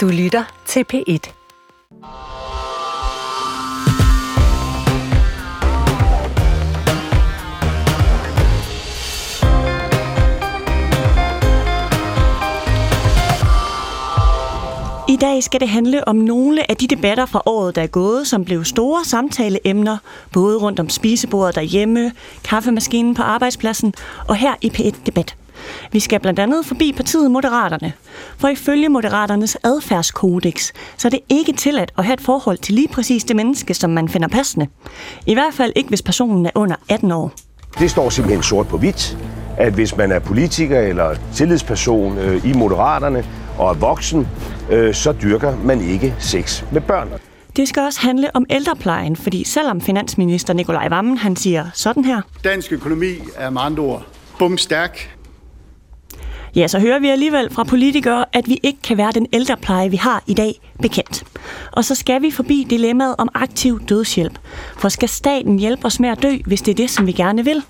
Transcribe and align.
Du 0.00 0.08
lytter 0.08 0.44
til 0.66 0.84
P1. 0.92 1.32
I 15.08 15.16
dag 15.16 15.42
skal 15.42 15.60
det 15.60 15.68
handle 15.68 16.08
om 16.08 16.16
nogle 16.16 16.70
af 16.70 16.76
de 16.76 16.86
debatter 16.86 17.26
fra 17.26 17.42
året, 17.46 17.74
der 17.74 17.82
er 17.82 17.86
gået, 17.86 18.26
som 18.26 18.44
blev 18.44 18.64
store 18.64 19.04
samtaleemner, 19.04 19.98
både 20.32 20.58
rundt 20.58 20.80
om 20.80 20.88
spisebordet 20.88 21.54
derhjemme, 21.54 22.12
kaffemaskinen 22.44 23.14
på 23.14 23.22
arbejdspladsen 23.22 23.94
og 24.28 24.36
her 24.36 24.54
i 24.62 24.68
P1 24.68 25.06
Debat. 25.06 25.39
Vi 25.92 26.00
skal 26.00 26.20
blandt 26.20 26.38
andet 26.38 26.66
forbi 26.66 26.92
partiet 26.92 27.30
Moderaterne, 27.30 27.92
for 28.38 28.48
ifølge 28.48 28.88
Moderaternes 28.88 29.56
adfærdskodex, 29.64 30.72
så 30.96 31.08
er 31.08 31.10
det 31.10 31.20
ikke 31.28 31.52
tilladt 31.52 31.92
at 31.98 32.04
have 32.04 32.14
et 32.14 32.20
forhold 32.20 32.58
til 32.58 32.74
lige 32.74 32.88
præcis 32.88 33.24
det 33.24 33.36
menneske, 33.36 33.74
som 33.74 33.90
man 33.90 34.08
finder 34.08 34.28
passende. 34.28 34.66
I 35.26 35.34
hvert 35.34 35.54
fald 35.54 35.72
ikke, 35.76 35.88
hvis 35.88 36.02
personen 36.02 36.46
er 36.46 36.50
under 36.54 36.76
18 36.88 37.12
år. 37.12 37.32
Det 37.78 37.90
står 37.90 38.10
simpelthen 38.10 38.42
sort 38.42 38.68
på 38.68 38.78
hvidt, 38.78 39.18
at 39.58 39.72
hvis 39.72 39.96
man 39.96 40.12
er 40.12 40.18
politiker 40.18 40.80
eller 40.80 41.14
tillidsperson 41.34 42.18
øh, 42.18 42.46
i 42.46 42.52
Moderaterne 42.52 43.24
og 43.58 43.70
er 43.70 43.74
voksen, 43.74 44.28
øh, 44.70 44.94
så 44.94 45.12
dyrker 45.12 45.56
man 45.64 45.80
ikke 45.80 46.14
sex 46.18 46.62
med 46.72 46.80
børn. 46.80 47.08
Det 47.56 47.68
skal 47.68 47.82
også 47.82 48.00
handle 48.00 48.36
om 48.36 48.46
ældreplejen, 48.50 49.16
fordi 49.16 49.44
selvom 49.44 49.80
finansminister 49.80 50.54
Nikolaj 50.54 50.88
Vammen 50.88 51.18
han 51.18 51.36
siger 51.36 51.66
sådan 51.74 52.04
her, 52.04 52.20
Dansk 52.44 52.72
økonomi 52.72 53.14
er 53.36 53.50
med 53.50 53.60
andre 53.64 53.82
ord 53.82 54.02
bumstærk. 54.38 55.16
Ja, 56.54 56.68
så 56.68 56.78
hører 56.78 56.98
vi 56.98 57.08
alligevel 57.08 57.54
fra 57.54 57.64
politikere, 57.64 58.24
at 58.32 58.48
vi 58.48 58.60
ikke 58.62 58.82
kan 58.82 58.96
være 58.96 59.12
den 59.12 59.26
ældrepleje, 59.32 59.90
vi 59.90 59.96
har 59.96 60.22
i 60.26 60.34
dag, 60.34 60.60
bekendt. 60.82 61.24
Og 61.72 61.84
så 61.84 61.94
skal 61.94 62.22
vi 62.22 62.30
forbi 62.30 62.66
dilemmaet 62.70 63.14
om 63.18 63.28
aktiv 63.34 63.80
dødshjælp. 63.88 64.38
For 64.78 64.88
skal 64.88 65.08
staten 65.08 65.58
hjælpe 65.58 65.86
os 65.86 66.00
med 66.00 66.08
at 66.08 66.22
dø, 66.22 66.36
hvis 66.46 66.62
det 66.62 66.70
er 66.70 66.76
det, 66.76 66.90
som 66.90 67.06
vi 67.06 67.12
gerne 67.12 67.44
vil? 67.44 67.62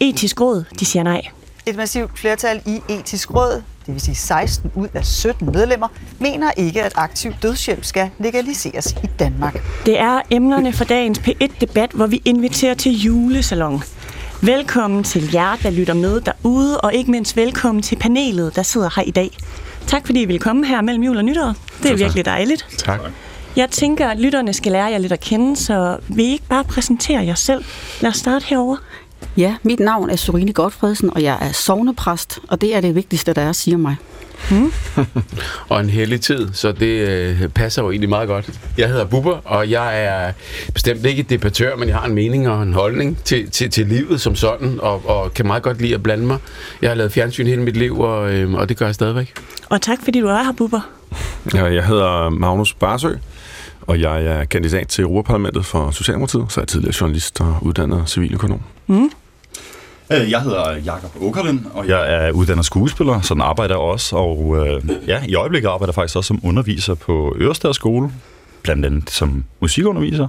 Etisk 0.00 0.40
råd, 0.40 0.64
de 0.80 0.84
siger 0.84 1.02
nej. 1.02 1.22
Et 1.66 1.76
massivt 1.76 2.18
flertal 2.18 2.62
i 2.66 2.80
etisk 2.88 3.34
råd, 3.34 3.62
det 3.86 3.94
vil 3.94 4.00
sige 4.00 4.14
16 4.14 4.70
ud 4.74 4.88
af 4.94 5.06
17 5.06 5.52
medlemmer, 5.52 5.88
mener 6.18 6.50
ikke, 6.56 6.82
at 6.82 6.92
aktiv 6.96 7.32
dødshjælp 7.42 7.84
skal 7.84 8.10
legaliseres 8.18 8.96
i 9.04 9.06
Danmark. 9.18 9.62
Det 9.86 10.00
er 10.00 10.20
emnerne 10.30 10.72
for 10.72 10.84
dagens 10.84 11.18
P1-debat, 11.18 11.90
hvor 11.90 12.06
vi 12.06 12.22
inviterer 12.24 12.74
til 12.74 12.92
julesalon. 12.92 13.82
Velkommen 14.42 15.04
til 15.04 15.30
jer, 15.32 15.56
der 15.56 15.70
lytter 15.70 15.94
med 15.94 16.20
derude, 16.20 16.80
og 16.80 16.94
ikke 16.94 17.10
mindst 17.10 17.36
velkommen 17.36 17.82
til 17.82 17.96
panelet, 17.96 18.56
der 18.56 18.62
sidder 18.62 18.90
her 18.96 19.02
i 19.02 19.10
dag. 19.10 19.30
Tak 19.86 20.06
fordi 20.06 20.22
I 20.22 20.24
vil 20.24 20.38
komme 20.38 20.66
her 20.66 20.80
mellem 20.80 21.02
jul 21.02 21.16
og 21.16 21.24
nytår. 21.24 21.54
Det 21.82 21.90
er 21.90 21.96
virkelig 21.96 22.24
dejligt. 22.24 22.66
Tak. 22.78 23.00
Jeg 23.56 23.70
tænker, 23.70 24.08
at 24.08 24.18
lytterne 24.18 24.52
skal 24.52 24.72
lære 24.72 24.84
jer 24.84 24.98
lidt 24.98 25.12
at 25.12 25.20
kende, 25.20 25.56
så 25.56 25.96
vil 26.08 26.24
I 26.24 26.32
ikke 26.32 26.44
bare 26.48 26.64
præsentere 26.64 27.24
jer 27.26 27.34
selv? 27.34 27.64
Lad 28.00 28.10
os 28.10 28.16
starte 28.16 28.46
herover. 28.46 28.76
Ja, 29.38 29.56
mit 29.62 29.80
navn 29.80 30.10
er 30.10 30.16
Sorine 30.16 30.52
Godfredsen, 30.52 31.10
og 31.14 31.22
jeg 31.22 31.38
er 31.40 31.52
sovnepræst, 31.52 32.38
og 32.48 32.60
det 32.60 32.76
er 32.76 32.80
det 32.80 32.94
vigtigste, 32.94 33.32
der 33.32 33.42
er, 33.42 33.52
siger 33.52 33.76
mig. 33.76 33.96
Og 35.68 35.80
en 35.80 35.90
heldig 35.90 36.20
tid, 36.20 36.48
så 36.52 36.72
det 36.72 37.08
øh, 37.08 37.48
passer 37.48 37.82
jo 37.82 37.90
egentlig 37.90 38.08
meget 38.08 38.28
godt. 38.28 38.60
Jeg 38.78 38.88
hedder 38.88 39.04
Bubber, 39.04 39.40
og 39.44 39.70
jeg 39.70 40.04
er 40.04 40.32
bestemt 40.74 41.06
ikke 41.06 41.22
debattør, 41.22 41.76
men 41.76 41.88
jeg 41.88 41.96
har 41.96 42.06
en 42.06 42.14
mening 42.14 42.48
og 42.48 42.62
en 42.62 42.72
holdning 42.72 43.18
til, 43.24 43.50
til, 43.50 43.70
til 43.70 43.86
livet 43.86 44.20
som 44.20 44.36
sådan, 44.36 44.78
og, 44.82 45.08
og 45.08 45.34
kan 45.34 45.46
meget 45.46 45.62
godt 45.62 45.80
lide 45.80 45.94
at 45.94 46.02
blande 46.02 46.26
mig. 46.26 46.38
Jeg 46.82 46.90
har 46.90 46.94
lavet 46.94 47.12
fjernsyn 47.12 47.46
hele 47.46 47.62
mit 47.62 47.76
liv, 47.76 48.00
og, 48.00 48.32
øh, 48.32 48.54
og 48.54 48.68
det 48.68 48.76
gør 48.76 48.86
jeg 48.86 48.94
stadigvæk. 48.94 49.34
Og 49.68 49.82
tak 49.82 49.98
fordi 50.04 50.20
du 50.20 50.26
er 50.26 50.42
her, 50.42 50.52
Bubber. 50.52 50.80
Ja, 51.54 51.64
Jeg 51.64 51.86
hedder 51.86 52.30
Magnus 52.30 52.74
Barsø, 52.74 53.14
og 53.80 54.00
jeg 54.00 54.24
er 54.24 54.44
kandidat 54.44 54.88
til 54.88 55.02
Europaparlamentet 55.02 55.66
for 55.66 55.90
Socialdemokratiet, 55.90 56.52
så 56.52 56.60
er 56.60 56.62
jeg 56.62 56.68
tidligere 56.68 56.94
journalist 57.00 57.40
og 57.40 57.56
uddannet 57.62 58.02
civiløkonom. 58.06 58.60
Øh, 58.90 58.96
Jeg 60.10 60.42
hedder 60.42 60.76
Jakob 60.76 61.10
Åkerlind, 61.20 61.60
og 61.74 61.88
jeg 61.88 62.14
er 62.14 62.30
uddannet 62.30 62.64
skuespiller, 62.64 63.20
sådan 63.20 63.40
arbejder 63.40 63.74
jeg 63.74 63.80
også. 63.80 64.16
Og 64.16 64.66
øh, 64.66 64.82
ja, 65.06 65.22
i 65.28 65.34
øjeblikket 65.34 65.68
arbejder 65.68 65.90
jeg 65.90 65.94
faktisk 65.94 66.16
også 66.16 66.28
som 66.28 66.40
underviser 66.42 66.94
på 66.94 67.36
Ørestad 67.40 67.74
Skole, 67.74 68.10
blandt 68.62 68.86
andet 68.86 69.10
som 69.10 69.44
musikunderviser. 69.60 70.28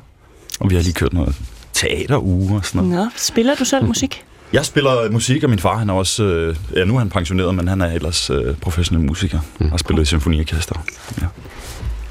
Og 0.60 0.70
vi 0.70 0.76
har 0.76 0.82
lige 0.82 0.94
kørt 0.94 1.14
noget 1.14 1.36
teateruge 1.74 2.56
og 2.58 2.66
sådan 2.66 2.88
noget. 2.88 3.06
Nå, 3.06 3.10
spiller 3.18 3.56
du 3.56 3.66
selv 3.66 3.86
musik? 3.86 4.26
Jeg 4.54 4.66
spiller 4.66 5.12
musik, 5.12 5.44
og 5.44 5.50
min 5.50 5.60
far 5.60 5.78
han 5.78 5.90
er 5.90 5.94
også... 5.94 6.24
Øh, 6.24 6.56
ja, 6.76 6.84
nu 6.86 6.96
er 6.96 7.00
han 7.00 7.10
pensioneret, 7.10 7.56
men 7.56 7.68
han 7.68 7.82
er 7.82 7.92
ellers 7.92 8.30
øh, 8.30 8.56
professionel 8.56 9.06
musiker 9.06 9.40
og 9.60 9.70
har 9.70 9.78
spillet 9.78 10.04
i 10.04 10.06
symfoniorkester. 10.06 10.76
Ja. 11.22 11.26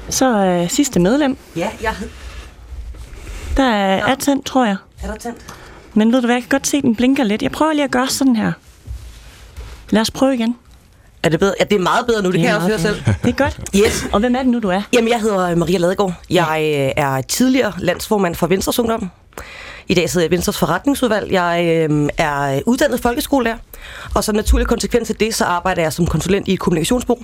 Så 0.09 0.37
øh, 0.45 0.69
sidste 0.69 0.99
medlem, 0.99 1.37
Ja, 1.55 1.69
jeg 1.81 1.93
hed... 1.99 2.09
der 3.57 3.63
er 3.63 4.05
attent, 4.05 4.45
tror 4.45 4.65
jeg. 4.65 4.75
Er 5.03 5.07
der 5.07 5.15
tændt? 5.17 5.37
Men 5.93 6.11
ved 6.13 6.21
du 6.21 6.27
hvad, 6.27 6.35
jeg 6.35 6.43
kan 6.43 6.49
godt 6.49 6.67
se, 6.67 6.77
at 6.77 6.83
den 6.83 6.95
blinker 6.95 7.23
lidt. 7.23 7.41
Jeg 7.41 7.51
prøver 7.51 7.73
lige 7.73 7.83
at 7.83 7.91
gøre 7.91 8.07
sådan 8.07 8.35
her. 8.35 8.51
Lad 9.89 10.01
os 10.01 10.11
prøve 10.11 10.33
igen. 10.33 10.55
Er 11.23 11.29
det 11.29 11.39
bedre? 11.39 11.53
Ja, 11.59 11.63
det 11.63 11.75
er 11.75 11.79
meget 11.79 12.05
bedre 12.07 12.21
nu, 12.21 12.27
det, 12.27 12.33
det 12.33 12.41
kan 12.41 12.49
jeg 12.49 12.55
også 12.55 12.67
høre 12.67 12.79
selv. 12.79 12.95
Det 13.23 13.29
er 13.29 13.35
godt. 13.43 13.59
Yes. 13.75 14.05
Og 14.11 14.19
hvem 14.19 14.35
er 14.35 14.39
det 14.39 14.47
nu, 14.47 14.59
du 14.59 14.69
er? 14.69 14.81
Jamen, 14.93 15.09
jeg 15.09 15.19
hedder 15.19 15.55
Maria 15.55 15.77
Ladegaard. 15.77 16.13
Jeg 16.29 16.59
øh, 16.75 17.03
er 17.03 17.21
tidligere 17.21 17.73
landsformand 17.77 18.35
for 18.35 18.47
Venstres 18.47 18.79
Ungdom. 18.79 19.09
I 19.87 19.93
dag 19.93 20.09
sidder 20.09 20.25
jeg 20.25 20.31
i 20.31 20.35
Venstres 20.35 20.57
forretningsudvalg. 20.57 21.31
Jeg 21.31 21.87
øh, 21.89 22.09
er 22.17 22.61
uddannet 22.65 22.99
folkeskolelærer. 22.99 23.57
Og 24.15 24.23
som 24.23 24.35
naturlig 24.35 24.67
konsekvens 24.67 25.09
af 25.09 25.15
det, 25.15 25.35
så 25.35 25.45
arbejder 25.45 25.81
jeg 25.81 25.93
som 25.93 26.07
konsulent 26.07 26.47
i 26.47 26.53
et 26.53 26.59
kommunikationsbureau. 26.59 27.23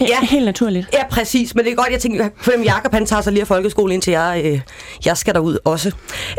Ja. 0.00 0.06
Ja. 0.06 0.26
Helt 0.26 0.44
naturligt. 0.44 0.88
Ja, 0.92 1.06
præcis. 1.10 1.54
Men 1.54 1.64
det 1.64 1.72
er 1.72 1.76
godt, 1.76 1.92
jeg 1.92 2.00
tænker, 2.00 2.28
for 2.36 2.52
Jakob 2.64 2.92
han 2.92 3.06
tager 3.06 3.22
sig 3.22 3.32
lige 3.32 3.40
af 3.40 3.46
folkeskole, 3.46 3.94
indtil 3.94 4.10
jeg, 4.10 4.42
øh, 4.44 4.60
jeg 5.04 5.16
skal 5.16 5.34
derud 5.34 5.58
også. 5.64 5.92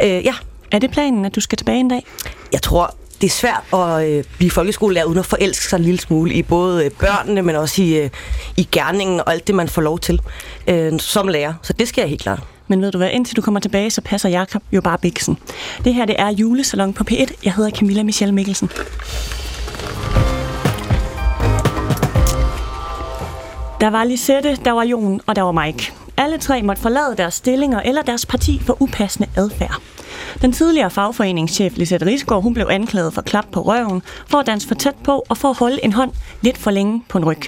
Øh, 0.03 0.09
ja, 0.09 0.33
Er 0.71 0.79
det 0.79 0.91
planen, 0.91 1.25
at 1.25 1.35
du 1.35 1.41
skal 1.41 1.57
tilbage 1.57 1.79
en 1.79 1.87
dag? 1.87 2.05
jeg 2.53 2.61
tror, 2.61 2.95
det 3.21 3.27
er 3.27 3.31
svært 3.31 3.63
at 3.73 4.09
øh, 4.09 4.23
blive 4.37 4.51
folkeskolelærer 4.51 5.05
uden 5.05 5.19
at 5.19 5.25
forelske 5.25 5.65
sig 5.65 5.77
en 5.77 5.83
lille 5.83 5.99
smule 5.99 6.33
i 6.33 6.43
både 6.43 6.85
øh, 6.85 6.91
børnene, 6.91 7.41
men 7.41 7.55
også 7.55 7.81
i, 7.81 7.97
øh, 7.97 8.09
i 8.57 8.67
gerningen 8.71 9.19
og 9.19 9.31
alt 9.31 9.47
det, 9.47 9.55
man 9.55 9.69
får 9.69 9.81
lov 9.81 9.99
til 9.99 10.21
øh, 10.67 10.99
som 10.99 11.27
lærer. 11.27 11.53
Så 11.61 11.73
det 11.73 11.87
skal 11.87 12.01
jeg 12.01 12.09
helt 12.09 12.21
klart. 12.21 12.39
Men 12.67 12.81
ved 12.81 12.91
du 12.91 12.97
hvad, 12.97 13.09
indtil 13.11 13.35
du 13.35 13.41
kommer 13.41 13.59
tilbage, 13.59 13.91
så 13.91 14.01
passer 14.01 14.29
Jakob 14.29 14.63
jo 14.71 14.81
bare 14.81 14.97
biksen. 14.97 15.37
Det 15.85 15.93
her, 15.93 16.05
det 16.05 16.15
er 16.19 16.29
julesalon 16.29 16.93
på 16.93 17.03
P1. 17.11 17.33
Jeg 17.43 17.53
hedder 17.53 17.69
Camilla 17.71 18.03
Michelle 18.03 18.35
Mikkelsen. 18.35 18.69
Der 23.81 23.89
var 23.89 24.03
Lisette, 24.03 24.57
der 24.65 24.71
var 24.71 24.83
Jon 24.83 25.21
og 25.27 25.35
der 25.35 25.41
var 25.41 25.65
Mike. 25.65 25.93
Alle 26.21 26.37
tre 26.37 26.61
måtte 26.61 26.81
forlade 26.81 27.15
deres 27.17 27.33
stillinger 27.33 27.79
eller 27.79 28.01
deres 28.01 28.25
parti 28.25 28.61
for 28.65 28.81
upassende 28.81 29.29
adfærd. 29.37 29.81
Den 30.41 30.51
tidligere 30.51 30.89
fagforeningschef 30.89 31.77
Lisette 31.77 32.05
Risgaard, 32.05 32.43
hun 32.43 32.53
blev 32.53 32.67
anklaget 32.69 33.13
for 33.13 33.21
klap 33.21 33.45
på 33.51 33.61
røven, 33.61 34.01
for 34.27 34.37
at 34.37 34.47
danse 34.47 34.67
for 34.67 34.75
tæt 34.75 34.95
på 35.03 35.25
og 35.29 35.37
for 35.37 35.49
at 35.49 35.57
holde 35.57 35.79
en 35.83 35.93
hånd 35.93 36.11
lidt 36.41 36.57
for 36.57 36.71
længe 36.71 37.03
på 37.09 37.17
en 37.17 37.25
ryg. 37.25 37.41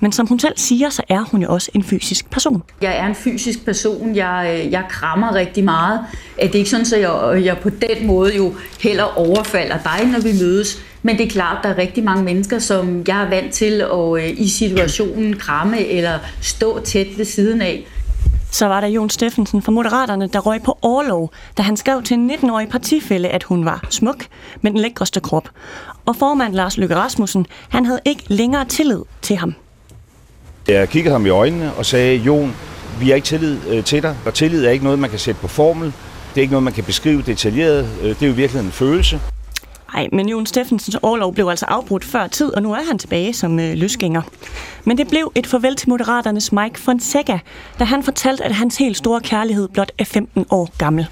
Men 0.00 0.12
som 0.12 0.26
hun 0.26 0.38
selv 0.38 0.52
siger, 0.56 0.90
så 0.90 1.02
er 1.08 1.20
hun 1.20 1.42
jo 1.42 1.48
også 1.52 1.70
en 1.74 1.84
fysisk 1.84 2.30
person. 2.30 2.62
Jeg 2.82 2.98
er 2.98 3.06
en 3.06 3.14
fysisk 3.14 3.64
person. 3.64 4.16
Jeg, 4.16 4.60
øh, 4.64 4.72
jeg 4.72 4.84
krammer 4.90 5.34
rigtig 5.34 5.64
meget. 5.64 6.00
Det 6.36 6.54
er 6.54 6.58
ikke 6.58 6.70
sådan, 6.70 6.86
at 6.94 7.00
jeg, 7.00 7.34
øh, 7.34 7.44
jeg 7.44 7.58
på 7.58 7.70
den 7.70 8.06
måde 8.06 8.36
jo 8.36 8.54
heller 8.80 9.18
overfalder 9.18 9.78
dig, 9.78 10.06
når 10.12 10.20
vi 10.20 10.32
mødes. 10.44 10.78
Men 11.02 11.18
det 11.18 11.26
er 11.26 11.30
klart, 11.30 11.58
der 11.62 11.68
er 11.68 11.78
rigtig 11.78 12.04
mange 12.04 12.24
mennesker, 12.24 12.58
som 12.58 13.04
jeg 13.08 13.22
er 13.22 13.28
vant 13.28 13.52
til 13.52 13.80
at 13.80 14.16
øh, 14.16 14.40
i 14.40 14.48
situationen 14.48 15.36
kramme 15.36 15.86
eller 15.86 16.18
stå 16.40 16.80
tæt 16.80 17.18
ved 17.18 17.24
siden 17.24 17.62
af. 17.62 17.86
Så 18.50 18.66
var 18.66 18.80
der 18.80 18.88
Jon 18.88 19.10
Steffensen 19.10 19.62
fra 19.62 19.72
Moderaterne, 19.72 20.28
der 20.28 20.38
røg 20.38 20.62
på 20.62 20.78
overlov, 20.82 21.32
da 21.58 21.62
han 21.62 21.76
skrev 21.76 22.02
til 22.02 22.14
en 22.14 22.30
19-årig 22.30 22.68
partifælde, 22.68 23.28
at 23.28 23.42
hun 23.42 23.64
var 23.64 23.86
smuk 23.90 24.24
med 24.60 24.70
den 24.70 24.80
lækreste 24.80 25.20
krop. 25.20 25.48
Og 26.06 26.16
formand 26.16 26.54
Lars 26.54 26.76
Løkke 26.76 26.96
Rasmussen, 26.96 27.46
han 27.68 27.86
havde 27.86 28.00
ikke 28.04 28.24
længere 28.28 28.64
tillid 28.64 29.02
til 29.22 29.36
ham. 29.36 29.54
Jeg 30.68 30.88
kiggede 30.88 31.12
ham 31.12 31.26
i 31.26 31.28
øjnene 31.28 31.74
og 31.74 31.86
sagde, 31.86 32.16
Jon, 32.16 32.54
vi 33.00 33.08
har 33.08 33.14
ikke 33.14 33.26
tillid 33.26 33.58
øh, 33.68 33.84
til 33.84 34.02
dig, 34.02 34.16
og 34.26 34.34
tillid 34.34 34.64
er 34.64 34.70
ikke 34.70 34.84
noget, 34.84 34.98
man 34.98 35.10
kan 35.10 35.18
sætte 35.18 35.40
på 35.40 35.48
formel. 35.48 35.92
Det 36.34 36.36
er 36.36 36.40
ikke 36.40 36.52
noget, 36.52 36.62
man 36.62 36.72
kan 36.72 36.84
beskrive 36.84 37.22
detaljeret. 37.22 37.88
Øh, 38.02 38.08
det 38.08 38.22
er 38.22 38.26
jo 38.26 38.32
virkelig 38.32 38.60
en 38.60 38.72
følelse. 38.72 39.20
Nej, 39.94 40.08
men 40.12 40.28
Jon 40.28 40.46
Steffensens 40.46 40.98
overlov 41.02 41.34
blev 41.34 41.48
altså 41.48 41.66
afbrudt 41.68 42.04
før 42.04 42.26
tid, 42.26 42.54
og 42.54 42.62
nu 42.62 42.72
er 42.72 42.82
han 42.88 42.98
tilbage 42.98 43.32
som 43.32 43.60
øh, 43.60 43.74
løsgænger. 43.74 44.22
Men 44.84 44.98
det 44.98 45.08
blev 45.08 45.32
et 45.34 45.46
farvel 45.46 45.76
til 45.76 45.88
Moderaternes 45.88 46.52
Mike 46.52 46.80
Fonseca, 46.80 47.38
da 47.78 47.84
han 47.84 48.02
fortalte, 48.02 48.44
at 48.44 48.54
hans 48.54 48.76
helt 48.76 48.96
store 48.96 49.20
kærlighed 49.20 49.68
blot 49.68 49.92
er 49.98 50.04
15 50.04 50.46
år 50.50 50.68
gammel. 50.78 51.06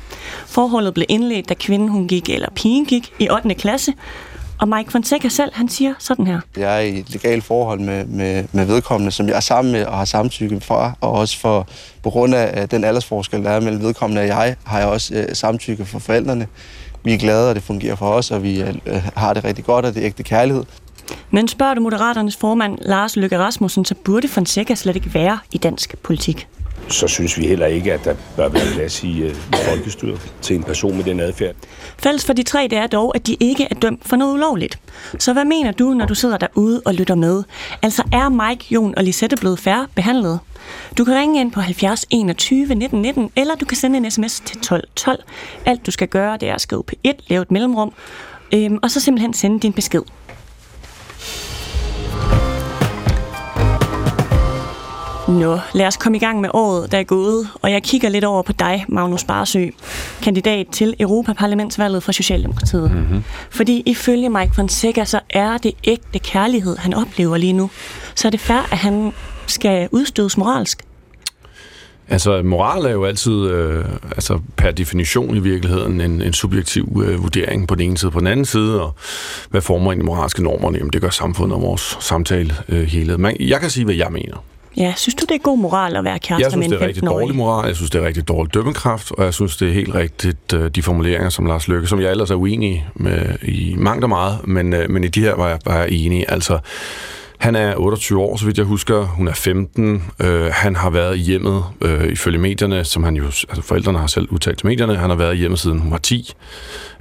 Forholdet 0.47 0.95
blev 0.95 1.07
indledt, 1.09 1.49
da 1.49 1.55
kvinden 1.55 1.89
hun 1.89 2.09
gik, 2.09 2.31
eller 2.31 2.49
pigen 2.55 2.85
gik, 2.85 3.13
i 3.19 3.29
8. 3.31 3.55
klasse. 3.55 3.93
Og 4.59 4.69
Mike 4.69 4.93
Fonseca 4.93 5.29
selv, 5.29 5.51
han 5.55 5.69
siger 5.69 5.95
sådan 5.99 6.27
her. 6.27 6.41
Jeg 6.57 6.77
er 6.77 6.81
i 6.81 6.99
et 6.99 7.11
legalt 7.11 7.45
forhold 7.45 7.81
med, 7.81 8.05
med, 8.05 8.45
med 8.53 8.65
vedkommende, 8.65 9.13
som 9.13 9.29
jeg 9.29 9.37
er 9.37 9.41
sammen 9.41 9.73
med 9.73 9.85
og 9.85 9.97
har 9.97 10.05
samtykke 10.05 10.61
fra, 10.61 10.93
og 11.01 11.13
også 11.13 11.39
for, 11.39 11.69
på 12.03 12.11
grund 12.11 12.35
af 12.35 12.69
den 12.69 12.85
aldersforskel, 12.85 13.45
der 13.45 13.51
er 13.51 13.61
mellem 13.61 13.83
vedkommende 13.83 14.23
og 14.23 14.27
jeg, 14.27 14.57
har 14.65 14.79
jeg 14.79 14.89
også 14.89 15.15
øh, 15.15 15.25
samtykke 15.33 15.85
for 15.85 15.99
forældrene. 15.99 16.47
Vi 17.07 17.15
er 17.15 17.19
glade, 17.19 17.49
og 17.49 17.55
det 17.55 17.63
fungerer 17.63 17.95
for 17.95 18.07
os, 18.07 18.31
og 18.31 18.43
vi 18.43 18.63
øh, 18.63 18.75
har 19.17 19.35
det 19.35 19.45
rigtig 19.45 19.65
godt, 19.65 19.85
og 19.85 19.95
det 19.95 20.01
er 20.01 20.07
ægte 20.07 20.23
kærlighed. 20.23 20.65
Men 21.31 21.49
spørger 21.49 21.75
du 21.75 21.81
Moderaternes 21.81 22.37
formand 22.37 22.79
Lars 22.83 23.17
Løkke 23.17 23.39
Rasmussen, 23.39 23.85
så 23.85 23.95
burde 23.95 24.29
Fonseca 24.29 24.75
slet 24.75 24.97
ikke 24.97 25.15
være 25.15 25.39
i 25.53 25.59
dansk 25.59 25.95
politik. 26.03 26.49
Så 26.89 27.09
synes 27.09 27.39
vi 27.39 27.47
heller 27.47 27.67
ikke, 27.67 27.93
at 27.93 28.05
der 28.05 28.15
bør 28.37 28.49
være 28.49 28.67
plads 28.75 29.05
i 29.05 29.25
uh, 29.25 29.31
folkestyret 29.53 30.33
til 30.43 30.57
en 30.57 30.63
person 30.63 30.97
med 30.97 31.05
den 31.05 31.21
adfærd. 31.21 31.55
Fælles 31.99 32.25
for 32.25 32.33
de 32.33 32.43
tre, 32.43 32.69
det 32.71 32.79
er 32.79 32.87
dog, 32.87 33.13
at 33.17 33.27
de 33.27 33.37
ikke 33.41 33.67
er 33.71 33.75
dømt 33.75 34.09
for 34.09 34.17
noget 34.17 34.35
ulovligt. 34.35 34.79
Så 35.19 35.33
hvad 35.33 35.45
mener 35.45 35.73
du, 35.73 35.95
når 35.95 36.07
du 36.07 36.15
sidder 36.15 36.37
derude 36.37 36.83
og 36.85 36.95
lytter 36.95 37.15
med? 37.15 37.43
Altså 37.83 38.03
er 38.13 38.29
Mike, 38.29 38.67
Jon 38.71 38.95
og 38.97 39.05
Lisette 39.05 39.37
blevet 39.37 39.59
færre 39.59 39.87
behandlet? 39.95 40.41
Du 40.99 41.05
kan 41.05 41.15
ringe 41.15 41.41
ind 41.41 41.53
på 41.53 41.61
70 41.61 42.05
21 42.11 42.75
19 42.75 43.03
19, 43.03 43.31
eller 43.37 43.55
du 43.55 43.65
kan 43.65 43.77
sende 43.77 43.97
en 43.97 44.11
sms 44.11 44.41
til 44.41 44.61
12 44.61 44.85
12. 44.97 45.23
Alt 45.67 45.87
du 45.87 45.91
skal 45.91 46.09
gøre, 46.09 46.37
det 46.37 46.49
er 46.49 46.55
at 46.55 46.61
skrive 46.61 46.85
P1, 46.93 47.13
lave 47.29 47.43
et 47.43 47.51
mellemrum, 47.51 47.93
øhm, 48.55 48.79
og 48.83 48.91
så 48.91 49.01
simpelthen 49.01 49.35
sende 49.35 49.61
din 49.61 49.73
besked. 49.73 50.03
Nå, 55.29 55.59
lad 55.75 55.87
os 55.87 55.97
komme 55.97 56.17
i 56.17 56.19
gang 56.19 56.41
med 56.41 56.49
året, 56.55 56.93
der 56.93 56.99
er 56.99 57.03
gået, 57.03 57.49
og 57.63 57.71
jeg 57.73 57.83
kigger 57.83 58.09
lidt 58.09 58.25
over 58.25 58.43
på 58.43 58.53
dig, 58.53 58.85
Magnus 58.89 59.25
Barsø, 59.25 59.67
kandidat 60.23 60.67
til 60.73 60.95
Europaparlamentsvalget 61.01 62.03
for 62.03 62.13
Socialdemokratiet. 62.13 62.93
Mm-hmm. 62.93 63.25
Fordi 63.51 63.83
ifølge 63.87 64.29
Mike 64.29 64.55
Fonseca, 64.55 65.05
så 65.05 65.21
er 65.31 65.59
det 65.59 65.73
ægte 65.85 66.19
kærlighed, 66.19 66.77
han 66.77 66.95
oplever 66.95 67.37
lige 67.37 67.53
nu. 67.53 67.71
Så 68.15 68.29
er 68.29 68.31
det 68.31 68.41
fair, 68.41 68.69
at 68.73 68.79
han 68.79 69.13
skal 69.47 69.89
udstødes 69.93 70.37
moralsk. 70.37 70.83
Altså, 72.09 72.43
moral 72.43 72.85
er 72.85 72.91
jo 72.91 73.05
altid, 73.05 73.47
øh, 73.47 73.85
altså 74.03 74.41
per 74.57 74.71
definition 74.71 75.37
i 75.37 75.41
virkeligheden, 75.41 76.01
en, 76.01 76.23
en 76.23 76.33
subjektiv 76.33 77.03
øh, 77.07 77.23
vurdering 77.23 77.69
på 77.69 77.75
den 77.75 77.89
ene 77.89 77.99
side. 77.99 78.11
På 78.11 78.19
den 78.19 78.27
anden 78.27 78.47
side, 78.47 78.83
og 78.83 78.95
hvad 79.51 79.61
former 79.61 79.91
egentlig 79.91 80.07
moralske 80.07 80.43
normer? 80.43 80.73
Jamen, 80.79 80.93
det 80.93 81.01
gør 81.01 81.11
samfundet 81.11 81.57
og 81.57 81.63
vores 81.63 81.97
samtale 82.01 82.55
øh, 82.69 82.83
hele. 82.83 83.19
Men 83.19 83.37
jeg 83.41 83.61
kan 83.61 83.71
sige, 83.71 83.85
hvad 83.85 83.95
jeg 83.95 84.09
mener. 84.11 84.37
Ja, 84.77 84.95
synes 84.97 85.15
du, 85.15 85.25
det 85.29 85.35
er 85.35 85.39
god 85.39 85.59
moral 85.59 85.97
at 85.97 86.05
være 86.05 86.19
kærester 86.19 86.45
Jeg 86.45 86.53
synes, 86.53 86.69
med 86.69 86.71
det 86.71 86.77
er 86.77 86.81
en 86.81 86.89
rigtig 86.89 87.03
15-årig? 87.05 87.23
dårlig 87.23 87.37
moral, 87.37 87.67
jeg 87.67 87.77
synes, 87.77 87.91
det 87.91 88.03
er 88.03 88.07
rigtig 88.07 88.29
dårlig 88.29 88.55
dømmekraft, 88.55 89.13
og 89.13 89.25
jeg 89.25 89.35
synes, 89.35 89.57
det 89.57 89.69
er 89.69 89.73
helt 89.73 89.95
rigtigt, 89.95 90.53
øh, 90.55 90.71
de 90.71 90.83
formuleringer, 90.83 91.29
som 91.29 91.47
Lars 91.47 91.69
Løkke, 91.69 91.87
som 91.89 92.01
jeg 92.01 92.11
ellers 92.11 92.31
er 92.31 92.35
uenig 92.35 92.89
med 92.95 93.39
i 93.43 93.75
mangt 93.79 94.05
og 94.05 94.09
meget, 94.09 94.39
men, 94.47 94.73
øh, 94.73 94.91
men 94.91 95.05
i 95.05 95.09
de 95.09 95.21
her 95.21 95.35
var 95.35 95.49
jeg 95.49 95.59
bare 95.65 95.91
enig. 95.91 96.25
Altså, 96.29 96.59
han 97.39 97.57
er 97.57 97.75
28 97.77 98.21
år, 98.21 98.37
så 98.37 98.45
vidt 98.47 98.59
jeg 98.59 98.67
husker. 98.67 99.03
Hun 99.03 99.29
er 99.29 99.33
15. 99.33 100.03
Øh, 100.23 100.47
han 100.53 100.77
har 100.77 100.91
været 100.91 101.17
i 101.17 101.21
hjemmet, 101.21 101.65
øh, 101.81 102.05
ifølge 102.13 102.39
medierne, 102.39 102.85
som 102.85 103.05
han 103.05 103.17
jo... 103.17 103.25
Altså, 103.25 103.63
forældrene 103.63 103.99
har 103.99 104.07
selv 104.07 104.29
udtalt 104.31 104.59
til 104.59 104.67
medierne. 104.67 104.97
Han 104.97 105.11
har 105.11 105.17
været 105.17 105.35
i 105.35 105.39
hjemmet 105.39 105.59
siden 105.61 105.79
hun 105.79 105.91
var 105.91 105.99
10. 105.99 106.33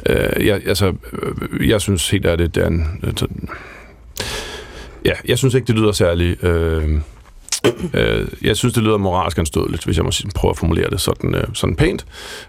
Øh, 0.10 0.46
jeg, 0.48 0.62
altså, 0.68 0.94
øh, 1.14 1.70
jeg 1.70 1.82
synes 1.82 2.10
helt 2.10 2.26
ærligt, 2.26 2.56
det 2.56 2.64
er 2.64 2.68
en... 2.68 2.88
Øh, 3.04 3.14
ja, 5.06 5.12
jeg 5.28 5.38
synes 5.38 5.54
ikke, 5.54 5.68
det 5.68 5.76
lyder 5.76 5.92
særlig... 5.92 6.44
Øh, 6.44 7.00
Øh, 7.94 8.28
jeg 8.42 8.58
synes, 8.58 8.74
det 8.74 8.84
lyder 8.84 8.98
moralsk 8.98 9.38
anstødeligt, 9.38 9.86
hvis 9.86 9.98
jeg 9.98 10.06
må 10.06 10.12
sige- 10.12 10.30
prøve 10.36 10.50
at 10.52 10.58
formulere 10.58 10.90
det 10.90 11.02
sådan, 11.02 11.36
øh, 11.36 11.44
sådan 11.54 11.76
pænt. 11.76 12.06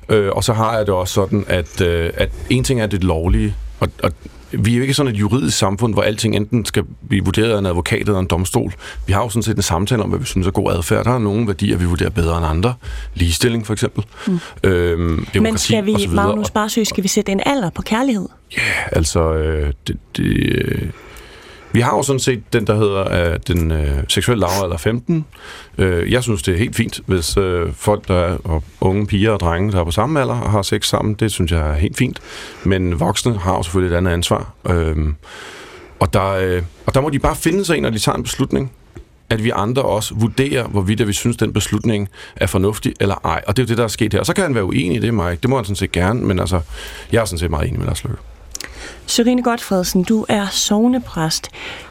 Øh, 0.09 0.31
og 0.33 0.45
så 0.45 0.53
har 0.53 0.77
jeg 0.77 0.87
det 0.87 0.95
også 0.95 1.15
sådan, 1.15 1.45
at, 1.49 1.81
øh, 1.81 2.11
at 2.15 2.31
en 2.51 2.65
ting 2.65 2.81
er 2.81 2.87
det 2.87 3.05
lovlige, 3.05 3.55
og, 3.81 3.89
og 4.03 4.13
vi 4.53 4.73
er 4.73 4.77
jo 4.77 4.83
ikke 4.83 4.95
sådan 4.95 5.13
et 5.13 5.19
juridisk 5.21 5.59
samfund, 5.59 5.93
hvor 5.95 6.03
alting 6.03 6.37
enten 6.37 6.65
skal 6.65 6.83
blive 7.09 7.25
vurderet 7.25 7.53
af 7.55 7.59
en 7.59 7.67
advokat 7.67 8.01
eller 8.01 8.19
en 8.19 8.27
domstol. 8.27 8.73
Vi 9.07 9.13
har 9.13 9.23
jo 9.23 9.29
sådan 9.29 9.43
set 9.43 9.57
en 9.57 9.63
samtale 9.63 10.03
om, 10.03 10.09
hvad 10.09 10.19
vi 10.19 10.25
synes 10.25 10.47
er 10.47 10.51
god 10.51 10.73
adfærd. 10.73 11.05
Der 11.05 11.11
er 11.15 11.19
nogle 11.19 11.47
værdier, 11.47 11.77
vi 11.77 11.85
vurderer 11.85 12.11
bedre 12.11 12.37
end 12.39 12.47
andre. 12.47 12.75
Ligestilling 13.15 13.67
for 13.67 13.73
eksempel. 13.73 14.05
Mm. 14.27 14.39
Øhm, 14.65 15.27
demokrati 15.35 15.41
Men 15.41 15.59
skal 15.59 15.87
vi. 15.87 16.15
Magnus 16.15 16.51
Barsø, 16.51 16.85
skal 16.85 17.03
vi 17.05 17.09
sætte 17.09 17.33
en 17.33 17.41
alder 17.47 17.71
på 17.71 17.83
kærlighed? 17.83 18.29
Altså, 18.93 19.35
øh, 19.35 19.73
det, 19.87 19.97
det, 20.17 20.25
øh, 20.25 20.83
vi 21.77 21.81
har 21.81 21.97
jo 21.97 22.03
sådan 22.03 22.21
set 22.21 22.53
den, 22.53 22.67
der 22.67 22.75
hedder 22.75 23.33
øh, 23.33 23.39
den 23.47 23.73
øh, 23.73 24.05
seksuelle 24.09 24.47
lavalder 24.47 24.77
15. 24.77 25.25
Øh, 25.79 26.13
jeg 26.13 26.23
synes, 26.23 26.43
det 26.43 26.55
er 26.55 26.59
helt 26.59 26.77
fint, 26.77 27.01
hvis 27.07 27.37
øh, 27.37 27.73
folk, 27.73 28.09
der 28.09 28.15
er 28.15 28.37
og 28.45 28.65
unge 28.81 29.07
piger 29.07 29.31
og 29.31 29.41
drenge, 29.41 29.73
der 29.73 29.81
er 29.81 29.85
på 29.85 29.91
samme 29.91 30.21
alder 30.21 30.41
og 30.41 30.51
har 30.51 30.63
sex 30.63 30.87
sammen, 30.87 31.15
det 31.15 31.33
synes 31.33 31.53
jeg 31.53 31.71
er 31.71 31.75
helt 31.75 31.97
fint. 31.97 32.21
Men 32.65 33.01
voksne 33.01 33.39
har 33.39 33.57
jo 33.57 33.63
selvfølgelig 33.63 33.95
et 33.95 33.99
andet 33.99 34.13
ansvar. 34.13 34.53
Øh, 34.69 34.97
og, 36.01 36.13
der, 36.13 36.33
øh, 36.33 36.63
og 36.87 36.95
der 36.95 37.01
må 37.01 37.11
de 37.11 37.19
bare 37.19 37.37
finde 37.37 37.65
sig 37.65 37.77
en, 37.77 37.83
når 37.83 37.91
de 37.91 37.99
tager 37.99 38.17
en 38.17 38.23
beslutning 38.23 38.73
at 39.31 39.45
vi 39.45 39.51
andre 39.55 39.83
også 39.83 40.15
vurderer, 40.15 40.69
hvorvidt 40.69 41.01
at 41.01 41.09
vi 41.09 41.13
synes, 41.13 41.37
den 41.37 41.53
beslutning 41.53 42.09
er 42.37 42.47
fornuftig 42.47 42.95
eller 43.01 43.15
ej. 43.25 43.43
Og 43.47 43.57
det 43.57 43.63
er 43.63 43.67
jo 43.67 43.69
det, 43.69 43.79
der 43.79 43.85
er 43.85 43.89
sket 43.89 44.13
her. 44.13 44.21
Og 44.21 44.27
så 44.27 44.33
kan 44.33 44.45
han 44.45 44.55
være 44.55 44.65
uenig 44.65 44.97
i 44.97 45.01
det, 45.01 45.15
Mike. 45.15 45.39
Det 45.43 45.51
må 45.51 45.57
han 45.57 45.65
sådan 45.65 45.77
set 45.77 45.93
gerne, 45.93 46.21
men 46.21 46.39
altså, 46.39 46.61
jeg 47.13 47.21
er 47.21 47.25
sådan 47.25 47.39
set 47.39 47.51
meget 47.51 47.69
enig 47.69 47.79
med 47.79 47.87
Lars 47.87 48.05
Løkke. 48.05 48.23
Sørine 49.07 49.43
Godfredsen, 49.43 50.03
du 50.03 50.27
er 50.29 50.47
sovnepræst. 50.51 51.49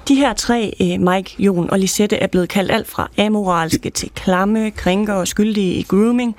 De 0.08 0.16
her 0.16 0.34
tre, 0.34 0.74
øh, 0.82 1.00
Mike, 1.00 1.36
Jon 1.40 1.70
og 1.70 1.80
Lisette, 1.80 2.16
er 2.16 2.28
blevet 2.28 2.50
kaldt 2.50 2.72
alt 2.72 2.88
fra 2.88 3.10
amoralske 3.18 3.90
til 3.90 4.10
klamme, 4.16 4.72
krænker 4.72 5.14
og 5.14 5.28
skyldige 5.28 5.74
i 5.74 5.84
grooming. 5.84 6.36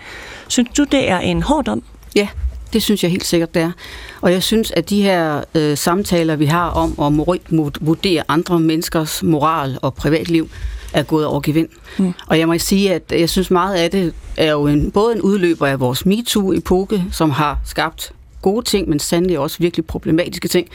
Synes 0.48 0.70
du, 0.76 0.84
det 0.84 1.10
er 1.10 1.18
en 1.18 1.42
hård 1.42 1.64
dom? 1.64 1.82
Ja, 2.16 2.28
det 2.72 2.82
synes 2.82 3.02
jeg 3.02 3.10
helt 3.10 3.26
sikkert, 3.26 3.54
det 3.54 3.62
er. 3.62 3.72
Og 4.20 4.32
jeg 4.32 4.42
synes, 4.42 4.70
at 4.70 4.90
de 4.90 5.02
her 5.02 5.44
øh, 5.54 5.76
samtaler, 5.76 6.36
vi 6.36 6.46
har 6.46 6.70
om 6.70 7.20
at 7.20 7.38
vurdere 7.80 8.22
andre 8.28 8.60
menneskers 8.60 9.22
moral 9.22 9.78
og 9.82 9.94
privatliv, 9.94 10.48
er 10.92 11.02
gået 11.02 11.26
over 11.26 11.40
gevind. 11.40 11.68
Mm. 11.98 12.12
Og 12.26 12.38
jeg 12.38 12.46
må 12.48 12.58
sige, 12.58 12.94
at 12.94 13.02
jeg 13.10 13.30
synes 13.30 13.50
meget 13.50 13.74
af 13.74 13.90
det 13.90 14.14
er 14.36 14.52
jo 14.52 14.66
en, 14.66 14.90
både 14.90 15.14
en 15.14 15.20
udløber 15.20 15.66
af 15.66 15.80
vores 15.80 16.06
MeToo-epoke, 16.06 17.04
som 17.12 17.30
har 17.30 17.58
skabt 17.64 18.12
gode 18.46 18.64
ting, 18.64 18.88
men 18.88 18.98
sandelig 18.98 19.38
også 19.38 19.56
virkelig 19.60 19.86
problematiske 19.86 20.48
ting. 20.48 20.68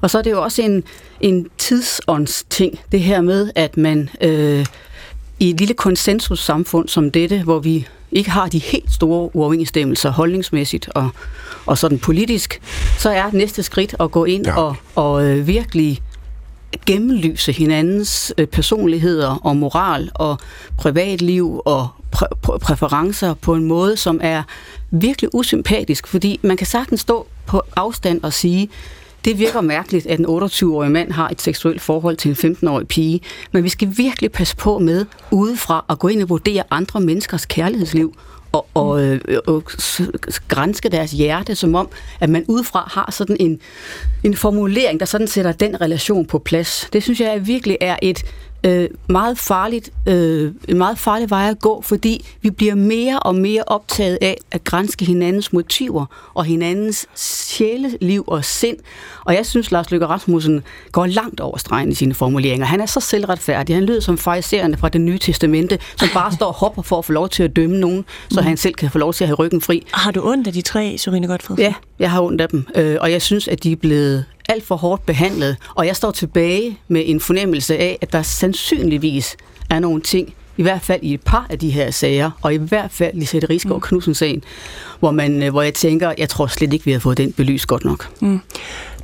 Og 0.00 0.10
så 0.10 0.18
er 0.18 0.22
det 0.22 0.30
jo 0.30 0.42
også 0.42 0.62
en, 0.62 0.84
en 1.20 1.46
tidsåndsting, 1.58 2.80
det 2.92 3.00
her 3.00 3.20
med, 3.20 3.50
at 3.54 3.76
man 3.76 4.08
øh, 4.20 4.66
i 5.40 5.50
et 5.50 5.58
lille 5.58 5.74
konsensussamfund 5.74 6.88
som 6.88 7.10
dette, 7.10 7.42
hvor 7.42 7.58
vi 7.58 7.86
ikke 8.12 8.30
har 8.30 8.48
de 8.48 8.58
helt 8.58 8.92
store 8.92 9.36
uoverensstemmelser 9.36 10.10
holdningsmæssigt 10.10 10.88
og, 10.94 11.08
og 11.66 11.78
sådan 11.78 11.98
politisk, 11.98 12.60
så 12.98 13.10
er 13.10 13.30
næste 13.32 13.62
skridt 13.62 13.94
at 14.00 14.10
gå 14.10 14.24
ind 14.24 14.46
ja. 14.46 14.56
og, 14.58 14.76
og 14.94 15.24
øh, 15.24 15.46
virkelig 15.46 16.02
gennemlyse 16.86 17.52
hinandens 17.52 18.34
øh, 18.38 18.46
personligheder 18.46 19.40
og 19.42 19.56
moral 19.56 20.10
og 20.14 20.38
privatliv 20.78 21.62
og 21.64 21.88
præ- 22.16 22.36
præ- 22.46 22.58
præferencer 22.58 23.34
på 23.34 23.54
en 23.54 23.64
måde, 23.64 23.96
som 23.96 24.20
er 24.22 24.42
virkelig 24.90 25.34
usympatisk, 25.34 26.06
fordi 26.06 26.40
man 26.42 26.56
kan 26.56 26.66
sagtens 26.66 27.00
stå 27.00 27.26
på 27.46 27.62
afstand 27.76 28.22
og 28.22 28.32
sige, 28.32 28.68
det 29.24 29.38
virker 29.38 29.60
mærkeligt, 29.60 30.06
at 30.06 30.20
en 30.20 30.26
28-årig 30.26 30.90
mand 30.90 31.12
har 31.12 31.28
et 31.28 31.42
seksuelt 31.42 31.80
forhold 31.80 32.16
til 32.16 32.44
en 32.44 32.56
15-årig 32.56 32.88
pige, 32.88 33.20
men 33.52 33.64
vi 33.64 33.68
skal 33.68 33.88
virkelig 33.96 34.32
passe 34.32 34.56
på 34.56 34.78
med 34.78 35.04
udefra 35.30 35.84
at 35.88 35.98
gå 35.98 36.08
ind 36.08 36.22
og 36.22 36.28
vurdere 36.28 36.62
andre 36.70 37.00
menneskers 37.00 37.46
kærlighedsliv 37.46 38.14
og, 38.52 38.66
og, 38.74 39.02
øh, 39.04 39.20
og 39.46 39.62
grænske 40.48 40.88
deres 40.88 41.10
hjerte, 41.10 41.54
som 41.54 41.74
om, 41.74 41.88
at 42.20 42.30
man 42.30 42.44
udefra 42.48 42.88
har 42.92 43.10
sådan 43.12 43.36
en, 43.40 43.60
en 44.24 44.36
formulering, 44.36 45.00
der 45.00 45.06
sådan 45.06 45.26
sætter 45.26 45.52
den 45.52 45.80
relation 45.80 46.26
på 46.26 46.38
plads. 46.38 46.88
Det 46.92 47.02
synes 47.02 47.20
jeg 47.20 47.46
virkelig 47.46 47.78
er 47.80 47.96
et 48.02 48.22
øh, 48.64 48.88
meget 49.08 49.38
farligt, 49.38 49.92
øh, 50.06 50.52
en 50.68 50.78
meget 50.78 50.98
farlig 50.98 51.30
vej 51.30 51.50
at 51.50 51.58
gå, 51.58 51.82
fordi 51.82 52.26
vi 52.42 52.50
bliver 52.50 52.74
mere 52.74 53.18
og 53.18 53.34
mere 53.34 53.62
optaget 53.66 54.18
af 54.20 54.38
at 54.50 54.64
grænske 54.64 55.04
hinandens 55.04 55.52
motiver 55.52 56.06
og 56.34 56.44
hinandens 56.44 57.06
sjæleliv 57.14 58.24
og 58.26 58.44
sind. 58.44 58.76
Og 59.24 59.34
jeg 59.34 59.46
synes, 59.46 59.70
Lars 59.70 59.90
Løkke 59.90 60.06
Rasmussen 60.06 60.62
går 60.92 61.06
langt 61.06 61.40
over 61.40 61.56
stregen 61.56 61.92
i 61.92 61.94
sine 61.94 62.14
formuleringer. 62.14 62.66
Han 62.66 62.80
er 62.80 62.86
så 62.86 63.00
selvretfærdig. 63.00 63.76
Han 63.76 63.84
lyder 63.84 64.00
som 64.00 64.18
farisæerne 64.18 64.76
fra 64.76 64.88
det 64.88 65.00
nye 65.00 65.18
testamente, 65.18 65.78
som 65.96 66.08
bare 66.14 66.32
står 66.32 66.46
og 66.46 66.54
hopper 66.54 66.82
for 66.82 66.98
at 66.98 67.04
få 67.04 67.12
lov 67.12 67.28
til 67.28 67.42
at 67.42 67.56
dømme 67.56 67.78
nogen, 67.78 68.04
så 68.30 68.42
han 68.42 68.56
selv 68.56 68.74
kan 68.74 68.90
få 68.90 68.98
lov 68.98 69.12
til 69.12 69.24
at 69.24 69.28
have 69.28 69.36
ryggen 69.36 69.60
fri. 69.60 69.86
Har 69.92 70.10
du 70.10 70.28
ondt 70.28 70.46
af 70.46 70.52
de 70.52 70.62
tre, 70.62 70.98
Sørine 70.98 71.26
Godfredsen? 71.26 71.64
Ja, 71.64 71.74
jeg 71.98 72.10
har 72.10 72.22
ondt 72.22 72.40
af 72.40 72.48
dem, 72.48 72.66
øh, 72.76 72.96
og 73.00 73.12
jeg 73.12 73.22
synes, 73.22 73.48
at 73.48 73.62
de 73.62 73.72
er 73.72 73.76
blevet 73.76 74.24
alt 74.48 74.66
for 74.66 74.76
hårdt 74.76 75.06
behandlet. 75.06 75.56
Og 75.74 75.86
jeg 75.86 75.96
står 75.96 76.10
tilbage 76.10 76.78
med 76.88 77.02
en 77.06 77.20
fornemmelse 77.20 77.76
af, 77.76 77.98
at 78.00 78.12
der 78.12 78.22
sandsynligvis 78.22 79.36
er 79.70 79.78
nogle 79.78 80.02
ting, 80.02 80.34
i 80.56 80.62
hvert 80.62 80.82
fald 80.82 81.00
i 81.02 81.14
et 81.14 81.20
par 81.20 81.46
af 81.50 81.58
de 81.58 81.70
her 81.70 81.90
sager, 81.90 82.30
og 82.42 82.54
i 82.54 82.56
hvert 82.56 82.90
fald 82.90 83.14
Lisette 83.14 83.46
Rigsgaard 83.50 83.80
Knudsen-sagen, 83.80 84.44
hvor, 85.00 85.10
man, 85.10 85.42
øh, 85.42 85.50
hvor 85.50 85.62
jeg 85.62 85.74
tænker, 85.74 86.12
jeg 86.18 86.28
tror 86.28 86.46
slet 86.46 86.72
ikke, 86.72 86.84
vi 86.84 86.92
har 86.92 86.98
fået 86.98 87.18
den 87.18 87.32
belyst 87.32 87.66
godt 87.66 87.84
nok. 87.84 88.08
Mm. 88.20 88.40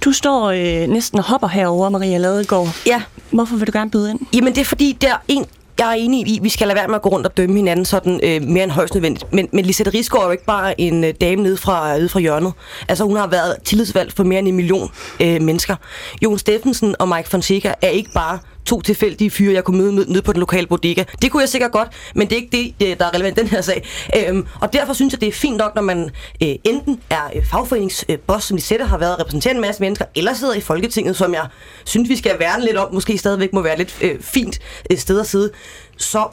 Du 0.04 0.12
står 0.12 0.50
øh, 0.50 0.88
næsten 0.88 1.18
og 1.18 1.24
hopper 1.24 1.48
herover, 1.48 1.88
Maria 1.88 2.18
Ladegaard. 2.18 2.68
Ja. 2.86 3.02
Hvorfor 3.30 3.56
vil 3.56 3.66
du 3.66 3.72
gerne 3.74 3.90
byde 3.90 4.10
ind? 4.10 4.20
Jamen 4.34 4.54
det 4.54 4.60
er 4.60 4.64
fordi, 4.64 4.98
der 5.00 5.12
er 5.12 5.18
en, 5.28 5.46
jeg 5.78 5.90
er 5.90 5.94
enig 5.94 6.28
i, 6.28 6.38
vi 6.42 6.48
skal 6.48 6.66
lade 6.66 6.76
være 6.76 6.88
med 6.88 6.94
at 6.94 7.02
gå 7.02 7.08
rundt 7.08 7.26
og 7.26 7.36
dømme 7.36 7.56
hinanden 7.56 7.84
sådan 7.84 8.20
øh, 8.22 8.42
mere 8.42 8.64
end 8.64 8.72
højst 8.72 8.94
nødvendigt. 8.94 9.32
Men, 9.32 9.48
men 9.52 9.64
Lisette 9.64 9.90
Rigsgaard 9.94 10.22
er 10.22 10.26
jo 10.26 10.32
ikke 10.32 10.44
bare 10.44 10.80
en 10.80 11.04
øh, 11.04 11.14
dame 11.20 11.42
nede 11.42 11.56
fra, 11.56 11.96
nede 11.96 12.08
fra 12.08 12.20
hjørnet. 12.20 12.52
Altså 12.88 13.04
hun 13.04 13.16
har 13.16 13.26
været 13.26 13.56
tillidsvalgt 13.64 14.12
for 14.12 14.24
mere 14.24 14.38
end 14.38 14.48
en 14.48 14.56
million 14.56 14.90
øh, 15.20 15.42
mennesker. 15.42 15.76
Jon 16.22 16.38
Steffensen 16.38 16.94
og 16.98 17.08
Mike 17.08 17.28
Fonseca 17.28 17.74
er 17.82 17.88
ikke 17.88 18.10
bare 18.14 18.38
to 18.66 18.80
tilfældige 18.80 19.30
fyre, 19.30 19.54
jeg 19.54 19.64
kunne 19.64 19.78
møde 19.78 19.92
med- 19.92 20.06
nede 20.06 20.22
på 20.22 20.32
den 20.32 20.40
lokale 20.40 20.66
bodega. 20.66 21.04
Det 21.22 21.30
kunne 21.30 21.40
jeg 21.40 21.48
sikkert 21.48 21.72
godt, 21.72 21.88
men 22.14 22.28
det 22.28 22.32
er 22.32 22.40
ikke 22.42 22.74
det, 22.80 22.88
øh, 22.88 22.98
der 22.98 23.04
er 23.04 23.14
relevant 23.14 23.38
i 23.38 23.40
den 23.40 23.48
her 23.48 23.60
sag. 23.60 23.86
Øhm, 24.28 24.46
og 24.60 24.72
derfor 24.72 24.92
synes 24.92 25.12
jeg, 25.12 25.20
det 25.20 25.28
er 25.28 25.32
fint 25.32 25.56
nok, 25.56 25.74
når 25.74 25.82
man 25.82 26.10
øh, 26.42 26.48
enten 26.64 27.00
er 27.10 27.30
øh, 27.36 27.44
fagforeningsboss, 27.46 28.46
som 28.46 28.56
de 28.56 28.62
sætter 28.62 28.86
har 28.86 28.98
været 28.98 29.20
repræsenterer 29.20 29.54
en 29.54 29.60
masse 29.60 29.80
mennesker, 29.82 30.04
eller 30.14 30.34
sidder 30.34 30.54
i 30.54 30.60
Folketinget, 30.60 31.16
som 31.16 31.34
jeg 31.34 31.46
synes, 31.84 32.08
vi 32.08 32.16
skal 32.16 32.38
værne 32.38 32.64
lidt 32.64 32.76
om, 32.76 32.94
måske 32.94 33.18
stadigvæk 33.18 33.52
må 33.52 33.62
være 33.62 33.78
lidt 33.78 33.96
øh, 34.02 34.20
fint 34.20 34.58
øh, 34.90 34.98
sted 34.98 35.20
at 35.20 35.26
sidde, 35.26 35.50
så 35.96 36.24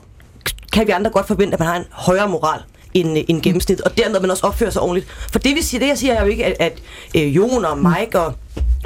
kan 0.73 0.87
vi 0.87 0.91
andre 0.91 1.11
godt 1.11 1.27
forvente, 1.27 1.53
at 1.53 1.59
man 1.59 1.67
har 1.67 1.75
en 1.75 1.85
højere 1.91 2.27
moral 2.29 2.59
end, 2.93 3.17
end 3.27 3.41
gennemsnit, 3.41 3.81
og 3.81 3.97
dermed 3.97 4.19
man 4.19 4.31
også 4.31 4.47
opfører 4.47 4.69
sig 4.71 4.81
ordentligt. 4.81 5.07
For 5.31 5.39
det, 5.39 5.55
vi 5.55 5.61
siger, 5.61 5.79
det 5.79 5.87
jeg 5.87 5.97
siger 5.97 6.13
er 6.13 6.23
jo 6.23 6.29
ikke, 6.29 6.45
at, 6.45 6.55
at 6.59 6.79
øh, 7.15 7.35
Jon 7.35 7.65
og 7.65 7.77
Mike 7.77 8.19
og 8.19 8.33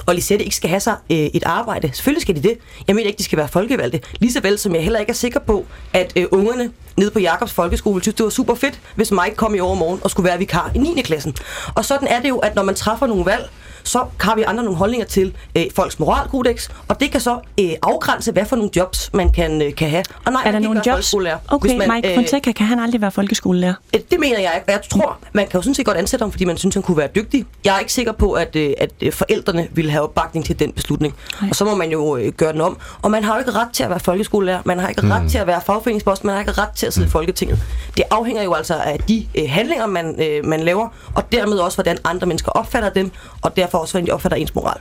og 0.06 0.16
Lisette 0.16 0.44
ikke 0.46 0.56
skal 0.56 0.70
have 0.70 0.80
sig 0.80 0.96
øh, 1.10 1.18
et 1.18 1.44
arbejde. 1.46 1.92
Selvfølgelig 1.94 2.22
skal 2.22 2.36
de 2.36 2.44
det. 2.44 2.58
Jeg 2.88 2.96
mener 2.96 3.08
ikke, 3.08 3.18
de 3.18 3.24
skal 3.24 3.38
være 3.38 3.48
folkevalgte. 3.48 4.00
Lige 4.20 4.34
så 4.34 4.42
vel 4.42 4.60
som 4.60 4.76
jeg 4.76 4.84
heller 4.84 5.00
ikke 5.00 5.10
er 5.10 5.14
sikker 5.14 5.40
på, 5.40 5.66
at 5.94 6.14
øh, 6.16 6.26
ungerne 6.32 6.72
nede 6.98 7.12
på 7.12 7.20
Jakobs 7.20 7.54
Folkeskole 7.54 8.02
synes, 8.02 8.16
det 8.16 8.24
var 8.24 8.30
super 8.30 8.56
fedt, 8.56 8.80
hvis 8.96 9.12
Mike 9.12 9.36
kom 9.36 9.56
i 9.56 9.60
overmorgen 9.60 10.00
og 10.04 10.12
skulle 10.12 10.30
være 10.30 10.38
vikar 10.38 10.72
i 10.76 10.78
9. 10.78 11.02
klassen. 11.02 11.36
Og 11.76 11.86
sådan 11.86 12.08
er 12.08 12.22
det 12.22 12.30
jo, 12.30 12.38
at 12.38 12.56
når 12.56 12.64
man 12.64 12.76
træffer 12.76 13.08
nogle 13.08 13.26
valg, 13.26 13.50
så 13.84 14.06
har 14.20 14.36
vi 14.36 14.42
andre 14.42 14.64
nogle 14.64 14.78
holdninger 14.78 15.06
til 15.08 15.34
øh, 15.58 15.64
folks 15.76 16.00
moralkodex, 16.00 16.70
og 16.88 17.00
det 17.00 17.12
kan 17.12 17.22
så 17.22 17.40
øh, 17.60 17.70
afgrænse, 17.82 18.32
hvad 18.32 18.46
for 18.46 18.56
nogle 18.56 18.72
jobs 18.76 19.10
man 19.14 19.32
kan, 19.32 19.62
øh, 19.62 19.76
kan 19.76 19.90
have. 19.90 20.04
Og 20.26 20.32
nej, 20.32 20.42
er 20.46 20.52
der 20.52 20.60
nogle 20.60 20.82
jobs? 20.86 21.14
Okay, 21.14 21.30
hvis 21.60 21.78
man, 21.78 21.92
Mike 21.96 22.10
øh, 22.10 22.16
Fonseca, 22.16 22.52
kan 22.52 22.66
han 22.66 22.80
aldrig 22.80 23.02
være 23.02 23.12
folkeskolelærer? 23.12 23.74
Øh, 23.96 24.00
Det 24.12 24.20
mener 24.20 24.40
jeg 24.40 24.52
ikke, 24.56 24.72
jeg 24.72 24.82
tror, 24.90 25.18
man 25.34 25.48
kan 25.48 25.58
jo 25.58 25.62
sådan 25.62 25.76
set 25.76 25.86
godt 25.86 25.98
ansætte 25.98 26.24
ham, 26.24 26.32
fordi 26.32 26.46
man 26.46 26.58
synes, 26.58 26.76
han 26.76 26.84
kunne 26.84 26.98
være 26.98 27.10
dygtig. 27.16 27.46
Jeg 27.66 27.76
er 27.76 27.80
ikke 27.80 27.94
sikker 27.94 28.12
på, 28.12 28.32
at, 28.34 28.56
øh, 28.56 28.74
at 28.78 28.90
øh, 29.02 29.14
forældrene 29.14 29.68
ville 29.72 29.92
have 29.92 30.04
opbakning 30.04 30.46
til 30.46 30.60
den 30.60 30.72
beslutning. 30.72 31.16
Nej. 31.42 31.50
Og 31.50 31.56
så 31.56 31.66
må 31.66 31.76
man 31.76 31.92
jo 31.92 32.18
øh, 32.18 32.32
gøre 32.32 32.54
den 32.54 32.62
om. 32.62 32.78
Og 33.02 33.12
man 33.12 33.24
har 33.24 33.34
jo 33.34 33.40
ikke 33.40 33.52
ret 33.52 33.68
til 33.74 33.84
at 33.84 33.90
være 33.90 34.00
folkeskolelærer, 34.00 34.62
man 34.66 34.80
har 34.80 34.90
ikke 34.90 35.02
Mm. 35.02 35.12
ret 35.12 35.32
til 35.32 35.38
at 35.38 35.48
være 35.48 35.62
fagforeningsboss, 35.66 36.24
man 36.24 36.34
har 36.34 36.40
ikke 36.40 36.52
ret 36.52 36.70
til 36.76 36.86
at 36.88 36.94
sidde 36.94 37.08
i 37.08 37.10
Folketinget. 37.10 37.60
Det 37.98 38.04
afhænger 38.12 38.44
jo 38.44 38.54
altså 38.54 38.74
af 38.76 39.00
de 39.08 39.28
øh, 39.36 39.44
handlinger, 39.50 39.86
man, 39.86 40.22
øh, 40.24 40.46
man 40.46 40.60
laver, 40.60 40.88
og 41.16 41.32
dermed 41.32 41.58
også, 41.58 41.78
hvordan 41.78 41.98
andre 42.04 42.28
mennesker 42.28 42.52
opfatter 42.52 42.90
dem, 42.90 43.12
og 43.42 43.56
derfor 43.56 43.73
også, 43.80 43.94
hvordan 43.94 44.08
de 44.08 44.12
opfatter 44.12 44.38
ens 44.38 44.56
moral. 44.56 44.78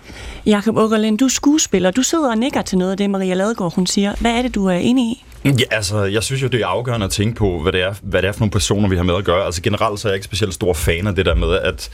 Jakob 0.46 0.76
Åkerlind, 0.76 1.18
du 1.18 1.24
er 1.24 1.28
skuespiller. 1.28 1.90
Du 1.90 2.02
sidder 2.02 2.30
og 2.30 2.38
nikker 2.38 2.62
til 2.62 2.78
noget 2.78 2.90
af 2.90 2.96
det, 2.96 3.10
Maria 3.10 3.34
Ladegaard 3.34 3.74
hun 3.74 3.86
siger. 3.86 4.14
Hvad 4.20 4.30
er 4.30 4.42
det, 4.42 4.54
du 4.54 4.66
er 4.66 4.74
enig 4.74 5.04
i? 5.04 5.24
Ja, 5.44 5.50
altså, 5.70 6.04
jeg 6.04 6.22
synes 6.22 6.42
jo, 6.42 6.48
det 6.48 6.60
er 6.60 6.66
afgørende 6.66 7.04
at 7.04 7.10
tænke 7.10 7.34
på, 7.34 7.60
hvad 7.62 7.72
det, 7.72 7.82
er, 7.82 7.94
hvad 8.02 8.22
det 8.22 8.28
er 8.28 8.32
for 8.32 8.40
nogle 8.40 8.50
personer, 8.50 8.88
vi 8.88 8.96
har 8.96 9.02
med 9.02 9.14
at 9.14 9.24
gøre. 9.24 9.44
Altså 9.44 9.62
generelt 9.62 10.00
så 10.00 10.08
er 10.08 10.12
jeg 10.12 10.16
ikke 10.16 10.24
specielt 10.24 10.54
stor 10.54 10.72
fan 10.72 11.06
af 11.06 11.14
det 11.14 11.26
der 11.26 11.34
med, 11.34 11.58
at 11.58 11.90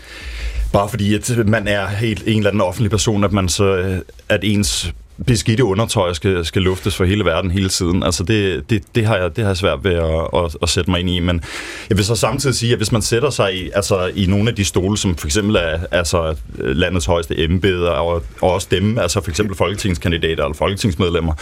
bare 0.73 0.88
fordi 0.88 1.14
at 1.14 1.31
man 1.47 1.69
er 1.69 1.87
helt 1.87 2.23
en 2.26 2.37
eller 2.37 2.50
anden 2.50 2.61
offentlig 2.61 2.90
person, 2.90 3.25
at 3.25 3.33
man 3.33 3.49
så, 3.49 3.64
øh, 3.64 3.99
at 4.28 4.40
ens 4.43 4.93
beskidte 5.27 5.65
undertøj 5.65 6.13
skal, 6.13 6.45
skal 6.45 6.63
luftes 6.63 6.97
for 6.97 7.05
hele 7.05 7.25
verden 7.25 7.51
hele 7.51 7.69
tiden. 7.69 8.03
Altså 8.03 8.25
det, 8.25 8.71
det, 8.71 8.83
det, 8.95 9.07
har, 9.07 9.17
jeg, 9.17 9.37
det 9.37 9.45
har 9.45 9.51
jeg 9.51 9.57
svært 9.57 9.85
ved 9.85 9.95
at, 9.95 10.45
at, 10.45 10.57
at 10.63 10.69
sætte 10.69 10.91
mig 10.91 11.01
ind 11.01 11.11
i. 11.11 11.21
Men 11.21 11.43
jeg 11.89 11.97
vil 11.97 12.05
så 12.05 12.15
samtidig 12.15 12.57
sige, 12.57 12.73
at 12.73 12.79
hvis 12.79 12.93
man 12.93 13.03
sætter 13.03 13.31
sig 13.31 13.57
i, 13.57 13.71
altså, 13.75 14.07
i 14.15 14.27
nogle 14.27 14.51
af 14.51 14.57
de 14.57 14.65
stole, 14.65 14.99
som 14.99 15.17
for 15.17 15.27
eksempel 15.27 15.57
er 15.57 15.79
altså, 15.91 16.37
landets 16.59 17.07
højeste 17.07 17.45
embeder, 17.45 17.91
og, 17.91 18.23
og 18.41 18.53
også 18.53 18.69
dem, 18.71 18.99
altså 18.99 19.21
for 19.21 19.31
eksempel 19.31 19.57
folketingskandidater 19.57 20.45
eller 20.45 20.55
folketingsmedlemmer, 20.55 21.33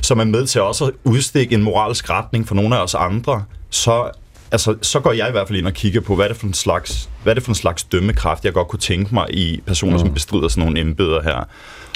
som 0.00 0.20
er 0.20 0.24
med 0.24 0.46
til 0.46 0.60
også 0.60 0.84
at 0.84 0.92
udstikke 1.04 1.54
en 1.54 1.62
moralsk 1.62 2.10
retning 2.10 2.48
for 2.48 2.54
nogle 2.54 2.76
af 2.76 2.82
os 2.82 2.94
andre, 2.94 3.44
så 3.70 4.10
altså, 4.52 4.76
så 4.82 5.00
går 5.00 5.12
jeg 5.12 5.28
i 5.28 5.30
hvert 5.30 5.48
fald 5.48 5.58
ind 5.58 5.66
og 5.66 5.72
kigger 5.72 6.00
på, 6.00 6.14
hvad 6.14 6.24
er 6.24 6.28
det 6.28 6.36
for 6.36 6.46
en 6.46 6.54
slags, 6.54 7.08
hvad 7.22 7.32
er 7.32 7.34
det 7.34 7.42
for 7.42 7.50
en 7.50 7.54
slags 7.54 7.84
dømmekraft, 7.84 8.44
jeg 8.44 8.52
godt 8.52 8.68
kunne 8.68 8.80
tænke 8.80 9.14
mig 9.14 9.26
i 9.30 9.62
personer, 9.66 9.92
mm. 9.92 9.98
som 9.98 10.14
bestrider 10.14 10.48
sådan 10.48 10.64
nogle 10.64 10.80
embeder 10.80 11.22
her. 11.22 11.48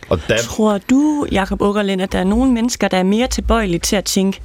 Og 0.09 0.21
der, 0.29 0.37
Tror 0.37 0.79
du, 0.91 1.27
Jakob 1.33 1.63
Åkerlind, 1.63 2.03
at 2.03 2.13
der 2.13 2.19
er 2.19 2.25
nogle 2.25 2.53
mennesker, 2.53 2.89
der 2.89 2.97
er 2.97 3.03
mere 3.03 3.27
tilbøjelige 3.27 3.79
til 3.79 3.97
at 3.97 4.05
tænke, 4.05 4.41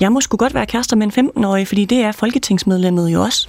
jeg 0.00 0.12
må 0.12 0.20
sgu 0.20 0.36
godt 0.36 0.54
være 0.54 0.66
kærester 0.66 0.96
med 0.96 1.16
en 1.16 1.30
15-årig, 1.36 1.68
fordi 1.68 1.84
det 1.84 1.98
er 1.98 2.12
folketingsmedlemmet 2.12 3.08
jo 3.08 3.22
også. 3.22 3.48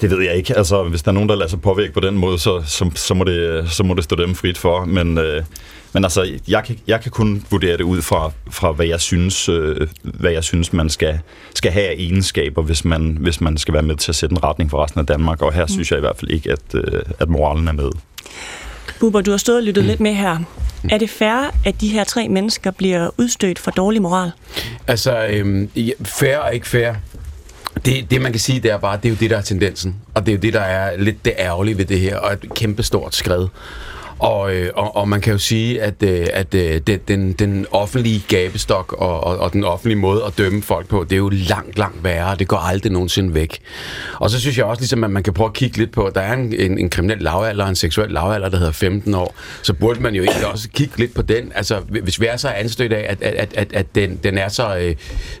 Det 0.00 0.10
ved 0.10 0.22
jeg 0.22 0.34
ikke. 0.34 0.56
Altså, 0.56 0.82
hvis 0.82 1.02
der 1.02 1.08
er 1.08 1.12
nogen, 1.12 1.28
der 1.28 1.34
lader 1.34 1.48
sig 1.48 1.60
påvirke 1.60 1.92
på 1.92 2.00
den 2.00 2.14
måde, 2.14 2.38
så, 2.38 2.62
så, 2.66 2.90
så, 2.94 3.14
må, 3.14 3.24
det, 3.24 3.70
så 3.70 3.82
må 3.82 3.94
det 3.94 4.04
stå 4.04 4.16
dem 4.16 4.34
frit 4.34 4.58
for. 4.58 4.84
Men, 4.84 5.18
øh, 5.18 5.44
men 5.92 6.04
altså, 6.04 6.38
jeg 6.48 6.64
kan, 6.64 6.78
jeg 6.86 7.00
kan 7.00 7.10
kun 7.10 7.44
vurdere 7.50 7.76
det 7.76 7.84
ud 7.84 8.02
fra, 8.02 8.32
fra 8.50 8.72
hvad 8.72 8.86
jeg 8.86 9.00
synes, 9.00 9.48
øh, 9.48 9.88
hvad 10.02 10.30
jeg 10.30 10.44
synes 10.44 10.72
man 10.72 10.88
skal, 10.88 11.20
skal 11.54 11.72
have 11.72 11.88
af 11.88 11.94
egenskaber, 11.98 12.62
hvis 12.62 12.84
man, 12.84 13.16
hvis 13.20 13.40
man 13.40 13.56
skal 13.56 13.74
være 13.74 13.82
med 13.82 13.96
til 13.96 14.12
at 14.12 14.16
sætte 14.16 14.32
en 14.32 14.44
retning 14.44 14.70
for 14.70 14.84
resten 14.84 15.00
af 15.00 15.06
Danmark. 15.06 15.42
Og 15.42 15.52
her 15.52 15.64
mm. 15.64 15.68
synes 15.68 15.90
jeg 15.90 15.98
i 15.98 16.00
hvert 16.00 16.16
fald 16.16 16.30
ikke, 16.30 16.52
at, 16.52 16.74
øh, 16.74 17.02
at 17.18 17.28
moralen 17.28 17.68
er 17.68 17.72
med. 17.72 17.90
Bubber, 19.02 19.20
du 19.20 19.30
har 19.30 19.38
stået 19.38 19.58
og 19.58 19.64
lyttet 19.64 19.84
mm. 19.84 19.88
lidt 19.88 20.00
med 20.00 20.14
her. 20.14 20.38
Er 20.90 20.98
det 20.98 21.10
fair, 21.10 21.54
at 21.64 21.80
de 21.80 21.88
her 21.88 22.04
tre 22.04 22.28
mennesker 22.28 22.70
bliver 22.70 23.10
udstødt 23.18 23.58
for 23.58 23.70
dårlig 23.70 24.02
moral? 24.02 24.30
Altså, 24.86 25.26
øhm, 25.26 25.70
fair 26.04 26.36
og 26.36 26.54
ikke 26.54 26.68
fair. 26.68 26.92
Det, 27.84 28.10
det, 28.10 28.20
man 28.20 28.32
kan 28.32 28.40
sige, 28.40 28.60
det 28.60 28.70
er 28.70 28.76
bare, 28.76 28.96
det 28.96 29.04
er 29.04 29.08
jo 29.08 29.16
det, 29.20 29.30
der 29.30 29.36
er 29.36 29.42
tendensen. 29.42 29.96
Og 30.14 30.26
det 30.26 30.32
er 30.32 30.36
jo 30.36 30.40
det, 30.40 30.52
der 30.52 30.60
er 30.60 30.96
lidt 30.96 31.24
det 31.24 31.32
ærgerlige 31.38 31.78
ved 31.78 31.84
det 31.84 32.00
her, 32.00 32.16
og 32.16 32.32
et 32.32 32.54
kæmpe 32.54 32.82
stort 32.82 33.14
skred. 33.14 33.46
Og, 34.22 34.54
øh, 34.54 34.70
og, 34.74 34.96
og 34.96 35.08
man 35.08 35.20
kan 35.20 35.32
jo 35.32 35.38
sige, 35.38 35.82
at, 35.82 36.02
øh, 36.02 36.26
at 36.32 36.54
øh, 36.54 36.80
den, 36.86 37.00
den, 37.08 37.32
den 37.32 37.66
offentlige 37.70 38.24
gabestok 38.28 38.92
og, 38.92 39.24
og, 39.24 39.38
og 39.38 39.52
den 39.52 39.64
offentlige 39.64 39.98
måde 39.98 40.24
at 40.26 40.38
dømme 40.38 40.62
folk 40.62 40.88
på, 40.88 41.04
det 41.04 41.12
er 41.12 41.16
jo 41.16 41.28
langt, 41.28 41.78
langt 41.78 42.04
værre. 42.04 42.36
Det 42.36 42.48
går 42.48 42.56
aldrig 42.56 42.92
nogensinde 42.92 43.34
væk. 43.34 43.58
Og 44.14 44.30
så 44.30 44.40
synes 44.40 44.58
jeg 44.58 44.64
også, 44.64 44.80
ligesom, 44.80 45.04
at 45.04 45.10
man 45.10 45.22
kan 45.22 45.32
prøve 45.32 45.46
at 45.46 45.52
kigge 45.52 45.78
lidt 45.78 45.92
på, 45.92 46.04
at 46.04 46.14
der 46.14 46.20
er 46.20 46.32
en, 46.32 46.54
en, 46.54 46.78
en 46.78 46.90
kriminel 46.90 47.18
lavalder, 47.18 47.66
en 47.66 47.76
seksuel 47.76 48.10
lavalder, 48.10 48.48
der 48.48 48.58
hedder 48.58 48.72
15 48.72 49.14
år. 49.14 49.34
Så 49.62 49.72
burde 49.72 50.00
man 50.00 50.14
jo 50.14 50.22
egentlig 50.22 50.46
også 50.46 50.68
kigge 50.68 50.98
lidt 50.98 51.14
på 51.14 51.22
den. 51.22 51.52
Altså, 51.54 51.78
hvis 51.78 52.20
vi 52.20 52.26
er 52.26 52.36
så 52.36 52.48
anstødt 52.48 52.92
af, 52.92 53.06
at, 53.08 53.22
at, 53.22 53.54
at, 53.54 53.72
at 53.72 53.94
den, 53.94 54.20
den 54.24 54.38
er 54.38 54.48
så... 54.48 54.76
Øh, 54.76 54.94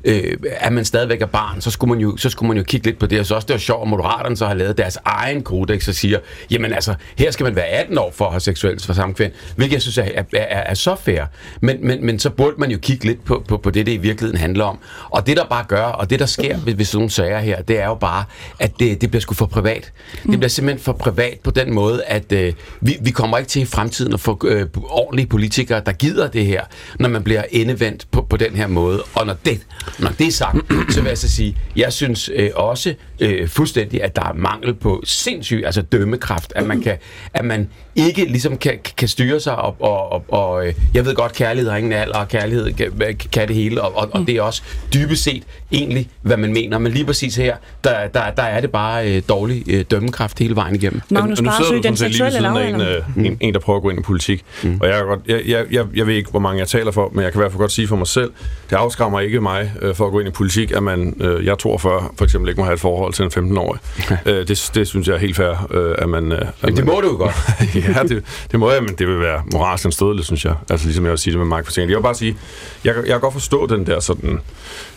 øh, 0.04 0.36
at 0.50 0.72
man 0.72 0.84
stadigvæk 0.84 1.22
er 1.22 1.26
barn, 1.26 1.60
så 1.60 1.70
skulle 1.70 1.88
man 1.88 2.00
jo, 2.00 2.16
så 2.16 2.30
skulle 2.30 2.48
man 2.48 2.56
jo 2.56 2.62
kigge 2.62 2.86
lidt 2.86 2.98
på 2.98 3.06
det. 3.06 3.20
Og 3.20 3.26
så 3.26 3.34
også, 3.34 3.46
det 3.46 3.54
var 3.54 3.58
sjovt, 3.58 3.82
at 3.82 3.88
Moderaterne 3.88 4.36
så 4.36 4.46
har 4.46 4.54
lavet 4.54 4.78
deres 4.78 4.98
egen 5.04 5.42
kodex 5.42 5.88
og 5.88 5.94
siger, 5.94 6.18
jamen 6.50 6.72
altså, 6.72 6.94
her 7.18 7.30
skal 7.30 7.44
man 7.44 7.56
være 7.56 7.66
18 7.66 7.98
år 7.98 8.10
for 8.14 8.24
at 8.24 8.30
have 8.30 8.40
seksuel 8.40 8.71
for 8.80 8.92
samkvem, 8.92 9.34
hvilket 9.56 9.74
jeg 9.74 9.82
synes 9.82 9.98
er, 9.98 10.02
er, 10.14 10.24
er, 10.32 10.60
er 10.60 10.74
så 10.74 10.94
fair. 10.94 11.24
Men, 11.60 11.86
men, 11.86 12.06
men 12.06 12.18
så 12.18 12.30
burde 12.30 12.56
man 12.58 12.70
jo 12.70 12.78
kigge 12.78 13.04
lidt 13.04 13.24
på, 13.24 13.44
på, 13.48 13.56
på 13.56 13.70
det, 13.70 13.86
det 13.86 13.92
i 13.92 13.96
virkeligheden 13.96 14.40
handler 14.40 14.64
om. 14.64 14.78
Og 15.10 15.26
det, 15.26 15.36
der 15.36 15.44
bare 15.44 15.64
gør, 15.68 15.82
og 15.82 16.10
det, 16.10 16.18
der 16.18 16.26
sker 16.26 16.58
ved, 16.64 16.74
ved 16.74 16.84
sådan 16.84 16.98
nogle 16.98 17.10
sager 17.10 17.38
her, 17.38 17.62
det 17.62 17.80
er 17.80 17.86
jo 17.86 17.94
bare, 17.94 18.24
at 18.58 18.72
det, 18.78 19.00
det 19.00 19.10
bliver 19.10 19.20
sgu 19.20 19.34
for 19.34 19.46
privat. 19.46 19.92
Det 20.22 20.38
bliver 20.38 20.48
simpelthen 20.48 20.84
for 20.84 20.92
privat 20.92 21.38
på 21.44 21.50
den 21.50 21.74
måde, 21.74 22.04
at 22.04 22.32
øh, 22.32 22.52
vi, 22.80 22.96
vi 23.00 23.10
kommer 23.10 23.38
ikke 23.38 23.48
til 23.48 23.62
i 23.62 23.64
fremtiden 23.64 24.12
at 24.12 24.20
få 24.20 24.40
øh, 24.44 24.66
ordentlige 24.88 25.26
politikere, 25.26 25.82
der 25.86 25.92
gider 25.92 26.28
det 26.28 26.46
her, 26.46 26.64
når 26.98 27.08
man 27.08 27.22
bliver 27.22 27.42
endevendt 27.50 28.06
på, 28.10 28.22
på 28.22 28.36
den 28.36 28.56
her 28.56 28.66
måde. 28.66 29.02
Og 29.14 29.26
når 29.26 29.36
det, 29.44 29.60
når 29.98 30.10
det 30.18 30.26
er 30.26 30.32
sagt, 30.32 30.56
så 30.90 31.00
vil 31.00 31.08
jeg 31.08 31.18
så 31.18 31.28
sige, 31.28 31.56
jeg 31.76 31.92
synes 31.92 32.30
øh, 32.34 32.50
også 32.54 32.94
øh, 33.20 33.48
fuldstændig, 33.48 34.02
at 34.02 34.16
der 34.16 34.22
er 34.22 34.32
mangel 34.34 34.74
på 34.74 35.02
sindssyg 35.04 35.62
altså 35.66 35.82
dømmekraft, 35.82 36.52
at 36.56 36.66
man, 36.66 36.80
kan, 36.80 36.98
at 37.34 37.44
man 37.44 37.68
ikke 37.94 38.24
ligesom 38.24 38.56
kan, 38.62 38.78
kan 38.96 39.08
styre 39.08 39.40
sig 39.40 39.56
op, 39.56 39.76
og, 39.80 40.12
og, 40.12 40.24
og 40.28 40.66
øh, 40.66 40.74
jeg 40.94 41.06
ved 41.06 41.14
godt, 41.14 41.32
kærlighed 41.32 41.70
har 41.70 41.76
ingen 41.76 41.92
alder, 41.92 42.18
og 42.18 42.28
kærlighed 42.28 42.72
kan, 42.72 43.16
kan 43.32 43.48
det 43.48 43.56
hele, 43.56 43.82
og, 43.82 43.96
og, 43.96 44.08
og 44.12 44.26
det 44.26 44.36
er 44.36 44.42
også 44.42 44.62
dybest 44.94 45.22
set 45.22 45.42
egentlig, 45.72 46.08
hvad 46.22 46.36
man 46.36 46.52
mener, 46.52 46.78
men 46.78 46.92
lige 46.92 47.04
præcis 47.04 47.36
her, 47.36 47.56
der, 47.84 48.08
der, 48.08 48.30
der 48.30 48.42
er 48.42 48.60
det 48.60 48.70
bare 48.70 49.16
øh, 49.16 49.22
dårlig 49.28 49.64
øh, 49.70 49.84
dømmekraft 49.90 50.38
hele 50.38 50.56
vejen 50.56 50.74
igennem. 50.74 51.00
Magnus 51.10 51.38
Og 51.38 51.44
nu 51.44 51.50
sidder 51.50 51.60
Barsø, 51.60 51.76
du 51.76 51.82
den 51.82 51.96
sådan 51.96 51.96
set 51.96 52.10
lige 52.10 52.24
ved 52.24 52.30
seksuelle 52.30 52.62
siden 52.70 52.80
af 52.80 53.02
en, 53.14 53.24
øh, 53.24 53.26
en, 53.26 53.36
en, 53.40 53.54
der 53.54 53.60
prøver 53.60 53.76
at 53.76 53.82
gå 53.82 53.90
ind 53.90 53.98
i 53.98 54.02
politik. 54.02 54.44
Mm. 54.62 54.78
Og 54.80 54.88
jeg, 54.88 54.96
kan 54.96 55.06
godt, 55.06 55.20
jeg, 55.26 55.42
jeg, 55.46 55.66
jeg, 55.70 55.86
jeg 55.94 56.06
ved 56.06 56.14
ikke, 56.14 56.30
hvor 56.30 56.40
mange 56.40 56.58
jeg 56.58 56.68
taler 56.68 56.90
for, 56.90 57.10
men 57.14 57.24
jeg 57.24 57.32
kan 57.32 57.38
i 57.38 57.42
hvert 57.42 57.52
fald 57.52 57.58
godt 57.58 57.72
sige 57.72 57.88
for 57.88 57.96
mig 57.96 58.06
selv, 58.06 58.30
det 58.70 58.76
afskræmmer 58.76 59.20
ikke 59.20 59.40
mig 59.40 59.72
øh, 59.82 59.94
for 59.94 60.06
at 60.06 60.12
gå 60.12 60.18
ind 60.18 60.28
i 60.28 60.32
politik, 60.32 60.70
at 60.70 60.82
man, 60.82 61.16
øh, 61.20 61.44
jeg 61.44 61.50
er 61.50 61.56
42, 61.56 62.08
for 62.18 62.24
eksempel 62.24 62.48
ikke 62.48 62.60
må 62.60 62.64
have 62.64 62.74
et 62.74 62.80
forhold 62.80 63.12
til 63.12 63.24
en 63.24 63.30
15-årig. 63.30 63.80
øh, 64.26 64.48
det, 64.48 64.70
det 64.74 64.88
synes 64.88 65.08
jeg 65.08 65.14
er 65.14 65.18
helt 65.18 65.36
fair, 65.36 65.66
øh, 65.70 65.94
at 65.98 66.08
man... 66.08 66.32
Øh, 66.32 66.38
at 66.40 66.46
Men 66.62 66.76
det 66.76 66.84
man, 66.84 66.94
må 66.94 67.00
du 67.00 67.06
jo 67.06 67.16
godt. 67.16 67.34
ja, 67.74 68.02
det, 68.02 68.24
det 68.52 68.60
må 68.60 68.70
jeg, 68.70 68.82
men 68.82 68.94
det 68.98 69.08
vil 69.08 69.20
være 69.20 69.42
moralsk 69.52 69.84
anstødeligt, 69.84 70.26
synes 70.26 70.44
jeg. 70.44 70.54
Altså 70.70 70.86
ligesom 70.86 71.04
jeg 71.04 71.10
vil 71.10 71.18
sige 71.18 71.32
det 71.32 71.38
med 71.38 71.46
Mark 71.46 71.64
Fortænk. 71.64 71.90
Jeg 71.90 71.96
vil 71.96 72.02
bare 72.02 72.14
sige, 72.14 72.36
jeg, 72.84 72.94
jeg 72.96 73.04
kan 73.06 73.20
godt 73.20 73.32
forstå 73.32 73.66
den 73.66 73.86
der 73.86 74.00
sådan 74.00 74.40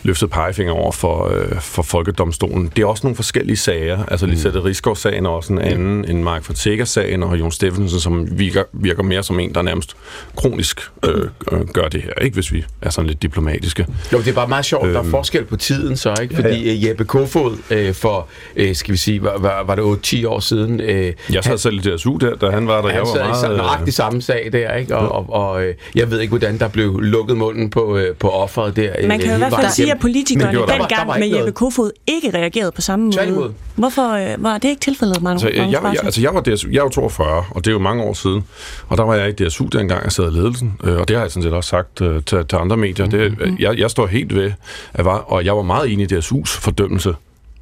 løftede 0.02 0.30
pegefinger 0.30 0.72
over 0.72 0.92
for, 0.92 1.28
øh, 1.34 1.60
for 1.60 1.82
Folkedomstolen. 1.82 2.72
Det 2.76 2.82
er 2.82 2.86
også 2.86 3.00
nogle 3.06 3.16
forskellige 3.16 3.56
sager. 3.56 4.04
Altså 4.08 4.26
Lisette 4.26 4.64
Rigsgaard-sagen 4.64 5.26
er 5.26 5.30
også 5.30 5.52
en 5.52 5.58
anden 5.58 6.04
end 6.10 6.22
Mark 6.22 6.44
Fortækker-sagen, 6.44 7.22
og 7.22 7.38
Jon 7.40 7.52
Steffensen, 7.52 8.00
som 8.00 8.38
virker, 8.38 8.62
virker 8.72 9.02
mere 9.02 9.22
som 9.22 9.40
en, 9.40 9.54
der 9.54 9.62
nærmest 9.62 9.96
kronisk 10.36 10.80
øh, 11.04 11.24
øh, 11.52 11.60
gør 11.68 11.88
det 11.88 12.02
her, 12.02 12.12
ikke 12.20 12.34
hvis 12.34 12.52
vi 12.52 12.64
er 12.82 12.90
sådan 12.90 13.08
lidt 13.08 13.22
diplomatiske. 13.22 13.86
Jo, 14.12 14.18
det 14.18 14.28
er 14.28 14.32
bare 14.32 14.48
meget 14.48 14.64
sjovt. 14.64 14.84
Der 14.88 14.94
er 14.94 15.00
Øhm. 15.00 15.10
forskel 15.10 15.44
på 15.44 15.56
tiden 15.56 15.96
så, 15.96 16.14
ikke? 16.22 16.34
Ja, 16.34 16.40
Fordi 16.48 16.78
ja, 16.78 16.88
Jeppe 16.88 17.04
Kofod 17.04 17.56
øh, 17.70 17.94
for, 17.94 18.26
øh, 18.56 18.74
skal 18.74 18.92
vi 18.92 18.96
sige, 18.98 19.22
var, 19.22 19.38
var, 19.38 19.62
var 19.66 19.74
det 19.74 19.82
8-10 20.22 20.26
år 20.28 20.40
siden... 20.40 20.80
Øh, 20.80 21.12
Jeg 21.32 21.44
sad 21.44 21.58
selv 21.58 21.86
i 21.86 21.96
DSU 21.96 22.16
der, 22.16 22.34
da 22.36 22.50
han 22.50 22.66
var 22.68 22.80
der. 22.82 22.88
Jeg 22.88 22.96
Han 22.96 23.06
var 23.06 23.14
i 23.14 23.18
nøjagtig, 23.18 23.35
meget, 23.42 23.52
øh, 23.52 23.58
nøjagtig 23.58 23.94
samme 23.94 24.22
sag 24.22 24.48
der, 24.52 24.74
ikke? 24.74 24.96
Og, 24.96 25.08
og, 25.12 25.26
og 25.52 25.64
øh, 25.64 25.74
jeg 25.94 26.10
ved 26.10 26.20
ikke, 26.20 26.30
hvordan 26.30 26.58
der 26.58 26.68
blev 26.68 26.98
lukket 27.00 27.36
munden 27.36 27.70
på, 27.70 27.96
øh, 27.96 28.14
på 28.14 28.28
offeret 28.30 28.76
der. 28.76 29.08
Man 29.08 29.18
kan 29.20 29.28
jo 29.28 29.34
i 29.34 29.38
hvert 29.38 29.54
fald 29.54 29.70
sige, 29.70 29.92
at 29.92 29.98
politikerne 30.00 30.46
Men 30.46 30.54
der 30.54 30.60
var- 30.60 30.66
der 30.66 30.78
dengang 30.78 31.08
var 31.08 31.16
med 31.18 31.24
ikke 31.26 31.36
Jeppe 31.38 31.52
Kofod 31.52 31.90
ikke 32.06 32.30
reagerede 32.38 32.72
på 32.72 32.80
samme 32.80 33.04
måde. 33.36 33.52
Hvorfor 33.74 34.32
øh, 34.32 34.42
var 34.44 34.58
det 34.58 34.68
ikke 34.68 34.80
tilfældet, 34.80 35.22
Magnus? 35.22 35.44
Altså, 35.44 35.62
jeg, 35.62 35.72
jeg, 35.72 35.94
altså, 36.04 36.20
jeg 36.20 36.34
var, 36.34 36.40
DSU, 36.40 36.68
jeg 36.72 36.82
var 36.82 36.88
42, 36.88 37.44
og 37.50 37.64
det 37.64 37.70
er 37.70 37.72
jo 37.72 37.78
mange 37.78 38.02
år 38.02 38.12
siden. 38.12 38.44
Og 38.88 38.96
der 38.98 39.04
var 39.04 39.14
jeg 39.14 39.28
i 39.40 39.44
DSU 39.44 39.64
dengang, 39.66 40.04
jeg 40.04 40.12
sad 40.12 40.32
i 40.32 40.34
ledelsen. 40.36 40.72
Øh, 40.84 40.96
og 41.00 41.08
det 41.08 41.16
har 41.16 41.24
jeg 41.24 41.30
sådan 41.30 41.42
set 41.42 41.52
også 41.52 41.68
sagt 41.70 42.00
øh, 42.00 42.22
til, 42.22 42.46
til 42.46 42.56
andre 42.56 42.76
medier. 42.76 43.06
Det, 43.06 43.20
øh, 43.40 43.52
jeg, 43.62 43.78
jeg 43.78 43.90
står 43.90 44.06
helt 44.06 44.34
ved, 44.34 44.52
at 44.94 45.04
var, 45.04 45.16
og 45.18 45.44
jeg 45.44 45.56
var 45.56 45.62
meget 45.62 45.92
enig 45.92 46.12
i 46.12 46.16
DSU's 46.18 46.60
fordømmelse 46.60 47.14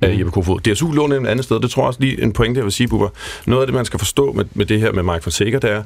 af 0.04 0.18
Jeppe 0.18 0.32
Kofod. 0.32 0.60
DSU 0.60 0.92
lå 0.92 1.06
nemlig 1.06 1.28
et 1.28 1.30
andet 1.30 1.44
sted. 1.44 1.60
Det 1.60 1.70
tror 1.70 1.82
jeg 1.82 1.86
også 1.86 2.00
lige 2.00 2.22
en 2.22 2.32
pointe, 2.32 2.58
jeg 2.58 2.64
vil 2.64 2.72
sige, 2.72 2.88
Bubber. 2.88 3.08
Noget 3.46 3.62
af 3.62 3.66
det, 3.66 3.74
man 3.74 3.84
skal 3.84 3.98
forstå 3.98 4.32
med, 4.32 4.44
med 4.54 4.66
det 4.66 4.80
her 4.80 4.92
med 4.92 5.02
Mike 5.02 5.22
Fonseca, 5.22 5.58
det 5.58 5.70
er, 5.70 5.82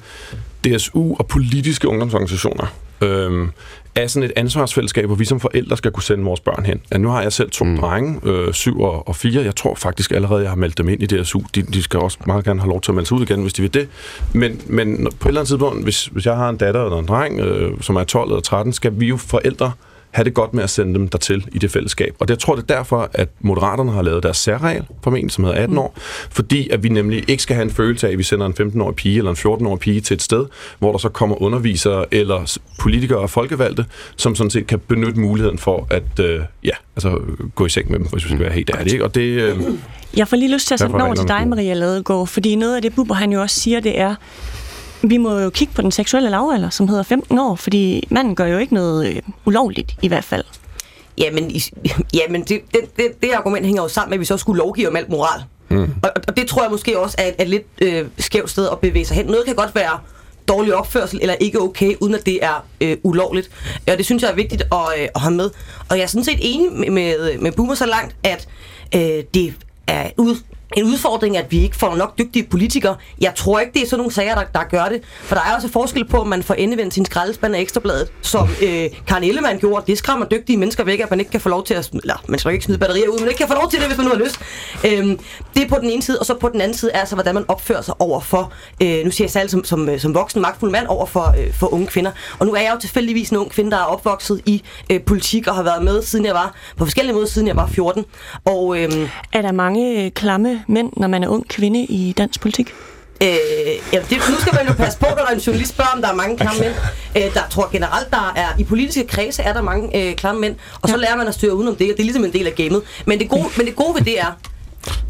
DSU 0.64 1.14
og 1.18 1.26
politiske 1.26 1.88
ungdomsorganisationer 1.88 2.66
øhm, 3.00 3.50
er 3.94 4.06
sådan 4.06 4.30
et 4.30 4.32
ansvarsfællesskab, 4.36 5.06
hvor 5.06 5.14
vi 5.14 5.24
som 5.24 5.40
forældre 5.40 5.76
skal 5.76 5.90
kunne 5.90 6.02
sende 6.02 6.24
vores 6.24 6.40
børn 6.40 6.64
hen. 6.64 6.80
Ja, 6.92 6.98
nu 6.98 7.08
har 7.08 7.22
jeg 7.22 7.32
selv 7.32 7.50
to 7.50 7.64
mm. 7.64 7.78
drenge, 7.78 8.20
øh, 8.24 8.52
syv 8.52 8.80
og, 8.80 9.08
og 9.08 9.16
fire. 9.16 9.42
Jeg 9.42 9.56
tror 9.56 9.74
faktisk 9.74 10.10
allerede, 10.10 10.42
jeg 10.42 10.50
har 10.50 10.56
meldt 10.56 10.78
dem 10.78 10.88
ind 10.88 11.02
i 11.02 11.06
DSU. 11.06 11.40
De, 11.54 11.62
de 11.62 11.82
skal 11.82 12.00
også 12.00 12.18
meget 12.26 12.44
gerne 12.44 12.60
have 12.60 12.70
lov 12.70 12.80
til 12.80 12.90
at 12.90 12.94
melde 12.94 13.08
sig 13.08 13.16
ud 13.16 13.22
igen, 13.22 13.42
hvis 13.42 13.52
de 13.52 13.62
vil 13.62 13.74
det. 13.74 13.88
Men, 14.32 14.60
men 14.66 14.96
på 14.96 15.28
et 15.28 15.30
eller 15.30 15.40
andet 15.40 15.48
tidspunkt, 15.48 15.82
hvis, 15.84 16.06
hvis 16.06 16.26
jeg 16.26 16.36
har 16.36 16.48
en 16.48 16.56
datter 16.56 16.84
eller 16.84 16.98
en 16.98 17.06
dreng, 17.06 17.40
øh, 17.40 17.80
som 17.80 17.96
er 17.96 18.04
12 18.04 18.30
eller 18.30 18.40
13, 18.40 18.72
skal 18.72 18.92
vi 19.00 19.06
jo 19.06 19.16
forældre 19.16 19.72
have 20.10 20.24
det 20.24 20.34
godt 20.34 20.54
med 20.54 20.62
at 20.64 20.70
sende 20.70 20.94
dem 20.94 21.08
dertil 21.08 21.44
i 21.52 21.58
det 21.58 21.70
fællesskab. 21.70 22.14
Og 22.20 22.28
det, 22.28 22.34
jeg 22.34 22.38
tror, 22.38 22.54
det 22.54 22.62
er 22.70 22.74
derfor, 22.76 23.10
at 23.12 23.28
Moderaterne 23.40 23.92
har 23.92 24.02
lavet 24.02 24.22
deres 24.22 24.36
særregel, 24.36 24.84
formentlig 25.04 25.30
som 25.32 25.44
hedder 25.44 25.58
18 25.58 25.74
Mm. 25.74 25.78
år, 25.78 25.98
fordi 26.30 26.68
at 26.68 26.82
vi 26.82 26.88
nemlig 26.88 27.24
ikke 27.28 27.42
skal 27.42 27.54
have 27.56 27.64
en 27.64 27.70
følelse 27.70 28.06
af, 28.08 28.12
at 28.12 28.18
vi 28.18 28.22
sender 28.22 28.46
en 28.46 28.54
15-årig 28.60 28.96
pige 28.96 29.18
eller 29.18 29.30
en 29.30 29.36
14-årig 29.36 29.80
pige 29.80 30.00
til 30.00 30.14
et 30.14 30.22
sted, 30.22 30.44
hvor 30.78 30.90
der 30.92 30.98
så 30.98 31.08
kommer 31.08 31.42
undervisere 31.42 32.04
eller 32.14 32.58
politikere 32.80 33.18
og 33.18 33.30
folkevalgte, 33.30 33.84
som 34.16 34.34
sådan 34.34 34.50
set 34.50 34.66
kan 34.66 34.78
benytte 34.78 35.20
muligheden 35.20 35.58
for 35.58 35.86
at 35.90 36.20
øh, 36.20 36.40
ja, 36.64 36.70
altså, 36.96 37.18
gå 37.54 37.66
i 37.66 37.68
seng 37.68 37.90
med 37.90 37.98
dem, 37.98 38.06
hvis 38.06 38.24
vi 38.24 38.28
skal 38.28 38.40
være 38.40 38.52
helt 38.52 38.70
ærlige. 38.78 39.04
Og 39.04 39.14
det, 39.14 39.20
øh, 39.22 39.58
Jeg 40.16 40.28
får 40.28 40.36
lige 40.36 40.52
lyst 40.54 40.66
til 40.68 40.74
at 40.74 40.80
den 40.80 41.00
over 41.00 41.14
til 41.14 41.28
dig, 41.28 41.48
Maria 41.48 41.74
Ladegaard, 41.74 42.26
fordi 42.26 42.56
noget 42.56 42.76
af 42.76 42.82
det, 42.82 42.94
Bubber 42.94 43.14
han 43.14 43.32
jo 43.32 43.40
også 43.40 43.60
siger, 43.60 43.80
det 43.80 44.00
er, 44.00 44.14
vi 45.02 45.16
må 45.16 45.38
jo 45.38 45.50
kigge 45.50 45.74
på 45.74 45.82
den 45.82 45.90
seksuelle 45.90 46.30
lavalder, 46.30 46.70
som 46.70 46.88
hedder 46.88 47.02
15 47.02 47.38
år, 47.38 47.54
fordi 47.54 48.06
manden 48.10 48.34
gør 48.34 48.46
jo 48.46 48.58
ikke 48.58 48.74
noget 48.74 49.06
øh, 49.06 49.22
ulovligt 49.44 49.94
i 50.02 50.08
hvert 50.08 50.24
fald. 50.24 50.44
Jamen, 51.18 51.50
i, 51.50 51.62
jamen 52.14 52.42
det, 52.42 52.60
det, 52.72 52.80
det, 52.96 53.22
det 53.22 53.30
argument 53.30 53.66
hænger 53.66 53.82
jo 53.82 53.88
sammen 53.88 54.10
med, 54.10 54.16
at 54.16 54.20
vi 54.20 54.24
så 54.24 54.36
skulle 54.36 54.58
lovgive 54.58 54.88
om 54.88 54.96
alt 54.96 55.08
moral. 55.08 55.42
Mm. 55.68 55.94
Og, 56.02 56.10
og 56.28 56.36
det 56.36 56.46
tror 56.46 56.62
jeg 56.62 56.70
måske 56.70 56.98
også 56.98 57.16
er 57.18 57.26
et, 57.26 57.34
er 57.38 57.42
et 57.42 57.48
lidt 57.48 57.66
øh, 57.82 58.06
skævt 58.18 58.50
sted 58.50 58.68
at 58.72 58.78
bevæge 58.78 59.04
sig 59.04 59.16
hen. 59.16 59.26
Noget 59.26 59.46
kan 59.46 59.54
godt 59.54 59.74
være 59.74 59.98
dårlig 60.48 60.74
opførsel 60.74 61.18
eller 61.22 61.34
ikke 61.34 61.60
okay, 61.60 61.94
uden 62.00 62.14
at 62.14 62.26
det 62.26 62.44
er 62.44 62.66
øh, 62.80 62.96
ulovligt. 63.02 63.50
Og 63.90 63.98
det 63.98 64.04
synes 64.04 64.22
jeg 64.22 64.30
er 64.30 64.34
vigtigt 64.34 64.62
at, 64.62 65.00
øh, 65.00 65.08
at 65.14 65.20
have 65.20 65.34
med. 65.34 65.50
Og 65.88 65.96
jeg 65.96 66.02
er 66.02 66.06
sådan 66.06 66.24
set 66.24 66.38
enig 66.40 66.72
med, 66.72 66.90
med, 66.90 67.38
med 67.38 67.52
Boomer 67.52 67.74
så 67.74 67.86
langt, 67.86 68.16
at 68.22 68.48
øh, 68.94 69.24
det 69.34 69.54
er 69.86 70.10
ud, 70.16 70.36
en 70.76 70.84
udfordring, 70.84 71.36
at 71.36 71.52
vi 71.52 71.62
ikke 71.62 71.76
får 71.76 71.96
nok 71.96 72.18
dygtige 72.18 72.46
politikere. 72.50 72.96
Jeg 73.20 73.32
tror 73.34 73.60
ikke, 73.60 73.72
det 73.72 73.82
er 73.82 73.86
sådan 73.86 73.98
nogle 73.98 74.12
sager, 74.12 74.34
der, 74.34 74.44
der 74.54 74.64
gør 74.70 74.84
det. 74.84 75.02
For 75.22 75.34
der 75.34 75.42
er 75.42 75.54
også 75.54 75.68
forskel 75.68 76.04
på, 76.04 76.16
om 76.16 76.26
man 76.26 76.42
får 76.42 76.54
endevendt 76.54 76.94
sin 76.94 77.04
skraldespand 77.04 77.54
af 77.54 77.60
ekstrabladet, 77.60 78.08
som 78.22 78.48
øh, 78.62 78.90
Karen 79.06 79.24
Ellemann 79.24 79.58
gjorde. 79.58 79.84
Det 79.86 79.98
skræmmer 79.98 80.26
dygtige 80.26 80.56
mennesker 80.56 80.84
væk, 80.84 81.00
at 81.00 81.10
man 81.10 81.18
ikke 81.18 81.30
kan 81.30 81.40
få 81.40 81.48
lov 81.48 81.64
til 81.64 81.74
at... 81.74 81.90
Eller, 81.92 82.24
man 82.28 82.38
skal 82.38 82.52
ikke 82.52 82.64
smide 82.64 82.78
batterier 82.78 83.08
ud, 83.08 83.18
men 83.18 83.28
ikke 83.28 83.38
kan 83.38 83.48
få 83.48 83.54
lov 83.54 83.70
til 83.70 83.78
det, 83.78 83.86
hvis 83.86 83.96
man 83.98 84.06
nu 84.06 84.12
har 84.12 84.18
lyst. 84.18 84.40
Øhm, 84.86 85.18
det 85.54 85.62
er 85.62 85.68
på 85.68 85.76
den 85.80 85.90
ene 85.90 86.02
side, 86.02 86.18
og 86.18 86.26
så 86.26 86.34
på 86.34 86.48
den 86.48 86.60
anden 86.60 86.76
side 86.76 86.90
er 86.94 87.00
altså, 87.00 87.14
hvordan 87.14 87.34
man 87.34 87.44
opfører 87.48 87.82
sig 87.82 87.94
over 87.98 88.20
for, 88.20 88.52
øh, 88.82 89.04
nu 89.04 89.10
siger 89.10 89.24
jeg 89.24 89.30
selv 89.30 89.48
som, 89.48 89.64
som, 89.64 89.88
øh, 89.88 90.00
som 90.00 90.14
voksen, 90.14 90.42
magtfuld 90.42 90.70
mand, 90.70 90.86
over 90.86 91.06
for, 91.06 91.34
øh, 91.38 91.54
for 91.54 91.74
unge 91.74 91.86
kvinder. 91.86 92.10
Og 92.38 92.46
nu 92.46 92.52
er 92.52 92.60
jeg 92.60 92.72
jo 92.74 92.80
tilfældigvis 92.80 93.30
en 93.30 93.36
ung 93.36 93.50
kvinde, 93.50 93.70
der 93.70 93.76
er 93.76 93.84
opvokset 93.84 94.42
i 94.46 94.62
øh, 94.90 95.00
politik 95.00 95.46
og 95.46 95.54
har 95.54 95.62
været 95.62 95.82
med, 95.82 96.02
siden 96.02 96.24
jeg 96.26 96.34
var, 96.34 96.54
på 96.76 96.84
forskellige 96.84 97.14
måder, 97.14 97.26
siden 97.26 97.48
jeg 97.48 97.56
var 97.56 97.66
14. 97.66 98.04
Og, 98.44 98.78
øh, 98.78 99.10
Er 99.32 99.42
der 99.42 99.52
mange 99.52 100.04
øh, 100.04 100.10
klamme 100.10 100.57
mænd, 100.66 100.92
når 100.96 101.08
man 101.08 101.24
er 101.24 101.28
ung 101.28 101.48
kvinde 101.48 101.80
i 101.84 102.14
dansk 102.18 102.40
politik? 102.40 102.74
Øh, 103.22 103.28
ja, 103.92 103.98
det, 104.10 104.18
nu 104.30 104.36
skal 104.40 104.54
man 104.54 104.66
jo 104.66 104.72
passe 104.72 104.98
på, 104.98 105.06
når 105.08 105.24
der 105.24 105.26
en 105.26 105.38
journalist 105.38 105.70
spørger, 105.70 105.90
om 105.94 106.02
der 106.02 106.08
er 106.08 106.14
mange 106.14 106.36
klamme 106.36 106.60
mænd. 106.60 106.74
Øh, 107.16 107.34
der 107.34 107.40
tror 107.50 107.68
generelt, 107.72 108.10
der 108.10 108.32
er 108.36 108.48
i 108.58 108.64
politiske 108.64 109.06
kredse 109.06 109.42
er 109.42 109.52
der 109.52 109.62
mange 109.62 110.08
øh, 110.08 110.14
klamme 110.14 110.40
mænd, 110.40 110.56
og 110.82 110.88
så 110.88 110.96
lærer 110.96 111.16
man 111.16 111.28
at 111.28 111.34
styre 111.34 111.54
udenom 111.54 111.76
det, 111.76 111.90
og 111.90 111.96
det 111.96 112.00
er 112.00 112.04
ligesom 112.04 112.24
en 112.24 112.32
del 112.32 112.46
af 112.46 112.54
gamet. 112.54 112.82
Men 113.06 113.18
det 113.18 113.28
gode, 113.28 113.44
men 113.56 113.66
det 113.66 113.76
gode 113.76 113.94
ved 113.94 114.02
det 114.02 114.20
er, 114.20 114.38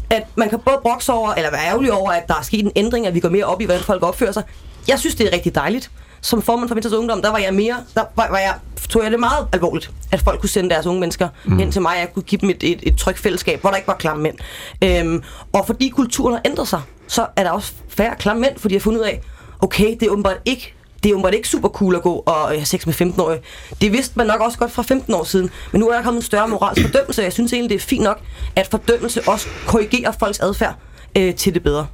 at 0.09 0.23
man 0.35 0.49
kan 0.49 0.59
både 0.59 0.77
brokse 0.81 1.13
over, 1.13 1.33
eller 1.33 1.51
være 1.51 1.65
ærgerlig 1.65 1.91
over, 1.93 2.11
at 2.11 2.27
der 2.27 2.35
er 2.35 2.41
sket 2.41 2.65
en 2.65 2.71
ændring, 2.75 3.07
at 3.07 3.13
vi 3.13 3.19
går 3.19 3.29
mere 3.29 3.45
op 3.45 3.61
i, 3.61 3.65
hvordan 3.65 3.83
folk 3.83 4.03
opfører 4.03 4.31
sig. 4.31 4.43
Jeg 4.87 4.99
synes, 4.99 5.15
det 5.15 5.27
er 5.27 5.33
rigtig 5.33 5.55
dejligt. 5.55 5.91
Som 6.21 6.41
formand 6.41 6.67
for 6.67 6.75
Venstres 6.75 6.93
Ungdom, 6.93 7.21
der 7.21 7.29
var 7.29 7.37
jeg 7.37 7.53
mere, 7.53 7.75
der 7.95 8.03
var, 8.15 8.27
var 8.29 8.37
jeg, 8.37 8.55
tog 8.89 9.03
jeg 9.03 9.11
det 9.11 9.19
meget 9.19 9.47
alvorligt, 9.51 9.91
at 10.11 10.21
folk 10.21 10.39
kunne 10.39 10.49
sende 10.49 10.69
deres 10.69 10.85
unge 10.85 10.99
mennesker 10.99 11.29
mm. 11.45 11.57
hen 11.57 11.71
til 11.71 11.81
mig, 11.81 11.91
og 11.91 11.99
jeg 11.99 12.13
kunne 12.13 12.23
give 12.23 12.41
dem 12.41 12.49
et, 12.49 12.63
et, 12.63 12.79
et 12.83 12.97
trygt 12.97 13.19
fællesskab, 13.19 13.61
hvor 13.61 13.69
der 13.69 13.77
ikke 13.77 13.87
var 13.87 13.95
klamme 13.95 14.23
mænd. 14.23 14.35
Øhm, 14.83 15.23
og 15.53 15.67
fordi 15.67 15.89
kulturen 15.89 16.33
har 16.33 16.41
ændret 16.45 16.67
sig, 16.67 16.81
så 17.07 17.27
er 17.35 17.43
der 17.43 17.51
også 17.51 17.73
færre 17.89 18.15
klamme 18.15 18.41
mænd, 18.41 18.57
fordi 18.57 18.73
jeg 18.73 18.79
har 18.79 18.83
fundet 18.83 18.99
ud 18.99 19.05
af, 19.05 19.21
okay, 19.61 19.97
det 19.99 20.03
er 20.03 20.09
åbenbart 20.09 20.37
ikke 20.45 20.73
det 21.03 21.09
er 21.09 21.13
åbenbart 21.13 21.33
ikke 21.33 21.47
super 21.47 21.69
cool 21.69 21.95
at 21.95 22.01
gå 22.01 22.23
og 22.25 22.47
have 22.47 22.65
sex 22.65 22.85
med 22.85 22.93
15-årige. 22.93 23.41
Det 23.81 23.91
vidste 23.91 24.13
man 24.15 24.27
nok 24.27 24.41
også 24.41 24.57
godt 24.57 24.71
fra 24.71 24.81
15 24.81 25.13
år 25.13 25.23
siden. 25.23 25.49
Men 25.71 25.81
nu 25.81 25.89
er 25.89 25.95
der 25.95 26.03
kommet 26.03 26.21
en 26.21 26.25
større 26.25 26.47
moralsk 26.47 26.81
fordømmelse, 26.81 27.21
og 27.21 27.23
jeg 27.23 27.33
synes 27.33 27.53
egentlig, 27.53 27.69
det 27.69 27.75
er 27.75 27.87
fint 27.87 28.03
nok, 28.03 28.19
at 28.55 28.67
fordømmelse 28.67 29.21
også 29.27 29.47
korrigerer 29.67 30.11
folks 30.19 30.39
adfærd 30.39 30.75
øh, 31.17 31.35
til 31.35 31.53
det 31.53 31.63
bedre. 31.63 31.87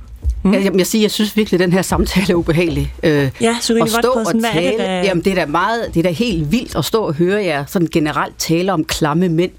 Mm. 0.45 0.53
Jeg, 0.53 0.63
jeg, 0.93 1.01
jeg 1.01 1.11
synes 1.11 1.37
virkelig, 1.37 1.57
at 1.57 1.59
den 1.63 1.73
her 1.73 1.81
samtale 1.81 2.25
er 2.29 2.35
ubehagelig. 2.35 2.93
Øh, 3.03 3.31
Ja, 3.41 3.57
Sørine 3.61 3.83
at 3.83 3.89
stå 3.91 4.11
og 4.11 4.21
er 4.21 4.31
det, 4.31 4.43
tale, 4.53 4.77
der- 4.77 5.03
jamen 5.03 5.23
det 5.23 5.31
er 5.31 5.35
da 5.35 5.45
meget, 5.45 5.93
det 5.93 5.99
er 5.99 6.03
da 6.03 6.09
helt 6.11 6.51
vildt 6.51 6.75
at 6.75 6.85
stå 6.85 7.01
og 7.01 7.13
høre 7.13 7.43
jer 7.45 7.65
sådan 7.65 7.87
generelt 7.91 8.33
tale 8.37 8.73
om 8.73 8.83
klamme 8.85 9.29
mænd 9.29 9.51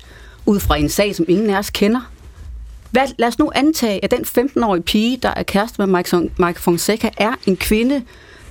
ud 0.46 0.60
fra 0.60 0.76
en 0.76 0.88
sag, 0.88 1.14
som 1.14 1.24
ingen 1.28 1.50
af 1.50 1.58
os 1.58 1.70
kender. 1.70 2.10
Hvad, 2.90 3.02
lad 3.18 3.28
os 3.28 3.38
nu 3.38 3.50
antage, 3.54 4.04
at 4.04 4.10
den 4.10 4.24
15-årige 4.48 4.82
pige, 4.82 5.16
der 5.22 5.32
er 5.36 5.42
kæreste 5.42 5.86
med 5.86 5.96
Mike, 5.96 6.30
Mike 6.38 6.60
Fonseca, 6.60 7.10
er 7.16 7.32
en 7.46 7.56
kvinde, 7.56 8.02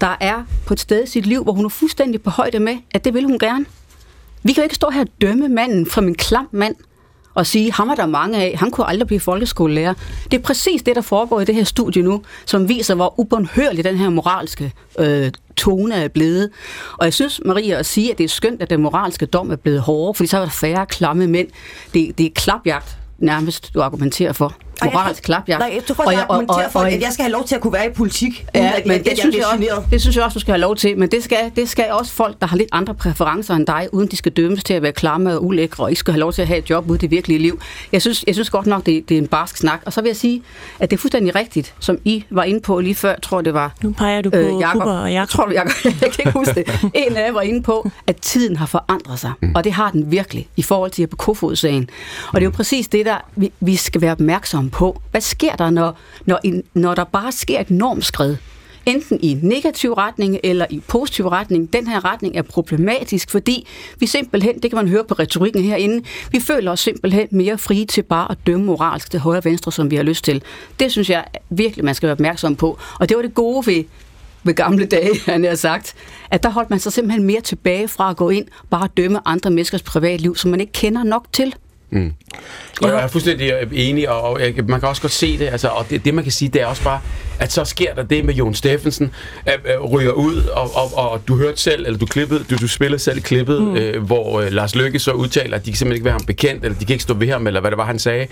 der 0.01 0.17
er 0.19 0.43
på 0.65 0.73
et 0.73 0.79
sted 0.79 1.03
i 1.03 1.07
sit 1.07 1.25
liv, 1.25 1.43
hvor 1.43 1.53
hun 1.53 1.65
er 1.65 1.69
fuldstændig 1.69 2.21
på 2.21 2.29
højde 2.29 2.59
med, 2.59 2.77
at 2.93 3.05
det 3.05 3.13
vil 3.13 3.23
hun 3.23 3.39
gerne. 3.39 3.65
Vi 4.43 4.53
kan 4.53 4.61
jo 4.61 4.63
ikke 4.63 4.75
stå 4.75 4.89
her 4.89 5.01
og 5.01 5.07
dømme 5.21 5.47
manden 5.49 5.85
fra 5.85 6.01
en 6.01 6.15
klam 6.15 6.47
mand, 6.51 6.75
og 7.35 7.45
sige, 7.45 7.71
ham 7.71 7.89
er 7.89 7.95
der 7.95 8.05
mange 8.05 8.37
af, 8.37 8.55
han 8.57 8.71
kunne 8.71 8.89
aldrig 8.89 9.07
blive 9.07 9.19
folkeskolelærer. 9.19 9.93
Det 10.31 10.37
er 10.37 10.41
præcis 10.41 10.83
det, 10.83 10.95
der 10.95 11.01
foregår 11.01 11.41
i 11.41 11.45
det 11.45 11.55
her 11.55 11.63
studie 11.63 12.01
nu, 12.01 12.21
som 12.45 12.69
viser, 12.69 12.95
hvor 12.95 13.19
ubundhørlig 13.19 13.83
den 13.83 13.97
her 13.97 14.09
moralske 14.09 14.73
øh, 14.99 15.31
tone 15.57 15.95
er 15.95 16.07
blevet. 16.07 16.49
Og 16.97 17.05
jeg 17.05 17.13
synes, 17.13 17.41
Maria, 17.45 17.79
at 17.79 17.85
sige, 17.85 18.11
at 18.11 18.17
det 18.17 18.23
er 18.23 18.27
skønt, 18.29 18.61
at 18.61 18.69
den 18.69 18.81
moralske 18.81 19.25
dom 19.25 19.51
er 19.51 19.55
blevet 19.55 19.81
hårdere, 19.81 20.13
fordi 20.13 20.27
så 20.27 20.37
er 20.37 20.41
der 20.41 20.49
færre 20.49 20.85
klamme 20.85 21.27
mænd. 21.27 21.47
Det, 21.93 22.17
det 22.17 22.25
er 22.25 22.29
klapjagt 22.35 22.97
nærmest, 23.19 23.73
du 23.73 23.81
argumenterer 23.81 24.33
for. 24.33 24.55
Jeg 24.83 24.89
Moralsk 24.93 25.21
tror- 25.21 25.25
klapjagt. 25.25 25.59
Nej, 25.59 25.71
jeg 25.75 25.95
tror 25.95 26.11
jeg 26.11 26.25
argumenterer 26.29 26.69
for, 26.69 26.79
at 26.79 27.01
jeg 27.01 27.09
skal 27.13 27.23
have 27.23 27.31
lov 27.33 27.45
til 27.45 27.55
at 27.55 27.61
kunne 27.61 27.73
være 27.73 27.85
i 27.87 27.89
politik, 27.89 28.45
Ja, 28.55 28.71
at, 28.77 28.85
men 28.85 28.99
at, 28.99 29.05
det, 29.05 29.11
at 29.11 29.17
synes 29.19 29.35
jeg 29.35 29.43
jeg, 29.59 29.71
også, 29.73 29.87
det 29.91 30.01
synes 30.01 30.15
jeg 30.15 30.23
også, 30.23 30.33
du 30.35 30.39
skal 30.39 30.51
have 30.51 30.61
lov 30.61 30.75
til. 30.75 30.97
Men 30.97 31.09
det 31.11 31.23
skal, 31.23 31.37
det 31.55 31.69
skal 31.69 31.85
også 31.91 32.11
folk, 32.11 32.41
der 32.41 32.47
har 32.47 32.57
lidt 32.57 32.69
andre 32.71 32.93
præferencer 32.95 33.53
end 33.53 33.67
dig, 33.67 33.87
uden 33.91 34.07
de 34.11 34.15
skal 34.17 34.31
dømmes 34.31 34.63
til 34.63 34.73
at 34.73 34.81
være 34.81 34.91
klamme 34.91 35.33
og 35.33 35.45
ulækre, 35.45 35.83
og 35.83 35.89
ikke 35.89 35.99
skal 35.99 36.11
have 36.13 36.19
lov 36.19 36.33
til 36.33 36.41
at 36.41 36.47
have 36.47 36.57
et 36.57 36.69
job 36.69 36.89
ude 36.89 36.95
i 36.97 36.99
det 36.99 37.11
virkelige 37.11 37.39
liv. 37.39 37.59
Jeg 37.91 38.01
synes, 38.01 38.23
jeg 38.27 38.35
synes 38.35 38.49
godt 38.49 38.65
nok, 38.67 38.85
det, 38.85 39.09
det 39.09 39.17
er 39.17 39.21
en 39.21 39.27
barsk 39.27 39.57
snak. 39.57 39.81
Og 39.85 39.93
så 39.93 40.01
vil 40.01 40.09
jeg 40.09 40.15
sige, 40.15 40.41
at 40.79 40.91
det 40.91 40.97
er 40.97 41.01
fuldstændig 41.01 41.35
rigtigt, 41.35 41.73
som 41.79 41.97
I 42.03 42.23
var 42.29 42.43
inde 42.43 42.61
på 42.61 42.79
lige 42.79 42.95
før, 42.95 43.15
tror 43.21 43.37
jeg 43.39 43.45
det 43.45 43.53
var. 43.53 43.73
Nu 43.83 43.91
peger 43.91 44.21
du 44.21 44.29
på 44.29 44.37
øh, 44.37 44.61
Jacob. 44.61 44.73
Bubber 44.81 44.97
og 44.99 45.13
Jacob. 45.13 45.29
Tror 45.29 45.45
du, 45.45 45.51
Jacob? 45.53 45.71
Jeg 46.01 46.11
kan 46.11 46.13
ikke 46.19 46.31
huske 46.31 46.53
det. 46.53 46.91
En 46.93 47.15
af 47.17 47.25
jer 47.25 47.31
var 47.31 47.41
inde 47.41 47.63
på, 47.63 47.89
at 48.07 48.15
tiden 48.15 48.55
har 48.57 48.65
forandret 48.65 49.19
sig. 49.19 49.31
Og 49.55 49.63
det 49.63 49.71
har 49.73 49.91
den 49.91 50.11
virkelig 50.11 50.47
i 50.57 50.61
forhold 50.61 50.91
til 50.91 51.07
på 51.07 51.15
Kofod-sagen. 51.15 51.89
Og 52.27 52.33
det 52.35 52.41
er 52.41 52.45
jo 52.45 52.49
præcis 52.51 52.87
det, 52.87 53.05
der 53.05 53.15
vi, 53.35 53.51
vi 53.59 53.75
skal 53.75 54.01
være 54.01 54.11
opmærksomme 54.11 54.64
på. 54.69 55.01
Hvad 55.11 55.21
sker 55.21 55.55
der, 55.55 55.69
når, 55.69 55.97
når, 56.25 56.39
en, 56.43 56.63
når 56.73 56.95
der 56.95 57.03
bare 57.03 57.31
sker 57.31 57.59
et 57.59 57.71
normskred? 57.71 58.35
enten 58.85 59.19
i 59.21 59.39
negativ 59.41 59.93
retning 59.93 60.39
eller 60.43 60.65
i 60.69 60.79
positiv 60.87 61.27
retning. 61.27 61.73
Den 61.73 61.87
her 61.87 62.05
retning 62.05 62.37
er 62.37 62.41
problematisk, 62.41 63.31
fordi 63.31 63.67
vi 63.99 64.07
simpelthen, 64.07 64.59
det 64.59 64.71
kan 64.71 64.75
man 64.75 64.87
høre 64.87 65.03
på 65.03 65.13
retorikken 65.13 65.63
herinde, 65.63 66.05
vi 66.31 66.39
føler 66.39 66.71
os 66.71 66.79
simpelthen 66.79 67.27
mere 67.31 67.57
frie 67.57 67.85
til 67.85 68.03
bare 68.03 68.31
at 68.31 68.37
dømme 68.47 68.65
moralsk 68.65 69.11
til 69.11 69.19
højre 69.19 69.37
og 69.37 69.45
venstre, 69.45 69.71
som 69.71 69.91
vi 69.91 69.95
har 69.95 70.03
lyst 70.03 70.23
til. 70.25 70.43
Det 70.79 70.91
synes 70.91 71.09
jeg 71.09 71.25
virkelig, 71.49 71.85
man 71.85 71.95
skal 71.95 72.07
være 72.07 72.13
opmærksom 72.13 72.55
på. 72.55 72.79
Og 72.99 73.09
det 73.09 73.17
var 73.17 73.21
det 73.21 73.33
gode 73.33 73.67
ved, 73.67 73.83
ved 74.43 74.53
gamle 74.53 74.85
dage, 74.85 75.19
han 75.31 75.43
har 75.43 75.55
sagt, 75.55 75.95
at 76.31 76.43
der 76.43 76.49
holdt 76.49 76.69
man 76.69 76.79
sig 76.79 76.93
simpelthen 76.93 77.23
mere 77.23 77.41
tilbage 77.41 77.87
fra 77.87 78.09
at 78.09 78.17
gå 78.17 78.29
ind 78.29 78.47
bare 78.69 78.83
at 78.83 78.97
dømme 78.97 79.19
andre 79.27 79.49
menneskers 79.49 79.83
privatliv, 79.83 80.35
som 80.35 80.51
man 80.51 80.59
ikke 80.59 80.73
kender 80.73 81.03
nok 81.03 81.25
til. 81.33 81.55
Mm. 81.95 82.13
Og 82.81 82.89
jeg 82.89 83.03
er 83.03 83.07
fuldstændig 83.07 83.53
enig, 83.71 84.09
og 84.09 84.23
og 84.23 84.39
man 84.67 84.79
kan 84.79 84.89
også 84.89 85.01
godt 85.01 85.11
se 85.11 85.37
det, 85.39 85.47
altså, 85.47 85.67
og 85.67 85.85
det, 85.89 86.05
det 86.05 86.13
man 86.13 86.23
kan 86.23 86.31
sige, 86.33 86.49
det 86.49 86.61
er 86.61 86.65
også 86.65 86.83
bare, 86.83 87.01
at 87.39 87.51
så 87.51 87.65
sker 87.65 87.93
der 87.93 88.03
det 88.03 88.25
med 88.25 88.33
Jon 88.33 88.53
Steffensen, 88.53 89.11
at, 89.45 89.59
at 89.65 89.91
ryger 89.91 90.11
ud, 90.11 90.43
og, 90.43 90.71
og, 90.75 91.11
og 91.11 91.21
du 91.27 91.35
hørte 91.35 91.61
selv, 91.61 91.85
eller 91.85 91.99
du 91.99 92.05
klippede, 92.05 92.45
du, 92.49 92.55
du 92.55 92.67
spillede 92.67 92.99
selv 92.99 93.21
klippet, 93.21 93.61
mm. 93.61 93.75
øh, 93.75 94.03
hvor 94.03 94.41
øh, 94.41 94.51
Lars 94.51 94.75
Løkke 94.75 94.99
så 94.99 95.11
udtaler, 95.11 95.55
at 95.57 95.65
de 95.65 95.71
kan 95.71 95.77
simpelthen 95.77 95.95
ikke 95.95 96.05
være 96.05 96.11
ham 96.11 96.25
bekendt, 96.25 96.63
eller 96.65 96.79
de 96.79 96.85
kan 96.85 96.93
ikke 96.93 97.03
stå 97.03 97.13
ved 97.13 97.27
ham, 97.27 97.47
eller 97.47 97.61
hvad 97.61 97.71
det 97.71 97.77
var, 97.77 97.85
han 97.85 97.99
sagde. 97.99 98.27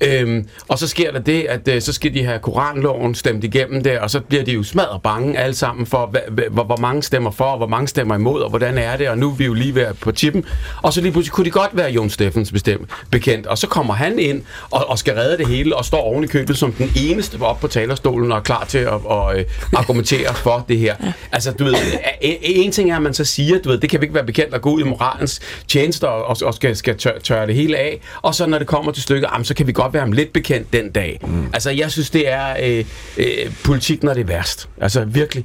Øhm, 0.00 0.48
og 0.68 0.78
så 0.78 0.88
sker 0.88 1.12
der 1.12 1.18
det, 1.18 1.46
at 1.48 1.68
øh, 1.68 1.82
så 1.82 1.92
skal 1.92 2.14
de 2.14 2.24
have 2.24 2.38
koranloven 2.38 3.14
stemt 3.14 3.44
igennem 3.44 3.82
der, 3.82 4.00
og 4.00 4.10
så 4.10 4.20
bliver 4.20 4.44
de 4.44 4.52
jo 4.52 4.62
smadret 4.62 5.02
bange 5.02 5.38
alle 5.38 5.54
sammen 5.54 5.86
for, 5.86 6.06
hvad, 6.06 6.20
hvor, 6.50 6.64
hvor 6.64 6.76
mange 6.76 7.02
stemmer 7.02 7.30
for, 7.30 7.44
og 7.44 7.56
hvor 7.56 7.66
mange 7.66 7.88
stemmer 7.88 8.14
imod, 8.14 8.40
og 8.42 8.50
hvordan 8.50 8.78
er 8.78 8.96
det, 8.96 9.08
og 9.08 9.18
nu 9.18 9.30
er 9.30 9.34
vi 9.34 9.44
jo 9.44 9.54
lige 9.54 9.74
ved 9.74 9.86
på 10.00 10.12
tippen. 10.12 10.44
Og 10.82 10.92
så 10.92 11.00
lige 11.00 11.12
pludselig 11.12 11.32
kunne 11.32 11.44
de 11.44 11.50
godt 11.50 11.70
være 11.72 11.90
Jon 11.90 12.10
Steffens 12.10 12.52
bestemt 12.52 12.90
bekendt, 13.10 13.46
og 13.46 13.58
så 13.58 13.66
kommer 13.66 13.94
han 13.94 14.18
ind 14.18 14.42
og, 14.70 14.90
og 14.90 14.98
skal 14.98 15.14
redde 15.14 15.38
det 15.38 15.46
hele, 15.46 15.76
og 15.76 15.84
står 15.84 16.00
oven 16.00 16.24
i 16.24 16.26
købet 16.26 16.58
som 16.58 16.72
den 16.72 16.90
eneste 16.96 17.38
op 17.40 17.60
på 17.60 17.68
talerstolen 17.68 18.32
og 18.32 18.43
klar 18.44 18.64
til 18.64 18.78
at 18.78 18.88
og, 19.04 19.38
øh, 19.38 19.44
argumentere 19.76 20.34
for 20.34 20.64
det 20.68 20.78
her. 20.78 20.94
Ja. 21.04 21.12
Altså, 21.32 21.52
du 21.52 21.64
ved, 21.64 21.74
en 22.20 22.72
ting 22.72 22.90
er, 22.90 22.96
at 22.96 23.02
man 23.02 23.14
så 23.14 23.24
siger, 23.24 23.58
du 23.58 23.68
ved, 23.68 23.78
det 23.78 23.90
kan 23.90 24.00
vi 24.00 24.04
ikke 24.04 24.14
være 24.14 24.24
bekendt 24.24 24.54
at 24.54 24.62
gå 24.62 24.70
ud 24.70 24.80
i 24.80 24.84
moralens 24.84 25.40
tjenester 25.68 26.08
og, 26.08 26.36
og 26.42 26.54
skal, 26.54 26.76
skal 26.76 26.96
tør, 26.98 27.18
tørre 27.18 27.46
det 27.46 27.54
hele 27.54 27.76
af, 27.76 28.00
og 28.22 28.34
så 28.34 28.46
når 28.46 28.58
det 28.58 28.66
kommer 28.66 28.92
til 28.92 29.02
stykket, 29.02 29.28
jamen, 29.32 29.44
så 29.44 29.54
kan 29.54 29.66
vi 29.66 29.72
godt 29.72 29.92
være 29.92 30.10
lidt 30.10 30.32
bekendt 30.32 30.72
den 30.72 30.90
dag. 30.90 31.20
Mm. 31.22 31.46
Altså, 31.52 31.70
jeg 31.70 31.90
synes, 31.90 32.10
det 32.10 32.28
er 32.28 32.56
øh, 32.62 32.84
øh, 33.16 33.52
politik, 33.64 34.02
når 34.02 34.14
det 34.14 34.20
er 34.20 34.24
værst. 34.24 34.68
Altså, 34.80 35.04
virkelig. 35.04 35.44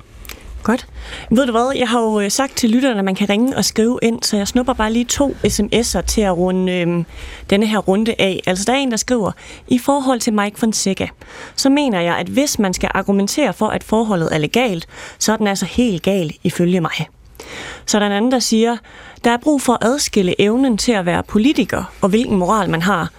Godt. 0.64 0.88
Ved 1.32 1.46
du 1.46 1.52
hvad, 1.52 1.72
jeg 1.76 1.90
har 1.90 2.02
jo 2.02 2.20
øh, 2.20 2.32
sagt 2.32 2.58
til 2.58 2.70
lytterne, 2.70 3.00
at 3.00 3.06
man 3.06 3.16
kan 3.16 3.30
ringe 3.30 3.58
og 3.58 3.66
skrive 3.66 4.00
ind, 4.02 4.24
så 4.24 4.38
jeg 4.38 4.48
snupper 4.48 4.74
bare 4.74 4.94
lige 4.94 5.06
to 5.06 5.36
sms'er 5.48 6.02
til 6.02 6.22
at 6.22 6.38
runde 6.38 6.72
øhm, 6.72 7.06
denne 7.50 7.66
her 7.66 7.78
runde 7.78 8.16
af. 8.20 8.44
Altså 8.46 8.66
der 8.66 8.74
er 8.74 8.78
en, 8.78 8.92
der 8.92 8.98
skriver, 8.98 9.32
i 9.68 9.78
forhold 9.78 10.20
til 10.20 10.34
Mike 10.34 10.60
Fonseca, 10.60 11.08
så 11.56 11.70
mener 11.70 12.02
jeg, 12.02 12.18
at 12.18 12.28
hvis 12.28 12.60
man 12.60 12.74
skal 12.74 12.92
argumentere 12.94 13.54
for, 13.54 13.68
at 13.68 13.84
forholdet 13.84 14.30
er 14.32 14.38
legalt, 14.38 14.88
så 15.20 15.34
er 15.34 15.38
den 15.38 15.48
altså 15.48 15.66
helt 15.66 16.04
gal 16.04 16.34
ifølge 16.44 16.82
mig. 16.82 17.08
Så 17.86 17.98
er 17.98 18.00
der 18.00 18.08
en 18.08 18.14
anden, 18.14 18.32
der 18.32 18.40
siger, 18.40 18.78
der 19.24 19.32
er 19.32 19.38
brug 19.38 19.62
for 19.62 19.74
at 19.74 19.80
adskille 19.82 20.42
evnen 20.42 20.78
til 20.78 20.92
at 20.92 21.06
være 21.06 21.24
politiker 21.24 21.84
og 22.02 22.10
hvilken 22.10 22.38
moral 22.38 22.70
man 22.70 22.82
har. 22.82 23.10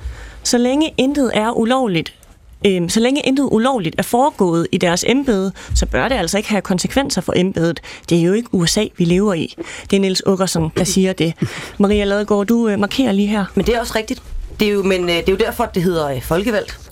Så 0.42 0.58
længe 0.58 0.94
intet 0.96 1.30
er 1.34 1.50
ulovligt, 1.50 2.14
Øhm, 2.66 2.88
så 2.88 3.00
længe 3.00 3.20
intet 3.20 3.48
ulovligt 3.50 3.94
er 3.98 4.02
foregået 4.02 4.66
i 4.72 4.78
deres 4.78 5.04
embede, 5.08 5.52
så 5.74 5.86
bør 5.86 6.08
det 6.08 6.14
altså 6.14 6.36
ikke 6.36 6.50
have 6.50 6.62
konsekvenser 6.62 7.20
for 7.20 7.32
embedet. 7.36 7.80
Det 8.08 8.18
er 8.18 8.22
jo 8.22 8.32
ikke 8.32 8.48
USA, 8.52 8.84
vi 8.96 9.04
lever 9.04 9.34
i. 9.34 9.54
Det 9.90 9.96
er 9.96 10.00
Niels 10.00 10.26
Ukkersen, 10.26 10.72
der 10.76 10.84
siger 10.84 11.12
det. 11.12 11.34
Maria 11.78 12.04
Ladegaard, 12.04 12.46
du 12.46 12.68
øh, 12.68 12.78
markerer 12.78 13.12
lige 13.12 13.28
her. 13.28 13.44
Men 13.54 13.66
det 13.66 13.74
er 13.74 13.80
også 13.80 13.92
rigtigt. 13.96 14.22
Det 14.60 14.68
er 14.68 14.72
jo, 14.72 14.82
men 14.82 15.02
øh, 15.02 15.16
det 15.16 15.28
er 15.28 15.32
jo 15.32 15.38
derfor, 15.38 15.64
at 15.64 15.74
det 15.74 15.82
hedder 15.82 16.08
øh, 16.08 16.22
folkevalgt. 16.22 16.90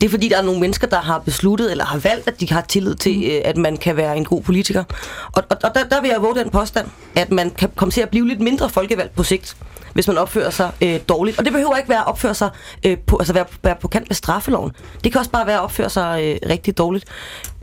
Det 0.00 0.06
er 0.06 0.10
fordi, 0.10 0.28
der 0.28 0.38
er 0.38 0.42
nogle 0.42 0.60
mennesker, 0.60 0.86
der 0.86 1.00
har 1.00 1.18
besluttet 1.18 1.70
eller 1.70 1.84
har 1.84 1.98
valgt, 1.98 2.28
at 2.28 2.40
de 2.40 2.52
har 2.52 2.60
tillid 2.60 2.94
til, 2.94 3.18
mm. 3.18 3.40
at 3.44 3.56
man 3.56 3.76
kan 3.76 3.96
være 3.96 4.16
en 4.16 4.24
god 4.24 4.42
politiker. 4.42 4.84
Og, 5.32 5.42
og, 5.50 5.56
og 5.64 5.70
der, 5.74 5.84
der 5.84 6.00
vil 6.00 6.10
jeg 6.10 6.22
våge 6.22 6.34
den 6.34 6.50
påstand, 6.50 6.86
at 7.16 7.30
man 7.30 7.50
kan 7.50 7.70
komme 7.76 7.92
til 7.92 8.00
at 8.00 8.08
blive 8.08 8.28
lidt 8.28 8.40
mindre 8.40 8.70
folkevalgt 8.70 9.14
på 9.14 9.22
sigt 9.22 9.56
hvis 9.92 10.08
man 10.08 10.18
opfører 10.18 10.50
sig 10.50 10.70
øh, 10.80 11.00
dårligt. 11.08 11.38
Og 11.38 11.44
det 11.44 11.52
behøver 11.52 11.76
ikke 11.76 11.88
være 11.88 12.00
at 12.00 12.06
opføre 12.06 12.34
sig 12.34 12.50
øh, 12.86 12.98
på, 12.98 13.16
altså 13.16 13.32
være, 13.32 13.44
være 13.62 13.76
på 13.80 13.88
kant 13.88 14.08
med 14.08 14.14
straffeloven. 14.14 14.72
Det 15.04 15.12
kan 15.12 15.18
også 15.18 15.30
bare 15.30 15.46
være 15.46 15.56
at 15.56 15.62
opføre 15.62 15.90
sig 15.90 16.22
øh, 16.22 16.50
rigtig 16.50 16.78
dårligt. 16.78 17.04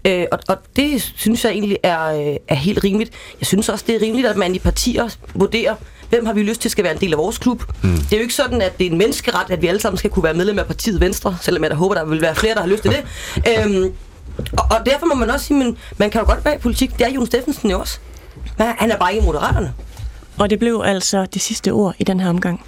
Øh, 0.06 0.26
og, 0.32 0.40
og 0.48 0.58
det 0.76 1.14
synes 1.16 1.46
jeg 1.46 1.52
egentlig 1.52 1.78
er, 1.84 2.06
øh, 2.06 2.36
er 2.48 2.56
helt 2.56 2.84
rimeligt. 2.84 3.12
Jeg 3.40 3.48
synes 3.48 3.70
også, 3.70 3.86
det 3.88 3.96
er 3.96 4.02
rimeligt, 4.02 4.28
at 4.28 4.38
man 4.38 4.56
i 4.56 4.60
partier 4.60 5.16
vurderer, 5.34 5.76
hvem 6.10 6.26
har 6.26 6.34
vi 6.34 6.44
lyst 6.44 6.62
til 6.62 6.72
skal 6.72 6.84
være 6.84 6.94
en 6.94 7.00
del 7.00 7.12
af 7.12 7.18
vores 7.18 7.38
klub. 7.38 7.64
Mm. 7.84 7.98
Det 7.98 8.14
er 8.14 8.18
jo 8.18 8.22
ikke 8.22 8.34
sådan, 8.34 8.62
at 8.62 8.78
det 8.78 8.88
er 8.88 8.92
en 8.92 8.98
menneskeret, 8.98 9.52
at 9.52 9.62
vi 9.62 9.68
alle 9.68 9.82
sammen 9.82 9.98
skal 9.98 10.10
kunne 10.10 10.24
være 10.24 10.34
medlem 10.34 10.60
af 10.60 10.66
partiet 10.66 11.02
Venstre, 11.02 11.38
selvom 11.42 11.64
jeg 11.64 11.72
da 11.72 11.76
håber, 11.76 11.96
der 11.96 12.06
vil 12.06 12.22
være 12.22 12.36
flere, 12.36 12.54
der 12.54 12.62
har 12.62 12.68
lyst 12.68 12.84
til 12.84 12.92
det. 12.92 13.04
øhm, 13.66 13.94
og, 14.38 14.66
og 14.72 14.86
derfor 14.86 15.06
må 15.06 15.16
man 15.16 15.30
også 15.30 15.46
sige, 15.46 15.68
at 15.68 15.74
man 15.98 16.10
kan 16.10 16.22
jo 16.22 16.28
godt 16.28 16.46
være 16.46 16.56
i 16.56 16.58
politik. 16.58 16.98
Det 16.98 17.08
er 17.08 17.12
Jon 17.12 17.26
Steffensen 17.26 17.70
jo 17.70 17.80
også. 17.80 18.00
Men 18.58 18.68
han 18.78 18.92
er 18.92 18.98
bare 18.98 19.14
ikke 19.14 19.24
i 19.24 19.26
Moderaterne. 19.26 19.74
Og 20.40 20.50
det 20.50 20.60
blev 20.60 20.82
altså 20.86 21.26
det 21.34 21.42
sidste 21.42 21.72
ord 21.72 21.96
i 22.00 22.04
den 22.04 22.20
her 22.20 22.30
omgang. 22.30 22.62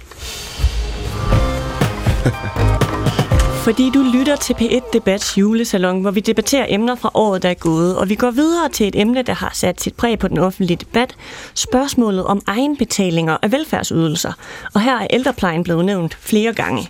Fordi 3.64 3.90
du 3.94 4.02
lytter 4.14 4.36
til 4.36 4.54
P1 4.54 4.90
Debats 4.92 5.38
julesalon, 5.38 6.00
hvor 6.00 6.10
vi 6.10 6.20
debatterer 6.20 6.66
emner 6.68 6.94
fra 6.94 7.10
året, 7.14 7.42
der 7.42 7.48
er 7.48 7.54
gået. 7.54 7.96
Og 7.96 8.08
vi 8.08 8.14
går 8.14 8.30
videre 8.30 8.68
til 8.68 8.88
et 8.88 9.00
emne, 9.00 9.22
der 9.22 9.32
har 9.32 9.50
sat 9.54 9.80
sit 9.80 9.94
præg 9.94 10.18
på 10.18 10.28
den 10.28 10.38
offentlige 10.38 10.76
debat. 10.76 11.16
Spørgsmålet 11.54 12.24
om 12.24 12.42
egenbetalinger 12.46 13.36
af 13.42 13.52
velfærdsydelser. 13.52 14.32
Og 14.74 14.80
her 14.80 14.98
er 14.98 15.06
ældreplejen 15.10 15.62
blevet 15.62 15.84
nævnt 15.84 16.14
flere 16.14 16.52
gange. 16.52 16.88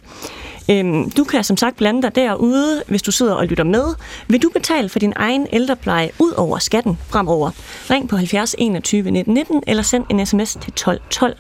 Øhm, 0.71 1.11
du 1.11 1.25
kan 1.25 1.45
som 1.45 1.57
sagt 1.57 1.77
blande 1.77 2.03
dig 2.03 2.15
derude, 2.15 2.83
hvis 2.89 3.03
du 3.03 3.11
sidder 3.11 3.35
og 3.35 3.47
lytter 3.47 3.65
med. 3.65 3.85
Vil 4.29 4.43
du 4.43 4.51
betale 4.53 4.89
for 4.89 4.99
din 4.99 5.13
egen 5.17 5.47
ældrepleje 5.53 6.11
ud 6.19 6.33
over 6.33 6.59
skatten 6.59 6.99
fremover? 7.09 7.51
Ring 7.91 8.09
på 8.09 8.17
70 8.17 8.55
21 8.59 9.11
19 9.11 9.35
19 9.35 9.63
eller 9.67 9.83
send 9.83 10.05
en 10.11 10.27
sms 10.27 10.59
til 10.63 10.73
12 10.73 11.01
12. 11.11 11.37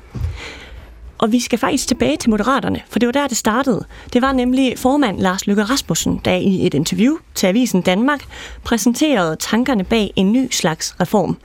Og 1.18 1.32
vi 1.32 1.40
skal 1.40 1.58
faktisk 1.58 1.88
tilbage 1.88 2.16
til 2.16 2.30
Moderaterne, 2.30 2.80
for 2.90 2.98
det 2.98 3.06
var 3.06 3.12
der, 3.12 3.26
det 3.26 3.37
startede. 3.37 3.85
Det 4.12 4.22
var 4.22 4.32
nemlig 4.32 4.78
formand 4.78 5.18
Lars 5.18 5.46
Løkke 5.46 5.62
Rasmussen, 5.62 6.20
der 6.24 6.35
i 6.35 6.66
et 6.66 6.74
interview 6.74 7.16
til 7.35 7.46
Avisen 7.46 7.82
Danmark 7.82 8.24
præsenterede 8.64 9.37
tankerne 9.37 9.85
bag 9.85 10.12
en 10.16 10.32
ny 10.32 10.50
slags 10.50 10.96
reform. 11.00 11.37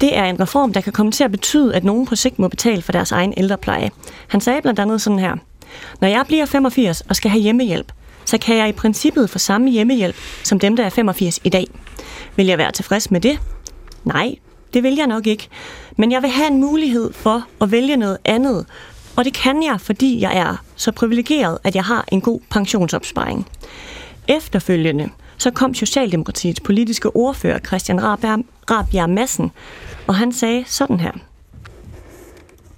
Det 0.00 0.16
er 0.16 0.24
en 0.24 0.40
reform, 0.40 0.72
der 0.72 0.80
kan 0.80 0.92
komme 0.92 1.12
til 1.12 1.24
at 1.24 1.30
betyde, 1.30 1.74
at 1.74 1.84
nogen 1.84 2.06
på 2.06 2.16
sigt 2.16 2.38
må 2.38 2.48
betale 2.48 2.82
for 2.82 2.92
deres 2.92 3.12
egen 3.12 3.34
ældrepleje. 3.36 3.90
Han 4.28 4.40
sagde 4.40 4.62
blandt 4.62 4.80
andet 4.80 5.00
sådan 5.02 5.18
her. 5.18 5.36
Når 6.00 6.08
jeg 6.08 6.24
bliver 6.26 6.46
85 6.46 7.00
og 7.00 7.16
skal 7.16 7.30
have 7.30 7.42
hjemmehjælp, 7.42 7.92
så 8.24 8.38
kan 8.38 8.56
jeg 8.56 8.68
i 8.68 8.72
princippet 8.72 9.30
få 9.30 9.38
samme 9.38 9.70
hjemmehjælp 9.70 10.16
som 10.44 10.58
dem, 10.58 10.76
der 10.76 10.84
er 10.84 10.90
85 10.90 11.40
i 11.44 11.48
dag. 11.48 11.66
Vil 12.36 12.46
jeg 12.46 12.58
være 12.58 12.72
tilfreds 12.72 13.10
med 13.10 13.20
det? 13.20 13.38
Nej, 14.04 14.34
det 14.74 14.82
vil 14.82 14.94
jeg 14.94 15.06
nok 15.06 15.26
ikke. 15.26 15.48
Men 15.96 16.12
jeg 16.12 16.22
vil 16.22 16.30
have 16.30 16.48
en 16.48 16.60
mulighed 16.60 17.12
for 17.12 17.46
at 17.60 17.70
vælge 17.70 17.96
noget 17.96 18.18
andet. 18.24 18.66
Og 19.16 19.24
det 19.24 19.34
kan 19.34 19.62
jeg, 19.62 19.80
fordi 19.80 20.20
jeg 20.20 20.36
er 20.36 20.56
så 20.76 20.92
privilegeret, 20.92 21.58
at 21.64 21.74
jeg 21.74 21.84
har 21.84 22.04
en 22.12 22.20
god 22.20 22.40
pensionsopsparing. 22.50 23.48
Efterfølgende 24.28 25.08
så 25.38 25.50
kom 25.50 25.74
Socialdemokratiets 25.74 26.60
politiske 26.60 27.16
ordfører 27.16 27.58
Christian 27.58 28.04
Rabjerg 28.70 29.10
Madsen, 29.10 29.50
og 30.06 30.14
han 30.14 30.32
sagde 30.32 30.64
sådan 30.66 31.00
her. 31.00 31.12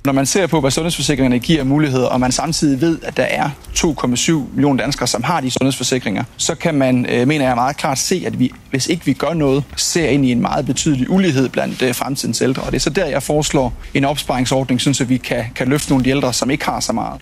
Når 0.04 0.12
man 0.12 0.26
ser 0.26 0.46
på, 0.46 0.60
hvad 0.60 0.70
sundhedsforsikringerne 0.70 1.38
giver 1.38 1.64
muligheder, 1.64 2.06
og 2.06 2.20
man 2.20 2.32
samtidig 2.32 2.80
ved, 2.80 2.98
at 3.02 3.16
der 3.16 3.22
er 3.22 3.50
2,7 3.74 4.32
millioner 4.32 4.82
danskere, 4.82 5.06
som 5.06 5.22
har 5.22 5.40
de 5.40 5.50
sundhedsforsikringer, 5.50 6.24
så 6.36 6.54
kan 6.54 6.74
man, 6.74 7.06
øh, 7.06 7.28
mener 7.28 7.46
jeg 7.46 7.54
meget 7.54 7.76
klart, 7.76 7.98
se, 7.98 8.22
at 8.26 8.38
vi, 8.38 8.52
hvis 8.70 8.86
ikke 8.86 9.04
vi 9.04 9.12
gør 9.12 9.34
noget, 9.34 9.64
ser 9.76 10.08
ind 10.08 10.26
i 10.26 10.32
en 10.32 10.40
meget 10.40 10.66
betydelig 10.66 11.10
ulighed 11.10 11.48
blandt 11.48 11.82
øh, 11.82 11.94
fremtidens 11.94 12.42
ældre. 12.42 12.62
Og 12.62 12.72
det 12.72 12.76
er 12.78 12.80
så 12.80 12.90
der, 12.90 13.06
jeg 13.06 13.22
foreslår 13.22 13.72
en 13.94 14.04
opsparingsordning, 14.04 14.80
så 14.80 15.04
vi 15.04 15.16
kan, 15.16 15.44
kan 15.54 15.68
løfte 15.68 15.90
nogle 15.90 16.00
af 16.00 16.04
de 16.04 16.10
ældre, 16.10 16.32
som 16.32 16.50
ikke 16.50 16.64
har 16.64 16.80
så 16.80 16.92
meget. 16.92 17.20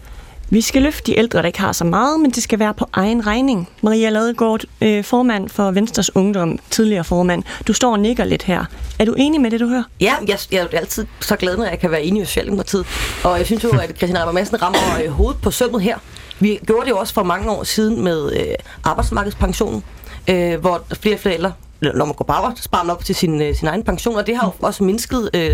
Vi 0.52 0.60
skal 0.60 0.82
løfte 0.82 1.12
de 1.12 1.18
ældre, 1.18 1.38
der 1.38 1.46
ikke 1.46 1.60
har 1.60 1.72
så 1.72 1.84
meget, 1.84 2.20
men 2.20 2.30
det 2.30 2.42
skal 2.42 2.58
være 2.58 2.74
på 2.74 2.86
egen 2.92 3.26
regning. 3.26 3.68
Maria 3.82 4.08
Ladegaard, 4.10 4.60
øh, 4.80 5.04
formand 5.04 5.48
for 5.48 5.70
Venstres 5.70 6.16
Ungdom, 6.16 6.58
tidligere 6.70 7.04
formand. 7.04 7.42
Du 7.66 7.72
står 7.72 7.92
og 7.92 8.00
nikker 8.00 8.24
lidt 8.24 8.42
her. 8.42 8.64
Er 8.98 9.04
du 9.04 9.14
enig 9.18 9.40
med 9.40 9.50
det, 9.50 9.60
du 9.60 9.68
hører? 9.68 9.82
Ja, 10.00 10.14
jeg, 10.28 10.38
jeg 10.50 10.68
er 10.72 10.78
altid 10.78 11.06
så 11.20 11.36
glad, 11.36 11.56
når 11.56 11.64
jeg 11.64 11.78
kan 11.78 11.90
være 11.90 12.02
enig 12.02 12.22
i 12.22 12.24
Socialdemokratiet. 12.24 12.86
Og 13.24 13.38
jeg 13.38 13.46
synes 13.46 13.64
jo, 13.64 13.70
at 13.70 13.96
Christian 13.96 14.18
Rabber 14.18 14.32
Madsen 14.32 14.62
rammer 14.62 14.80
øh, 15.04 15.10
hovedet 15.10 15.40
på 15.42 15.50
sømmet 15.50 15.82
her. 15.82 15.98
Vi 16.40 16.58
gjorde 16.66 16.84
det 16.84 16.90
jo 16.90 16.98
også 16.98 17.14
for 17.14 17.22
mange 17.22 17.50
år 17.50 17.64
siden 17.64 18.04
med 18.04 18.32
øh, 18.32 18.54
arbejdsmarkedspensionen, 18.84 19.84
øh, 20.28 20.60
hvor 20.60 20.82
flere 21.00 21.14
og 21.14 21.20
flere 21.20 21.34
ældre 21.34 21.52
når 21.80 22.04
man 22.04 22.14
går 22.14 22.24
på 22.24 22.32
arbejde, 22.32 22.62
sparer 22.62 22.84
man 22.84 22.96
op 22.96 23.04
til 23.04 23.14
sin, 23.14 23.42
øh, 23.42 23.54
sin 23.54 23.68
egen 23.68 23.82
pension, 23.82 24.16
og 24.16 24.26
det 24.26 24.36
har 24.36 24.46
jo 24.46 24.66
også 24.66 24.84
mindsket, 24.84 25.30
øh, 25.34 25.50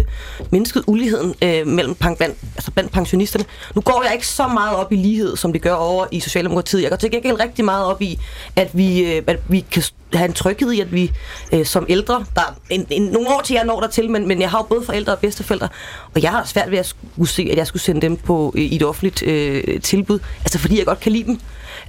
mindsket 0.50 0.84
uligheden 0.86 1.34
øh, 1.42 1.66
mellem 1.66 1.94
blandt, 1.94 2.36
altså 2.56 2.70
blandt 2.70 2.92
pensionisterne. 2.92 3.44
Nu 3.74 3.80
går 3.80 4.02
jeg 4.04 4.12
ikke 4.12 4.26
så 4.26 4.48
meget 4.48 4.76
op 4.76 4.92
i 4.92 4.96
lighed, 4.96 5.36
som 5.36 5.52
det 5.52 5.62
gør 5.62 5.74
over 5.74 6.06
i 6.10 6.20
Socialdemokratiet. 6.20 6.82
Jeg 6.82 6.90
går 6.90 6.96
til 6.96 7.10
gengæld 7.10 7.40
rigtig 7.40 7.64
meget 7.64 7.86
op 7.86 8.02
i, 8.02 8.18
at 8.56 8.70
vi, 8.72 9.16
øh, 9.16 9.22
at 9.26 9.40
vi 9.48 9.60
kan 9.60 9.82
have 10.12 10.28
en 10.28 10.32
tryghed 10.32 10.72
i, 10.72 10.80
at 10.80 10.92
vi 10.92 11.12
øh, 11.52 11.66
som 11.66 11.86
ældre, 11.88 12.24
der 12.34 12.40
er 12.40 12.54
en, 12.70 12.86
en, 12.90 13.02
nogle 13.02 13.28
år 13.28 13.40
til 13.40 13.54
jeg 13.54 13.64
når 13.64 13.80
der 13.80 13.88
til, 13.88 14.10
men, 14.10 14.28
men 14.28 14.40
jeg 14.40 14.50
har 14.50 14.58
jo 14.58 14.62
både 14.62 14.84
forældre 14.84 15.12
og 15.12 15.18
bedsteforældre, 15.18 15.68
og 16.14 16.22
jeg 16.22 16.30
har 16.30 16.44
svært 16.44 16.70
ved 16.70 16.78
at 16.78 16.86
skulle 16.86 17.30
se, 17.30 17.48
at 17.50 17.56
jeg 17.56 17.66
skulle 17.66 17.82
sende 17.82 18.00
dem 18.00 18.16
på 18.16 18.52
øh, 18.56 18.62
i 18.62 18.76
et 18.76 18.82
offentligt 18.82 19.22
øh, 19.22 19.80
tilbud, 19.80 20.18
altså 20.40 20.58
fordi 20.58 20.78
jeg 20.78 20.86
godt 20.86 21.00
kan 21.00 21.12
lide 21.12 21.24
dem. 21.24 21.40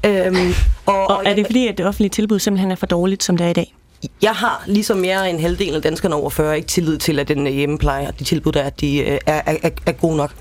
Øhm, 0.05 0.53
og, 0.85 1.09
og 1.09 1.23
er 1.25 1.35
det 1.35 1.45
fordi, 1.45 1.67
at 1.67 1.77
det 1.77 1.85
offentlige 1.85 2.09
tilbud 2.09 2.39
simpelthen 2.39 2.71
er 2.71 2.75
for 2.75 2.85
dårligt, 2.85 3.23
som 3.23 3.37
det 3.37 3.45
er 3.45 3.49
i 3.49 3.53
dag? 3.53 3.73
Jeg 4.21 4.31
har 4.31 4.63
ligesom 4.67 4.97
mere 4.97 5.29
end 5.29 5.39
halvdelen 5.39 5.75
af 5.75 5.81
danskerne 5.81 6.15
over 6.15 6.29
40 6.29 6.55
ikke 6.55 6.67
tillid 6.67 6.97
til, 6.97 7.19
at 7.19 7.27
den 7.27 7.47
hjemmepleje 7.47 8.07
og 8.07 8.19
de 8.19 8.23
tilbud, 8.23 8.51
der 8.51 8.61
er, 8.61 8.69
de 8.69 8.97
øh, 8.97 9.19
er, 9.25 9.41
er, 9.45 9.69
er 9.85 9.91
gode 9.91 10.17
nok. 10.17 10.31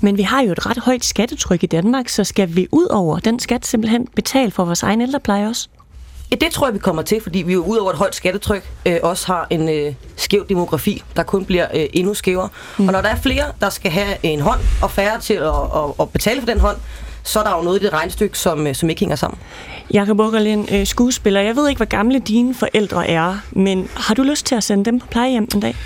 Men 0.00 0.16
vi 0.16 0.22
har 0.22 0.42
jo 0.42 0.52
et 0.52 0.66
ret 0.66 0.78
højt 0.78 1.04
skattetryk 1.04 1.62
i 1.62 1.66
Danmark, 1.66 2.08
så 2.08 2.24
skal 2.24 2.56
vi 2.56 2.66
ud 2.72 2.86
over 2.86 3.18
den 3.18 3.38
skat 3.38 3.66
simpelthen 3.66 4.06
betale 4.06 4.50
for 4.50 4.64
vores 4.64 4.82
egen 4.82 5.00
ældrepleje 5.00 5.48
også? 5.48 5.68
Ja, 6.30 6.36
det 6.36 6.52
tror 6.52 6.66
jeg, 6.66 6.74
vi 6.74 6.78
kommer 6.78 7.02
til, 7.02 7.20
fordi 7.22 7.42
vi 7.42 7.52
jo 7.52 7.64
ud 7.64 7.76
over 7.76 7.90
et 7.90 7.96
højt 7.96 8.14
skattetryk 8.14 8.70
øh, 8.86 8.96
også 9.02 9.26
har 9.26 9.46
en 9.50 9.68
øh, 9.68 9.94
skæv 10.16 10.46
demografi, 10.48 11.02
der 11.16 11.22
kun 11.22 11.44
bliver 11.44 11.66
øh, 11.74 11.86
endnu 11.92 12.14
skævere. 12.14 12.48
Mm. 12.78 12.86
Og 12.86 12.92
når 12.92 13.00
der 13.00 13.08
er 13.08 13.16
flere, 13.16 13.44
der 13.60 13.70
skal 13.70 13.90
have 13.90 14.16
en 14.22 14.40
hånd 14.40 14.60
og 14.82 14.90
færre 14.90 15.20
til 15.20 15.34
at, 15.34 15.48
at, 15.48 15.90
at 16.00 16.10
betale 16.10 16.40
for 16.40 16.46
den 16.46 16.60
hånd, 16.60 16.76
så 17.24 17.38
er 17.38 17.44
der 17.44 17.56
jo 17.56 17.62
noget 17.62 17.80
i 17.80 17.84
det 17.84 17.92
regnstykke, 17.92 18.38
som, 18.38 18.66
øh, 18.66 18.74
som 18.74 18.90
ikke 18.90 19.00
hænger 19.00 19.16
sammen. 19.16 19.38
Jakob 19.92 20.20
Ukkerlind, 20.20 20.72
øh, 20.72 20.86
skuespiller. 20.86 21.40
Jeg 21.40 21.56
ved 21.56 21.68
ikke, 21.68 21.78
hvor 21.78 21.86
gamle 21.86 22.18
dine 22.18 22.54
forældre 22.54 23.08
er, 23.08 23.36
men 23.52 23.88
har 23.94 24.14
du 24.14 24.22
lyst 24.22 24.46
til 24.46 24.54
at 24.54 24.64
sende 24.64 24.84
dem 24.84 25.00
på 25.00 25.06
plejehjem 25.06 25.48
en 25.54 25.60
dag? 25.60 25.76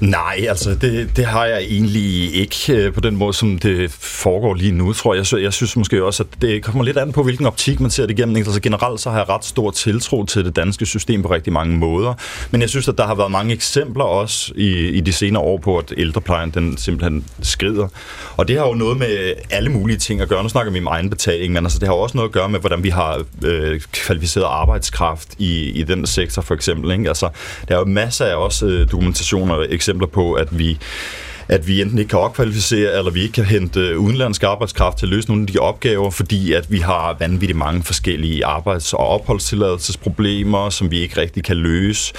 Nej, 0.00 0.46
altså 0.48 0.74
det, 0.74 1.16
det 1.16 1.24
har 1.24 1.44
jeg 1.44 1.62
egentlig 1.62 2.34
ikke 2.34 2.56
øh, 2.68 2.92
på 2.92 3.00
den 3.00 3.16
måde, 3.16 3.32
som 3.32 3.58
det 3.58 3.90
foregår 3.90 4.54
lige 4.54 4.72
nu, 4.72 4.92
tror 4.92 5.14
jeg. 5.14 5.24
Jeg, 5.32 5.42
jeg 5.42 5.52
synes 5.52 5.76
måske 5.76 6.04
også, 6.04 6.22
at 6.22 6.42
det 6.42 6.64
kommer 6.64 6.84
lidt 6.84 6.96
an 6.96 7.12
på, 7.12 7.22
hvilken 7.22 7.46
optik 7.46 7.80
man 7.80 7.90
ser 7.90 8.06
det 8.06 8.18
igennem. 8.18 8.36
Altså 8.36 8.60
generelt 8.60 9.00
så 9.00 9.10
har 9.10 9.18
jeg 9.18 9.28
ret 9.28 9.44
stor 9.44 9.70
tiltro 9.70 10.24
til 10.24 10.44
det 10.44 10.56
danske 10.56 10.86
system 10.86 11.22
på 11.22 11.30
rigtig 11.30 11.52
mange 11.52 11.76
måder. 11.76 12.14
Men 12.50 12.60
jeg 12.60 12.70
synes, 12.70 12.88
at 12.88 12.98
der 12.98 13.06
har 13.06 13.14
været 13.14 13.30
mange 13.30 13.54
eksempler 13.54 14.04
også 14.04 14.52
i, 14.56 14.88
i 14.88 15.00
de 15.00 15.12
senere 15.12 15.42
år 15.42 15.58
på, 15.58 15.78
at 15.78 15.92
ældreplejen 15.96 16.50
den 16.50 16.76
simpelthen 16.76 17.24
skrider. 17.42 17.88
Og 18.36 18.48
det 18.48 18.58
har 18.58 18.66
jo 18.66 18.74
noget 18.74 18.96
med 18.96 19.32
alle 19.50 19.70
mulige 19.70 19.96
ting 19.96 20.20
at 20.20 20.28
gøre. 20.28 20.42
Nu 20.42 20.48
snakker 20.48 20.72
vi 20.72 20.78
om 20.78 20.86
egen 20.86 21.10
betaling, 21.10 21.52
men 21.52 21.64
altså, 21.64 21.78
det 21.78 21.88
har 21.88 21.94
også 21.94 22.16
noget 22.16 22.28
at 22.28 22.32
gøre 22.32 22.48
med, 22.48 22.60
hvordan 22.60 22.84
vi 22.84 22.88
har 22.88 23.24
øh, 23.44 23.80
kvalificeret 23.92 24.44
arbejdskraft 24.44 25.28
i, 25.38 25.70
i 25.70 25.82
den 25.82 26.06
sektor 26.06 26.42
for 26.42 26.54
eksempel. 26.54 26.90
Ikke? 26.92 27.08
Altså, 27.08 27.28
der 27.68 27.74
er 27.74 27.78
jo 27.78 27.84
masser 27.84 28.24
af 28.24 28.34
også 28.34 28.66
øh, 28.66 28.90
dokumentationer 28.90 29.62
eksempler 29.88 30.08
på, 30.08 30.32
at 30.32 30.58
vi 30.58 30.78
at 31.48 31.66
vi 31.68 31.82
enten 31.82 31.98
ikke 31.98 32.08
kan 32.08 32.18
opkvalificere, 32.18 32.98
eller 32.98 33.10
vi 33.10 33.22
ikke 33.22 33.32
kan 33.32 33.44
hente 33.44 33.98
udenlandsk 33.98 34.42
arbejdskraft 34.42 34.98
til 34.98 35.06
at 35.06 35.10
løse 35.10 35.28
nogle 35.28 35.42
af 35.42 35.46
de 35.46 35.58
opgaver, 35.58 36.10
fordi 36.10 36.52
at 36.52 36.72
vi 36.72 36.78
har 36.78 37.16
vanvittigt 37.18 37.58
mange 37.58 37.82
forskellige 37.82 38.44
arbejds- 38.44 38.92
og 38.92 39.06
opholdstilladelsesproblemer, 39.06 40.70
som 40.70 40.90
vi 40.90 40.98
ikke 40.98 41.20
rigtig 41.20 41.44
kan 41.44 41.56
løse. 41.56 42.14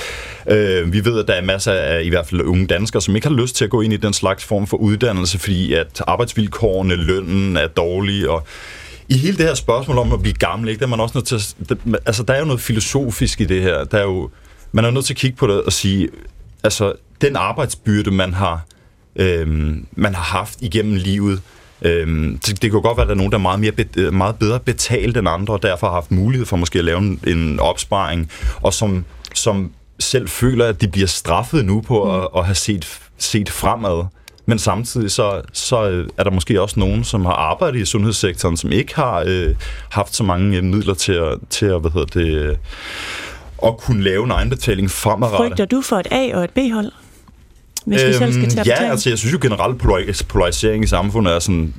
Øh, 0.48 0.94
vi 0.94 1.06
ved, 1.06 1.20
at 1.20 1.28
der 1.28 1.34
er 1.34 1.42
masser 1.42 1.74
af 1.74 2.04
i 2.04 2.10
hvert 2.10 2.28
fald 2.28 2.42
unge 2.42 2.68
danskere, 2.68 3.02
som 3.02 3.16
ikke 3.16 3.28
har 3.28 3.36
lyst 3.36 3.56
til 3.56 3.64
at 3.64 3.70
gå 3.70 3.82
ind 3.82 3.94
i 3.94 3.98
den 3.98 4.14
slags 4.14 4.46
form 4.46 4.68
for 4.68 4.78
uddannelse, 4.78 5.40
fordi 5.40 5.74
at 5.74 6.02
arbejdsvilkårene, 6.08 6.96
lønnen 6.96 7.58
er 7.58 7.68
dårlige, 7.68 8.30
og 8.30 8.44
i 9.10 9.18
hele 9.18 9.38
det 9.38 9.46
her 9.46 9.54
spørgsmål 9.54 9.98
om 9.98 10.14
at 10.14 10.22
blive 10.22 10.34
gammel, 10.34 10.70
ikke, 10.70 10.80
der 10.80 10.86
er 10.86 10.90
man 10.90 11.00
også 11.00 11.18
nødt 11.18 11.28
til 11.28 11.36
at, 11.36 11.78
altså 12.06 12.24
der 12.24 12.34
er 12.34 12.40
jo 12.40 12.46
noget 12.46 12.62
filosofisk 12.62 13.42
i 13.42 13.46
det 13.46 13.62
her. 13.62 13.84
Der 13.84 13.98
er 13.98 14.04
jo, 14.04 14.30
man 14.72 14.86
er 14.86 14.92
nødt 14.92 15.06
til 15.06 15.14
at 15.14 15.18
kigge 15.18 15.38
på 15.38 15.48
det 15.48 15.62
og 15.62 15.74
sige, 15.74 16.10
altså 16.64 16.94
den 17.22 17.36
arbejdsbyrde, 17.36 18.12
man 18.12 18.34
har, 18.34 18.62
øhm, 19.16 19.86
man 19.92 20.16
har 20.16 20.24
haft 20.24 20.62
igennem 20.62 20.96
livet, 20.96 21.42
øhm, 21.82 22.40
det, 22.46 22.62
det 22.62 22.72
kan 22.72 22.82
godt 22.82 22.98
være, 22.98 23.04
at 23.04 23.08
der 23.08 23.14
er 23.14 23.18
nogen, 23.18 23.32
der 23.32 23.38
er 23.38 23.42
meget, 23.42 23.60
mere, 23.60 23.74
øh, 23.98 24.14
meget 24.14 24.36
bedre 24.36 24.60
betalt 24.60 25.18
end 25.18 25.30
andre, 25.30 25.54
og 25.54 25.64
derfor 25.64 25.88
har 25.88 25.94
haft 25.94 26.12
mulighed 26.12 26.46
for 26.46 26.58
måske 26.58 26.80
at 26.80 26.86
lave 26.86 26.98
en, 26.98 27.20
en 27.28 27.60
opsparing, 27.60 28.32
og 28.62 28.74
som, 28.74 29.06
som 29.34 29.72
selv 30.00 30.28
føler, 30.28 30.66
at 30.66 30.82
de 30.82 30.88
bliver 30.88 31.08
straffet 31.08 31.66
nu 31.66 31.82
på 31.82 32.04
mm. 32.04 32.12
at, 32.12 32.28
at 32.38 32.46
have 32.46 32.56
set, 32.56 33.00
set 33.18 33.50
fremad. 33.50 34.06
Men 34.46 34.60
samtidig 34.60 35.12
så, 35.12 35.42
så 35.54 35.90
øh, 35.90 36.08
er 36.18 36.24
der 36.24 36.32
måske 36.32 36.62
også 36.62 36.80
nogen, 36.80 37.04
som 37.04 37.26
har 37.26 37.34
arbejdet 37.34 37.80
i 37.80 37.86
sundhedssektoren, 37.86 38.58
som 38.58 38.72
ikke 38.72 38.96
har 38.96 39.24
øh, 39.28 39.56
haft 39.90 40.16
så 40.16 40.24
mange 40.24 40.58
øh, 40.58 40.64
midler 40.64 40.94
til 40.94 41.14
at, 41.14 41.38
til 41.50 41.66
at 41.66 41.82
hvad 41.82 41.92
hedder 41.92 42.20
det, 42.20 42.28
øh, 42.28 42.56
at 43.66 43.78
kunne 43.78 44.04
lave 44.04 44.24
en 44.24 44.32
egenbetaling 44.32 44.92
fremadrettet. 44.92 45.48
Frygter 45.50 45.66
du 45.66 45.82
for 45.82 45.96
et 45.96 46.08
A- 46.12 46.38
og 46.38 46.44
et 46.44 46.50
B-hold? 46.50 46.92
Hvis 47.90 48.06
vi 48.06 48.14
selv 48.14 48.34
skal 48.34 48.50
til 48.50 48.60
at 48.60 48.68
ja, 48.68 48.74
betale? 48.74 48.92
altså 48.92 49.10
jeg 49.10 49.18
synes 49.18 49.34
jo 49.34 49.40
generelt, 49.42 49.84
polaris- 49.84 50.24
polarisering 50.24 50.84
i 50.84 50.88
samfundet 50.88 51.34
er 51.34 51.40
sådan 51.40 51.74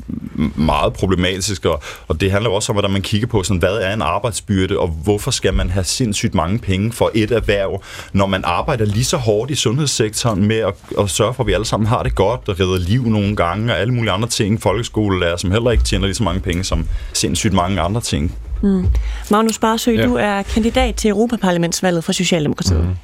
meget 0.57 0.93
problematisk, 0.93 1.65
og, 1.65 1.83
og 2.09 2.21
det 2.21 2.33
handler 2.33 2.51
også 2.51 2.73
om, 2.73 2.75
hvordan 2.75 2.91
man 2.91 3.03
kigger 3.03 3.27
på, 3.27 3.43
sådan, 3.43 3.59
hvad 3.59 3.75
er 3.75 3.95
en 3.95 4.03
arbejdsbyrde, 4.03 4.79
og 4.79 4.89
hvorfor 4.89 5.31
skal 5.31 5.55
man 5.55 5.71
have 5.71 5.85
sindssygt 5.85 6.35
mange 6.35 6.59
penge 6.59 6.93
for 6.93 7.11
et 7.15 7.31
erhverv, 7.31 7.83
når 8.13 8.27
man 8.27 8.41
arbejder 8.45 8.85
lige 8.85 9.05
så 9.05 9.17
hårdt 9.17 9.51
i 9.51 9.55
sundhedssektoren 9.55 10.47
med 10.47 10.57
at, 10.57 10.75
at 10.99 11.11
sørge 11.11 11.35
for, 11.35 11.43
at 11.43 11.47
vi 11.47 11.53
alle 11.53 11.67
sammen 11.67 11.87
har 11.87 12.03
det 12.03 12.15
godt, 12.15 12.41
og 12.49 12.61
redder 12.61 12.79
liv 12.79 13.07
nogle 13.07 13.37
gange, 13.37 13.73
og 13.73 13.79
alle 13.79 13.95
mulige 13.95 14.13
andre 14.13 14.29
ting, 14.29 14.63
folkeskolelærer, 14.63 15.37
som 15.37 15.51
heller 15.51 15.71
ikke 15.71 15.85
tjener 15.85 16.07
lige 16.07 16.15
så 16.15 16.23
mange 16.23 16.41
penge 16.41 16.65
som 16.65 16.87
sindssygt 17.13 17.55
mange 17.55 17.81
andre 17.81 18.01
ting. 18.01 18.35
Mm. 18.63 18.87
Magnus 19.31 19.59
Barsø, 19.59 19.91
ja. 19.91 20.07
du 20.07 20.15
er 20.15 20.43
kandidat 20.43 20.95
til 20.95 21.11
Europaparlamentsvalget 21.11 22.05
for 22.05 22.13
Socialdemokratiet. 22.13 22.85
Mm. 22.85 22.97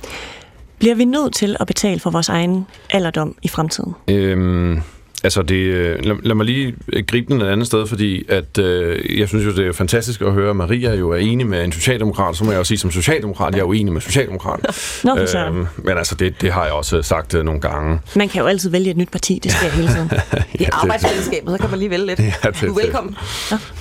Bliver 0.79 0.95
vi 0.95 1.05
nødt 1.05 1.35
til 1.35 1.57
at 1.61 1.67
betale 1.67 2.01
for 2.01 2.11
vores 2.11 2.29
egen 2.29 2.67
alderdom 2.91 3.37
i 3.43 3.49
fremtiden? 3.49 3.95
Øhm, 4.11 4.81
altså, 5.25 5.43
det, 5.43 5.55
øh, 5.55 6.05
lad, 6.05 6.17
lad 6.23 6.35
mig 6.35 6.47
lige 6.47 6.75
øh, 6.93 7.05
gribe 7.07 7.33
den 7.33 7.43
et 7.43 7.47
andet 7.47 7.67
sted, 7.67 7.87
fordi 7.87 8.25
at, 8.29 8.59
øh, 8.59 9.19
jeg 9.21 9.29
synes 9.29 9.45
jo, 9.47 9.51
det 9.53 9.67
er 9.67 9.73
fantastisk 9.73 10.21
at 10.21 10.33
høre, 10.33 10.51
at 10.51 10.57
Maria 10.57 10.95
jo 10.95 11.11
er 11.11 11.17
enig 11.17 11.47
med 11.47 11.65
en 11.65 11.73
socialdemokrat, 11.73 12.37
så 12.37 12.45
må 12.45 12.51
jeg 12.51 12.61
også 12.61 12.69
sige, 12.69 12.79
som 12.79 12.91
socialdemokrat, 12.91 13.53
jeg 13.55 13.61
er 13.61 13.65
jo 13.65 13.73
enig 13.73 13.93
med 13.93 14.01
socialdemokrat. 14.01 14.61
Nå, 15.05 15.17
for 15.17 15.27
søren. 15.27 15.57
øhm, 15.57 15.67
men 15.77 15.99
altså, 15.99 16.15
det, 16.15 16.41
det 16.41 16.53
har 16.53 16.65
jeg 16.65 16.73
også 16.73 17.03
sagt 17.03 17.35
øh, 17.35 17.45
nogle 17.45 17.61
gange. 17.61 17.99
Man 18.17 18.29
kan 18.29 18.41
jo 18.41 18.47
altid 18.47 18.71
vælge 18.71 18.91
et 18.91 18.97
nyt 18.97 19.11
parti, 19.13 19.41
det 19.43 19.53
sker 19.53 19.69
hele 19.69 19.89
tiden. 19.89 20.11
I 20.61 20.65
arbejdsfællesskabet, 20.73 21.51
så 21.51 21.59
kan 21.59 21.71
man 21.71 21.79
lige 21.79 21.91
vælge 21.91 22.07
lidt. 22.07 22.21
Ja, 22.45 22.51
det- 22.51 22.61
du 22.61 22.67
er 22.75 22.83
velkommen. 22.83 23.17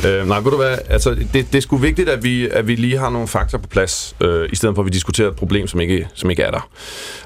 Øh, 0.07 0.27
nej, 0.27 0.39
ved 0.39 0.51
du 0.51 0.57
hvad, 0.57 0.77
altså, 0.89 1.09
det, 1.15 1.33
det 1.33 1.55
er 1.55 1.59
sgu 1.61 1.77
vigtigt, 1.77 2.09
at 2.09 2.23
vi, 2.23 2.47
at 2.49 2.67
vi 2.67 2.75
lige 2.75 2.97
har 2.97 3.09
nogle 3.09 3.27
fakta 3.27 3.57
på 3.57 3.67
plads, 3.67 4.15
øh, 4.21 4.49
i 4.51 4.55
stedet 4.55 4.75
for 4.75 4.81
at 4.81 4.85
vi 4.85 4.91
diskuterer 4.91 5.27
et 5.29 5.35
problem, 5.35 5.67
som 5.67 5.79
ikke, 5.79 6.07
som 6.13 6.29
ikke 6.29 6.41
er 6.43 6.51
der. 6.51 6.69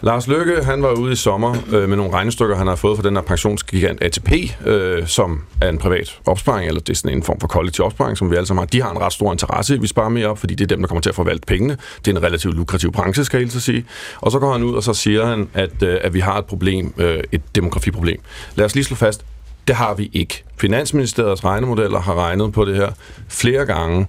Lars 0.02 0.28
Løkke, 0.28 0.64
han 0.64 0.84
var 0.84 0.92
ude 0.92 1.12
i 1.12 1.16
sommer 1.16 1.56
øh, 1.72 1.90
med 1.90 1.98
nogle 1.98 2.14
regnestykker, 2.14 2.56
han 2.56 2.68
har 2.68 2.76
fået 2.76 2.98
fra 2.98 3.08
den 3.08 3.16
her 3.16 3.24
pensionsgigant 3.24 3.99
ATP, 4.02 4.32
øh, 4.66 5.08
som 5.08 5.42
er 5.62 5.70
en 5.70 5.78
privat 5.78 6.20
opsparing, 6.26 6.68
eller 6.68 6.82
det 6.82 6.90
er 6.90 6.98
sådan 6.98 7.18
en 7.18 7.24
form 7.24 7.40
for 7.40 7.48
kollektiv 7.48 7.86
opsparing, 7.86 8.18
som 8.18 8.32
vi 8.32 8.36
alle 8.36 8.48
sammen 8.48 8.62
har. 8.62 8.66
De 8.66 8.82
har 8.82 8.92
en 8.92 9.02
ret 9.02 9.14
stor 9.14 9.32
interesse 9.32 9.74
i, 9.74 9.78
at 9.78 9.82
vi 9.82 9.88
sparer 9.88 10.10
mere 10.10 10.28
op, 10.28 10.38
fordi 10.38 10.56
det 10.56 10.64
er 10.64 10.68
dem, 10.68 10.80
der 10.82 10.88
kommer 10.88 11.02
til 11.02 11.10
at 11.10 11.16
forvalte 11.16 11.46
pengene. 11.48 11.78
Det 12.06 12.12
er 12.12 12.18
en 12.18 12.24
relativt 12.24 12.56
lukrativ 12.56 12.92
branche, 12.92 13.26
skal 13.26 13.38
jeg 13.38 13.48
helt 13.48 13.64
sige. 13.64 13.86
Og 14.22 14.32
så 14.32 14.40
går 14.40 14.52
han 14.52 14.64
ud, 14.64 14.76
og 14.76 14.84
så 14.84 14.94
siger 14.94 15.26
han, 15.26 15.50
at, 15.54 15.84
øh, 15.84 15.98
at 16.02 16.14
vi 16.14 16.20
har 16.20 16.38
et 16.38 16.46
problem, 16.46 16.94
øh, 16.98 17.24
et 17.32 17.42
demografiproblem. 17.56 18.20
Lad 18.56 18.66
os 18.66 18.76
lige 18.76 18.84
slå 18.84 18.96
fast, 18.96 19.26
det 19.68 19.76
har 19.76 19.94
vi 19.94 20.10
ikke. 20.14 20.44
Finansministeriets 20.58 21.46
regnemodeller 21.46 22.00
har 22.00 22.14
regnet 22.14 22.54
på 22.54 22.66
det 22.66 22.76
her 22.76 22.92
flere 23.28 23.66
gange. 23.66 24.08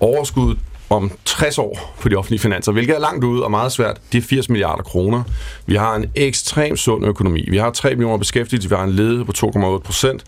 Overskuddet 0.00 0.58
om 0.90 1.10
60 1.24 1.58
år 1.58 1.94
på 2.00 2.08
de 2.08 2.16
offentlige 2.16 2.40
finanser, 2.40 2.72
hvilket 2.72 2.96
er 2.96 3.00
langt 3.00 3.24
ude 3.24 3.44
og 3.44 3.50
meget 3.50 3.72
svært, 3.72 4.00
det 4.12 4.18
er 4.18 4.22
80 4.22 4.48
milliarder 4.48 4.82
kroner. 4.82 5.22
Vi 5.66 5.74
har 5.74 5.94
en 5.96 6.06
ekstremt 6.14 6.78
sund 6.78 7.06
økonomi. 7.06 7.50
Vi 7.50 7.56
har 7.56 7.70
3 7.70 7.90
millioner 7.90 8.16
beskæftigede, 8.16 8.68
vi 8.68 8.74
har 8.74 8.84
en 8.84 8.92
ledighed 8.92 9.24
på 9.24 9.32
2,8 9.36 9.78
procent. 9.78 10.24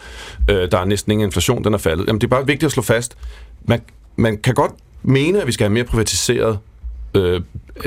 Øh, 0.50 0.70
der 0.70 0.78
er 0.78 0.84
næsten 0.84 1.12
ingen 1.12 1.28
inflation, 1.28 1.64
den 1.64 1.74
er 1.74 1.78
faldet. 1.78 2.06
Jamen, 2.06 2.20
det 2.20 2.26
er 2.26 2.30
bare 2.30 2.46
vigtigt 2.46 2.64
at 2.64 2.72
slå 2.72 2.82
fast. 2.82 3.16
Man, 3.64 3.80
man 4.16 4.38
kan 4.38 4.54
godt 4.54 4.72
mene, 5.02 5.40
at 5.40 5.46
vi 5.46 5.52
skal 5.52 5.64
have 5.64 5.74
mere 5.74 5.84
privatiseret 5.84 6.58
øh, 7.14 7.40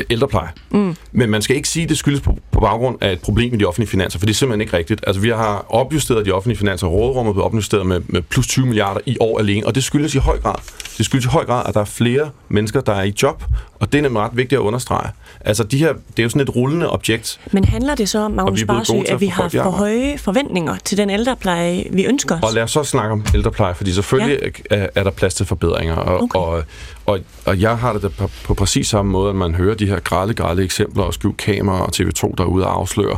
ældrepleje. 0.10 0.50
Mm. 0.72 0.96
Men 1.12 1.30
man 1.30 1.42
skal 1.42 1.56
ikke 1.56 1.70
sige, 1.70 1.84
at 1.84 1.90
det 1.90 1.98
skyldes 1.98 2.22
på, 2.22 2.38
på 2.52 2.60
baggrund 2.60 2.98
af 3.02 3.12
et 3.12 3.22
problem 3.22 3.54
i 3.54 3.58
de 3.58 3.66
offentlige 3.66 3.90
finanser, 3.90 4.20
for 4.20 4.26
det 4.26 4.34
er 4.34 4.38
simpelthen 4.38 4.62
ikke 4.62 4.78
rigtigt. 4.78 5.04
Altså, 5.08 5.22
vi 5.22 5.30
har 5.30 5.66
opjusteret 5.70 6.26
de 6.26 6.32
offentlige 6.32 6.58
finanser, 6.58 6.88
råderummet 6.88 7.30
er 7.30 7.34
blevet 7.34 7.46
opjusteret 7.46 7.86
med, 7.86 8.02
med 8.08 8.22
plus 8.22 8.48
20 8.48 8.66
milliarder 8.66 9.00
i 9.06 9.18
år 9.20 9.40
alene, 9.40 9.68
og 9.68 9.76
det 9.76 9.84
skyldes 9.84 10.16
i 10.16 10.18
høj 10.18 10.40
grad, 10.40 10.56
det 10.98 11.06
skyldes 11.06 11.26
i 11.26 11.30
høj 11.30 11.46
grad, 11.46 11.64
at 11.68 11.74
der 11.74 11.82
er 11.82 11.86
flere 11.86 12.30
mennesker, 12.50 12.82
der 12.82 12.94
er 12.94 13.04
i 13.04 13.14
job, 13.24 13.44
og 13.80 13.92
det 13.92 13.98
er 13.98 14.02
nemlig 14.02 14.22
ret 14.22 14.38
vigtigt 14.38 14.60
at 14.60 14.64
understrege. 14.64 15.10
Altså, 15.42 15.64
de 15.64 15.78
her, 15.78 15.94
det 15.94 16.20
er 16.20 16.24
jo 16.24 16.30
sådan 16.30 16.42
et 16.42 16.56
rullende 16.56 16.90
objekt. 16.90 17.40
Men 17.52 17.66
handler 17.66 17.96
det 17.96 18.10
så 18.10 18.20
om, 18.20 18.32
Magnus 18.32 18.64
Barsø, 18.68 18.94
at 18.94 19.12
at 19.12 19.22
vi 19.22 19.28
har 19.28 19.50
for 19.50 19.70
høje 19.70 20.18
forventninger 20.18 20.76
til 20.86 20.98
den 20.98 21.10
ældrepleje, 21.10 21.86
vi 21.92 22.06
ønsker 22.06 22.36
os? 22.36 22.44
Og 22.44 22.54
lad 22.54 22.64
os 22.64 22.72
så 22.72 22.84
snakke 22.84 23.12
om 23.12 23.26
ældrepleje, 23.36 23.76
fordi 23.76 23.92
selvfølgelig 23.94 24.40
ja. 24.72 24.76
er, 24.78 24.88
er 24.96 25.04
der 25.04 25.12
plads 25.12 25.34
til 25.34 25.46
forbedringer. 25.46 25.96
Og, 25.96 26.22
okay. 26.22 26.40
og, 26.40 26.64
og, 27.06 27.20
og 27.46 27.62
jeg 27.62 27.78
har 27.78 27.94
det 27.94 28.14
på, 28.16 28.30
på 28.44 28.54
præcis 28.54 28.88
samme 28.88 29.12
måde, 29.12 29.30
at 29.30 29.36
man 29.36 29.56
hører 29.56 29.76
de 29.82 29.88
her 29.88 30.00
grælde, 30.00 30.34
grælde 30.34 30.64
eksempler 30.64 31.04
og 31.04 31.14
skjult 31.14 31.38
kamera 31.38 31.82
og 31.82 31.90
TV2 31.96 32.34
derude 32.38 32.68
og 32.68 32.76
afslører, 32.76 33.18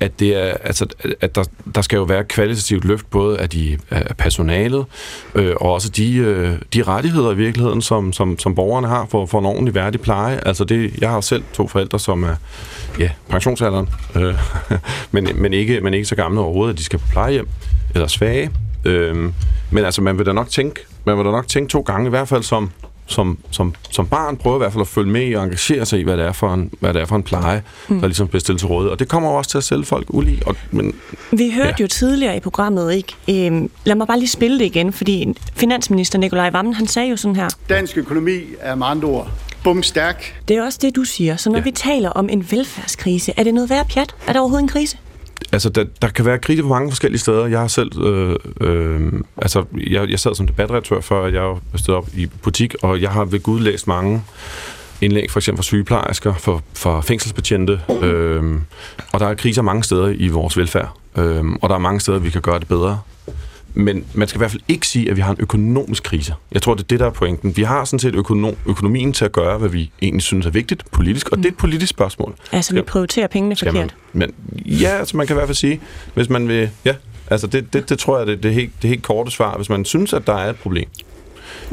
at, 0.00 0.20
det 0.20 0.36
er, 0.36 0.54
altså, 0.64 0.86
at 1.20 1.34
der, 1.34 1.44
der 1.74 1.82
skal 1.82 1.96
jo 1.96 2.02
være 2.02 2.20
et 2.20 2.28
kvalitativt 2.28 2.84
løft 2.84 3.10
både 3.10 3.38
af, 3.38 3.50
de, 3.50 3.78
af 3.90 4.16
personalet 4.16 4.84
øh, 5.34 5.54
og 5.60 5.72
også 5.72 5.88
de, 5.88 6.16
øh, 6.16 6.52
de 6.74 6.82
rettigheder 6.82 7.32
i 7.32 7.36
virkeligheden, 7.36 7.82
som, 7.82 8.12
som, 8.12 8.38
som 8.38 8.54
borgerne 8.54 8.86
har 8.86 9.06
for, 9.10 9.26
for 9.26 9.38
en 9.38 9.46
ordentlig 9.46 9.74
værdig 9.74 10.00
pleje. 10.00 10.40
Altså 10.46 10.64
det, 10.64 10.94
jeg 11.00 11.10
har 11.10 11.20
selv 11.20 11.42
to 11.52 11.68
forældre, 11.68 11.98
som 11.98 12.22
er 12.22 12.36
ja, 12.98 13.10
pensionsalderen, 13.28 13.88
øh, 14.16 14.34
men, 15.12 15.28
men, 15.34 15.52
ikke, 15.52 15.80
men 15.80 15.94
ikke 15.94 16.06
så 16.06 16.16
gamle 16.16 16.40
overhovedet, 16.40 16.72
at 16.72 16.78
de 16.78 16.84
skal 16.84 16.98
på 16.98 17.06
plejehjem 17.10 17.48
eller 17.94 18.06
svage. 18.06 18.50
Øh, 18.84 19.32
men 19.70 19.84
altså, 19.84 20.02
man 20.02 20.18
vil 20.18 20.26
da 20.26 20.32
nok 20.32 20.48
tænke, 20.48 20.80
man 21.04 21.16
vil 21.16 21.24
da 21.24 21.30
nok 21.30 21.48
tænke 21.48 21.70
to 21.70 21.80
gange, 21.80 22.06
i 22.06 22.10
hvert 22.10 22.28
fald 22.28 22.42
som, 22.42 22.70
som, 23.06 23.38
som, 23.50 23.74
som 23.90 24.06
barn, 24.06 24.36
prøve 24.36 24.56
i 24.56 24.58
hvert 24.58 24.72
fald 24.72 24.80
at 24.80 24.88
følge 24.88 25.10
med 25.10 25.36
og 25.36 25.44
engagere 25.44 25.86
sig 25.86 26.00
i, 26.00 26.02
hvad 26.02 26.16
det 26.16 26.24
er 26.26 26.32
for 26.32 26.54
en, 26.54 26.70
hvad 26.80 26.94
det 26.94 27.02
er 27.02 27.06
for 27.06 27.16
en 27.16 27.22
pleje, 27.22 27.62
Mm. 27.88 28.00
der 28.00 28.06
ligesom 28.06 28.28
bliver 28.28 28.40
stillet 28.40 28.58
til 28.60 28.68
rådighed. 28.68 28.90
Og 28.92 28.98
det 28.98 29.08
kommer 29.08 29.30
jo 29.30 29.34
også 29.36 29.50
til 29.50 29.58
at 29.58 29.64
sælge 29.64 29.84
folk 29.84 30.06
ulige. 30.14 30.42
Og, 30.46 30.56
men, 30.70 30.94
Vi 31.32 31.50
hørte 31.50 31.68
ja. 31.78 31.82
jo 31.82 31.86
tidligere 31.86 32.36
i 32.36 32.40
programmet, 32.40 32.94
ikke? 32.94 33.46
Øhm, 33.46 33.70
lad 33.84 33.94
mig 33.94 34.06
bare 34.06 34.18
lige 34.18 34.28
spille 34.28 34.58
det 34.58 34.64
igen, 34.64 34.92
fordi 34.92 35.34
finansminister 35.54 36.18
Nikolaj 36.18 36.50
Vammen, 36.50 36.74
han 36.74 36.86
sagde 36.86 37.08
jo 37.10 37.16
sådan 37.16 37.36
her. 37.36 37.48
Dansk 37.68 37.96
økonomi 37.98 38.40
er 38.60 38.74
med 38.74 38.86
andre 38.86 39.08
ord 39.08 39.30
bumstærk. 39.64 40.42
Det 40.48 40.56
er 40.56 40.62
også 40.64 40.78
det, 40.82 40.96
du 40.96 41.04
siger. 41.04 41.36
Så 41.36 41.50
når 41.50 41.58
ja. 41.58 41.64
vi 41.64 41.70
taler 41.70 42.10
om 42.10 42.28
en 42.28 42.46
velfærdskrise, 42.50 43.32
er 43.36 43.42
det 43.44 43.54
noget 43.54 43.70
værd 43.70 43.88
pjat? 43.88 44.14
Er 44.26 44.32
der 44.32 44.40
overhovedet 44.40 44.62
en 44.62 44.68
krise? 44.68 44.96
Altså, 45.52 45.68
der, 45.68 45.84
der 46.02 46.08
kan 46.08 46.24
være 46.24 46.38
krise 46.38 46.62
på 46.62 46.68
mange 46.68 46.90
forskellige 46.90 47.20
steder. 47.20 47.46
Jeg 47.46 47.60
har 47.60 47.68
selv, 47.68 48.02
øh, 48.02 48.36
øh, 48.60 49.12
altså, 49.36 49.64
jeg, 49.90 50.10
jeg 50.10 50.20
sad 50.20 50.34
som 50.34 50.46
debatredaktør 50.46 51.00
før, 51.00 51.26
jeg 51.26 51.56
stod 51.76 51.94
op 51.94 52.08
i 52.14 52.26
butik, 52.26 52.74
og 52.82 53.02
jeg 53.02 53.10
har 53.10 53.24
ved 53.24 53.40
Gud 53.40 53.60
læst 53.60 53.86
mange 53.86 54.22
indlæg, 55.00 55.30
for 55.30 55.38
eksempel 55.38 55.58
fra 55.58 55.62
sygeplejersker, 55.62 56.34
for, 56.34 56.62
for 56.74 57.00
fængselsbetjente, 57.00 57.80
øh, 58.02 58.60
og 59.12 59.20
der 59.20 59.26
er 59.26 59.34
kriser 59.34 59.62
mange 59.62 59.84
steder 59.84 60.08
i 60.08 60.28
vores 60.28 60.56
velfærd, 60.56 60.96
øh, 61.18 61.44
og 61.62 61.68
der 61.68 61.74
er 61.74 61.78
mange 61.78 62.00
steder, 62.00 62.18
vi 62.18 62.30
kan 62.30 62.42
gøre 62.42 62.58
det 62.58 62.68
bedre. 62.68 63.00
Men 63.74 64.04
man 64.14 64.28
skal 64.28 64.38
i 64.38 64.40
hvert 64.40 64.50
fald 64.50 64.62
ikke 64.68 64.86
sige, 64.86 65.10
at 65.10 65.16
vi 65.16 65.20
har 65.20 65.30
en 65.30 65.36
økonomisk 65.40 66.02
krise. 66.02 66.34
Jeg 66.52 66.62
tror, 66.62 66.74
det 66.74 66.82
er 66.82 66.86
det, 66.86 67.00
der 67.00 67.06
er 67.06 67.10
pointen. 67.10 67.56
Vi 67.56 67.62
har 67.62 67.84
sådan 67.84 67.98
set 67.98 68.14
økonom, 68.14 68.56
økonomien 68.66 69.12
til 69.12 69.24
at 69.24 69.32
gøre, 69.32 69.58
hvad 69.58 69.68
vi 69.68 69.90
egentlig 70.02 70.22
synes 70.22 70.46
er 70.46 70.50
vigtigt 70.50 70.90
politisk, 70.90 71.28
og 71.28 71.38
mm. 71.38 71.42
det 71.42 71.48
er 71.48 71.52
et 71.52 71.58
politisk 71.58 71.90
spørgsmål. 71.90 72.34
Altså, 72.52 72.74
vi 72.74 72.82
prioriterer 72.82 73.26
pengene 73.26 73.56
Skal 73.56 73.74
man, 73.74 73.82
forkert. 73.82 73.96
men 74.12 74.34
ja, 74.66 74.88
altså 74.88 75.16
man 75.16 75.26
kan 75.26 75.34
i 75.34 75.36
hvert 75.36 75.48
fald 75.48 75.56
sige, 75.56 75.80
hvis 76.14 76.28
man 76.28 76.48
vil, 76.48 76.70
ja, 76.84 76.94
altså 77.30 77.46
det, 77.46 77.72
det, 77.72 77.88
det 77.88 77.98
tror 77.98 78.18
jeg, 78.18 78.26
det, 78.26 78.42
det, 78.42 78.48
er 78.48 78.52
helt, 78.52 78.72
det 78.82 78.90
helt 78.90 79.02
korte 79.02 79.30
svar. 79.30 79.56
Hvis 79.56 79.68
man 79.68 79.84
synes, 79.84 80.12
at 80.12 80.26
der 80.26 80.34
er 80.34 80.50
et 80.50 80.56
problem, 80.56 80.88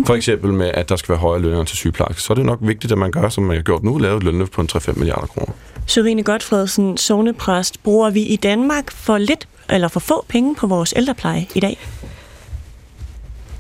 for 0.06 0.16
eksempel 0.16 0.54
med, 0.54 0.72
at 0.74 0.90
der 0.90 0.96
skal 0.96 1.10
være 1.10 1.20
højere 1.20 1.42
lønninger 1.42 1.66
til 1.66 1.78
sygeplejersker, 1.78 2.22
så 2.22 2.34
er 2.34 2.36
det 2.36 2.46
nok 2.46 2.60
vigtigt, 2.62 2.92
at 2.92 2.98
man 2.98 3.12
gør, 3.12 3.30
som 3.30 3.44
man 3.44 3.56
har 3.56 3.64
gjort 3.64 3.84
nu, 3.84 3.98
lavet 3.98 4.18
et 4.18 4.24
lønløft 4.24 4.52
på 4.52 4.62
en 4.62 4.70
3-5 4.72 5.00
milliarder 5.00 5.28
kroner. 5.28 5.54
Sørine 5.86 6.24
Godfredsen, 6.24 6.98
sovnepræst, 6.98 7.84
bruger 7.84 8.10
vi 8.10 8.22
i 8.22 8.36
Danmark 8.36 8.92
for 8.92 9.18
lidt 9.18 9.48
eller 9.70 9.88
for 9.88 10.00
få 10.00 10.26
penge 10.28 10.56
på 10.56 10.68
vores 10.68 10.94
ældrepleje 10.98 11.48
i 11.56 11.60
dag? 11.60 11.80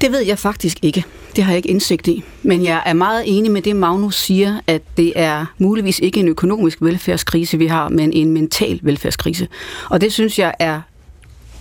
Det 0.01 0.12
ved 0.12 0.19
jeg 0.19 0.39
faktisk 0.39 0.77
ikke. 0.81 1.03
Det 1.36 1.43
har 1.43 1.51
jeg 1.51 1.57
ikke 1.57 1.69
indsigt 1.69 2.07
i. 2.07 2.23
Men 2.43 2.63
jeg 2.63 2.84
er 2.86 2.93
meget 2.93 3.23
enig 3.25 3.51
med 3.51 3.62
det, 3.62 3.75
Magnus 3.75 4.15
siger, 4.15 4.60
at 4.67 4.81
det 4.97 5.13
er 5.15 5.45
muligvis 5.57 5.99
ikke 5.99 6.19
en 6.19 6.27
økonomisk 6.27 6.77
velfærdskrise, 6.81 7.57
vi 7.57 7.67
har, 7.67 7.89
men 7.89 8.13
en 8.13 8.31
mental 8.31 8.79
velfærdskrise. 8.84 9.47
Og 9.89 10.01
det 10.01 10.13
synes 10.13 10.39
jeg 10.39 10.53
er 10.60 10.81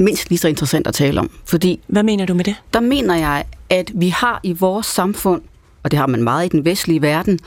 mindst 0.01 0.29
lige 0.29 0.39
så 0.39 0.49
interessant 0.49 0.87
at 0.87 0.95
tale 0.95 1.21
om. 1.21 1.31
Fordi 1.45 1.81
Hvad 1.87 2.03
mener 2.03 2.27
du 2.27 2.35
med 2.35 2.45
det? 2.45 2.55
der 2.75 2.81
mener 2.81 3.15
jeg, 3.17 3.45
at 3.71 3.91
vi 3.95 4.09
har 4.09 4.41
i 4.43 4.53
vores 4.53 4.87
samfund, 4.87 5.43
og 5.83 5.91
det 5.91 5.99
har 5.99 6.07
man 6.07 6.23
meget 6.23 6.47
i 6.47 6.49
den 6.49 6.65
vestlige 6.65 7.03
verden, 7.03 7.39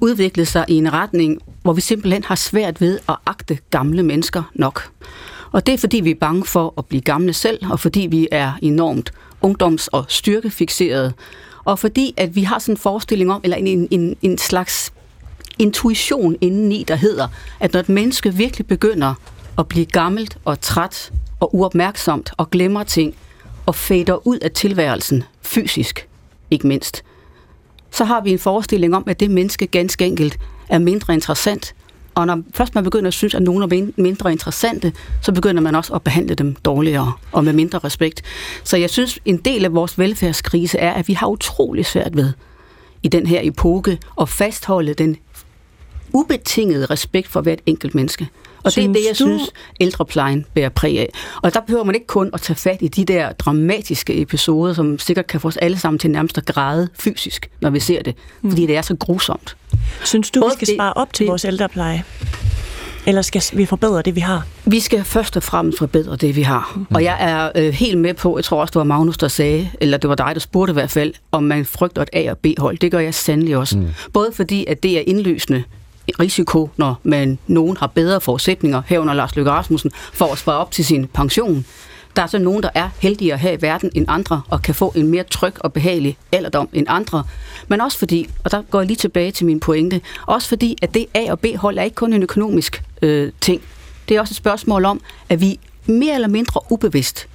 udviklet 0.00 0.48
sig 0.48 0.64
i 0.68 0.74
en 0.74 0.92
retning, 0.92 1.38
hvor 1.62 1.72
vi 1.72 1.80
simpelthen 1.80 2.24
har 2.24 2.34
svært 2.34 2.80
ved 2.80 2.98
at 3.08 3.16
agte 3.26 3.58
gamle 3.70 4.02
mennesker 4.02 4.42
nok. 4.54 4.90
Og 5.52 5.66
det 5.66 5.74
er 5.74 5.78
fordi, 5.78 6.00
vi 6.00 6.10
er 6.10 6.14
bange 6.14 6.44
for 6.44 6.74
at 6.78 6.86
blive 6.86 7.00
gamle 7.00 7.32
selv, 7.32 7.58
og 7.70 7.80
fordi 7.80 8.00
vi 8.00 8.28
er 8.30 8.52
enormt 8.62 9.12
ungdoms- 9.42 9.88
og 9.92 10.04
styrkefixeret, 10.08 11.14
og 11.64 11.78
fordi 11.78 12.14
at 12.16 12.36
vi 12.36 12.42
har 12.42 12.58
sådan 12.58 12.72
en 12.72 12.78
forestilling 12.78 13.32
om, 13.32 13.40
eller 13.44 13.56
en, 13.56 13.88
en, 13.90 14.16
en 14.22 14.38
slags 14.38 14.92
intuition 15.58 16.36
indeni, 16.40 16.84
der 16.88 16.94
hedder, 16.96 17.28
at 17.60 17.72
når 17.72 17.80
et 17.80 17.88
menneske 17.88 18.34
virkelig 18.34 18.66
begynder 18.66 19.14
at 19.58 19.68
blive 19.68 19.86
gammelt 19.86 20.38
og 20.44 20.60
træt 20.60 21.12
og 21.40 21.54
uopmærksomt 21.54 22.30
og 22.36 22.50
glemmer 22.50 22.84
ting 22.84 23.14
og 23.66 23.74
fader 23.74 24.26
ud 24.26 24.38
af 24.38 24.50
tilværelsen 24.50 25.24
fysisk, 25.42 26.08
ikke 26.50 26.66
mindst, 26.66 27.04
så 27.90 28.04
har 28.04 28.20
vi 28.20 28.30
en 28.30 28.38
forestilling 28.38 28.96
om, 28.96 29.04
at 29.06 29.20
det 29.20 29.30
menneske 29.30 29.66
ganske 29.66 30.06
enkelt 30.06 30.38
er 30.68 30.78
mindre 30.78 31.14
interessant. 31.14 31.74
Og 32.14 32.26
når 32.26 32.42
først 32.54 32.74
man 32.74 32.84
begynder 32.84 33.08
at 33.08 33.14
synes, 33.14 33.34
at 33.34 33.42
nogen 33.42 33.62
er 33.62 33.90
mindre 33.96 34.32
interessante, 34.32 34.92
så 35.22 35.32
begynder 35.32 35.62
man 35.62 35.74
også 35.74 35.94
at 35.94 36.02
behandle 36.02 36.34
dem 36.34 36.54
dårligere 36.54 37.12
og 37.32 37.44
med 37.44 37.52
mindre 37.52 37.78
respekt. 37.78 38.22
Så 38.64 38.76
jeg 38.76 38.90
synes, 38.90 39.18
en 39.24 39.36
del 39.36 39.64
af 39.64 39.74
vores 39.74 39.98
velfærdskrise 39.98 40.78
er, 40.78 40.92
at 40.92 41.08
vi 41.08 41.12
har 41.12 41.26
utrolig 41.26 41.86
svært 41.86 42.16
ved 42.16 42.32
i 43.02 43.08
den 43.08 43.26
her 43.26 43.40
epoke 43.42 43.98
at 44.20 44.28
fastholde 44.28 44.94
den 44.94 45.16
ubetingede 46.12 46.86
respekt 46.86 47.28
for 47.28 47.40
hvert 47.40 47.60
enkelt 47.66 47.94
menneske. 47.94 48.28
Og 48.64 48.74
det 48.74 48.78
er 48.78 48.82
Synes 48.82 48.96
det, 48.98 49.04
jeg 49.04 49.10
du- 49.10 49.14
synes, 49.38 49.50
ældreplejen 49.80 50.46
bærer 50.54 50.68
præg 50.68 50.98
af. 50.98 51.08
Og 51.42 51.54
der 51.54 51.60
behøver 51.60 51.84
man 51.84 51.94
ikke 51.94 52.06
kun 52.06 52.30
at 52.32 52.40
tage 52.40 52.56
fat 52.56 52.78
i 52.80 52.88
de 52.88 53.04
der 53.04 53.32
dramatiske 53.32 54.20
episoder, 54.20 54.74
som 54.74 54.98
sikkert 54.98 55.26
kan 55.26 55.40
få 55.40 55.48
os 55.48 55.56
alle 55.56 55.78
sammen 55.78 55.98
til 55.98 56.10
nærmest 56.10 56.38
at 56.38 56.46
græde 56.46 56.88
fysisk, 56.94 57.50
når 57.60 57.70
vi 57.70 57.80
ser 57.80 58.02
det. 58.02 58.14
Fordi 58.48 58.66
det 58.66 58.76
er 58.76 58.82
så 58.82 58.96
grusomt. 58.96 59.56
Synes 60.04 60.30
du, 60.30 60.40
Både 60.40 60.50
vi 60.50 60.54
skal 60.56 60.66
det- 60.66 60.76
spare 60.76 60.92
op 60.92 61.12
til 61.12 61.26
vores 61.26 61.44
ældrepleje? 61.44 62.04
Eller 63.06 63.22
skal 63.22 63.42
vi 63.52 63.66
forbedre 63.66 64.02
det, 64.02 64.14
vi 64.14 64.20
har? 64.20 64.46
Vi 64.64 64.80
skal 64.80 65.04
først 65.04 65.36
og 65.36 65.42
fremmest 65.42 65.78
forbedre 65.78 66.16
det, 66.16 66.36
vi 66.36 66.42
har. 66.42 66.72
Mm. 66.76 66.86
Og 66.94 67.04
jeg 67.04 67.16
er 67.20 67.50
øh, 67.56 67.72
helt 67.72 67.98
med 67.98 68.14
på, 68.14 68.38
jeg 68.38 68.44
tror 68.44 68.60
også, 68.60 68.70
det 68.72 68.78
var 68.78 68.84
Magnus, 68.84 69.16
der 69.18 69.28
sagde, 69.28 69.70
eller 69.80 69.98
det 69.98 70.08
var 70.08 70.14
dig, 70.14 70.30
der 70.34 70.40
spurgte 70.40 70.70
i 70.70 70.74
hvert 70.74 70.90
fald, 70.90 71.14
om 71.32 71.42
man 71.42 71.64
frygter 71.64 72.02
et 72.02 72.08
A- 72.12 72.30
og 72.30 72.38
B-hold. 72.38 72.78
Det 72.78 72.90
gør 72.90 72.98
jeg 72.98 73.14
sandelig 73.14 73.56
også. 73.56 73.78
Mm. 73.78 73.86
Både 74.12 74.30
fordi, 74.34 74.64
at 74.66 74.82
det 74.82 74.98
er 74.98 75.02
indløsende 75.06 75.62
risiko, 76.20 76.70
når 76.76 77.00
man, 77.02 77.38
nogen 77.46 77.76
har 77.76 77.86
bedre 77.86 78.20
forudsætninger, 78.20 78.82
herunder 78.86 79.14
Lars 79.14 79.36
Løkke 79.36 79.50
Rasmussen, 79.50 79.90
for 80.12 80.32
at 80.32 80.38
spare 80.38 80.58
op 80.58 80.70
til 80.70 80.84
sin 80.84 81.06
pension. 81.06 81.64
Der 82.16 82.22
er 82.22 82.26
så 82.26 82.38
nogen, 82.38 82.62
der 82.62 82.68
er 82.74 82.88
heldigere 82.98 83.38
her 83.38 83.52
i 83.52 83.62
verden 83.62 83.90
end 83.94 84.06
andre, 84.08 84.42
og 84.48 84.62
kan 84.62 84.74
få 84.74 84.92
en 84.96 85.08
mere 85.08 85.24
tryg 85.24 85.54
og 85.60 85.72
behagelig 85.72 86.16
alderdom 86.32 86.68
end 86.72 86.86
andre. 86.88 87.24
Men 87.68 87.80
også 87.80 87.98
fordi, 87.98 88.28
og 88.44 88.50
der 88.50 88.62
går 88.62 88.80
jeg 88.80 88.86
lige 88.86 88.96
tilbage 88.96 89.30
til 89.30 89.46
min 89.46 89.60
pointe, 89.60 90.00
også 90.26 90.48
fordi, 90.48 90.76
at 90.82 90.94
det 90.94 91.06
A- 91.14 91.30
og 91.30 91.40
B-hold 91.40 91.78
er 91.78 91.82
ikke 91.82 91.94
kun 91.94 92.12
en 92.12 92.22
økonomisk 92.22 92.82
øh, 93.02 93.32
ting. 93.40 93.62
Det 94.08 94.16
er 94.16 94.20
også 94.20 94.32
et 94.32 94.36
spørgsmål 94.36 94.84
om, 94.84 95.00
at 95.28 95.40
vi 95.40 95.58
mere 95.86 96.14
eller 96.14 96.28
mindre 96.28 96.60
ubevidst 96.70 97.28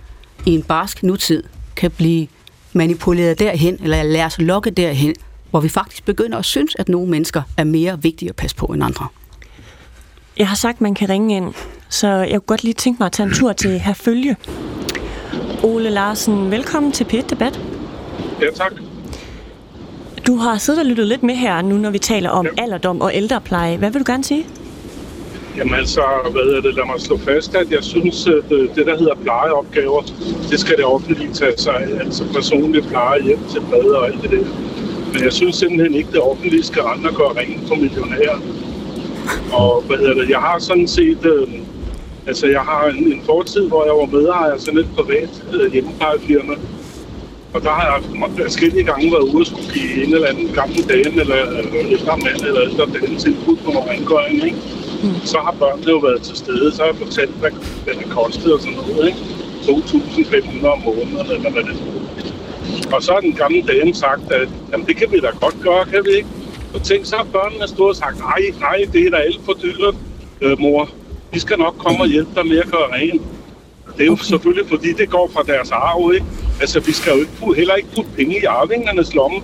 i 0.45 0.51
en 0.51 0.63
barsk 0.63 1.03
nutid 1.03 1.43
kan 1.75 1.91
blive 1.91 2.27
manipuleret 2.73 3.39
derhen, 3.39 3.79
eller 3.83 4.03
lade 4.03 4.25
os 4.25 4.39
lokke 4.39 4.69
derhen, 4.69 5.15
hvor 5.55 5.61
vi 5.61 5.69
faktisk 5.69 6.05
begynder 6.05 6.37
at 6.37 6.45
synes, 6.45 6.75
at 6.79 6.89
nogle 6.89 7.09
mennesker 7.09 7.41
er 7.57 7.63
mere 7.63 8.01
vigtige 8.01 8.29
at 8.29 8.35
passe 8.35 8.55
på 8.55 8.65
end 8.65 8.83
andre. 8.83 9.07
Jeg 10.37 10.47
har 10.47 10.55
sagt, 10.55 10.81
man 10.81 10.95
kan 10.95 11.09
ringe 11.09 11.37
ind, 11.37 11.53
så 11.89 12.07
jeg 12.07 12.29
kunne 12.29 12.39
godt 12.41 12.63
lige 12.63 12.73
tænke 12.73 12.97
mig 12.99 13.05
at 13.05 13.11
tage 13.11 13.27
en 13.27 13.33
tur 13.33 13.53
til 13.53 13.79
her 13.79 13.93
følge. 13.93 14.35
Ole 15.63 15.89
Larsen, 15.89 16.51
velkommen 16.51 16.91
til 16.91 17.03
p 17.03 17.29
Debat. 17.29 17.59
Ja, 18.41 18.47
tak. 18.55 18.71
Du 20.27 20.35
har 20.35 20.57
siddet 20.57 20.79
og 20.79 20.85
lyttet 20.85 21.07
lidt 21.07 21.23
med 21.23 21.35
her 21.35 21.61
nu, 21.61 21.75
når 21.75 21.89
vi 21.89 21.99
taler 21.99 22.29
om 22.29 22.45
ja. 22.45 22.63
alderdom 22.63 23.01
og 23.01 23.11
ældrepleje. 23.13 23.77
Hvad 23.77 23.91
vil 23.91 23.99
du 23.99 24.11
gerne 24.11 24.23
sige? 24.23 24.47
Jamen 25.57 25.73
altså, 25.73 26.01
hvad 26.31 26.41
er 26.41 26.61
det? 26.61 26.75
Lad 26.75 26.85
mig 26.85 27.01
slå 27.01 27.17
fast, 27.17 27.55
at 27.55 27.71
jeg 27.71 27.83
synes, 27.83 28.27
at 28.27 28.51
øh, 28.51 28.75
det, 28.75 28.85
der 28.85 28.97
hedder 28.97 29.15
plejeopgaver, 29.15 30.01
det 30.49 30.59
skal 30.59 30.77
det 30.77 30.85
offentlige 30.85 31.33
tage 31.33 31.57
sig 31.57 31.75
af. 31.75 31.99
Altså 31.99 32.23
personligt 32.33 32.87
pleje 32.87 33.23
hjem 33.23 33.39
til 33.51 33.61
bad 33.71 33.89
og 33.89 34.07
alt 34.07 34.21
det 34.21 34.31
der. 34.31 34.74
Men 35.15 35.23
jeg 35.23 35.33
synes 35.33 35.55
simpelthen 35.55 35.93
ikke, 35.95 36.11
det 36.11 36.21
offentlige 36.21 36.63
skal 36.63 36.81
og 36.81 37.15
gøre 37.15 37.33
rent 37.39 37.67
for 37.67 37.75
millionærer. 37.75 38.39
Og 39.51 39.83
hvad 39.87 39.97
hedder 39.97 40.13
det? 40.13 40.29
Jeg 40.29 40.39
har 40.39 40.59
sådan 40.59 40.87
set... 40.87 41.25
Øh, 41.25 41.47
altså, 42.27 42.47
jeg 42.47 42.61
har 42.61 42.85
en, 42.85 43.13
en 43.13 43.21
fortid, 43.25 43.67
hvor 43.67 43.85
jeg 43.85 43.93
var 43.93 44.17
medejer 44.17 44.51
af 44.53 44.59
sådan 44.59 44.79
et 44.79 44.89
privat 44.95 45.43
øh, 45.53 45.71
hjemmeplejefirma. 45.73 46.53
Og 47.53 47.61
der 47.61 47.69
har 47.69 47.85
jeg 47.91 48.03
forskellige 48.43 48.83
gange 48.83 49.11
været 49.11 49.27
ude 49.33 49.41
og 49.41 49.45
skulle 49.45 49.69
give 49.73 50.03
en 50.03 50.13
eller 50.13 50.27
anden 50.27 50.47
gammel 50.53 50.83
dame, 50.89 51.21
eller 51.21 51.37
øh, 51.51 51.91
ældre 51.91 52.17
mand, 52.17 52.41
eller 52.47 52.61
ældre 52.61 52.85
dame 52.95 53.19
tilbud 53.19 53.55
på 53.55 53.71
nogle 53.71 53.89
rengøring, 53.91 54.43
ikke? 54.45 54.57
Så 55.23 55.37
har 55.37 55.55
børnene 55.59 55.89
jo 55.89 55.97
været 55.97 56.21
til 56.21 56.35
stede, 56.37 56.71
så 56.71 56.81
har 56.81 56.89
jeg 56.91 56.95
fortalt, 56.95 57.35
hvad, 57.41 57.51
hvad 57.83 57.93
det 57.93 58.07
kostede 58.09 58.53
og 58.53 58.59
sådan 58.59 58.77
noget, 58.77 59.07
ikke? 59.07 59.19
2.500 59.61 60.67
om 60.67 60.79
måneden, 60.85 61.31
eller 61.35 61.51
hvad 61.51 61.63
det 61.63 61.69
er. 61.69 62.04
Og 62.93 63.03
så 63.03 63.13
har 63.13 63.19
den 63.19 63.33
gamle 63.33 63.61
dame 63.61 63.93
sagt, 63.93 64.31
at 64.31 64.49
jamen, 64.71 64.87
det 64.87 64.97
kan 64.97 65.11
vi 65.11 65.19
da 65.19 65.29
godt 65.41 65.55
gøre, 65.61 65.85
kan 65.85 66.01
vi 66.05 66.11
ikke? 66.11 66.27
Og 66.73 66.83
tænk, 66.83 67.05
så 67.05 67.15
har 67.15 67.23
børnene 67.23 67.67
stået 67.67 67.89
og 67.89 67.95
sagt, 67.95 68.19
nej, 68.19 68.41
nej, 68.59 68.85
det 68.93 69.07
er 69.07 69.09
da 69.09 69.17
alt 69.17 69.41
for 69.45 69.53
dyrt, 69.53 69.95
øh, 70.41 70.59
mor. 70.59 70.89
Vi 71.33 71.39
skal 71.39 71.57
nok 71.59 71.75
komme 71.77 71.99
og 71.99 72.07
hjælpe 72.07 72.31
dig 72.35 72.47
med 72.47 72.57
at 72.57 72.67
gøre 72.71 72.93
rent. 72.93 73.21
Det 73.97 74.01
er 74.01 74.05
jo 74.05 74.11
okay. 74.11 74.23
selvfølgelig, 74.23 74.69
fordi 74.69 74.93
det 74.93 75.09
går 75.09 75.29
fra 75.33 75.43
deres 75.43 75.71
arv, 75.71 76.11
ikke? 76.13 76.25
Altså, 76.61 76.79
vi 76.79 76.91
skal 76.91 77.13
jo 77.13 77.19
ikke 77.19 77.31
putte, 77.39 77.57
heller 77.57 77.75
ikke 77.75 77.89
putte 77.95 78.11
penge 78.15 78.41
i 78.41 78.43
arvingernes 78.43 79.15
lomme. 79.15 79.41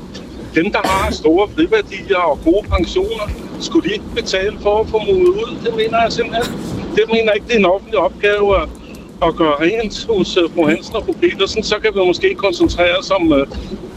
Dem, 0.55 0.71
der 0.71 0.81
har 0.83 1.11
store 1.11 1.47
friværdier 1.55 2.17
og 2.17 2.39
gode 2.45 2.67
pensioner, 2.69 3.25
skulle 3.59 3.89
de 3.89 3.93
ikke 3.93 4.05
betale 4.15 4.57
for 4.61 4.79
at 4.79 4.87
få 4.89 4.97
modet 4.99 5.27
ud? 5.27 5.57
Det 5.65 5.75
mener 5.75 6.01
jeg 6.03 6.11
simpelthen. 6.11 6.59
Det 6.95 7.03
mener 7.07 7.23
jeg 7.23 7.35
ikke, 7.35 7.47
det 7.47 7.55
er 7.55 7.59
en 7.59 7.65
offentlig 7.65 7.97
opgave 7.97 8.61
at, 8.61 8.69
at 9.21 9.35
gøre 9.35 9.55
rent 9.59 10.05
hos 10.09 10.37
uh, 10.37 10.53
fru 10.53 10.67
Hansen 10.67 10.95
og 10.95 11.05
fru 11.05 11.13
Petersen. 11.13 11.63
Så 11.63 11.75
kan 11.79 11.91
vi 11.95 11.99
måske 12.05 12.35
koncentrere 12.35 12.97
os 12.97 13.11
om, 13.11 13.31
uh, 13.31 13.37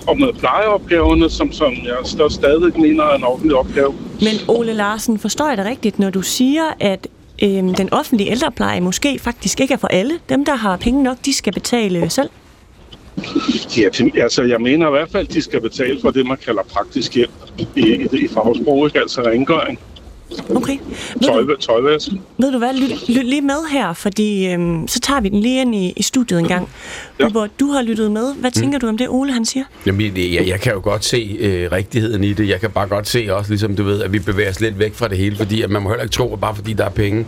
om 0.06 0.22
uh, 0.22 0.38
plejeopgaverne, 0.38 1.30
som, 1.30 1.52
som 1.52 1.72
jeg 1.72 1.98
st- 1.98 2.34
stadig 2.34 2.80
mener 2.80 3.04
er 3.04 3.16
en 3.16 3.24
offentlig 3.24 3.56
opgave. 3.56 3.94
Men 4.20 4.34
Ole 4.48 4.72
Larsen, 4.72 5.18
forstår 5.18 5.48
jeg 5.48 5.56
det 5.56 5.66
rigtigt, 5.66 5.98
når 5.98 6.10
du 6.10 6.22
siger, 6.22 6.64
at 6.80 7.08
øhm, 7.42 7.74
den 7.74 7.92
offentlige 7.92 8.30
ældrepleje 8.30 8.80
måske 8.80 9.18
faktisk 9.18 9.60
ikke 9.60 9.74
er 9.74 9.78
for 9.78 9.88
alle? 9.88 10.12
Dem, 10.28 10.44
der 10.44 10.54
har 10.54 10.76
penge 10.76 11.02
nok, 11.02 11.16
de 11.24 11.32
skal 11.32 11.52
betale 11.52 12.10
selv? 12.10 12.30
Ja, 13.76 13.88
altså, 14.22 14.42
jeg 14.42 14.60
mener 14.60 14.86
i 14.86 14.90
hvert 14.90 15.10
fald, 15.10 15.28
at 15.28 15.34
de 15.34 15.42
skal 15.42 15.60
betale 15.60 16.00
for 16.00 16.10
det, 16.10 16.26
man 16.26 16.36
kalder 16.44 16.62
praktisk 16.62 17.14
hjælp 17.14 17.30
i, 17.58 17.66
i, 17.76 18.08
i 18.12 18.28
fagsprog, 18.28 18.90
altså 18.96 19.22
rengøring. 19.22 19.78
Okay. 20.56 20.78
Tøj, 21.22 21.44
tøjvask. 21.60 22.08
Ved 22.38 22.52
du 22.52 22.58
hvad, 22.58 22.74
lyt, 22.74 23.08
lyt 23.08 23.26
lige 23.26 23.42
med 23.42 23.70
her, 23.72 23.92
fordi 23.92 24.46
øhm, 24.46 24.88
så 24.88 25.00
tager 25.00 25.20
vi 25.20 25.28
den 25.28 25.40
lige 25.40 25.60
ind 25.60 25.74
i, 25.74 25.92
i 25.96 26.02
studiet 26.02 26.40
en 26.40 26.48
gang. 26.48 26.68
Ja. 27.20 27.28
Hvor 27.28 27.48
du 27.60 27.66
har 27.66 27.82
lyttet 27.82 28.12
med. 28.12 28.34
Hvad 28.34 28.50
tænker 28.50 28.78
du 28.78 28.88
om 28.88 28.98
det, 28.98 29.08
Ole 29.08 29.32
han 29.32 29.44
siger? 29.44 29.64
Jamen, 29.86 30.16
jeg, 30.16 30.48
jeg 30.48 30.60
kan 30.60 30.72
jo 30.72 30.80
godt 30.82 31.04
se 31.04 31.36
øh, 31.40 31.72
rigtigheden 31.72 32.24
i 32.24 32.32
det. 32.32 32.48
Jeg 32.48 32.60
kan 32.60 32.70
bare 32.70 32.88
godt 32.88 33.08
se 33.08 33.26
også, 33.30 33.50
ligesom 33.50 33.76
du 33.76 33.82
ved, 33.82 34.02
at 34.02 34.12
vi 34.12 34.18
bevæger 34.18 34.50
os 34.50 34.60
lidt 34.60 34.78
væk 34.78 34.94
fra 34.94 35.08
det 35.08 35.18
hele, 35.18 35.36
fordi 35.36 35.62
at 35.62 35.70
man 35.70 35.82
må 35.82 35.88
heller 35.88 36.02
ikke 36.02 36.12
tro, 36.12 36.32
at 36.32 36.40
bare 36.40 36.54
fordi 36.54 36.72
der 36.72 36.84
er 36.84 36.90
penge, 36.90 37.26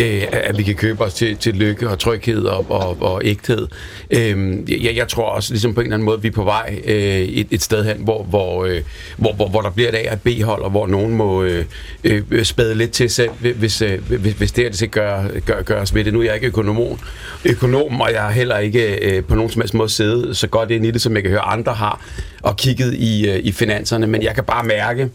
øh, 0.00 0.22
at 0.32 0.58
vi 0.58 0.62
kan 0.62 0.74
købe 0.74 1.04
os 1.04 1.14
til, 1.14 1.36
til 1.36 1.54
lykke 1.54 1.88
og 1.88 1.98
tryghed 1.98 2.42
og, 2.44 2.66
og, 2.68 3.02
og 3.02 3.20
ægthed. 3.24 3.68
Øh, 4.10 4.58
jeg, 4.84 4.96
jeg 4.96 5.08
tror 5.08 5.24
også, 5.24 5.52
ligesom 5.52 5.74
på 5.74 5.80
en 5.80 5.86
eller 5.86 5.96
anden 5.96 6.04
måde, 6.04 6.16
at 6.16 6.22
vi 6.22 6.28
er 6.28 6.32
på 6.32 6.44
vej 6.44 6.80
øh, 6.84 6.94
et, 6.94 7.46
et 7.50 7.62
sted 7.62 7.84
hen, 7.84 7.96
hvor, 7.96 8.22
hvor, 8.22 8.64
øh, 8.64 8.80
hvor, 9.16 9.32
hvor, 9.32 9.48
hvor 9.48 9.60
der 9.60 9.70
bliver 9.70 9.88
et 9.88 9.94
A 9.94 10.08
og 10.08 10.14
et 10.14 10.22
B-hold, 10.22 10.62
og 10.62 10.70
hvor 10.70 10.86
nogen 10.86 11.16
må, 11.16 11.42
øh, 11.42 11.64
øh, 12.04 12.22
Øh, 12.30 12.44
spæde 12.44 12.74
lidt 12.74 12.90
til 12.90 13.10
selv, 13.10 13.30
hvis, 13.56 13.82
øh, 13.82 14.08
hvis, 14.08 14.34
hvis 14.34 14.52
det 14.52 14.64
her 14.64 14.68
det 14.68 14.78
skal 14.78 14.88
gøre, 14.88 15.40
gør, 15.40 15.62
gøres 15.62 15.94
ved 15.94 16.04
det. 16.04 16.12
Nu 16.12 16.20
er 16.20 16.24
jeg 16.24 16.34
ikke 16.34 16.46
økonom, 16.46 16.98
økonom 17.44 18.00
og 18.00 18.12
jeg 18.12 18.22
har 18.22 18.30
heller 18.30 18.58
ikke 18.58 18.96
øh, 18.96 19.24
på 19.24 19.34
nogen 19.34 19.50
som 19.50 19.60
helst 19.60 19.74
måde 19.74 19.88
siddet 19.88 20.36
så 20.36 20.46
godt 20.46 20.70
ind 20.70 20.86
i 20.86 20.90
det, 20.90 21.02
som 21.02 21.14
jeg 21.14 21.22
kan 21.22 21.30
høre 21.30 21.40
andre 21.40 21.72
har, 21.72 22.00
og 22.42 22.56
kigget 22.56 22.94
i, 22.94 23.30
øh, 23.30 23.40
i 23.44 23.52
finanserne, 23.52 24.06
men 24.06 24.22
jeg 24.22 24.34
kan 24.34 24.44
bare 24.44 24.64
mærke, 24.64 25.08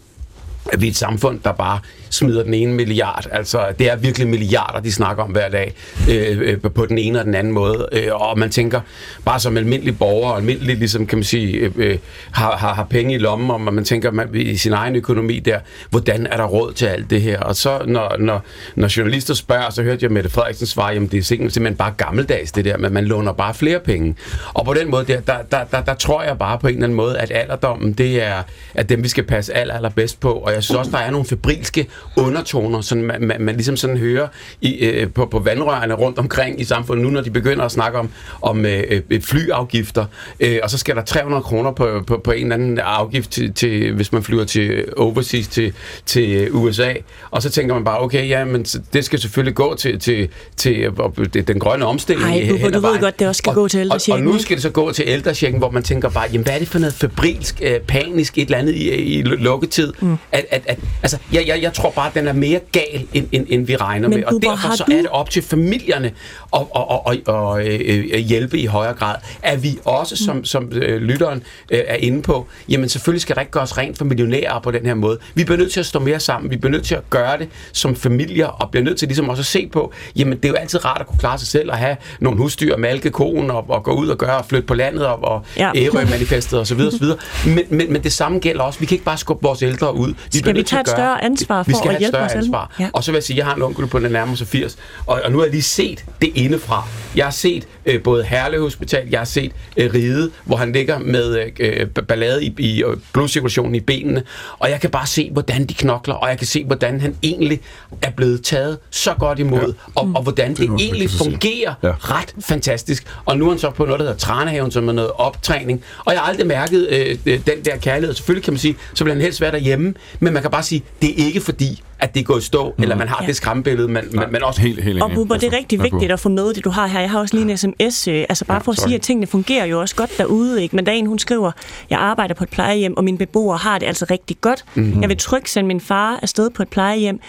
at 0.72 0.80
vi 0.80 0.86
er 0.86 0.90
et 0.90 0.96
samfund, 0.96 1.40
der 1.44 1.52
bare 1.52 1.78
smider 2.10 2.42
den 2.42 2.54
ene 2.54 2.74
milliard. 2.74 3.26
Altså, 3.32 3.66
det 3.78 3.90
er 3.90 3.96
virkelig 3.96 4.28
milliarder, 4.28 4.80
de 4.80 4.92
snakker 4.92 5.22
om 5.22 5.30
hver 5.30 5.48
dag, 5.48 5.74
øh, 6.10 6.38
øh 6.40 6.60
på 6.74 6.86
den 6.86 6.98
ene 6.98 7.18
og 7.18 7.24
den 7.24 7.34
anden 7.34 7.52
måde. 7.52 7.88
Øh, 7.92 8.08
og 8.12 8.38
man 8.38 8.50
tænker, 8.50 8.80
bare 9.24 9.40
som 9.40 9.56
almindelig 9.56 9.98
borger, 9.98 10.32
almindelig, 10.32 10.76
ligesom, 10.76 11.06
kan 11.06 11.18
man 11.18 11.24
sige, 11.24 11.52
øh, 11.52 11.72
øh, 11.76 11.98
har, 12.30 12.56
har, 12.56 12.74
har 12.74 12.84
penge 12.84 13.14
i 13.14 13.18
lommen, 13.18 13.50
og 13.50 13.74
man 13.74 13.84
tænker 13.84 14.10
man, 14.10 14.28
i 14.34 14.56
sin 14.56 14.72
egen 14.72 14.96
økonomi 14.96 15.38
der, 15.38 15.58
hvordan 15.90 16.26
er 16.26 16.36
der 16.36 16.44
råd 16.44 16.72
til 16.72 16.86
alt 16.86 17.10
det 17.10 17.22
her? 17.22 17.40
Og 17.40 17.56
så, 17.56 17.82
når, 17.86 18.16
når, 18.18 18.44
når 18.74 18.96
journalister 18.96 19.34
spørger, 19.34 19.70
så 19.70 19.82
hørte 19.82 20.04
jeg 20.04 20.12
Mette 20.12 20.30
Frederiksen 20.30 20.66
svare, 20.66 20.92
jamen 20.92 21.08
det 21.08 21.18
er 21.18 21.22
simpelthen 21.22 21.76
bare 21.76 21.92
gammeldags 21.96 22.52
det 22.52 22.64
der, 22.64 22.76
men 22.76 22.92
man 22.92 23.04
låner 23.04 23.32
bare 23.32 23.54
flere 23.54 23.80
penge. 23.80 24.16
Og 24.54 24.64
på 24.64 24.74
den 24.74 24.90
måde 24.90 25.04
der, 25.04 25.20
der, 25.20 25.36
der, 25.50 25.64
der, 25.64 25.80
der 25.80 25.94
tror 25.94 26.22
jeg 26.22 26.38
bare 26.38 26.58
på 26.58 26.66
en 26.66 26.74
eller 26.74 26.84
anden 26.84 26.96
måde, 26.96 27.18
at 27.18 27.30
alderdommen, 27.34 27.92
det 27.92 28.22
er 28.22 28.42
at 28.74 28.88
dem, 28.88 29.02
vi 29.02 29.08
skal 29.08 29.24
passe 29.24 29.54
aller, 29.54 29.74
allerbedst 29.74 30.20
på. 30.20 30.32
Og 30.32 30.52
jeg 30.52 30.62
synes 30.62 30.78
også, 30.78 30.90
der 30.90 30.98
er 30.98 31.10
nogle 31.10 31.26
febrilske 31.26 31.86
undertoner, 32.16 32.80
som 32.80 32.98
man, 32.98 33.22
man, 33.22 33.40
man 33.40 33.54
ligesom 33.54 33.76
sådan 33.76 33.96
hører 33.96 34.28
i, 34.60 34.74
øh, 34.74 35.12
på, 35.12 35.26
på 35.26 35.38
vandrørene 35.38 35.94
rundt 35.94 36.18
omkring 36.18 36.60
i 36.60 36.64
samfundet, 36.64 37.04
nu 37.06 37.10
når 37.10 37.20
de 37.20 37.30
begynder 37.30 37.64
at 37.64 37.72
snakke 37.72 37.98
om, 37.98 38.10
om 38.42 38.66
øh, 38.66 39.02
øh 39.10 39.22
flyafgifter, 39.22 40.04
øh, 40.40 40.58
og 40.62 40.70
så 40.70 40.78
skal 40.78 40.96
der 40.96 41.02
300 41.02 41.42
kroner 41.42 41.72
på, 41.72 42.02
på, 42.06 42.20
på 42.24 42.32
en 42.32 42.42
eller 42.42 42.54
anden 42.54 42.78
afgift, 42.78 43.30
til, 43.30 43.52
til, 43.52 43.92
hvis 43.92 44.12
man 44.12 44.22
flyver 44.22 44.44
til 44.44 44.84
overseas 44.96 45.48
til, 45.48 45.72
til 46.06 46.52
USA, 46.52 46.92
og 47.30 47.42
så 47.42 47.50
tænker 47.50 47.74
man 47.74 47.84
bare, 47.84 48.00
okay, 48.00 48.28
ja, 48.28 48.44
men 48.44 48.64
det 48.92 49.04
skal 49.04 49.18
selvfølgelig 49.18 49.54
gå 49.54 49.74
til, 49.74 49.98
til, 49.98 50.28
til, 50.56 50.90
til 51.32 51.48
den 51.48 51.58
grønne 51.58 51.86
omstilling. 51.86 52.28
Nej, 52.28 52.46
du, 52.50 52.70
du 52.70 52.80
ved 52.80 53.00
godt, 53.00 53.18
det 53.18 53.28
også 53.28 53.38
skal 53.38 53.50
og, 53.50 53.54
gå 53.54 53.68
til 53.68 53.80
ældrechecken. 53.80 54.26
Og, 54.26 54.28
og 54.28 54.34
nu 54.34 54.42
skal 54.42 54.56
det 54.56 54.62
så 54.62 54.70
gå 54.70 54.92
til 54.92 55.04
ældrechecken, 55.06 55.58
hvor 55.58 55.70
man 55.70 55.82
tænker 55.82 56.08
bare, 56.08 56.28
jamen 56.32 56.44
hvad 56.44 56.54
er 56.54 56.58
det 56.58 56.68
for 56.68 56.78
noget 56.78 56.94
febrilsk, 56.94 57.60
øh, 57.62 57.80
panisk, 57.80 58.38
et 58.38 58.44
eller 58.44 58.58
andet 58.58 58.74
i, 58.74 58.90
i 58.90 59.22
lukketid? 59.22 59.92
Mm. 60.00 60.16
At, 60.32 60.46
at, 60.50 60.62
at, 60.66 60.78
altså, 61.02 61.18
jeg, 61.32 61.44
jeg, 61.46 61.62
jeg 61.62 61.72
tror 61.72 61.85
bare, 61.90 62.06
at 62.06 62.14
den 62.14 62.28
er 62.28 62.32
mere 62.32 62.60
gal, 62.72 63.06
end, 63.14 63.28
end, 63.32 63.46
end 63.48 63.66
vi 63.66 63.76
regner 63.76 64.08
Men, 64.08 64.18
med. 64.18 64.26
Og 64.26 64.32
Bubber, 64.32 64.50
derfor 64.50 64.76
så 64.76 64.84
du... 64.86 64.92
er 64.92 64.96
det 64.96 65.10
op 65.10 65.30
til 65.30 65.42
familierne 65.42 66.10
at, 66.54 66.60
at, 66.76 66.82
at, 67.06 67.18
at, 67.28 67.34
at, 67.34 68.14
at 68.14 68.20
hjælpe 68.20 68.58
i 68.58 68.66
højere 68.66 68.94
grad. 68.94 69.14
At 69.42 69.62
vi 69.62 69.78
også, 69.84 70.16
som, 70.16 70.44
som 70.44 70.72
øh, 70.72 71.02
lytteren 71.02 71.42
øh, 71.70 71.80
er 71.86 71.94
inde 71.94 72.22
på, 72.22 72.46
jamen 72.68 72.88
selvfølgelig 72.88 73.22
skal 73.22 73.34
der 73.34 73.40
ikke 73.40 73.52
gøres 73.52 73.78
rent 73.78 73.98
for 73.98 74.04
millionærer 74.04 74.60
på 74.60 74.70
den 74.70 74.86
her 74.86 74.94
måde. 74.94 75.18
Vi 75.34 75.44
bliver 75.44 75.58
nødt 75.58 75.72
til 75.72 75.80
at 75.80 75.86
stå 75.86 75.98
mere 75.98 76.20
sammen. 76.20 76.50
Vi 76.50 76.56
bliver 76.56 76.72
nødt 76.72 76.84
til 76.84 76.94
at 76.94 77.10
gøre 77.10 77.38
det 77.38 77.48
som 77.72 77.96
familier, 77.96 78.46
og 78.46 78.70
bliver 78.70 78.84
nødt 78.84 78.98
til 78.98 79.08
ligesom 79.08 79.28
også 79.28 79.40
at 79.40 79.46
se 79.46 79.68
på, 79.72 79.92
jamen 80.16 80.36
det 80.36 80.44
er 80.44 80.48
jo 80.48 80.54
altid 80.54 80.84
rart 80.84 81.00
at 81.00 81.06
kunne 81.06 81.18
klare 81.18 81.38
sig 81.38 81.48
selv 81.48 81.70
og 81.70 81.76
have 81.76 81.96
nogle 82.20 82.38
husdyr, 82.38 82.76
malke 82.76 83.10
konen 83.10 83.50
og, 83.50 83.70
og 83.70 83.82
gå 83.82 83.92
ud 83.92 84.08
og 84.08 84.18
gøre 84.18 84.36
og 84.36 84.46
flytte 84.46 84.66
på 84.66 84.74
landet 84.74 85.06
og, 85.06 85.24
og 85.24 85.44
ja. 85.56 85.72
manifestet 85.92 86.60
osv. 86.60 86.80
osv. 86.80 87.04
Men, 87.46 87.64
men, 87.70 87.92
men 87.92 88.02
det 88.02 88.12
samme 88.12 88.38
gælder 88.38 88.62
også. 88.62 88.78
Vi 88.78 88.86
kan 88.86 88.94
ikke 88.94 89.04
bare 89.04 89.18
skubbe 89.18 89.42
vores 89.42 89.62
ældre 89.62 89.94
ud. 89.94 90.14
Vi 90.32 90.38
skal 90.38 90.54
vi 90.54 90.62
tage 90.62 90.80
et 90.80 90.88
større 90.88 91.24
ansvar 91.24 91.62
for 91.62 91.70
vi 91.70 91.75
skal 91.78 91.90
at 91.90 91.98
hjælpe 91.98 92.16
større 92.16 92.36
ansvar. 92.36 92.74
Ja. 92.80 92.90
Og 92.92 93.04
så 93.04 93.10
vil 93.10 93.16
jeg 93.16 93.22
sige, 93.22 93.34
at 93.34 93.38
jeg 93.38 93.46
har 93.46 93.54
en 93.54 93.62
onkel 93.62 93.86
på 93.86 93.98
den 93.98 94.12
nærmere 94.12 94.36
sig 94.36 94.46
80, 94.46 94.76
og, 95.06 95.20
og 95.24 95.32
nu 95.32 95.38
har 95.38 95.44
jeg 95.44 95.52
lige 95.52 95.62
set 95.62 96.04
det 96.20 96.32
indefra. 96.34 96.88
Jeg 97.16 97.24
har 97.26 97.30
set 97.30 97.66
øh, 97.86 98.02
både 98.02 98.24
Herlev 98.24 98.60
Hospital, 98.60 99.08
jeg 99.10 99.20
har 99.20 99.24
set 99.24 99.52
øh, 99.76 99.94
Ride, 99.94 100.30
hvor 100.44 100.56
han 100.56 100.72
ligger 100.72 100.98
med 100.98 101.50
øh, 101.60 101.86
ballade 101.86 102.44
i, 102.44 102.54
i 102.58 102.84
øh, 102.84 102.96
blodcirkulationen 103.12 103.74
i 103.74 103.80
benene, 103.80 104.22
og 104.58 104.70
jeg 104.70 104.80
kan 104.80 104.90
bare 104.90 105.06
se, 105.06 105.30
hvordan 105.32 105.66
de 105.66 105.74
knokler, 105.74 106.14
og 106.14 106.28
jeg 106.28 106.38
kan 106.38 106.46
se, 106.46 106.64
hvordan 106.64 107.00
han 107.00 107.16
egentlig 107.22 107.60
er 108.02 108.10
blevet 108.10 108.44
taget 108.44 108.78
så 108.90 109.14
godt 109.14 109.38
imod, 109.38 109.60
ja. 109.60 110.00
og, 110.00 110.10
og 110.14 110.22
hvordan 110.22 110.50
det, 110.50 110.58
det 110.58 110.70
egentlig 110.78 111.10
fungerer 111.10 111.74
ja. 111.82 111.92
ret 111.98 112.34
fantastisk. 112.40 113.06
Og 113.24 113.38
nu 113.38 113.46
er 113.46 113.50
han 113.50 113.58
så 113.58 113.70
på 113.70 113.84
noget, 113.84 114.00
der 114.00 114.06
hedder 114.06 114.18
Tranehaven, 114.18 114.70
som 114.70 114.88
er 114.88 114.92
noget 114.92 115.10
optræning, 115.14 115.82
og 116.04 116.12
jeg 116.12 116.20
har 116.20 116.28
aldrig 116.28 116.46
mærket 116.46 116.88
øh, 116.90 117.38
den 117.46 117.64
der 117.64 117.76
kærlighed. 117.76 118.14
Selvfølgelig 118.14 118.44
kan 118.44 118.52
man 118.52 118.58
sige, 118.58 118.76
så 118.94 119.04
vil 119.04 119.12
han 119.12 119.22
helst 119.22 119.40
være 119.40 119.52
derhjemme, 119.52 119.94
men 120.20 120.32
man 120.32 120.42
kan 120.42 120.50
bare 120.50 120.62
sige, 120.62 120.82
det 121.02 121.10
er 121.10 121.26
ikke 121.26 121.40
fordi, 121.40 121.65
fordi 121.66 121.82
at 121.98 122.14
det 122.14 122.26
går 122.26 122.38
i 122.38 122.40
stå, 122.40 122.74
mm. 122.76 122.82
eller 122.82 122.96
man 122.96 123.08
har 123.08 123.18
ja. 123.20 123.26
det 123.26 123.36
skræmmebillede, 123.36 123.88
man, 123.88 124.04
man, 124.12 124.32
man 124.32 124.42
også... 124.42 124.60
Helt, 124.60 124.84
helt 124.84 125.02
og 125.02 125.10
Bubber, 125.14 125.36
det 125.36 125.52
er 125.52 125.56
rigtig 125.56 125.82
vigtigt 125.82 126.12
at 126.12 126.20
få 126.20 126.28
med 126.28 126.54
det, 126.54 126.64
du 126.64 126.70
har 126.70 126.86
her. 126.86 127.00
Jeg 127.00 127.10
har 127.10 127.20
også 127.20 127.36
lige 127.36 127.50
en 127.50 127.56
sms, 127.56 128.08
øh, 128.08 128.24
altså 128.28 128.44
bare 128.44 128.54
ja, 128.54 128.60
for 128.60 128.72
at 128.72 128.78
sorry. 128.78 128.88
sige, 128.88 128.94
at 128.94 129.02
tingene 129.02 129.26
fungerer 129.26 129.64
jo 129.64 129.80
også 129.80 129.94
godt 129.94 130.18
derude, 130.18 130.62
ikke? 130.62 130.76
Men 130.76 130.84
dagen 130.84 131.06
hun 131.06 131.18
skriver, 131.18 131.52
jeg 131.90 131.98
arbejder 131.98 132.34
på 132.34 132.44
et 132.44 132.50
plejehjem, 132.50 132.96
og 132.96 133.04
mine 133.04 133.18
beboere 133.18 133.58
har 133.58 133.78
det 133.78 133.86
altså 133.86 134.06
rigtig 134.10 134.36
godt. 134.40 134.64
Mm-hmm. 134.74 135.00
Jeg 135.00 135.08
vil 135.08 135.16
trygt 135.16 135.48
sende 135.48 135.68
min 135.68 135.80
far 135.80 136.18
afsted 136.22 136.50
på 136.50 136.62
et 136.62 136.68
plejehjem. 136.68 137.20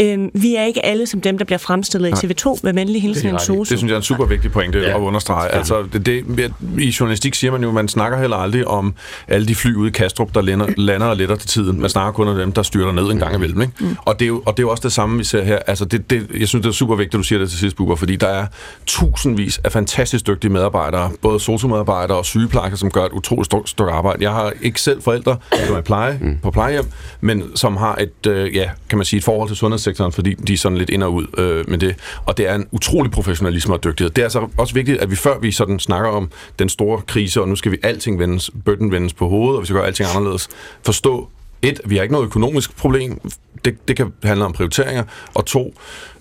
Øhm, 0.00 0.30
vi 0.34 0.54
er 0.54 0.62
ikke 0.62 0.86
alle 0.86 1.06
som 1.06 1.20
dem, 1.20 1.38
der 1.38 1.44
bliver 1.44 1.58
fremstillet 1.58 2.10
Nej. 2.10 2.20
i 2.22 2.26
TV2 2.26 2.60
med 2.62 2.74
venlig 2.74 3.02
hilsen 3.02 3.28
en 3.28 3.38
sosu. 3.38 3.58
Det 3.58 3.66
synes 3.66 3.82
jeg 3.84 3.92
er 3.92 3.96
en 3.96 4.02
super 4.02 4.24
vigtig 4.24 4.52
pointe 4.52 4.78
ja. 4.78 4.88
at 4.88 5.00
understrege. 5.00 5.44
Ja. 5.44 5.58
Altså, 5.58 5.84
det, 5.92 6.06
det, 6.06 6.52
I 6.78 6.94
journalistik 7.00 7.34
siger 7.34 7.50
man 7.50 7.62
jo, 7.62 7.72
man 7.72 7.88
snakker 7.88 8.18
heller 8.18 8.36
aldrig 8.36 8.68
om 8.68 8.94
alle 9.28 9.46
de 9.46 9.54
fly 9.54 9.74
ude 9.74 9.88
i 9.88 9.92
Kastrup, 9.92 10.34
der 10.34 10.42
lander, 10.42 10.66
lander 10.76 11.06
og 11.06 11.16
letter 11.16 11.36
til 11.36 11.48
tiden. 11.48 11.80
Man 11.80 11.90
snakker 11.90 12.12
kun 12.12 12.28
om 12.28 12.36
dem, 12.36 12.52
der 12.52 12.62
styrter 12.62 12.92
ned 12.92 13.04
en 13.04 13.18
gang 13.18 13.34
imellem. 13.34 13.60
Ikke? 13.60 13.72
Mm. 13.80 13.96
Og, 14.06 14.18
det 14.18 14.24
er 14.24 14.28
jo, 14.28 14.42
og 14.46 14.56
det 14.56 14.62
er 14.62 14.66
jo 14.66 14.70
også 14.70 14.82
det 14.82 14.92
samme, 14.92 15.18
vi 15.18 15.24
ser 15.24 15.42
her. 15.44 15.58
Altså, 15.66 15.84
det, 15.84 16.10
det, 16.10 16.30
jeg 16.40 16.48
synes, 16.48 16.62
det 16.62 16.68
er 16.68 16.74
super 16.74 16.94
vigtigt, 16.94 17.14
at 17.14 17.18
du 17.18 17.22
siger 17.22 17.38
det 17.38 17.50
til 17.50 17.58
sidst, 17.58 17.76
Bubber, 17.76 17.96
fordi 17.96 18.16
der 18.16 18.26
er 18.26 18.46
tusindvis 18.86 19.60
af 19.64 19.72
fantastisk 19.72 20.26
dygtige 20.26 20.52
medarbejdere, 20.52 21.10
både 21.22 21.40
sosu-medarbejdere 21.40 22.18
og 22.18 22.24
sygeplejersker, 22.24 22.76
som 22.76 22.90
gør 22.90 23.04
et 23.04 23.12
utroligt 23.12 23.46
stort 23.46 23.68
stykke 23.68 23.92
arbejde. 23.92 24.22
Jeg 24.22 24.32
har 24.32 24.52
ikke 24.62 24.80
selv 24.80 25.02
forældre, 25.02 25.36
der 25.52 25.76
er 25.76 25.80
pleje, 25.80 26.18
mm. 26.22 26.38
på 26.42 26.50
plejehjem, 26.50 26.84
men 27.20 27.42
som 27.56 27.76
har 27.76 27.96
et, 27.96 28.26
øh, 28.26 28.56
ja, 28.56 28.70
kan 28.88 28.98
man 28.98 29.04
sige, 29.04 29.18
et 29.18 29.24
forhold 29.24 29.48
til 29.48 29.56
sundhedssektoren, 29.56 30.12
fordi 30.12 30.34
de 30.34 30.52
er 30.52 30.56
sådan 30.56 30.78
lidt 30.78 30.90
ind 30.90 31.02
og 31.02 31.14
ud 31.14 31.26
øh, 31.38 31.70
med 31.70 31.78
det. 31.78 31.96
Og 32.26 32.36
det 32.36 32.48
er 32.48 32.54
en 32.54 32.66
utrolig 32.72 33.12
professionalisme 33.12 33.74
og 33.74 33.84
dygtighed. 33.84 34.10
Det 34.10 34.22
er 34.22 34.26
altså 34.26 34.48
også 34.56 34.74
vigtigt, 34.74 34.98
at 34.98 35.10
vi 35.10 35.16
før 35.16 35.38
vi 35.38 35.52
sådan 35.52 35.78
snakker 35.78 36.10
om 36.10 36.30
den 36.58 36.68
store 36.68 37.00
krise, 37.06 37.40
og 37.40 37.48
nu 37.48 37.56
skal 37.56 37.72
vi 37.72 37.76
alting 37.82 38.18
vendes, 38.18 38.50
bøtten 38.64 38.92
vendes 38.92 39.12
på 39.12 39.28
hovedet, 39.28 39.56
og 39.56 39.62
vi 39.62 39.66
skal 39.66 39.76
gøre 39.76 39.86
alting 39.86 40.08
anderledes, 40.14 40.48
forstå, 40.82 41.28
et, 41.62 41.80
vi 41.84 41.96
har 41.96 42.02
ikke 42.02 42.12
noget 42.12 42.26
økonomisk 42.26 42.76
problem. 42.76 43.20
Det, 43.64 43.88
det 43.88 43.96
kan 43.96 44.12
handle 44.22 44.44
om 44.44 44.52
prioriteringer. 44.52 45.04
Og 45.34 45.46
to, 45.46 45.74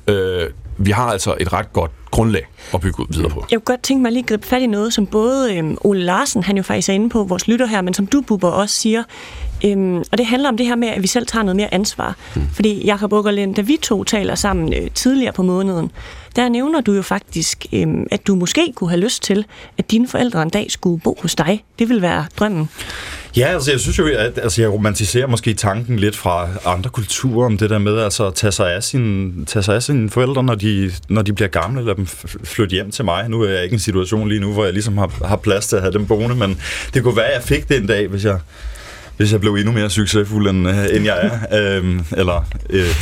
øh, 0.07 0.49
vi 0.77 0.91
har 0.91 1.05
altså 1.05 1.35
et 1.39 1.53
ret 1.53 1.73
godt 1.73 1.91
grundlag 2.11 2.47
at 2.73 2.81
bygge 2.81 2.99
ud 2.99 3.05
videre 3.09 3.29
på. 3.29 3.45
Jeg 3.51 3.59
kunne 3.59 3.75
godt 3.75 3.83
tænke 3.83 4.01
mig 4.01 4.11
lige 4.11 4.23
at 4.23 4.27
gribe 4.29 4.47
fat 4.47 4.61
i 4.61 4.67
noget, 4.67 4.93
som 4.93 5.07
både 5.07 5.55
øhm, 5.55 5.77
Ole 5.81 6.03
Larsen, 6.03 6.43
han 6.43 6.57
jo 6.57 6.63
faktisk 6.63 6.89
er 6.89 6.93
inde 6.93 7.09
på, 7.09 7.23
vores 7.23 7.47
lytter 7.47 7.65
her, 7.65 7.81
men 7.81 7.93
som 7.93 8.07
du, 8.07 8.21
Bubber, 8.21 8.49
også 8.49 8.75
siger. 8.75 9.03
Øhm, 9.65 9.97
og 9.97 10.17
det 10.17 10.25
handler 10.25 10.49
om 10.49 10.57
det 10.57 10.65
her 10.65 10.75
med, 10.75 10.87
at 10.87 11.01
vi 11.01 11.07
selv 11.07 11.27
tager 11.27 11.43
noget 11.43 11.55
mere 11.55 11.73
ansvar. 11.73 12.15
Mm. 12.35 12.41
Fordi 12.53 12.85
Jakob 12.85 13.13
Ukkerlind, 13.13 13.55
da 13.55 13.61
vi 13.61 13.77
to 13.81 14.03
taler 14.03 14.35
sammen 14.35 14.73
øh, 14.73 14.91
tidligere 14.95 15.33
på 15.33 15.43
måneden, 15.43 15.91
der 16.35 16.49
nævner 16.49 16.81
du 16.81 16.93
jo 16.93 17.01
faktisk, 17.01 17.65
øhm, 17.73 18.07
at 18.11 18.27
du 18.27 18.35
måske 18.35 18.73
kunne 18.75 18.89
have 18.89 18.99
lyst 18.99 19.23
til, 19.23 19.45
at 19.77 19.91
dine 19.91 20.07
forældre 20.07 20.41
en 20.41 20.49
dag 20.49 20.71
skulle 20.71 21.01
bo 21.01 21.17
hos 21.21 21.35
dig. 21.35 21.63
Det 21.79 21.89
vil 21.89 22.01
være 22.01 22.25
drømmen. 22.39 22.69
Ja, 23.37 23.47
altså 23.47 23.71
jeg 23.71 23.79
synes 23.79 23.99
jo, 23.99 24.07
at 24.07 24.37
altså, 24.37 24.61
jeg 24.61 24.71
romantiserer 24.71 25.27
måske 25.27 25.53
tanken 25.53 25.99
lidt 25.99 26.15
fra 26.15 26.49
andre 26.65 26.89
kulturer 26.89 27.45
om 27.45 27.57
det 27.57 27.69
der 27.69 27.77
med 27.77 27.99
altså, 27.99 28.27
at 28.27 28.33
tage 28.33 28.51
sig 28.51 28.75
af 28.75 28.83
sine, 28.83 29.45
tage 29.45 29.63
sig 29.63 29.75
af 29.75 29.83
sine 29.83 30.09
forældre, 30.09 30.43
når 30.43 30.55
de, 30.55 30.91
når 31.09 31.21
de 31.21 31.33
bliver 31.33 31.49
gamle, 31.49 31.85
lade 31.85 31.95
dem 31.95 32.05
flytte 32.43 32.73
hjem 32.73 32.91
til 32.91 33.05
mig. 33.05 33.29
Nu 33.29 33.41
er 33.41 33.49
jeg 33.49 33.63
ikke 33.63 33.73
i 33.73 33.75
en 33.75 33.79
situation 33.79 34.29
lige 34.29 34.39
nu, 34.39 34.53
hvor 34.53 34.63
jeg 34.63 34.73
ligesom 34.73 34.97
har, 34.97 35.25
har 35.25 35.35
plads 35.35 35.67
til 35.67 35.75
at 35.75 35.81
have 35.81 35.93
dem 35.93 36.05
boende, 36.07 36.35
men 36.35 36.61
det 36.93 37.03
kunne 37.03 37.15
være, 37.15 37.25
at 37.25 37.35
jeg 37.35 37.43
fik 37.43 37.69
det 37.69 37.77
en 37.77 37.87
dag, 37.87 38.07
hvis 38.07 38.25
jeg, 38.25 38.39
hvis 39.17 39.31
jeg 39.31 39.39
blev 39.39 39.53
endnu 39.53 39.71
mere 39.71 39.89
succesfuld, 39.89 40.49
end, 40.49 40.69
øh, 40.69 40.85
end 40.93 41.05
jeg 41.05 41.19
er. 41.21 41.39
øhm, 41.77 42.05
eller 42.17 42.45
øh, 42.69 42.95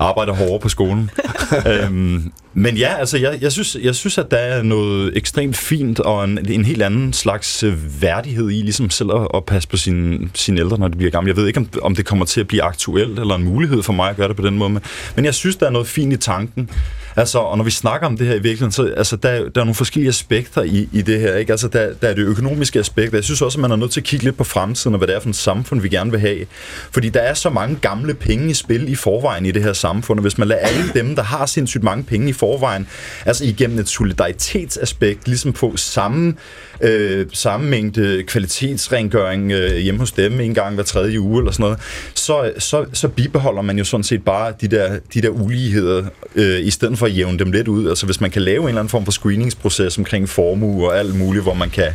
arbejder 0.00 0.32
hårdere 0.32 0.60
på 0.60 0.68
skolen. 0.68 1.10
øhm, 1.66 2.32
men 2.54 2.76
ja, 2.76 2.94
altså, 2.98 3.18
jeg, 3.18 3.38
jeg, 3.40 3.52
synes, 3.52 3.76
jeg 3.82 3.94
synes, 3.94 4.18
at 4.18 4.30
der 4.30 4.36
er 4.36 4.62
noget 4.62 5.16
ekstremt 5.16 5.56
fint 5.56 6.00
og 6.00 6.24
en, 6.24 6.50
en 6.50 6.64
helt 6.64 6.82
anden 6.82 7.12
slags 7.12 7.62
øh, 7.62 8.02
værdighed 8.02 8.50
i, 8.50 8.54
ligesom 8.54 8.90
selv 8.90 9.10
at, 9.10 9.28
at 9.34 9.44
passe 9.44 9.68
på 9.68 9.76
sine, 9.76 10.30
sine 10.34 10.60
ældre, 10.60 10.78
når 10.78 10.88
de 10.88 10.96
bliver 10.96 11.10
gamle. 11.10 11.28
Jeg 11.28 11.36
ved 11.36 11.46
ikke, 11.46 11.60
om, 11.60 11.68
om 11.82 11.94
det 11.94 12.06
kommer 12.06 12.24
til 12.24 12.40
at 12.40 12.48
blive 12.48 12.62
aktuelt 12.62 13.18
eller 13.18 13.34
en 13.34 13.44
mulighed 13.44 13.82
for 13.82 13.92
mig 13.92 14.10
at 14.10 14.16
gøre 14.16 14.28
det 14.28 14.36
på 14.36 14.46
den 14.46 14.58
måde. 14.58 14.80
Men 15.16 15.24
jeg 15.24 15.34
synes, 15.34 15.56
der 15.56 15.66
er 15.66 15.70
noget 15.70 15.86
fint 15.86 16.12
i 16.12 16.16
tanken. 16.16 16.70
Altså, 17.16 17.38
og 17.38 17.56
når 17.56 17.64
vi 17.64 17.70
snakker 17.70 18.06
om 18.06 18.16
det 18.16 18.26
her 18.26 18.34
i 18.34 18.38
virkeligheden, 18.38 18.72
så 18.72 18.92
altså, 18.96 19.16
der, 19.16 19.30
der 19.30 19.60
er 19.60 19.64
nogle 19.64 19.74
forskellige 19.74 20.08
aspekter 20.08 20.62
i, 20.62 20.88
i 20.92 21.02
det 21.02 21.20
her. 21.20 21.36
Ikke? 21.36 21.52
Altså, 21.52 21.68
der, 21.68 21.92
der 22.02 22.08
er 22.08 22.14
det 22.14 22.22
økonomiske 22.22 22.78
aspekt. 22.78 23.14
Jeg 23.14 23.24
synes 23.24 23.42
også, 23.42 23.58
at 23.58 23.60
man 23.60 23.70
er 23.70 23.76
nødt 23.76 23.90
til 23.90 24.00
at 24.00 24.04
kigge 24.04 24.24
lidt 24.24 24.36
på 24.36 24.44
fremtiden 24.44 24.94
og 24.94 24.98
hvad 24.98 25.08
det 25.08 25.16
er 25.16 25.20
for 25.20 25.28
et 25.28 25.36
samfund, 25.36 25.80
vi 25.80 25.88
gerne 25.88 26.10
vil 26.10 26.20
have. 26.20 26.46
Fordi 26.90 27.08
der 27.08 27.20
er 27.20 27.34
så 27.34 27.50
mange 27.50 27.76
gamle 27.76 28.14
penge 28.14 28.50
i 28.50 28.54
spil 28.54 28.88
i 28.88 28.94
forvejen 28.94 29.46
i 29.46 29.50
det 29.50 29.62
her 29.62 29.72
samfund, 29.72 30.18
og 30.18 30.22
hvis 30.22 30.38
man 30.38 30.48
lader 30.48 30.60
alle 30.60 30.92
dem, 30.94 31.16
der 31.16 31.22
har 31.22 31.46
sindssygt 31.46 31.84
mange 31.84 32.04
penge 32.04 32.28
i 32.28 32.32
forvejen, 32.40 32.86
altså 33.26 33.44
igennem 33.44 33.78
et 33.78 33.88
solidaritetsaspekt, 33.88 35.28
ligesom 35.28 35.54
få 35.54 35.76
samme, 35.76 36.34
øh, 36.80 37.26
samme 37.32 37.70
mængde 37.70 38.22
kvalitetsrengøring 38.26 39.52
øh, 39.52 39.76
hjemme 39.76 40.00
hos 40.00 40.12
dem 40.12 40.40
en 40.40 40.54
gang 40.54 40.74
hver 40.74 40.84
tredje 40.84 41.20
uge 41.20 41.40
eller 41.40 41.52
sådan 41.52 41.62
noget, 41.62 41.78
så, 42.14 42.52
så, 42.58 42.84
så 42.92 43.08
bibeholder 43.08 43.62
man 43.62 43.78
jo 43.78 43.84
sådan 43.84 44.04
set 44.04 44.24
bare 44.24 44.52
de 44.60 44.68
der, 44.68 44.98
de 45.14 45.22
der 45.22 45.28
uligheder, 45.28 46.04
øh, 46.34 46.60
i 46.60 46.70
stedet 46.70 46.98
for 46.98 47.06
at 47.06 47.16
jævne 47.16 47.38
dem 47.38 47.52
lidt 47.52 47.68
ud. 47.68 47.88
Altså 47.88 48.06
hvis 48.06 48.20
man 48.20 48.30
kan 48.30 48.42
lave 48.42 48.62
en 48.62 48.68
eller 48.68 48.80
anden 48.80 48.90
form 48.90 49.04
for 49.04 49.12
screeningsproces 49.12 49.98
omkring 49.98 50.28
formue 50.28 50.88
og 50.88 50.98
alt 50.98 51.18
muligt, 51.18 51.42
hvor 51.42 51.54
man 51.54 51.70
kan 51.70 51.92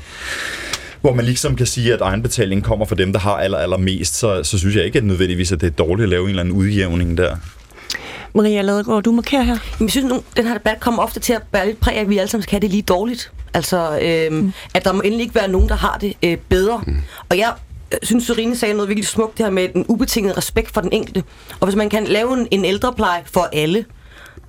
hvor 1.02 1.14
man 1.14 1.26
ligesom 1.26 1.56
kan 1.56 1.66
sige, 1.66 1.94
at 1.94 2.02
egenbetaling 2.02 2.64
kommer 2.64 2.86
fra 2.86 2.96
dem, 2.96 3.14
der 3.14 3.20
har 3.20 3.32
aller, 3.32 3.58
aller 3.58 3.78
mest, 3.78 4.16
så, 4.16 4.44
så 4.44 4.60
synes 4.60 4.76
jeg 4.76 4.86
ikke 4.86 4.98
at 4.98 5.04
nødvendigvis, 5.04 5.52
at 5.52 5.62
det 5.62 5.68
er 5.68 5.72
dårligt 5.72 6.04
at 6.04 6.10
lave 6.10 6.24
en 6.24 6.30
eller 6.30 6.42
anden 6.42 6.56
udjævning 6.56 7.18
der. 7.18 7.36
Maria 8.36 8.62
Ladegaard, 8.62 9.04
du 9.04 9.12
markerer 9.12 9.42
her. 9.42 9.58
Jeg 9.80 9.90
synes, 9.90 10.14
at 10.14 10.22
den 10.38 10.48
her 10.48 10.54
debat 10.54 10.80
kommer 10.80 11.04
ofte 11.04 11.20
til 11.20 11.34
at 11.34 11.42
bære 11.52 11.66
lidt 11.66 11.80
præg 11.80 11.96
af, 11.96 12.02
at 12.02 12.10
vi 12.10 12.18
alle 12.18 12.30
sammen 12.30 12.44
skal 12.44 12.52
have 12.52 12.62
det 12.62 12.70
lige 12.70 12.82
dårligt. 12.82 13.32
Altså, 13.54 14.00
øhm, 14.02 14.36
mm. 14.36 14.54
at 14.74 14.86
der 14.86 14.94
må 14.94 15.02
endelig 15.02 15.24
ikke 15.24 15.36
være 15.36 15.48
nogen, 15.48 15.70
der 15.70 15.76
har 15.76 15.98
det 15.98 16.14
øh, 16.24 16.38
bedre. 16.38 16.82
Mm. 16.88 16.98
Og 17.30 17.38
jeg 17.38 17.54
øh, 17.92 17.98
synes, 18.04 18.24
Serine 18.24 18.56
sagde 18.56 18.74
noget 18.74 18.90
virkelig 18.90 19.08
smukt 19.08 19.38
det 19.38 19.46
her 19.46 19.52
med 19.52 19.70
den 19.74 19.86
ubetingede 19.88 20.38
respekt 20.38 20.74
for 20.74 20.82
den 20.82 20.92
enkelte. 20.92 21.24
Og 21.60 21.68
hvis 21.68 21.76
man 21.76 21.90
kan 21.90 22.04
lave 22.04 22.34
en, 22.34 22.48
en 22.52 22.66
ældrepleje 22.66 23.24
for 23.26 23.50
alle, 23.54 23.86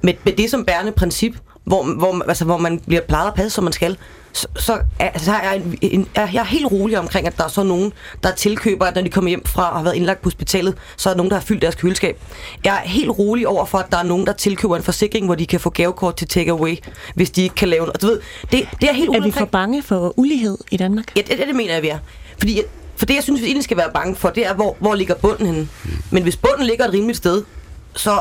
med, 0.02 0.14
med 0.24 0.32
det 0.32 0.50
som 0.50 0.64
bærende 0.64 0.92
princip, 0.92 1.36
hvor, 1.64 1.94
hvor, 1.94 2.24
altså, 2.28 2.44
hvor 2.44 2.58
man 2.58 2.78
bliver 2.78 3.02
plejet 3.02 3.28
og 3.30 3.34
passet, 3.34 3.52
som 3.52 3.64
man 3.64 3.72
skal, 3.72 3.96
så, 4.36 4.46
så 4.56 4.78
altså, 4.98 5.32
er 5.32 5.42
jeg, 5.42 5.56
en, 5.56 5.78
en, 5.82 6.08
er 6.14 6.28
jeg 6.32 6.40
er 6.40 6.44
helt 6.44 6.66
rolig 6.72 6.98
omkring, 6.98 7.26
at 7.26 7.36
der 7.36 7.44
er 7.44 7.48
så 7.48 7.62
nogen, 7.62 7.92
der 8.22 8.32
tilkøber, 8.32 8.86
at 8.86 8.94
når 8.94 9.02
de 9.02 9.10
kommer 9.10 9.28
hjem 9.28 9.44
fra 9.46 9.70
og 9.70 9.76
har 9.76 9.82
været 9.82 9.94
indlagt 9.94 10.22
på 10.22 10.26
hospitalet, 10.26 10.74
så 10.96 11.08
er 11.08 11.12
der 11.12 11.16
nogen, 11.16 11.30
der 11.30 11.36
har 11.36 11.44
fyldt 11.44 11.62
deres 11.62 11.74
køleskab. 11.74 12.22
Jeg 12.64 12.74
er 12.84 12.88
helt 12.88 13.10
rolig 13.10 13.48
over 13.48 13.64
for, 13.64 13.78
at 13.78 13.86
der 13.90 13.98
er 13.98 14.02
nogen, 14.02 14.26
der 14.26 14.32
tilkøber 14.32 14.76
en 14.76 14.82
forsikring, 14.82 15.26
hvor 15.26 15.34
de 15.34 15.46
kan 15.46 15.60
få 15.60 15.70
gavekort 15.70 16.16
til 16.16 16.28
takeaway, 16.28 16.76
hvis 17.14 17.30
de 17.30 17.42
ikke 17.42 17.54
kan 17.54 17.68
lave 17.68 17.86
noget. 17.86 18.02
Du 18.02 18.06
ved, 18.06 18.20
det, 18.52 18.68
det 18.80 18.88
er 18.88 18.92
helt 18.92 19.10
Er 19.14 19.22
vi 19.22 19.30
for 19.30 19.44
bange 19.44 19.82
for 19.82 20.18
ulighed 20.18 20.58
i 20.70 20.76
Danmark? 20.76 21.16
Ja, 21.16 21.20
det, 21.20 21.38
det, 21.38 21.46
det 21.46 21.56
mener 21.56 21.72
jeg, 21.72 21.82
vi 21.82 21.88
er. 21.88 21.98
Fordi, 22.38 22.62
for 22.96 23.06
det, 23.06 23.14
jeg 23.14 23.22
synes, 23.22 23.40
vi 23.40 23.46
egentlig 23.46 23.64
skal 23.64 23.76
være 23.76 23.90
bange 23.94 24.16
for, 24.16 24.30
det 24.30 24.46
er, 24.46 24.54
hvor, 24.54 24.76
hvor 24.80 24.94
ligger 24.94 25.14
bunden 25.14 25.46
henne. 25.46 25.68
Men 26.10 26.22
hvis 26.22 26.36
bunden 26.36 26.66
ligger 26.66 26.84
et 26.84 26.92
rimeligt 26.92 27.18
sted, 27.18 27.42
så 27.94 28.20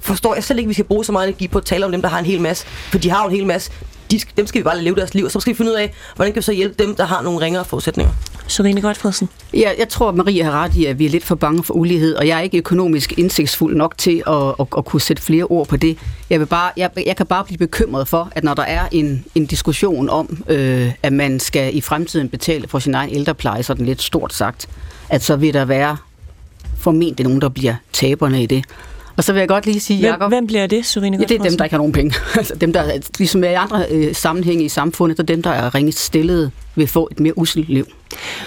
forstår 0.00 0.34
jeg 0.34 0.44
selv 0.44 0.58
ikke, 0.58 0.66
at 0.66 0.68
vi 0.68 0.74
skal 0.74 0.84
bruge 0.84 1.04
så 1.04 1.12
meget 1.12 1.28
energi 1.28 1.48
på 1.48 1.58
at 1.58 1.64
tale 1.64 1.84
om 1.84 1.92
dem, 1.92 2.02
der 2.02 2.08
har 2.08 2.18
en 2.18 2.24
hel 2.24 2.40
masse. 2.40 2.66
For 2.66 2.98
de 2.98 3.10
har 3.10 3.22
jo 3.22 3.28
en 3.28 3.34
hel 3.36 3.46
masse. 3.46 3.70
De, 4.12 4.20
dem 4.36 4.46
skal 4.46 4.58
vi 4.58 4.64
bare 4.64 4.82
leve 4.82 4.94
deres 4.94 5.14
liv, 5.14 5.24
og 5.24 5.30
så 5.30 5.40
skal 5.40 5.52
vi 5.52 5.56
finde 5.56 5.70
ud 5.70 5.76
af, 5.76 5.92
hvordan 6.16 6.32
kan 6.32 6.40
vi 6.40 6.44
så 6.44 6.52
hjælpe 6.52 6.84
dem, 6.84 6.94
der 6.94 7.04
har 7.04 7.22
nogle 7.22 7.40
ringere 7.40 7.64
forudsætninger. 7.64 8.12
Serine 8.46 8.80
Godfredsen. 8.80 9.28
Ja, 9.54 9.70
jeg 9.78 9.88
tror, 9.88 10.08
at 10.08 10.14
Maria 10.14 10.44
har 10.44 10.52
ret 10.52 10.74
i, 10.74 10.86
at 10.86 10.98
vi 10.98 11.06
er 11.06 11.10
lidt 11.10 11.24
for 11.24 11.34
bange 11.34 11.64
for 11.64 11.74
ulighed, 11.74 12.14
og 12.14 12.26
jeg 12.26 12.38
er 12.38 12.42
ikke 12.42 12.58
økonomisk 12.58 13.18
indsigtsfuld 13.18 13.76
nok 13.76 13.98
til 13.98 14.22
at, 14.26 14.54
at, 14.60 14.66
at 14.76 14.84
kunne 14.84 15.00
sætte 15.00 15.22
flere 15.22 15.44
ord 15.44 15.68
på 15.68 15.76
det. 15.76 15.98
Jeg, 16.30 16.40
vil 16.40 16.46
bare, 16.46 16.70
jeg, 16.76 16.90
jeg 17.06 17.16
kan 17.16 17.26
bare 17.26 17.44
blive 17.44 17.58
bekymret 17.58 18.08
for, 18.08 18.28
at 18.34 18.44
når 18.44 18.54
der 18.54 18.62
er 18.62 18.88
en, 18.92 19.24
en 19.34 19.46
diskussion 19.46 20.08
om, 20.08 20.44
øh, 20.48 20.92
at 21.02 21.12
man 21.12 21.40
skal 21.40 21.76
i 21.76 21.80
fremtiden 21.80 22.28
betale 22.28 22.68
for 22.68 22.78
sin 22.78 22.94
egen 22.94 23.10
ældrepleje, 23.14 23.62
sådan 23.62 23.86
lidt 23.86 24.02
stort 24.02 24.34
sagt, 24.34 24.68
at 25.08 25.22
så 25.22 25.36
vil 25.36 25.54
der 25.54 25.64
være 25.64 25.96
formentlig 26.78 27.26
nogen, 27.26 27.40
der 27.40 27.48
bliver 27.48 27.74
taberne 27.92 28.42
i 28.42 28.46
det. 28.46 28.64
Og 29.16 29.24
så 29.24 29.32
vil 29.32 29.40
jeg 29.40 29.48
godt 29.48 29.66
lige 29.66 29.80
sige, 29.80 30.00
Hvem, 30.00 30.10
Jacob, 30.12 30.30
hvem 30.30 30.46
bliver 30.46 30.66
det, 30.66 30.86
Serine 30.86 31.16
Ja, 31.20 31.24
det 31.24 31.40
er 31.40 31.42
dem, 31.42 31.56
der 31.56 31.64
ikke 31.64 31.74
har 31.74 31.78
nogen 31.78 31.92
penge. 31.92 32.14
altså 32.38 32.54
dem, 32.54 32.72
der, 32.72 32.84
ligesom 33.18 33.44
er 33.44 33.50
i 33.50 33.54
andre 33.54 33.86
øh, 33.90 34.14
sammenhænge 34.14 34.64
i 34.64 34.68
samfundet, 34.68 35.16
så 35.16 35.22
dem, 35.22 35.42
der 35.42 35.50
er 35.50 35.74
ringest 35.74 35.98
stillede, 35.98 36.50
vil 36.74 36.86
få 36.86 37.08
et 37.10 37.20
mere 37.20 37.38
uselt 37.38 37.68
liv. 37.68 37.86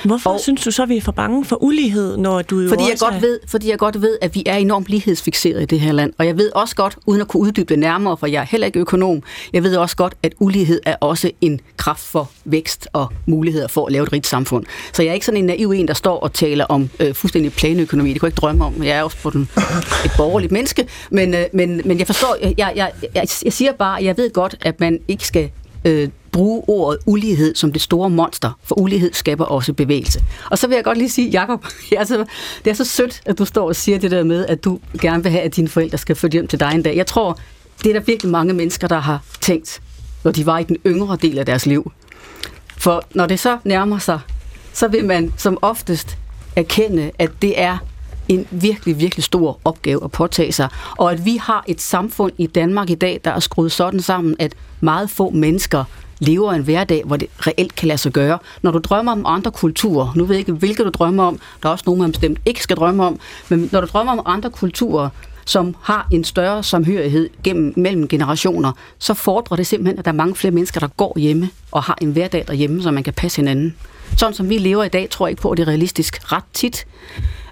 Hvorfor 0.05 0.30
og, 0.30 0.39
synes 0.39 0.63
du 0.63 0.71
så, 0.71 0.84
at 0.84 0.89
vi 0.89 0.97
er 0.97 1.01
for 1.01 1.11
bange 1.11 1.45
for 1.45 1.63
ulighed, 1.63 2.17
når 2.17 2.41
du 2.41 2.59
jo 2.59 2.69
fordi 2.69 2.84
jeg, 2.84 2.97
godt 2.99 3.21
ved, 3.21 3.39
fordi 3.47 3.69
jeg 3.69 3.78
godt 3.78 4.01
ved, 4.01 4.17
at 4.21 4.36
vi 4.36 4.43
er 4.45 4.55
enormt 4.55 4.88
lighedsfixeret 4.88 5.61
i 5.61 5.65
det 5.65 5.80
her 5.80 5.91
land. 5.91 6.13
Og 6.17 6.26
jeg 6.26 6.38
ved 6.38 6.51
også 6.55 6.76
godt, 6.76 6.97
uden 7.05 7.21
at 7.21 7.28
kunne 7.28 7.41
uddybe 7.41 7.73
det 7.73 7.80
nærmere, 7.80 8.17
for 8.17 8.28
jeg 8.28 8.41
er 8.41 8.45
heller 8.45 8.67
ikke 8.67 8.80
økonom, 8.80 9.23
jeg 9.53 9.63
ved 9.63 9.76
også 9.76 9.95
godt, 9.95 10.13
at 10.23 10.34
ulighed 10.39 10.82
er 10.86 10.95
også 11.01 11.32
en 11.41 11.59
kraft 11.78 12.03
for 12.03 12.32
vækst 12.45 12.88
og 12.93 13.07
muligheder 13.26 13.67
for 13.67 13.86
at 13.86 13.91
lave 13.91 14.03
et 14.03 14.13
rigt 14.13 14.28
samfund. 14.28 14.65
Så 14.93 15.03
jeg 15.03 15.09
er 15.09 15.13
ikke 15.13 15.26
sådan 15.26 15.39
en 15.39 15.45
naiv 15.45 15.71
en, 15.71 15.88
der 15.88 15.93
står 15.93 16.19
og 16.19 16.34
taler 16.34 16.65
om 16.65 16.89
øh, 16.99 17.13
fuldstændig 17.13 17.53
planøkonomi. 17.53 18.13
Det 18.13 18.19
kunne 18.19 18.28
jeg 18.28 18.32
ikke 18.32 18.41
drømme 18.41 18.65
om. 18.65 18.84
Jeg 18.84 18.97
er 18.97 19.03
også 19.03 19.17
på 19.17 19.30
den, 19.30 19.41
et 20.05 20.11
borgerligt 20.17 20.51
menneske. 20.51 20.88
Men, 21.11 21.34
øh, 21.34 21.45
men, 21.53 21.82
men 21.86 21.99
jeg 21.99 22.07
forstår, 22.07 22.38
jeg, 22.41 22.53
jeg, 22.57 22.91
jeg, 23.15 23.28
jeg 23.45 23.53
siger 23.53 23.71
bare, 23.71 23.99
at 23.99 24.05
jeg 24.05 24.17
ved 24.17 24.34
godt, 24.34 24.55
at 24.61 24.80
man 24.80 24.99
ikke 25.07 25.28
skal 25.28 25.49
øh, 25.86 26.09
bruge 26.36 26.63
ordet 26.67 26.99
ulighed 27.05 27.55
som 27.55 27.71
det 27.71 27.81
store 27.81 28.09
monster, 28.09 28.51
for 28.63 28.79
ulighed 28.79 29.13
skaber 29.13 29.45
også 29.45 29.73
bevægelse. 29.73 30.23
Og 30.51 30.57
så 30.57 30.67
vil 30.67 30.75
jeg 30.75 30.83
godt 30.83 30.97
lige 30.97 31.09
sige, 31.09 31.29
Jacob, 31.29 31.65
det 31.89 31.97
er, 31.99 32.03
så, 32.03 32.25
det 32.65 32.71
er 32.71 32.75
så 32.75 32.86
sødt, 32.86 33.21
at 33.25 33.38
du 33.38 33.45
står 33.45 33.67
og 33.67 33.75
siger 33.75 33.99
det 33.99 34.11
der 34.11 34.23
med, 34.23 34.45
at 34.45 34.63
du 34.63 34.79
gerne 35.01 35.23
vil 35.23 35.31
have, 35.31 35.43
at 35.43 35.55
dine 35.55 35.67
forældre 35.67 35.97
skal 35.97 36.15
flytte 36.15 36.36
hjem 36.36 36.47
til 36.47 36.59
dig 36.59 36.71
en 36.75 36.83
dag. 36.83 36.97
Jeg 36.97 37.07
tror, 37.07 37.39
det 37.83 37.89
er 37.89 37.93
der 37.93 37.99
virkelig 37.99 38.31
mange 38.31 38.53
mennesker, 38.53 38.88
der 38.88 38.99
har 38.99 39.23
tænkt, 39.41 39.81
når 40.23 40.31
de 40.31 40.45
var 40.45 40.59
i 40.59 40.63
den 40.63 40.77
yngre 40.86 41.17
del 41.21 41.39
af 41.39 41.45
deres 41.45 41.65
liv. 41.65 41.91
For 42.77 43.03
når 43.13 43.25
det 43.25 43.39
så 43.39 43.57
nærmer 43.63 43.97
sig, 43.97 44.19
så 44.73 44.88
vil 44.88 45.05
man 45.05 45.33
som 45.38 45.57
oftest 45.61 46.17
erkende, 46.55 47.11
at 47.19 47.31
det 47.41 47.61
er 47.61 47.77
en 48.27 48.47
virkelig, 48.51 48.99
virkelig 48.99 49.23
stor 49.23 49.59
opgave 49.65 50.03
at 50.03 50.11
påtage 50.11 50.51
sig. 50.51 50.69
Og 50.97 51.11
at 51.11 51.25
vi 51.25 51.38
har 51.38 51.63
et 51.67 51.81
samfund 51.81 52.33
i 52.38 52.47
Danmark 52.47 52.89
i 52.89 52.95
dag, 52.95 53.21
der 53.25 53.31
er 53.31 53.39
skruet 53.39 53.71
sådan 53.71 54.01
sammen, 54.01 54.36
at 54.39 54.53
meget 54.81 55.09
få 55.09 55.29
mennesker 55.29 55.83
lever 56.20 56.53
en 56.53 56.61
hverdag, 56.61 57.01
hvor 57.05 57.18
det 57.18 57.28
reelt 57.47 57.76
kan 57.76 57.88
lade 57.88 57.97
sig 57.97 58.11
gøre. 58.11 58.39
Når 58.61 58.72
du 58.72 58.80
drømmer 58.80 59.11
om 59.11 59.26
andre 59.26 59.51
kulturer, 59.51 60.13
nu 60.16 60.26
ved 60.26 60.36
jeg 60.36 60.39
ikke, 60.39 60.53
hvilke 60.53 60.84
du 60.84 60.89
drømmer 60.89 61.24
om, 61.24 61.39
der 61.63 61.70
er 61.70 61.74
også 61.74 61.84
nogen, 61.88 62.01
man 62.01 62.11
bestemt 62.11 62.39
ikke 62.45 62.63
skal 62.63 62.76
drømme 62.76 63.05
om, 63.05 63.20
men 63.49 63.70
når 63.72 63.82
du 63.82 63.88
drømmer 63.88 64.11
om 64.11 64.22
andre 64.26 64.49
kulturer, 64.49 65.09
som 65.45 65.76
har 65.82 66.07
en 66.11 66.24
større 66.24 66.63
samhørighed 66.63 67.30
gennem 67.43 67.74
mellem 67.78 68.07
generationer, 68.07 68.72
så 68.99 69.13
fordrer 69.13 69.57
det 69.57 69.68
simpelthen, 69.68 69.99
at 69.99 70.05
der 70.05 70.11
er 70.11 70.16
mange 70.16 70.36
flere 70.36 70.51
mennesker, 70.51 70.80
der 70.80 70.88
går 70.88 71.20
hjemme 71.20 71.49
og 71.72 71.84
har 71.84 71.97
en 72.01 72.11
hverdag 72.11 72.43
derhjemme, 72.47 72.82
så 72.82 72.91
man 72.91 73.03
kan 73.03 73.13
passe 73.13 73.38
hinanden. 73.38 73.76
Sådan 74.18 74.34
som 74.34 74.49
vi 74.49 74.57
lever 74.57 74.84
i 74.84 74.89
dag, 74.89 75.09
tror 75.09 75.28
jeg 75.28 75.32
ikke 75.32 75.41
på, 75.41 75.49
at 75.49 75.57
det 75.57 75.63
er 75.63 75.68
realistisk 75.68 76.32
ret 76.32 76.43
tit. 76.53 76.86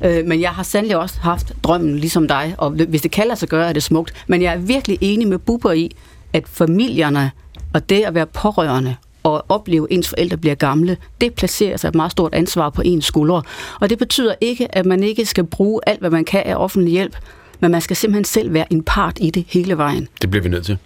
Øh, 0.03 0.26
men 0.26 0.41
jeg 0.41 0.49
har 0.49 0.64
sandelig 0.64 0.97
også 0.97 1.20
haft 1.22 1.53
drømmen 1.64 1.99
ligesom 1.99 2.28
dig, 2.28 2.55
og 2.57 2.70
hvis 2.70 3.01
det 3.01 3.11
kalder 3.11 3.36
sig 3.36 3.49
gøre, 3.49 3.70
er 3.70 3.74
det 3.74 3.84
smukt. 3.84 4.14
Men 4.28 4.41
jeg 4.41 4.53
er 4.53 4.57
virkelig 4.57 4.97
enig 5.01 5.28
med 5.28 5.38
Bubber 5.38 5.72
i, 5.72 5.95
at 6.34 6.47
familierne 6.47 7.32
og 7.74 7.89
det 7.89 8.03
at 8.03 8.13
være 8.13 8.26
pårørende 8.26 8.95
og 9.24 9.45
opleve, 9.49 9.88
at 9.91 9.95
ens 9.95 10.09
forældre 10.09 10.38
bliver 10.38 10.55
gamle, 10.55 10.97
det 11.21 11.34
placerer 11.34 11.78
sig 11.78 11.88
et 11.88 11.95
meget 11.95 12.11
stort 12.11 12.34
ansvar 12.34 12.69
på 12.69 12.82
ens 12.86 13.05
skuldre. 13.05 13.41
Og 13.82 13.89
det 13.89 13.97
betyder 13.97 14.36
ikke, 14.41 14.76
at 14.76 14.86
man 14.86 15.03
ikke 15.03 15.26
skal 15.26 15.43
bruge 15.43 15.82
alt, 15.88 15.99
hvad 15.99 16.09
man 16.09 16.26
kan 16.26 16.43
af 16.45 16.55
offentlig 16.55 16.91
hjælp, 16.91 17.15
men 17.59 17.71
man 17.71 17.82
skal 17.82 17.95
simpelthen 17.95 18.26
selv 18.26 18.53
være 18.53 18.74
en 18.74 18.84
part 18.84 19.17
i 19.21 19.30
det 19.30 19.45
hele 19.47 19.78
vejen. 19.78 20.07
Det 20.21 20.30
bliver 20.30 20.43
vi 20.43 20.49
nødt 20.49 20.65
til. 20.65 20.78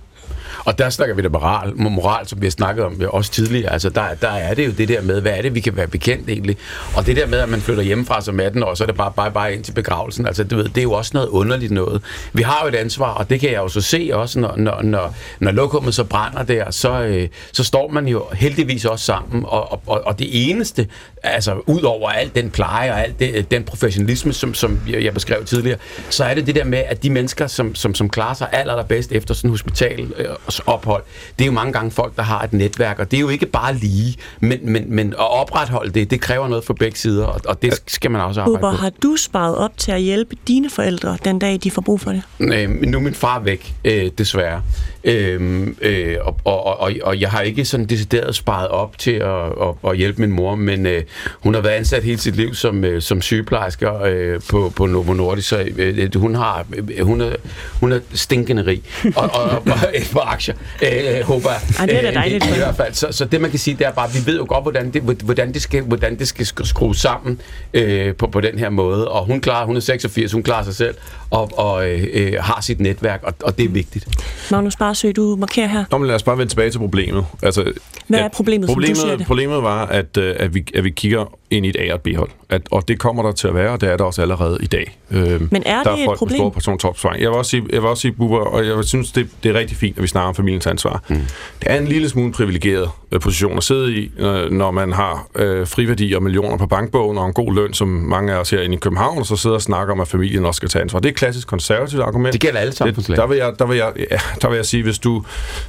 Og 0.66 0.78
der 0.78 0.90
snakker 0.90 1.16
vi 1.16 1.22
da 1.22 1.30
moral, 1.30 1.74
moral, 1.76 2.28
som 2.28 2.42
vi 2.42 2.46
har 2.46 2.52
snakket 2.52 2.86
om 2.86 3.02
også 3.10 3.32
tidligere. 3.32 3.74
Altså, 3.74 3.90
der, 3.90 4.14
der 4.22 4.30
er 4.30 4.54
det 4.54 4.66
jo 4.66 4.72
det 4.72 4.88
der 4.88 5.02
med, 5.02 5.22
hvad 5.22 5.32
er 5.32 5.42
det, 5.42 5.56
vi 5.56 5.60
kan 5.60 5.76
være 5.76 5.88
bekendt 5.88 6.30
egentlig? 6.30 6.58
Og 6.96 7.06
det 7.06 7.16
der 7.16 7.28
med, 7.28 7.40
at 7.40 7.50
man 7.50 7.62
flytter 7.62 7.84
hjemmefra 7.84 8.22
som 8.22 8.40
18 8.40 8.64
år, 8.64 8.74
så 8.74 8.84
er 8.84 8.86
det 8.86 8.96
bare, 8.96 9.12
bare, 9.16 9.32
bare 9.32 9.54
ind 9.54 9.64
til 9.64 9.72
begravelsen. 9.72 10.28
Altså, 10.28 10.44
du 10.44 10.56
ved, 10.56 10.64
det 10.64 10.78
er 10.78 10.84
jo 10.84 10.92
også 10.92 11.12
noget 11.14 11.28
underligt 11.28 11.72
noget. 11.72 12.02
Vi 12.34 12.42
har 12.42 12.60
jo 12.64 12.68
et 12.68 12.76
ansvar, 12.76 13.14
og 13.14 13.30
det 13.30 13.40
kan 13.40 13.52
jeg 13.52 13.58
jo 13.58 13.68
så 13.68 13.82
se 13.82 14.10
også, 14.14 14.40
når, 14.40 14.54
når, 14.58 14.82
når, 14.82 15.16
når 15.40 15.52
lokummet 15.52 15.96
så 15.96 16.04
brænder 16.04 16.44
der, 16.44 16.72
så, 16.72 17.02
øh, 17.02 17.28
så 17.52 17.64
står 17.64 17.92
man 17.92 18.08
jo 18.08 18.26
heldigvis 18.34 18.86
også 18.86 19.06
sammen. 19.06 19.46
Og, 19.48 19.72
og, 19.88 20.02
og 20.06 20.20
det 20.20 20.50
eneste, 20.50 20.88
altså 21.24 21.62
ud 21.66 21.82
over 21.82 22.10
alt 22.10 22.36
den 22.36 22.50
pleje 22.50 22.92
og 22.92 23.02
alt 23.04 23.20
det, 23.20 23.52
den 23.52 23.64
professionalisme, 23.64 24.34
som, 24.34 24.54
som 24.54 24.80
jeg 24.88 25.14
beskrev 25.14 25.46
tidligere, 25.46 25.78
så 26.10 26.24
er 26.24 26.34
det 26.34 26.48
det 26.48 26.56
der 26.56 26.64
med, 26.64 26.84
at 26.88 27.04
de 27.04 27.10
mennesker, 27.10 27.48
som, 27.48 27.76
som, 27.76 27.96
som 27.96 28.10
klarer 28.10 28.34
sig 28.34 28.50
aller, 28.52 28.74
allerbedst 28.74 29.12
efter 29.12 29.34
sådan 29.34 29.48
en 29.48 29.52
hospital 29.52 30.14
øh, 30.18 30.26
ophold, 30.66 31.04
det 31.40 31.44
er 31.44 31.46
jo 31.46 31.52
mange 31.52 31.74
gange 31.74 31.92
folk, 31.92 32.16
der 32.16 32.22
har 32.22 32.42
et 32.42 32.54
netværk, 32.54 33.00
og 33.00 33.12
det 33.12 33.18
er 33.18 33.22
jo 33.22 33.30
ikke 33.30 33.46
bare 33.46 33.76
lige, 33.76 34.18
men, 34.40 34.60
men, 34.64 34.96
men 34.96 35.08
at 35.10 35.32
opretholde 35.32 35.92
det, 35.92 36.12
det 36.12 36.22
kræver 36.22 36.48
noget 36.48 36.64
for 36.64 36.74
begge 36.74 36.98
sider, 36.98 37.26
og, 37.26 37.42
og 37.46 37.62
det 37.62 37.82
skal 37.88 38.12
man 38.12 38.22
også 38.22 38.42
arbejde 38.42 38.60
Uber, 38.60 38.72
på. 38.72 38.78
har 38.78 38.90
du 38.90 39.16
sparet 39.16 39.58
op 39.58 39.78
til 39.78 39.92
at 39.92 40.02
hjælpe 40.02 40.36
dine 40.48 40.70
forældre 40.70 41.18
den 41.26 41.40
dag, 41.40 41.60
de 41.64 41.72
får 41.72 41.82
brug 41.82 42.00
for 42.00 42.12
det? 42.12 42.22
Øh, 42.40 42.70
nu 42.70 42.98
er 42.98 43.02
min 43.02 43.14
far 43.14 43.40
væk, 43.40 43.74
øh, 43.86 44.12
desværre. 44.18 44.62
Øh, 45.04 45.68
øh, 45.82 46.18
og, 46.22 46.36
og, 46.44 46.80
og, 46.80 46.92
og 47.04 47.22
jeg 47.22 47.30
har 47.30 47.42
ikke 47.42 47.66
sådan 47.66 47.86
decideret 47.86 48.36
sparet 48.36 48.68
op 48.68 48.98
til 48.98 49.12
at, 49.12 49.46
at, 49.46 49.90
at 49.90 49.98
hjælpe 49.98 50.22
min 50.22 50.32
mor, 50.32 50.56
men 50.56 50.86
øh, 50.86 51.04
hun 51.40 51.54
har 51.54 51.62
været 51.62 51.74
ansat 51.74 52.04
hele 52.04 52.18
sit 52.18 52.36
liv 52.36 52.56
som, 52.56 52.84
øh, 52.84 53.02
som 53.02 53.22
sygeplejerske 53.22 53.88
øh, 54.06 54.42
på, 54.50 54.74
på 54.76 54.86
Novo 54.86 55.14
Nordisk, 55.14 55.50
så 55.50 55.68
øh, 55.78 56.16
hun, 56.16 56.36
har, 56.36 56.66
øh, 56.98 57.06
hun, 57.06 57.22
er, 57.22 57.36
hun 57.80 57.92
er 57.92 58.00
stinkende 58.14 58.66
rig 58.66 58.82
og, 59.16 59.30
og, 59.34 59.44
og, 59.44 59.62
og 59.66 59.78
på 60.12 60.20
aktier, 60.20 60.56
øh, 60.82 61.22
håber 61.24 61.50
jeg. 61.50 61.62
Ej, 61.80 61.86
det 61.86 61.98
er 61.98 62.02
da 62.02 62.12
dejligt. 62.12 62.44
Øh, 62.44 62.52
i, 62.52 62.54
i 62.54 62.58
hvert 62.58 62.76
fald. 62.76 62.94
Så, 62.94 63.08
så 63.12 63.26
det 63.26 63.42
man 63.42 63.50
kan 63.50 63.60
sige, 63.60 63.78
det 63.78 63.88
er 63.88 63.92
bare, 63.92 64.08
at 64.08 64.14
vi 64.16 64.32
ved 64.32 64.38
jo 64.38 64.46
godt, 64.50 64.64
hvordan 64.64 64.92
det, 64.92 65.02
hvordan 65.02 65.54
det, 65.54 65.62
skal, 65.62 65.84
hvordan 65.84 66.20
det 66.20 66.28
skal 66.28 66.46
skrues 66.46 66.98
sammen 66.98 67.42
øh, 67.74 68.16
på, 68.16 68.28
på 68.28 68.42
den 68.42 68.60
her 68.60 68.70
måde. 68.70 69.08
Og 69.08 69.26
hun 69.26 69.42
klarer, 69.42 69.66
hun 69.66 69.76
er 69.76 69.80
86, 69.80 70.32
hun 70.32 70.44
klarer 70.44 70.64
sig 70.64 70.76
selv 70.76 70.96
og, 71.30 71.52
og 71.58 71.90
øh, 71.90 72.34
har 72.40 72.62
sit 72.62 72.80
netværk, 72.80 73.24
og, 73.24 73.34
og 73.44 73.58
det 73.58 73.66
er 73.66 73.70
vigtigt. 73.70 74.08
Magnus 74.52 74.76
Barsø, 74.76 75.12
du 75.16 75.36
markerer 75.36 75.68
her. 75.68 75.86
Nå, 75.92 75.98
men 75.98 76.08
lad 76.08 76.16
os 76.16 76.24
bare 76.24 76.38
vende 76.38 76.52
tilbage 76.52 76.72
til 76.72 76.80
problemet. 76.80 77.26
Altså, 77.44 77.74
Hvad 78.08 78.20
er 78.20 78.28
problemet, 78.28 78.70
problemet, 78.70 78.98
som 78.98 79.04
du 79.04 79.10
siger 79.10 79.18
det? 79.18 79.28
Problemet 79.28 79.64
var, 79.64 79.86
at, 79.86 80.18
øh, 80.18 80.36
at, 80.40 80.56
vi, 80.56 80.66
at 80.76 80.84
vi 80.84 80.90
Kiger 80.98 81.30
ind 81.52 81.66
i 81.66 81.70
et 81.70 81.76
A- 81.80 81.94
og 81.94 81.96
et 81.96 82.02
B-hold. 82.02 82.30
At, 82.50 82.62
og 82.72 82.88
det 82.88 83.00
kommer 83.00 83.24
der 83.24 83.32
til 83.32 83.48
at 83.48 83.56
være, 83.56 83.70
og 83.70 83.82
det 83.82 83.92
er 83.92 83.98
der 83.98 84.04
også 84.04 84.22
allerede 84.22 84.58
i 84.62 84.66
dag. 84.66 84.98
Øh, 85.12 85.42
Men 85.52 85.64
er 85.66 85.84
der 85.84 85.92
det 85.92 86.00
et 86.02 86.06
folk 86.06 86.18
problem? 86.18 86.38
Med 86.38 86.40
store 86.40 86.52
persontopsvang. 86.52 87.22
Jeg 87.22 87.30
vil 87.30 87.38
også 87.38 87.52
sige, 87.52 87.64
jeg 87.70 87.82
vil 87.82 87.90
også 87.90 88.02
sige 88.02 88.12
Bubber, 88.12 88.38
og 88.40 88.66
jeg 88.66 88.84
synes, 88.84 89.12
det, 89.12 89.30
det 89.44 89.56
er 89.56 89.60
rigtig 89.60 89.78
fint, 89.78 89.98
at 89.98 90.04
vi 90.04 90.08
snakker 90.08 90.28
om 90.28 90.36
familiens 90.36 90.68
ansvar. 90.68 91.04
Mm. 91.08 91.16
Det 91.60 91.72
er 91.72 91.78
en 91.78 91.88
lille 91.88 92.10
smule 92.10 92.32
privilegeret 92.32 92.90
øh, 93.12 93.20
position 93.20 93.58
at 93.58 93.64
sidde 93.64 93.96
i, 93.96 94.12
øh, 94.18 94.52
når 94.52 94.72
man 94.72 94.92
har 94.94 95.28
øh, 95.36 95.68
friværdi 95.68 96.14
og 96.14 96.24
millioner 96.24 96.58
på 96.58 96.68
bankbogen 96.68 97.18
og 97.18 97.26
en 97.26 97.34
god 97.34 97.54
løn, 97.54 97.74
som 97.74 97.88
mange 97.88 98.34
af 98.34 98.38
os 98.38 98.50
herinde 98.50 98.76
i 98.76 98.80
København, 98.80 99.18
og 99.18 99.26
så 99.26 99.36
sidder 99.36 99.56
og 99.56 99.62
snakker 99.62 99.94
om, 99.94 100.00
at 100.00 100.08
familien 100.08 100.46
også 100.46 100.58
skal 100.58 100.70
tage 100.70 100.82
ansvar. 100.82 101.00
Det 101.00 101.06
er 101.06 101.12
et 101.12 101.16
klassisk 101.18 101.48
konservativt 101.48 102.02
argument. 102.02 102.34
Det 102.34 102.42
gælder 102.42 102.60
alle 102.60 102.74
samfundslag. 102.74 103.18
Der 103.18 103.28
vil 103.28 103.38
jeg, 103.38 103.54
der 103.60 103.66
vil 103.66 103.78
jeg, 103.78 103.92
ja, 104.12 104.18
der 104.42 104.50
vil 104.50 104.56
jeg 104.56 104.66
sige, 104.66 104.84
hvis 104.84 105.00
du, 105.00 105.24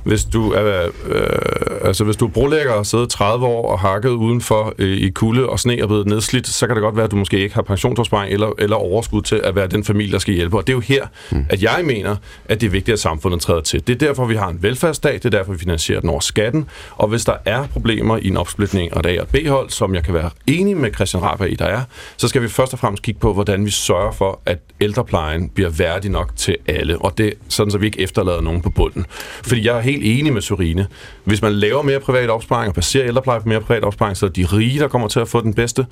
hvis 0.04 0.24
du 0.24 0.52
er, 0.52 0.88
øh, 1.08 1.22
altså 1.84 2.04
hvis 2.04 2.16
du 2.16 2.26
er 2.26 2.30
brolægger 2.30 2.72
og 2.72 2.86
sidder 2.86 3.06
30 3.06 3.46
år 3.46 3.72
og 3.72 3.78
hakket 3.78 4.10
udenfor 4.10 4.74
øh, 4.78 4.96
i 4.98 5.10
kulde 5.10 5.48
og 5.48 5.60
sne 5.68 5.82
og 5.82 5.88
blevet 5.88 6.06
nedslidt, 6.06 6.46
så 6.46 6.66
kan 6.66 6.76
det 6.76 6.82
godt 6.82 6.96
være, 6.96 7.04
at 7.04 7.10
du 7.10 7.16
måske 7.16 7.38
ikke 7.38 7.54
har 7.54 7.62
pensionsopsparing 7.62 8.32
eller, 8.32 8.52
eller 8.58 8.76
overskud 8.76 9.22
til 9.22 9.40
at 9.44 9.54
være 9.54 9.66
den 9.66 9.84
familie, 9.84 10.12
der 10.12 10.18
skal 10.18 10.34
hjælpe. 10.34 10.56
Og 10.56 10.66
det 10.66 10.72
er 10.72 10.76
jo 10.76 10.80
her, 10.80 11.06
mm. 11.30 11.46
at 11.48 11.62
jeg 11.62 11.80
mener, 11.84 12.16
at 12.44 12.60
det 12.60 12.66
er 12.66 12.70
vigtigt, 12.70 12.92
at 12.92 13.00
samfundet 13.00 13.40
træder 13.40 13.60
til. 13.60 13.86
Det 13.86 14.02
er 14.02 14.06
derfor, 14.06 14.24
vi 14.24 14.36
har 14.36 14.48
en 14.48 14.62
velfærdsstat, 14.62 15.22
det 15.22 15.34
er 15.34 15.38
derfor, 15.38 15.52
vi 15.52 15.58
finansierer 15.58 16.00
den 16.00 16.10
over 16.10 16.20
skatten. 16.20 16.68
Og 16.96 17.08
hvis 17.08 17.24
der 17.24 17.34
er 17.44 17.66
problemer 17.66 18.16
i 18.16 18.28
en 18.28 18.36
opsplitning 18.36 18.96
af 18.96 19.00
et 19.00 19.06
A- 19.06 19.20
og 19.20 19.28
B-hold, 19.28 19.70
som 19.70 19.94
jeg 19.94 20.04
kan 20.04 20.14
være 20.14 20.30
enig 20.46 20.76
med 20.76 20.94
Christian 20.94 21.22
Raber 21.22 21.44
i, 21.44 21.54
der 21.54 21.64
er, 21.64 21.80
så 22.16 22.28
skal 22.28 22.42
vi 22.42 22.48
først 22.48 22.72
og 22.72 22.78
fremmest 22.78 23.02
kigge 23.02 23.20
på, 23.20 23.32
hvordan 23.32 23.64
vi 23.64 23.70
sørger 23.70 24.12
for, 24.12 24.40
at 24.46 24.58
ældreplejen 24.80 25.48
bliver 25.48 25.70
værdig 25.70 26.10
nok 26.10 26.32
til 26.36 26.56
alle. 26.66 26.98
Og 26.98 27.18
det 27.18 27.34
sådan, 27.48 27.70
så 27.70 27.78
vi 27.78 27.86
ikke 27.86 28.00
efterlader 28.00 28.40
nogen 28.40 28.62
på 28.62 28.70
bunden. 28.70 29.06
Fordi 29.42 29.66
jeg 29.66 29.76
er 29.76 29.80
helt 29.80 30.02
enig 30.04 30.32
med 30.32 30.42
Sorine. 30.42 30.86
Hvis 31.24 31.42
man 31.42 31.52
laver 31.52 31.82
mere 31.82 32.00
privat 32.00 32.30
opsparing 32.30 32.68
og 32.68 32.74
baserer 32.74 33.06
ældrepleje 33.06 33.40
på 33.40 33.48
mere 33.48 33.60
privat 33.60 33.84
opsparing, 33.84 34.16
så 34.16 34.26
er 34.26 34.30
de 34.30 34.44
rige, 34.44 34.78
der 34.78 34.88
kommer 34.88 35.08
til 35.08 35.20
at 35.20 35.28
få 35.28 35.40
den 35.40 35.54
bedste 35.58 35.86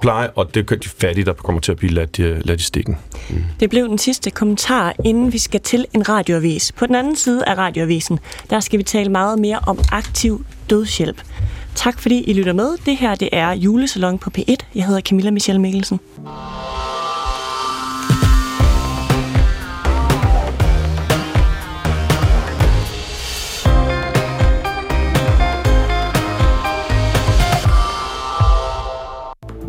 pleje, 0.00 0.30
og 0.34 0.54
det 0.54 0.70
er 0.72 0.76
de 0.76 0.88
fattige, 0.88 1.24
der 1.24 1.32
kommer 1.32 1.60
til 1.60 1.72
at 1.72 1.78
blive 1.78 1.92
ladt, 1.92 2.20
øh, 2.20 2.40
ladt 2.44 2.60
i 2.60 2.64
stikken. 2.64 2.98
Mm. 3.30 3.44
Det 3.60 3.70
blev 3.70 3.88
den 3.88 3.98
sidste 3.98 4.30
kommentar, 4.30 4.94
inden 5.04 5.32
vi 5.32 5.38
skal 5.38 5.60
til 5.60 5.86
en 5.94 6.08
radioavis. 6.08 6.72
På 6.72 6.86
den 6.86 6.94
anden 6.94 7.16
side 7.16 7.44
af 7.44 7.58
radioavisen, 7.58 8.18
der 8.50 8.60
skal 8.60 8.78
vi 8.78 8.84
tale 8.84 9.10
meget 9.10 9.38
mere 9.38 9.58
om 9.66 9.78
aktiv 9.92 10.44
dødshjælp. 10.70 11.22
Tak 11.74 12.00
fordi 12.00 12.20
I 12.20 12.32
lytter 12.32 12.52
med. 12.52 12.76
Det 12.86 12.96
her 12.96 13.14
det 13.14 13.28
er 13.32 13.52
Julesalon 13.52 14.18
på 14.18 14.30
P1. 14.38 14.56
Jeg 14.74 14.86
hedder 14.86 15.00
Camilla 15.00 15.30
Michelle 15.30 15.60
Mikkelsen. 15.60 16.00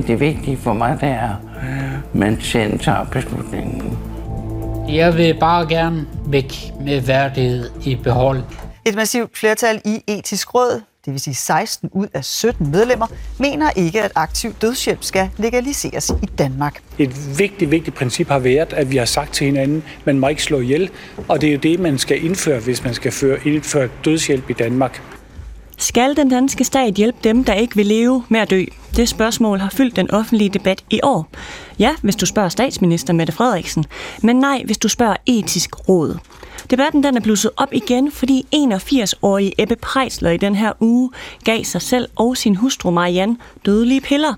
Det 0.08 0.20
vigtige 0.20 0.58
for 0.58 0.74
mig, 0.74 0.98
det 1.02 1.10
er, 1.10 1.30
at 1.30 2.16
man 2.16 2.42
selv 2.42 2.80
tager 2.80 3.06
beslutningen. 3.12 3.98
Jeg 4.90 5.18
vil 5.18 5.40
bare 5.40 5.68
gerne 5.70 6.08
væk 6.26 6.54
med 6.82 7.02
værdighed 7.02 7.70
i 7.86 7.96
behold. 7.96 8.44
Et 8.86 8.96
massivt 8.96 9.38
flertal 9.38 9.82
i 9.86 10.04
etisk 10.08 10.56
råd, 10.56 10.82
det 11.06 11.14
vil 11.14 11.22
sige 11.22 11.36
16 11.36 11.90
ud 11.94 12.08
af 12.14 12.26
17 12.26 12.72
medlemmer, 12.72 13.08
mener 13.40 13.70
ikke, 13.76 14.02
at 14.02 14.12
aktiv 14.16 14.54
dødshjælp 14.62 15.04
skal 15.04 15.30
legaliseres 15.38 16.12
i 16.24 16.26
Danmark. 16.26 16.82
Et 16.98 17.40
vigtigt, 17.40 17.72
vigtigt 17.72 17.96
princip 17.96 18.28
har 18.28 18.40
været, 18.40 18.74
at 18.74 18.92
vi 18.92 18.98
har 18.98 19.06
sagt 19.06 19.34
til 19.34 19.46
hinanden, 19.46 19.84
at 20.00 20.06
man 20.06 20.20
må 20.20 20.28
ikke 20.28 20.44
slå 20.44 20.60
ihjel, 20.60 20.90
og 21.28 21.42
det 21.42 21.50
er 21.50 21.54
jo 21.54 21.60
det, 21.60 21.80
man 21.80 21.98
skal 21.98 22.26
indføre, 22.26 22.60
hvis 22.60 22.84
man 22.84 22.94
skal 22.94 23.12
føre, 23.12 23.38
indføre 23.46 23.90
dødshjælp 24.06 24.50
i 24.50 24.54
Danmark. 24.54 25.02
Skal 25.80 26.18
den 26.18 26.30
danske 26.30 26.64
stat 26.64 26.94
hjælpe 26.94 27.18
dem, 27.24 27.44
der 27.44 27.54
ikke 27.54 27.76
vil 27.76 27.86
leve 27.86 28.24
med 28.30 28.40
at 28.40 28.50
dø? 28.50 28.64
Det 28.96 29.10
spørgsmål 29.10 29.60
har 29.60 29.70
fyldt 29.70 29.96
den 29.96 30.12
offentlige 30.12 30.50
debat 30.50 30.84
i 30.90 31.00
år. 31.04 31.28
Ja, 31.80 31.96
hvis 32.02 32.16
du 32.16 32.26
spørger 32.26 32.50
statsminister 32.50 33.14
Mette 33.14 33.34
Frederiksen, 33.34 33.86
men 34.24 34.36
nej, 34.36 34.62
hvis 34.66 34.78
du 34.78 34.88
spørger 34.88 35.16
etisk 35.26 35.90
råd. 35.90 36.18
Debatten 36.70 37.04
den 37.04 37.18
er 37.18 37.22
blusset 37.22 37.52
op 37.58 37.74
igen, 37.74 38.12
fordi 38.12 38.46
81-årige 38.56 39.62
Ebbe 39.62 39.76
Prejsler 39.76 40.30
i 40.30 40.38
den 40.38 40.56
her 40.56 40.72
uge 40.80 41.12
gav 41.44 41.64
sig 41.64 41.82
selv 41.82 42.10
og 42.16 42.38
sin 42.38 42.56
hustru 42.56 42.92
Marianne 42.92 43.38
dødelige 43.66 44.02
piller. 44.02 44.34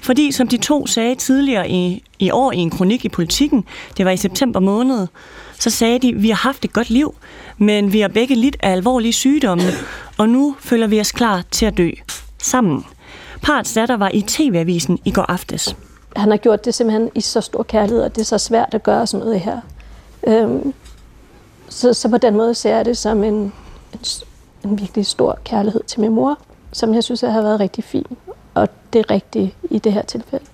Fordi, 0.00 0.32
som 0.32 0.48
de 0.48 0.56
to 0.56 0.86
sagde 0.86 1.14
tidligere 1.14 1.70
i, 1.70 2.02
i 2.18 2.30
år 2.30 2.52
i 2.52 2.56
en 2.56 2.70
kronik 2.70 3.04
i 3.04 3.08
Politiken, 3.08 3.64
det 3.96 4.04
var 4.04 4.10
i 4.10 4.16
september 4.16 4.60
måned, 4.60 5.06
så 5.58 5.70
sagde 5.70 5.98
de, 5.98 6.14
vi 6.14 6.28
har 6.28 6.36
haft 6.36 6.64
et 6.64 6.72
godt 6.72 6.90
liv, 6.90 7.14
men 7.58 7.92
vi 7.92 8.00
har 8.00 8.08
begge 8.08 8.34
lidt 8.34 8.56
af 8.60 8.72
alvorlige 8.72 9.12
sygdomme, 9.12 9.64
og 10.18 10.28
nu 10.28 10.56
føler 10.60 10.86
vi 10.86 11.00
os 11.00 11.12
klar 11.12 11.44
til 11.50 11.66
at 11.66 11.76
dø. 11.76 11.90
Sammen. 12.42 12.84
Parts 13.42 13.74
datter 13.74 13.96
var 13.96 14.10
i 14.14 14.22
TV-avisen 14.22 14.98
i 15.04 15.10
går 15.10 15.22
aftes. 15.22 15.76
Han 16.16 16.30
har 16.30 16.36
gjort 16.36 16.64
det 16.64 16.74
simpelthen 16.74 17.10
i 17.14 17.20
så 17.20 17.40
stor 17.40 17.62
kærlighed, 17.62 18.02
og 18.02 18.14
det 18.14 18.20
er 18.20 18.24
så 18.24 18.38
svært 18.38 18.74
at 18.74 18.82
gøre 18.82 19.06
sådan 19.06 19.26
noget 19.26 19.40
her. 19.40 19.60
Øhm, 20.26 20.74
så, 21.68 21.92
så 21.92 22.08
på 22.08 22.18
den 22.18 22.36
måde 22.36 22.54
ser 22.54 22.76
jeg 22.76 22.84
det 22.84 22.96
som 22.96 23.24
en, 23.24 23.34
en, 23.34 23.52
en 24.64 24.78
virkelig 24.78 25.06
stor 25.06 25.38
kærlighed 25.44 25.80
til 25.86 26.00
min 26.00 26.12
mor, 26.12 26.38
som 26.72 26.94
jeg 26.94 27.04
synes 27.04 27.20
har 27.20 27.42
været 27.42 27.60
rigtig 27.60 27.84
fin. 27.84 28.06
Og 28.54 28.68
det 28.92 28.98
er 28.98 29.10
rigtigt 29.10 29.56
i 29.70 29.78
det 29.78 29.92
her 29.92 30.02
tilfælde. 30.02 30.44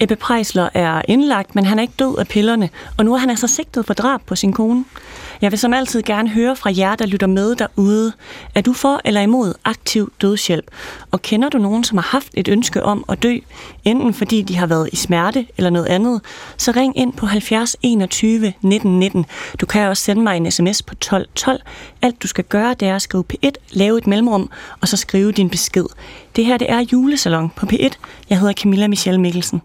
Ebbe 0.00 0.16
Prejsler 0.16 0.68
er 0.74 1.02
indlagt, 1.08 1.54
men 1.54 1.64
han 1.64 1.78
er 1.78 1.82
ikke 1.82 1.94
død 1.98 2.18
af 2.18 2.28
pillerne, 2.28 2.68
og 2.98 3.04
nu 3.04 3.14
er 3.14 3.18
han 3.18 3.30
altså 3.30 3.46
sigtet 3.46 3.86
for 3.86 3.94
drab 3.94 4.20
på 4.26 4.36
sin 4.36 4.52
kone. 4.52 4.84
Jeg 5.40 5.50
vil 5.50 5.58
som 5.58 5.72
altid 5.72 6.02
gerne 6.02 6.28
høre 6.28 6.56
fra 6.56 6.72
jer, 6.76 6.96
der 6.96 7.06
lytter 7.06 7.26
med 7.26 7.56
derude. 7.56 8.12
Er 8.54 8.60
du 8.60 8.72
for 8.72 9.00
eller 9.04 9.20
imod 9.20 9.54
aktiv 9.64 10.12
dødshjælp? 10.22 10.64
Og 11.10 11.22
kender 11.22 11.48
du 11.48 11.58
nogen, 11.58 11.84
som 11.84 11.98
har 11.98 12.08
haft 12.12 12.28
et 12.34 12.48
ønske 12.48 12.82
om 12.82 13.04
at 13.08 13.22
dø, 13.22 13.36
enten 13.84 14.14
fordi 14.14 14.42
de 14.42 14.56
har 14.56 14.66
været 14.66 14.88
i 14.92 14.96
smerte 14.96 15.46
eller 15.56 15.70
noget 15.70 15.86
andet, 15.86 16.20
så 16.56 16.72
ring 16.76 16.98
ind 16.98 17.12
på 17.12 17.26
70 17.26 17.76
21 17.82 18.52
19 18.62 18.98
19. 18.98 19.26
Du 19.60 19.66
kan 19.66 19.88
også 19.88 20.02
sende 20.02 20.22
mig 20.22 20.36
en 20.36 20.50
sms 20.50 20.82
på 20.82 20.94
12 20.94 21.28
12. 21.34 21.60
Alt 22.02 22.22
du 22.22 22.28
skal 22.28 22.44
gøre, 22.44 22.74
det 22.74 22.88
er 22.88 22.96
at 22.96 23.02
skrive 23.02 23.24
P1, 23.32 23.50
lave 23.70 23.98
et 23.98 24.06
mellemrum, 24.06 24.50
og 24.80 24.88
så 24.88 24.96
skrive 24.96 25.32
din 25.32 25.50
besked. 25.50 25.86
Det 26.36 26.44
her 26.44 26.56
det 26.56 26.70
er 26.70 26.84
julesalon 26.92 27.50
på 27.56 27.66
P1. 27.72 27.90
Jeg 28.30 28.38
hedder 28.38 28.52
Camilla 28.52 28.88
Michelle 28.88 29.20
Mikkelsen. 29.20 29.62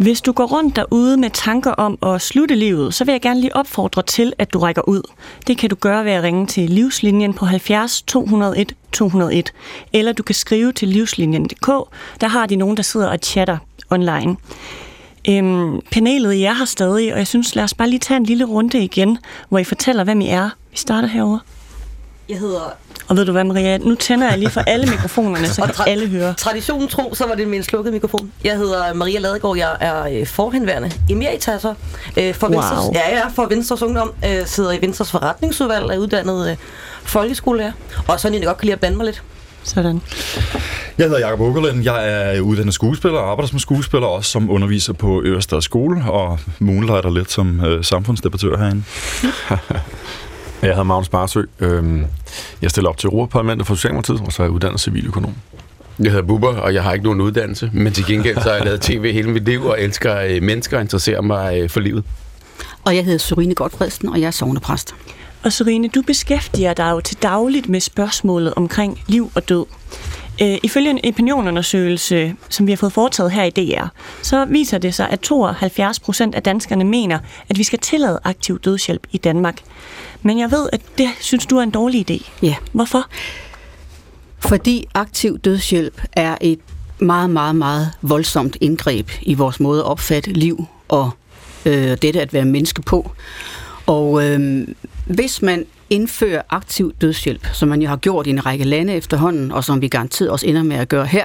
Hvis 0.00 0.20
du 0.20 0.32
går 0.32 0.46
rundt 0.46 0.76
derude 0.76 1.16
med 1.16 1.30
tanker 1.30 1.70
om 1.70 1.98
at 2.02 2.22
slutte 2.22 2.54
livet, 2.54 2.94
så 2.94 3.04
vil 3.04 3.12
jeg 3.12 3.20
gerne 3.20 3.40
lige 3.40 3.56
opfordre 3.56 4.02
til, 4.02 4.32
at 4.38 4.52
du 4.52 4.58
rækker 4.58 4.88
ud. 4.88 5.02
Det 5.46 5.58
kan 5.58 5.70
du 5.70 5.76
gøre 5.76 6.04
ved 6.04 6.12
at 6.12 6.22
ringe 6.22 6.46
til 6.46 6.70
livslinjen 6.70 7.34
på 7.34 7.46
70 7.46 8.02
201 8.02 8.74
201. 8.92 9.52
Eller 9.92 10.12
du 10.12 10.22
kan 10.22 10.34
skrive 10.34 10.72
til 10.72 10.88
livslinjen.dk. 10.88 11.66
Der 12.20 12.28
har 12.28 12.46
de 12.46 12.56
nogen, 12.56 12.76
der 12.76 12.82
sidder 12.82 13.08
og 13.08 13.18
chatter 13.22 13.58
online. 13.90 14.36
Øhm, 15.28 15.80
panelet 15.92 16.32
I 16.32 16.42
er 16.42 16.54
her 16.54 16.64
stadig, 16.64 17.12
og 17.12 17.18
jeg 17.18 17.26
synes, 17.26 17.54
lad 17.54 17.64
os 17.64 17.74
bare 17.74 17.90
lige 17.90 18.00
tage 18.00 18.16
en 18.16 18.24
lille 18.24 18.44
runde 18.44 18.84
igen, 18.84 19.18
hvor 19.48 19.58
I 19.58 19.64
fortæller, 19.64 20.04
hvem 20.04 20.20
I 20.20 20.28
er. 20.28 20.50
Vi 20.70 20.76
starter 20.76 21.08
herover. 21.08 21.38
Jeg 22.30 22.38
hedder... 22.38 22.60
Og 23.08 23.16
ved 23.16 23.24
du 23.26 23.32
hvad, 23.32 23.44
Maria? 23.44 23.78
Nu 23.78 23.94
tænder 23.94 24.28
jeg 24.30 24.38
lige 24.38 24.50
for 24.50 24.60
alle 24.60 24.86
mikrofonerne, 24.94 25.48
så 25.48 25.62
kan 25.62 25.84
alle 25.86 26.08
høre. 26.08 26.34
Traditionen 26.34 26.88
tro, 26.88 27.14
så 27.14 27.26
var 27.26 27.34
det 27.34 27.48
min 27.48 27.62
slukkede 27.62 27.92
mikrofon. 27.92 28.32
Jeg 28.44 28.56
hedder 28.56 28.94
Maria 28.94 29.18
Ladegaard. 29.18 29.56
Jeg 29.56 29.76
er 29.80 30.20
øh, 30.20 30.26
forhenværende 30.26 30.90
emeritasser 31.10 31.74
øh, 32.16 32.34
for, 32.34 32.46
Wow. 32.48 32.54
Venstres, 32.56 32.84
ja, 32.94 33.16
ja, 33.16 33.28
for 33.28 33.46
Venstres 33.46 33.82
Ungdom. 33.82 34.12
Øh, 34.24 34.46
sidder 34.46 34.72
i 34.72 34.78
Venstres 34.80 35.10
forretningsudvalg, 35.10 35.84
er 35.84 35.98
uddannet 35.98 36.50
øh, 36.50 36.56
folkeskolelærer. 37.02 37.72
Og 38.08 38.20
sådan 38.20 38.38
jeg 38.38 38.46
godt 38.46 38.58
kan 38.58 38.64
lide 38.66 38.72
at 38.72 38.80
blande 38.80 38.96
mig 38.96 39.06
lidt. 39.06 39.22
Sådan. 39.62 40.00
Jeg 40.98 41.06
hedder 41.06 41.18
Jakob 41.18 41.40
Åkerlund. 41.40 41.82
Jeg 41.82 42.08
er 42.34 42.40
uddannet 42.40 42.74
skuespiller 42.74 43.18
og 43.18 43.30
arbejder 43.30 43.48
som 43.48 43.58
skuespiller, 43.58 44.06
også 44.06 44.30
som 44.30 44.50
underviser 44.50 44.92
på 44.92 45.22
Ørestad 45.24 45.60
Skole, 45.62 46.02
og 46.10 46.38
moonlighter 46.58 47.10
lidt 47.10 47.30
som 47.30 47.64
øh, 47.64 47.84
samfundsdebattør 47.84 48.56
herinde. 48.58 48.82
Jeg 50.62 50.68
hedder 50.70 50.82
Magnus 50.82 51.08
Barsø. 51.08 51.42
Øhm, 51.60 52.06
Jeg 52.62 52.70
stiller 52.70 52.90
op 52.90 52.96
til 52.96 53.06
Europaparlamentet 53.06 53.66
for 53.66 53.74
Socialdemokratiet, 53.74 54.20
og 54.20 54.32
så 54.32 54.42
er 54.42 54.46
jeg 54.46 54.52
uddannet 54.52 54.80
civiløkonom. 54.80 55.34
Jeg 55.98 56.10
hedder 56.12 56.26
Bubber, 56.26 56.56
og 56.56 56.74
jeg 56.74 56.82
har 56.82 56.92
ikke 56.92 57.04
nogen 57.04 57.20
uddannelse, 57.20 57.70
men 57.72 57.92
til 57.92 58.06
gengæld 58.06 58.36
så 58.36 58.48
har 58.48 58.56
jeg 58.56 58.64
lavet 58.64 58.80
tv 58.80 59.12
hele 59.12 59.30
mit 59.30 59.44
liv 59.44 59.64
og 59.64 59.80
elsker 59.82 60.20
øh, 60.20 60.42
mennesker 60.42 60.76
og 60.76 60.82
interesserer 60.82 61.20
mig 61.20 61.60
øh, 61.60 61.68
for 61.70 61.80
livet. 61.80 62.04
Og 62.84 62.96
jeg 62.96 63.04
hedder 63.04 63.18
Sorine 63.18 63.54
Godfredsen, 63.54 64.08
og 64.08 64.20
jeg 64.20 64.26
er 64.26 64.30
sovnepræst. 64.30 64.94
Og 65.44 65.52
Sorine, 65.52 65.88
du 65.88 66.02
beskæftiger 66.02 66.74
dig 66.74 66.90
jo 66.90 67.00
til 67.00 67.16
dagligt 67.22 67.68
med 67.68 67.80
spørgsmålet 67.80 68.54
omkring 68.54 69.00
liv 69.06 69.30
og 69.34 69.48
død. 69.48 69.64
Øh, 70.42 70.58
ifølge 70.62 70.90
en 70.90 71.00
opinionundersøgelse, 71.08 72.34
som 72.48 72.66
vi 72.66 72.72
har 72.72 72.76
fået 72.76 72.92
foretaget 72.92 73.32
her 73.32 73.44
i 73.44 73.50
DR, 73.50 73.86
så 74.22 74.44
viser 74.44 74.78
det 74.78 74.94
sig, 74.94 75.08
at 75.10 75.20
72 75.20 76.00
procent 76.00 76.34
af 76.34 76.42
danskerne 76.42 76.84
mener, 76.84 77.18
at 77.48 77.58
vi 77.58 77.64
skal 77.64 77.78
tillade 77.78 78.20
aktiv 78.24 78.58
dødshjælp 78.60 79.06
i 79.12 79.18
Danmark. 79.18 79.58
Men 80.22 80.38
jeg 80.38 80.50
ved, 80.50 80.68
at 80.72 80.80
det 80.98 81.08
synes 81.20 81.46
du 81.46 81.56
er 81.56 81.62
en 81.62 81.70
dårlig 81.70 82.10
idé. 82.10 82.30
Ja. 82.42 82.54
Hvorfor? 82.72 83.06
Fordi 84.38 84.86
aktiv 84.94 85.38
dødshjælp 85.38 86.02
er 86.12 86.36
et 86.40 86.58
meget, 86.98 87.30
meget, 87.30 87.56
meget 87.56 87.90
voldsomt 88.02 88.56
indgreb 88.60 89.10
i 89.22 89.34
vores 89.34 89.60
måde 89.60 89.80
at 89.80 89.86
opfatte 89.86 90.32
liv 90.32 90.66
og 90.88 91.10
øh, 91.66 91.96
dette 92.02 92.20
at 92.20 92.32
være 92.32 92.44
menneske 92.44 92.82
på. 92.82 93.10
Og 93.86 94.24
øh, 94.28 94.68
hvis 95.06 95.42
man 95.42 95.66
indføre 95.90 96.42
aktiv 96.50 96.92
dødshjælp, 97.00 97.46
som 97.52 97.68
man 97.68 97.82
jo 97.82 97.88
har 97.88 97.96
gjort 97.96 98.26
i 98.26 98.30
en 98.30 98.46
række 98.46 98.64
lande 98.64 98.92
efterhånden, 98.92 99.52
og 99.52 99.64
som 99.64 99.80
vi 99.80 99.88
garanteret 99.88 100.30
også 100.30 100.46
ender 100.46 100.62
med 100.62 100.76
at 100.76 100.88
gøre 100.88 101.06
her, 101.06 101.24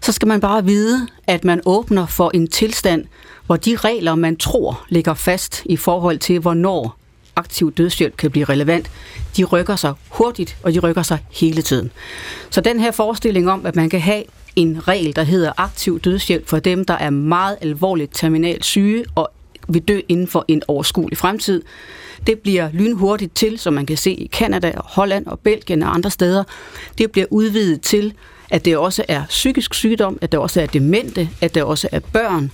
så 0.00 0.12
skal 0.12 0.28
man 0.28 0.40
bare 0.40 0.64
vide, 0.64 1.08
at 1.26 1.44
man 1.44 1.60
åbner 1.66 2.06
for 2.06 2.30
en 2.34 2.48
tilstand, 2.48 3.04
hvor 3.46 3.56
de 3.56 3.76
regler, 3.76 4.14
man 4.14 4.36
tror 4.36 4.84
ligger 4.88 5.14
fast 5.14 5.62
i 5.64 5.76
forhold 5.76 6.18
til, 6.18 6.38
hvornår 6.38 6.98
aktiv 7.36 7.72
dødshjælp 7.72 8.16
kan 8.16 8.30
blive 8.30 8.44
relevant, 8.44 8.90
de 9.36 9.44
rykker 9.44 9.76
sig 9.76 9.94
hurtigt, 10.08 10.56
og 10.62 10.74
de 10.74 10.78
rykker 10.78 11.02
sig 11.02 11.18
hele 11.30 11.62
tiden. 11.62 11.90
Så 12.50 12.60
den 12.60 12.80
her 12.80 12.90
forestilling 12.90 13.50
om, 13.50 13.66
at 13.66 13.76
man 13.76 13.90
kan 13.90 14.00
have 14.00 14.24
en 14.56 14.88
regel, 14.88 15.16
der 15.16 15.22
hedder 15.22 15.52
aktiv 15.56 16.00
dødshjælp 16.00 16.48
for 16.48 16.58
dem, 16.58 16.84
der 16.84 16.94
er 16.94 17.10
meget 17.10 17.56
alvorligt 17.60 18.10
terminalt 18.14 18.64
syge 18.64 19.04
og 19.14 19.30
vil 19.68 19.82
dø 19.82 20.00
inden 20.08 20.26
for 20.26 20.44
en 20.48 20.62
overskuelig 20.68 21.18
fremtid, 21.18 21.62
det 22.26 22.38
bliver 22.38 22.68
lynhurtigt 22.72 23.34
til, 23.34 23.58
som 23.58 23.72
man 23.72 23.86
kan 23.86 23.96
se 23.96 24.12
i 24.12 24.26
Kanada, 24.26 24.72
Holland 24.84 25.26
og 25.26 25.38
Belgien 25.38 25.82
og 25.82 25.94
andre 25.94 26.10
steder. 26.10 26.44
Det 26.98 27.10
bliver 27.10 27.26
udvidet 27.30 27.80
til, 27.80 28.14
at 28.50 28.64
det 28.64 28.76
også 28.76 29.04
er 29.08 29.24
psykisk 29.28 29.74
sygdom, 29.74 30.18
at 30.20 30.32
det 30.32 30.40
også 30.40 30.60
er 30.60 30.66
demente, 30.66 31.28
at 31.40 31.54
det 31.54 31.62
også 31.62 31.88
er 31.92 32.00
børn. 32.00 32.50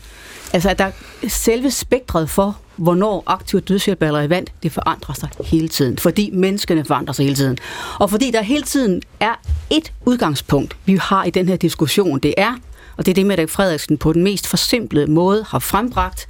Altså, 0.53 0.71
at 0.71 0.79
der 0.79 0.91
selve 1.29 1.71
spektret 1.71 2.31
for, 2.31 2.59
hvornår 2.77 3.23
aktiv 3.27 3.61
dødshjælp 3.61 4.03
er 4.03 4.13
relevant, 4.13 4.53
det 4.63 4.73
forandrer 4.73 5.15
sig 5.15 5.29
hele 5.45 5.69
tiden, 5.69 5.99
fordi 5.99 6.31
menneskene 6.33 6.85
forandrer 6.85 7.13
sig 7.13 7.25
hele 7.25 7.37
tiden. 7.37 7.59
Og 7.99 8.11
fordi 8.11 8.31
der 8.31 8.43
hele 8.43 8.63
tiden 8.63 9.03
er 9.21 9.35
et 9.71 9.93
udgangspunkt, 10.05 10.77
vi 10.85 10.97
har 10.97 11.25
i 11.25 11.31
den 11.31 11.49
her 11.49 11.57
diskussion, 11.57 12.19
det 12.19 12.35
er, 12.37 12.55
og 12.97 13.07
det 13.07 13.13
er 13.13 13.15
det, 13.15 13.27
Mette 13.27 13.49
Frederiksen 13.49 13.99
på 13.99 14.13
den 14.13 14.25
mest 14.25 14.47
forsimplede 14.47 15.11
måde 15.11 15.45
har 15.49 15.59
frembragt, 15.59 16.29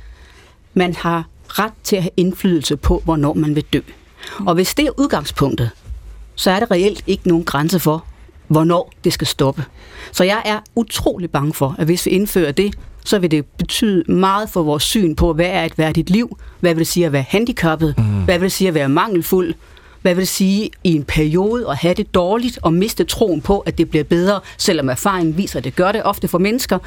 man 0.75 0.95
har 0.95 1.25
ret 1.49 1.72
til 1.85 1.97
at 1.97 2.03
have 2.03 2.11
indflydelse 2.16 2.77
på, 2.77 3.03
hvornår 3.05 3.35
man 3.35 3.55
vil 3.55 3.64
dø. 3.72 3.81
Og 4.47 4.55
hvis 4.55 4.75
det 4.75 4.87
er 4.87 5.01
udgangspunktet, 5.01 5.70
så 6.35 6.51
er 6.51 6.61
det 6.61 6.70
reelt 6.70 7.03
ikke 7.07 7.29
nogen 7.29 7.45
grænse 7.45 7.81
for, 7.81 8.05
hvornår 8.49 8.93
det 9.05 9.12
skal 9.12 9.27
stoppe. 9.27 9.64
Så 10.12 10.25
jeg 10.25 10.43
er 10.45 10.59
utrolig 10.75 11.31
bange 11.31 11.55
for, 11.55 11.75
at 11.79 11.87
hvis 11.87 12.07
vi 12.07 12.11
indfører 12.11 12.53
det, 12.53 12.75
så 13.05 13.18
vil 13.18 13.31
det 13.31 13.47
betyde 13.47 14.12
meget 14.12 14.51
for 14.51 14.62
vores 14.62 14.83
syn 14.83 15.14
på, 15.14 15.33
hvad 15.33 15.47
er 15.47 15.64
et 15.64 15.79
værdigt 15.79 16.11
liv, 16.11 16.39
hvad 16.61 16.75
vil 16.75 16.79
det 16.79 16.87
sige 16.87 17.07
at 17.07 17.12
være 17.12 17.25
handicappet, 17.29 17.95
mm. 17.99 18.25
hvad 18.25 18.39
vil 18.39 18.45
det 18.45 18.53
sige 18.53 18.68
at 18.68 18.75
være 18.75 18.89
mangelfuld, 18.89 19.55
hvad 20.03 20.14
vil 20.14 20.20
det 20.20 20.29
sige 20.29 20.70
i 20.85 20.95
en 20.95 21.05
periode 21.05 21.70
at 21.70 21.77
have 21.77 21.95
det 21.95 22.14
dårligt 22.14 22.59
og 22.62 22.75
miste 22.75 23.05
troen 23.05 23.41
på, 23.41 23.59
at 23.59 23.79
det 23.79 23.91
bliver 23.91 24.05
bedre, 24.05 24.41
selvom 24.59 24.89
erfaringen 24.89 25.37
viser, 25.37 25.59
at 25.59 25.64
det 25.64 25.77
gør 25.77 25.93
det 25.93 26.03
ofte 26.03 26.29
for 26.29 26.39
mennesker. 26.39 26.79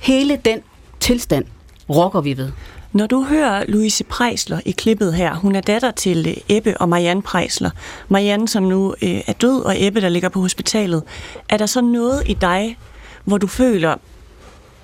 Hele 0.00 0.38
den 0.44 0.60
tilstand 1.00 1.44
rokker 1.90 2.20
vi 2.20 2.36
ved. 2.36 2.52
Når 2.92 3.06
du 3.06 3.24
hører 3.24 3.64
Louise 3.68 4.04
Prejsler 4.04 4.60
i 4.64 4.70
klippet 4.70 5.14
her, 5.14 5.34
hun 5.34 5.54
er 5.54 5.60
datter 5.60 5.90
til 5.90 6.28
øh, 6.28 6.56
Ebbe 6.56 6.78
og 6.80 6.88
Marianne 6.88 7.22
Prejsler. 7.22 7.70
Marianne, 8.08 8.48
som 8.48 8.62
nu 8.62 8.94
øh, 9.02 9.20
er 9.26 9.32
død, 9.32 9.62
og 9.62 9.74
Ebbe, 9.78 10.00
der 10.00 10.08
ligger 10.08 10.28
på 10.28 10.40
hospitalet. 10.40 11.02
Er 11.48 11.56
der 11.56 11.66
så 11.66 11.80
noget 11.80 12.22
i 12.26 12.34
dig, 12.34 12.78
hvor 13.24 13.38
du 13.38 13.46
føler, 13.46 13.96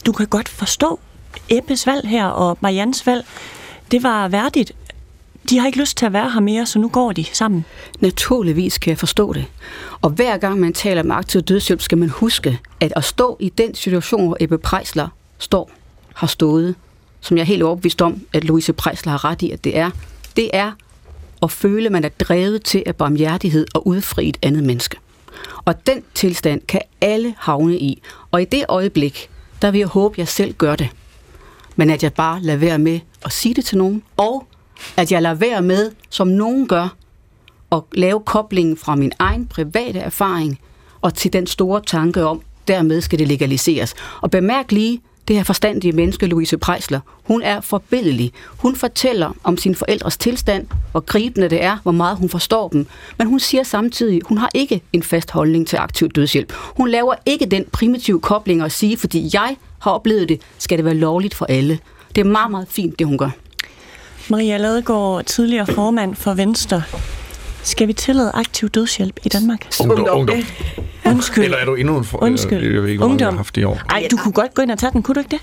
du 0.07 0.13
kan 0.13 0.27
godt 0.27 0.49
forstå 0.49 1.01
Ebbes 1.49 1.87
valg 1.87 2.09
her 2.09 2.27
og 2.27 2.59
Mariannes 2.61 3.07
valg? 3.07 3.27
Det 3.91 4.03
var 4.03 4.29
værdigt. 4.29 4.73
De 5.51 5.59
har 5.59 5.67
ikke 5.67 5.79
lyst 5.79 5.97
til 5.97 6.07
at 6.07 6.13
være 6.13 6.31
her 6.31 6.41
mere, 6.41 6.67
så 6.67 6.79
nu 6.79 6.89
går 6.89 7.13
de 7.13 7.25
sammen. 7.25 7.65
Naturligvis 8.01 8.79
kan 8.79 8.91
jeg 8.91 8.99
forstå 8.99 9.33
det. 9.33 9.45
Og 10.03 10.11
hver 10.11 10.37
gang 10.37 10.61
man 10.61 10.73
taler 10.73 11.03
om 11.03 11.11
aktiv 11.11 11.43
dødshjælp, 11.43 11.81
skal 11.81 11.99
man 11.99 12.09
huske, 12.09 12.59
at 12.81 12.93
at 12.97 13.05
stå 13.05 13.37
i 13.41 13.49
den 13.49 13.75
situation, 13.75 14.27
hvor 14.27 14.37
Ebbe 14.41 14.59
Prejsler 14.59 15.09
står, 15.39 15.71
har 16.15 16.27
stået, 16.27 16.75
som 17.27 17.37
jeg 17.37 17.43
er 17.43 17.47
helt 17.47 17.63
overbevist 17.63 18.03
om, 18.03 18.21
at 18.33 18.45
Louise 18.45 18.73
Prejsler 18.73 19.11
har 19.11 19.25
ret 19.25 19.43
i, 19.43 19.51
at 19.51 19.65
det 19.65 19.79
er, 19.79 19.91
det 20.37 20.51
er 20.53 20.73
at 21.43 21.51
føle, 21.51 21.87
at 21.87 21.93
man 21.93 22.05
er 22.05 22.09
drevet 22.09 22.63
til 22.63 22.83
at 22.87 22.97
barmhjertighed 22.97 23.67
og 23.75 23.87
udfri 23.87 24.29
et 24.29 24.37
andet 24.43 24.65
menneske. 24.65 24.97
Og 25.65 25.87
den 25.87 26.03
tilstand 26.15 26.61
kan 26.69 26.81
alle 27.01 27.35
havne 27.39 27.79
i. 27.79 28.03
Og 28.31 28.43
i 28.43 28.45
det 28.45 28.65
øjeblik, 28.69 29.31
der 29.63 29.71
vil 29.71 29.79
jeg 29.79 29.89
håbe, 29.89 30.15
at 30.15 30.19
jeg 30.19 30.29
selv 30.29 30.55
gør 30.55 30.77
det. 30.77 30.89
Men 31.77 31.91
at 31.91 32.03
jeg 32.03 32.13
bare 32.13 32.43
lader 32.43 32.59
være 32.59 32.79
med 32.79 33.01
at 33.25 33.33
sige 33.33 33.55
det 33.55 33.65
til 33.65 33.79
nogen, 33.79 34.03
og 34.17 34.47
at 34.97 35.13
jeg 35.13 35.23
lader 35.23 35.35
være 35.35 35.63
med, 35.63 35.91
som 36.11 36.29
nogen 36.29 36.69
gør, 36.69 36.97
at 37.73 37.81
lave 37.93 38.21
koblingen 38.21 38.77
fra 38.77 38.95
min 38.95 39.13
egen 39.19 39.47
private 39.47 39.99
erfaring 39.99 40.61
og 41.01 41.15
til 41.15 41.33
den 41.33 41.47
store 41.47 41.83
tanke 41.87 42.25
om, 42.25 42.43
dermed 42.69 43.01
skal 43.01 43.19
det 43.19 43.29
legaliseres. 43.29 43.95
Og 44.21 44.31
bemærk 44.31 44.73
lige, 44.73 45.01
det 45.29 45.37
her 45.37 45.43
forstandige 45.45 45.93
menneske, 45.93 46.27
Louise 46.27 46.59
Prejsler, 46.59 47.01
hun 47.25 47.43
er 47.43 47.61
forbindelig. 47.61 48.33
Hun 48.59 48.77
fortæller 48.77 49.33
om 49.45 49.57
sin 49.57 49.75
forældres 49.75 50.17
tilstand, 50.17 50.67
hvor 50.91 51.01
gribende 51.01 51.49
det 51.49 51.65
er, 51.65 51.79
hvor 51.83 51.93
meget 51.93 52.17
hun 52.17 52.29
forstår 52.29 52.69
dem. 52.69 52.87
Men 53.19 53.27
hun 53.27 53.41
siger 53.41 53.63
samtidig, 53.63 54.21
hun 54.25 54.39
har 54.39 54.51
ikke 54.55 54.83
en 54.93 55.03
fast 55.03 55.31
holdning 55.31 55.67
til 55.67 55.77
aktiv 55.77 56.09
dødshjælp. 56.09 56.53
Hun 56.53 56.89
laver 56.89 57.15
ikke 57.27 57.47
den 57.47 57.65
primitive 57.73 58.21
kobling 58.21 58.63
at 58.63 58.73
sige, 58.73 58.97
fordi 58.97 59.31
jeg 59.33 59.57
har 59.79 59.91
oplevet 59.91 60.29
det, 60.29 60.41
skal 60.59 60.79
det 60.79 60.85
være 60.85 60.95
lovligt 60.95 61.35
for 61.35 61.47
alle. 61.49 61.79
Det 62.15 62.21
er 62.21 62.25
meget, 62.25 62.51
meget 62.51 62.69
fint, 62.71 62.99
det 62.99 63.07
hun 63.07 63.19
gør. 63.19 63.31
Maria 64.29 64.57
Ladegaard, 64.57 65.25
tidligere 65.25 65.67
formand 65.67 66.15
for 66.15 66.35
Venstre. 66.35 66.83
Skal 67.67 67.89
vi 67.89 67.93
tillade 67.93 68.31
aktiv 68.35 68.69
dødshjælp 68.69 69.19
i 69.25 69.29
Danmark? 69.29 69.67
Ungdom. 69.81 70.19
Ungdom. 70.19 70.43
Undskyld. 71.07 71.45
Eller 71.45 71.59
er 71.59 71.65
du 71.65 71.75
endnu 71.75 71.99
en 71.99 72.05
for... 72.05 72.23
Undskyld. 72.23 72.75
Jeg 72.75 72.83
ved 72.83 72.89
ikke, 72.89 72.99
hvor 72.99 73.09
mange 73.09 73.25
jeg 73.25 73.33
har 73.33 73.37
haft 73.37 73.57
i 73.57 73.65
år. 73.65 73.81
Ej, 73.91 74.09
du 74.11 74.17
kunne 74.17 74.33
godt 74.33 74.55
gå 74.55 74.63
ind 74.63 74.71
og 74.71 74.79
tage 74.79 74.93
den, 74.93 75.03
kunne 75.03 75.15
du 75.15 75.21
ikke 75.21 75.31
det? 75.31 75.41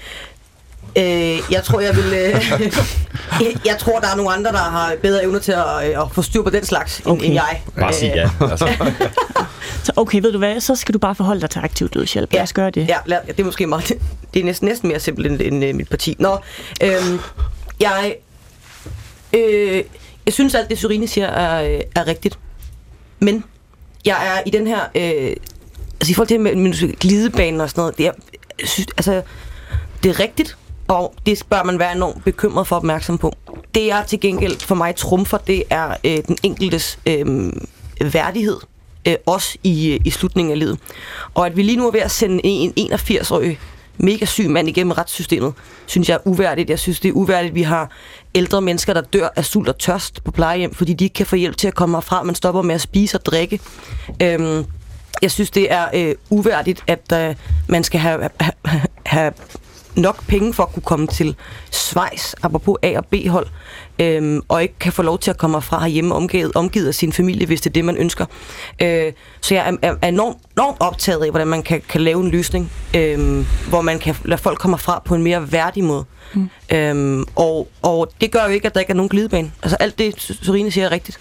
Øh, 0.97 1.51
jeg 1.51 1.63
tror, 1.63 1.79
jeg 1.79 1.95
vil... 1.95 2.05
Øh, 2.05 2.31
jeg, 3.65 3.77
tror, 3.79 3.99
der 3.99 4.07
er 4.07 4.15
nogle 4.15 4.31
andre, 4.31 4.51
der 4.51 4.57
har 4.57 4.95
bedre 5.01 5.23
evne 5.23 5.39
til 5.39 5.51
at, 5.51 5.89
øh, 5.89 6.01
at 6.01 6.11
få 6.11 6.21
styr 6.21 6.41
på 6.41 6.49
den 6.49 6.65
slags, 6.65 6.99
end, 6.99 7.07
Okay. 7.07 7.25
end 7.25 7.33
jeg. 7.33 7.61
Bare 7.79 7.93
sig 7.93 8.11
ja. 8.15 8.29
Altså. 8.51 8.69
Så 9.83 9.91
okay, 9.95 10.21
ved 10.21 10.31
du 10.31 10.37
hvad, 10.37 10.59
så 10.59 10.75
skal 10.75 10.93
du 10.93 10.99
bare 10.99 11.15
forholde 11.15 11.41
dig 11.41 11.49
til 11.49 11.59
aktiv 11.59 11.89
dødshjælp. 11.89 12.33
Lad 12.33 12.41
os 12.41 12.53
gøre 12.53 12.69
det. 12.69 12.87
Ja, 12.87 12.97
lad, 13.05 13.17
det 13.27 13.39
er 13.39 13.43
måske 13.43 13.67
meget... 13.67 13.93
Det 14.33 14.39
er 14.39 14.43
næsten, 14.43 14.67
næsten 14.67 14.87
mere 14.89 14.99
simpelt 14.99 15.27
end, 15.27 15.41
end 15.41 15.65
øh, 15.65 15.75
mit 15.75 15.89
parti. 15.89 16.15
Nå, 16.19 16.37
øhm, 16.83 17.19
jeg... 17.79 18.15
Øh, 19.33 19.83
jeg 20.25 20.33
synes, 20.33 20.55
alt 20.55 20.69
det, 20.69 20.77
Syrine 20.77 21.07
siger, 21.07 21.27
er, 21.27 21.75
øh, 21.75 21.81
er 21.95 22.07
rigtigt. 22.07 22.39
Men 23.19 23.43
jeg 24.05 24.27
er 24.27 24.41
i 24.45 24.49
den 24.49 24.67
her... 24.67 24.79
Øh, 24.95 25.35
altså 26.01 26.11
i 26.11 26.13
forhold 26.13 26.27
til 26.27 26.39
med, 26.39 26.55
med 26.55 26.99
glidebanen 26.99 27.61
og 27.61 27.69
sådan 27.69 27.81
noget, 27.81 27.97
det 27.97 28.07
er, 28.07 28.11
jeg 28.59 28.67
synes, 28.67 28.87
altså, 28.97 29.21
det 30.03 30.09
er 30.09 30.19
rigtigt, 30.19 30.57
og 30.87 31.13
det 31.25 31.43
bør 31.49 31.63
man 31.63 31.79
være 31.79 31.95
enormt 31.95 32.23
bekymret 32.23 32.67
for 32.67 32.75
opmærksom 32.75 33.17
på. 33.17 33.33
Det 33.75 33.91
er 33.91 34.03
til 34.03 34.19
gengæld 34.19 34.59
for 34.59 34.75
mig 34.75 34.95
trumfer, 34.95 35.37
det 35.37 35.63
er 35.69 35.95
øh, 36.03 36.17
den 36.27 36.37
enkeltes 36.43 36.99
øh, 37.05 37.51
værdighed, 38.13 38.57
øh, 39.07 39.15
også 39.25 39.57
i, 39.63 39.91
øh, 39.91 39.99
i 40.05 40.09
slutningen 40.09 40.51
af 40.51 40.59
livet. 40.59 40.79
Og 41.33 41.45
at 41.45 41.57
vi 41.57 41.63
lige 41.63 41.77
nu 41.77 41.87
er 41.87 41.91
ved 41.91 41.99
at 41.99 42.11
sende 42.11 42.41
en 42.43 42.73
81-årig 42.79 43.59
mega 43.97 44.25
syg 44.25 44.49
mand 44.49 44.69
igennem 44.69 44.91
retssystemet, 44.91 45.53
synes 45.85 46.09
jeg 46.09 46.15
er 46.15 46.27
uværdigt. 46.27 46.69
Jeg 46.69 46.79
synes, 46.79 46.99
det 46.99 47.09
er 47.09 47.13
uværdigt, 47.13 47.51
at 47.51 47.55
vi 47.55 47.61
har 47.61 47.91
ældre 48.35 48.61
mennesker, 48.61 48.93
der 48.93 49.01
dør 49.01 49.29
af 49.35 49.45
sult 49.45 49.69
og 49.69 49.77
tørst 49.77 50.23
på 50.23 50.31
plejehjem, 50.31 50.73
fordi 50.73 50.93
de 50.93 51.03
ikke 51.03 51.13
kan 51.13 51.25
få 51.25 51.35
hjælp 51.35 51.57
til 51.57 51.67
at 51.67 51.75
komme 51.75 51.97
herfra, 51.97 52.23
man 52.23 52.35
stopper 52.35 52.61
med 52.61 52.75
at 52.75 52.81
spise 52.81 53.17
og 53.17 53.25
drikke. 53.25 53.59
Øhm, 54.21 54.65
jeg 55.21 55.31
synes, 55.31 55.51
det 55.51 55.71
er 55.71 55.85
øh, 55.93 56.15
uværdigt, 56.29 56.83
at 56.87 57.11
øh, 57.13 57.35
man 57.67 57.83
skal 57.83 57.99
have, 57.99 58.29
have, 58.39 58.53
have 59.05 59.33
nok 59.95 60.27
penge 60.27 60.53
for 60.53 60.63
at 60.63 60.73
kunne 60.73 60.83
komme 60.83 61.07
til 61.07 61.35
Schweiz, 61.71 62.33
apropos 62.43 62.77
A- 62.83 62.97
og 62.97 63.05
B-hold, 63.05 63.47
øhm, 63.99 64.41
og 64.47 64.61
ikke 64.61 64.75
kan 64.79 64.93
få 64.93 65.01
lov 65.01 65.19
til 65.19 65.31
at 65.31 65.37
komme 65.37 65.55
herfra 65.55 65.79
herhjemme 65.79 66.15
omgivet, 66.15 66.51
omgivet 66.55 66.87
af 66.87 66.95
sin 66.95 67.13
familie, 67.13 67.45
hvis 67.47 67.61
det 67.61 67.69
er 67.69 67.73
det, 67.73 67.85
man 67.85 67.97
ønsker. 67.97 68.25
Øh, 68.81 69.13
så 69.41 69.55
jeg 69.55 69.77
er, 69.81 69.95
er, 70.01 70.07
enormt, 70.07 70.37
enormt 70.57 70.77
optaget 70.79 71.23
af, 71.23 71.29
hvordan 71.29 71.47
man 71.47 71.63
kan, 71.63 71.81
kan 71.89 72.01
lave 72.01 72.23
en 72.23 72.31
løsning, 72.31 72.71
øhm, 72.95 73.45
hvor 73.69 73.81
man 73.81 73.99
kan 73.99 74.15
lade 74.25 74.41
folk 74.41 74.59
komme 74.59 74.77
fra 74.77 75.01
på 75.05 75.15
en 75.15 75.23
mere 75.23 75.51
værdig 75.51 75.83
måde. 75.83 76.05
Mm. 76.33 76.49
Øhm, 76.71 77.25
og, 77.35 77.67
og 77.81 78.11
det 78.21 78.31
gør 78.31 78.43
jo 78.43 78.49
ikke, 78.49 78.67
at 78.67 78.73
der 78.73 78.79
ikke 78.79 78.91
er 78.91 78.95
nogen 78.95 79.09
glidebane. 79.09 79.51
Altså 79.63 79.77
alt 79.79 79.99
det, 79.99 80.21
Sorine 80.41 80.71
siger, 80.71 80.85
er 80.85 80.91
rigtigt. 80.91 81.19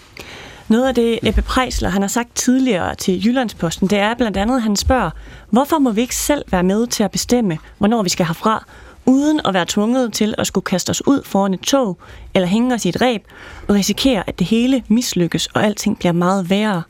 Noget 0.69 0.89
af 0.89 0.95
det, 0.95 1.19
Ebbe 1.23 1.43
Prejsler 1.43 1.89
han 1.89 2.03
har 2.03 2.09
sagt 2.09 2.35
tidligere 2.35 2.95
til 2.95 3.27
Jyllandsposten, 3.27 3.89
det 3.89 3.99
er 3.99 4.15
blandt 4.15 4.37
andet, 4.37 4.57
at 4.57 4.63
han 4.63 4.77
spørger, 4.77 5.11
hvorfor 5.51 5.79
må 5.79 5.91
vi 5.91 6.01
ikke 6.01 6.17
selv 6.17 6.45
være 6.51 6.63
med 6.63 6.87
til 6.87 7.03
at 7.03 7.11
bestemme, 7.11 7.59
hvornår 7.79 8.03
vi 8.03 8.09
skal 8.09 8.27
herfra, 8.27 8.65
uden 9.07 9.41
at 9.45 9.55
være 9.55 9.67
tvunget 9.69 10.13
til 10.13 10.35
at 10.39 10.47
skulle 10.47 10.65
kaste 10.65 10.91
os 10.91 11.07
ud 11.07 11.23
foran 11.25 11.55
et 11.55 11.61
tog, 11.61 11.99
eller 12.35 12.49
hænge 12.49 12.75
os 12.75 12.85
i 12.85 12.89
et 12.89 13.01
ræb, 13.01 13.23
og 13.69 13.75
risikere, 13.75 14.25
at 14.27 14.39
det 14.39 14.47
hele 14.47 14.83
mislykkes, 14.89 15.47
og 15.47 15.65
alting 15.65 15.99
bliver 15.99 16.13
meget 16.13 16.51
værre. 16.51 16.83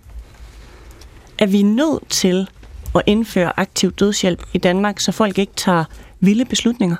Er 1.38 1.46
vi 1.46 1.62
nødt 1.62 2.08
til 2.08 2.48
at 2.94 3.02
indføre 3.06 3.60
aktiv 3.60 3.92
dødshjælp 3.92 4.42
i 4.52 4.58
Danmark, 4.58 5.00
så 5.00 5.12
folk 5.12 5.38
ikke 5.38 5.52
tager 5.56 5.84
vilde 6.20 6.44
beslutninger? 6.44 6.96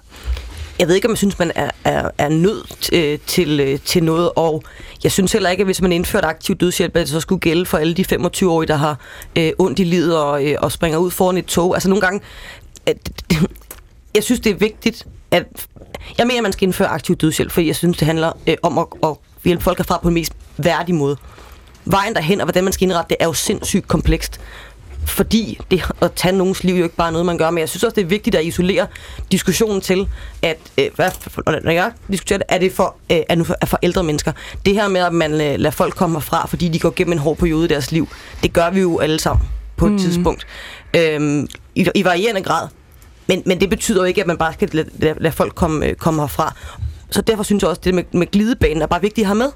Jeg 0.79 0.89
ved 0.89 0.95
ikke, 0.95 1.09
om 1.09 1.13
jeg 1.13 1.19
synes, 1.19 1.39
man 1.39 1.53
er, 1.55 1.71
er, 1.85 2.11
er 2.19 2.29
nødt 2.29 2.91
øh, 2.93 3.19
til, 3.27 3.61
øh, 3.61 3.79
til 3.81 4.05
noget, 4.05 4.31
og 4.37 4.63
jeg 5.03 5.13
synes 5.13 5.33
heller 5.33 5.51
ikke, 5.51 5.61
at 5.61 5.67
hvis 5.67 5.83
man 5.83 5.93
indførte 5.93 6.27
aktiv 6.27 6.57
dødshjælp, 6.57 6.97
at 6.97 7.01
det 7.01 7.09
så 7.09 7.21
skulle 7.21 7.41
gælde 7.41 7.67
for 7.67 7.79
alle 7.79 7.95
de 7.95 8.05
25-årige, 8.13 8.69
der 8.69 8.77
har 8.77 8.99
øh, 9.39 9.53
ondt 9.59 9.79
i 9.79 9.85
livet 9.85 10.19
og, 10.19 10.45
øh, 10.45 10.57
og 10.59 10.73
springer 10.73 10.99
ud 10.99 11.11
foran 11.11 11.37
et 11.37 11.47
tog. 11.47 11.75
Altså 11.75 11.89
nogle 11.89 12.01
gange, 12.01 12.21
at, 12.87 13.11
jeg 14.15 14.23
synes, 14.23 14.41
det 14.41 14.51
er 14.51 14.57
vigtigt, 14.57 15.07
at 15.31 15.47
jeg 16.19 16.27
mener, 16.27 16.39
at 16.39 16.43
man 16.43 16.53
skal 16.53 16.67
indføre 16.67 16.89
aktiv 16.89 17.17
dødshjælp, 17.17 17.53
for 17.53 17.61
jeg 17.61 17.77
synes, 17.77 17.97
det 17.99 18.07
handler 18.07 18.33
øh, 18.47 18.57
om 18.63 18.79
at, 18.79 18.87
at 19.05 19.17
hjælpe 19.45 19.65
folk 19.65 19.79
herfra 19.79 19.99
på 20.03 20.09
en 20.09 20.15
mest 20.15 20.33
værdig 20.57 20.95
måde. 20.95 21.17
vejen 21.85 22.15
derhen, 22.15 22.41
og 22.41 22.45
hvordan 22.45 22.65
man 22.65 22.73
skal 22.73 22.85
indrette 22.85 23.09
det, 23.09 23.17
er 23.21 23.25
jo 23.25 23.33
sindssygt 23.33 23.89
komplekst 23.89 24.41
fordi 25.07 25.59
det 25.71 25.83
at 26.01 26.13
tage 26.13 26.37
nogens 26.37 26.65
liv 26.65 26.75
jo 26.75 26.85
ikke 26.85 26.97
bare 26.97 27.07
er 27.07 27.13
noget, 27.13 27.27
man 27.27 27.39
gør, 27.39 27.51
men 27.51 27.59
jeg 27.59 27.69
synes 27.69 27.85
også, 27.85 27.95
det 27.95 28.03
er 28.03 28.07
vigtigt 28.07 28.37
at 28.37 28.45
isolere 28.45 28.87
diskussionen 29.33 29.81
til, 29.81 30.09
at 30.43 30.59
øh, 30.79 30.91
hvad, 30.95 31.11
når 31.65 31.71
jeg 31.71 31.93
diskuterer 32.11 32.39
det, 32.39 32.47
er 32.49 32.59
det 32.59 32.73
for, 32.73 32.97
øh, 33.13 33.19
er 33.29 33.35
nu 33.35 33.45
for, 33.45 33.57
er 33.61 33.67
for 33.67 33.79
ældre 33.83 34.03
mennesker. 34.03 34.33
Det 34.67 34.75
her 34.75 34.89
med, 34.89 35.01
at 35.01 35.13
man 35.13 35.33
øh, 35.33 35.39
lader 35.39 35.71
folk 35.71 35.95
komme 35.95 36.17
herfra, 36.17 36.47
fordi 36.47 36.69
de 36.69 36.79
går 36.79 36.93
gennem 36.97 37.13
en 37.13 37.19
hård 37.19 37.37
periode 37.37 37.65
i 37.65 37.69
deres 37.69 37.93
liv, 37.93 38.09
det 38.43 38.53
gør 38.53 38.71
vi 38.71 38.81
jo 38.81 38.99
alle 38.99 39.21
sammen 39.21 39.49
på 39.77 39.87
et 39.87 39.93
mm. 39.93 39.99
tidspunkt. 39.99 40.47
Øhm, 40.97 41.49
i, 41.75 41.89
I 41.95 42.05
varierende 42.05 42.43
grad. 42.43 42.69
Men, 43.27 43.43
men 43.47 43.61
det 43.61 43.71
betyder 43.71 44.01
jo 44.01 44.05
ikke, 44.05 44.21
at 44.21 44.27
man 44.27 44.37
bare 44.39 44.53
skal 44.53 44.69
lade, 44.73 44.91
lade, 44.99 45.15
lade 45.21 45.35
folk 45.35 45.55
komme, 45.55 45.87
øh, 45.87 45.95
komme 45.95 46.23
herfra. 46.23 46.55
Så 47.11 47.23
derfor 47.23 47.43
synes 47.43 47.63
jeg 47.63 47.71
også, 47.71 47.81
at 47.81 47.85
det 47.85 47.95
med, 47.95 48.05
med 48.13 48.27
glidebanen 48.31 48.83
er 48.83 48.87
bare 48.87 49.01
vigtigt 49.01 49.25
at 49.25 49.27
have 49.27 49.39
med. 49.39 49.49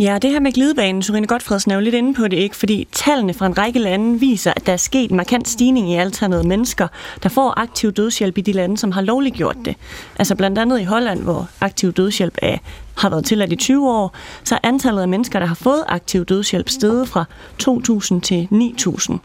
Ja, 0.00 0.18
det 0.22 0.30
her 0.30 0.40
med 0.40 0.52
glidebanen, 0.52 1.02
Sorine 1.02 1.26
Godfredsen 1.26 1.70
er 1.70 1.74
jo 1.74 1.80
lidt 1.80 1.94
inde 1.94 2.14
på 2.14 2.28
det, 2.28 2.36
ikke? 2.36 2.56
Fordi 2.56 2.88
tallene 2.92 3.34
fra 3.34 3.46
en 3.46 3.58
række 3.58 3.78
lande 3.78 4.20
viser, 4.20 4.52
at 4.56 4.66
der 4.66 4.72
er 4.72 4.76
sket 4.76 5.10
en 5.10 5.16
markant 5.16 5.48
stigning 5.48 5.90
i 5.90 5.94
antallet 5.94 6.38
af 6.38 6.44
mennesker, 6.44 6.88
der 7.22 7.28
får 7.28 7.54
aktiv 7.56 7.92
dødshjælp 7.92 8.38
i 8.38 8.40
de 8.40 8.52
lande, 8.52 8.78
som 8.78 8.92
har 8.92 9.00
lovliggjort 9.00 9.56
det. 9.64 9.76
Altså 10.18 10.34
blandt 10.34 10.58
andet 10.58 10.80
i 10.80 10.84
Holland, 10.84 11.22
hvor 11.22 11.48
aktiv 11.60 11.92
dødshjælp 11.92 12.38
er, 12.42 12.58
har 12.96 13.10
været 13.10 13.24
tilladt 13.24 13.52
i 13.52 13.56
20 13.56 13.90
år, 13.90 14.16
så 14.44 14.54
er 14.54 14.58
antallet 14.62 15.02
af 15.02 15.08
mennesker, 15.08 15.38
der 15.38 15.46
har 15.46 15.54
fået 15.54 15.84
aktiv 15.88 16.24
dødshjælp, 16.24 16.68
steget 16.68 17.08
fra 17.08 17.24
2.000 17.62 18.20
til 18.20 18.48
9.000. 18.52 19.16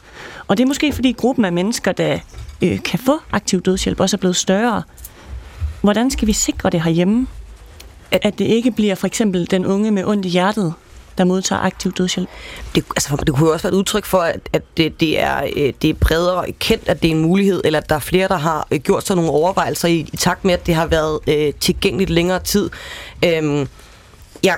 Og 0.47 0.57
det 0.57 0.63
er 0.63 0.67
måske 0.67 0.93
fordi 0.93 1.11
gruppen 1.11 1.45
af 1.45 1.53
mennesker, 1.53 1.91
der 1.91 2.17
øh, 2.61 2.83
kan 2.83 2.99
få 2.99 3.19
aktiv 3.31 3.61
dødshjælp, 3.61 3.99
også 3.99 4.15
er 4.15 4.19
blevet 4.19 4.35
større. 4.35 4.83
Hvordan 5.81 6.11
skal 6.11 6.27
vi 6.27 6.33
sikre 6.33 6.69
det 6.69 6.81
herhjemme? 6.81 7.27
At, 8.11 8.19
at 8.23 8.39
det 8.39 8.45
ikke 8.45 8.71
bliver 8.71 8.95
for 8.95 9.07
eksempel 9.07 9.51
den 9.51 9.65
unge 9.65 9.91
med 9.91 10.05
ondt 10.05 10.25
i 10.25 10.29
hjertet, 10.29 10.73
der 11.17 11.23
modtager 11.23 11.61
aktiv 11.61 11.91
dødshjælp? 11.91 12.29
Det, 12.75 12.83
altså, 12.89 13.15
det 13.27 13.35
kunne 13.35 13.47
jo 13.47 13.53
også 13.53 13.63
være 13.63 13.73
et 13.73 13.77
udtryk 13.77 14.05
for, 14.05 14.17
at, 14.17 14.49
at 14.53 14.61
det, 14.77 14.99
det, 14.99 15.19
er, 15.19 15.43
øh, 15.55 15.73
det 15.81 15.89
er 15.89 15.93
bredere 15.93 16.51
kendt, 16.51 16.89
at 16.89 17.01
det 17.01 17.07
er 17.07 17.15
en 17.15 17.21
mulighed, 17.21 17.61
eller 17.65 17.79
at 17.79 17.89
der 17.89 17.95
er 17.95 17.99
flere, 17.99 18.27
der 18.27 18.37
har 18.37 18.67
øh, 18.71 18.79
gjort 18.79 19.07
sig 19.07 19.15
nogle 19.15 19.31
overvejelser 19.31 19.87
i, 19.87 20.09
i 20.13 20.17
takt 20.17 20.45
med, 20.45 20.53
at 20.53 20.67
det 20.67 20.75
har 20.75 20.85
været 20.85 21.19
øh, 21.27 21.53
tilgængeligt 21.59 22.09
længere 22.09 22.39
tid. 22.39 22.69
Øhm, 23.25 23.67
jeg 24.43 24.57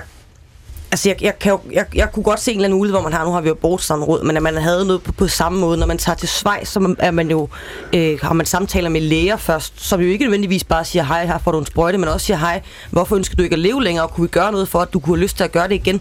Altså, 0.94 1.08
jeg, 1.08 1.22
jeg, 1.22 1.38
kan 1.38 1.52
jo, 1.52 1.60
jeg, 1.72 1.86
jeg 1.94 2.12
kunne 2.12 2.22
godt 2.22 2.40
se 2.40 2.50
en 2.50 2.56
eller 2.56 2.66
anden 2.66 2.78
mulighed, 2.78 3.00
hvor 3.00 3.02
man 3.02 3.12
har, 3.12 3.24
nu 3.24 3.30
har 3.30 3.40
vi 3.40 3.48
jo 3.48 3.56
råd, 3.62 4.24
men 4.24 4.36
at 4.36 4.42
man 4.42 4.56
havde 4.56 4.86
noget 4.86 5.02
på, 5.02 5.12
på 5.12 5.28
samme 5.28 5.60
måde. 5.60 5.78
Når 5.78 5.86
man 5.86 5.98
tager 5.98 6.16
til 6.16 6.28
Schweiz, 6.28 6.68
så 6.68 6.94
er 6.98 7.10
man 7.10 7.30
jo, 7.30 7.48
øh, 7.92 8.18
har 8.22 8.32
man 8.32 8.46
samtaler 8.46 8.88
med 8.88 9.00
læger 9.00 9.36
først, 9.36 9.72
som 9.76 10.00
jo 10.00 10.08
ikke 10.08 10.24
nødvendigvis 10.24 10.64
bare 10.64 10.84
siger, 10.84 11.02
hej, 11.02 11.26
her 11.26 11.38
får 11.38 11.52
du 11.52 11.58
en 11.58 11.66
sprøjte, 11.66 11.98
men 11.98 12.08
også 12.08 12.26
siger, 12.26 12.36
hej, 12.36 12.62
hvorfor 12.90 13.16
ønsker 13.16 13.36
du 13.36 13.42
ikke 13.42 13.54
at 13.54 13.58
leve 13.58 13.84
længere, 13.84 14.04
og 14.04 14.10
kunne 14.10 14.22
vi 14.22 14.28
gøre 14.28 14.52
noget 14.52 14.68
for, 14.68 14.80
at 14.80 14.92
du 14.92 14.98
kunne 15.00 15.16
have 15.16 15.22
lyst 15.22 15.36
til 15.36 15.44
at 15.44 15.52
gøre 15.52 15.68
det 15.68 15.74
igen? 15.74 15.94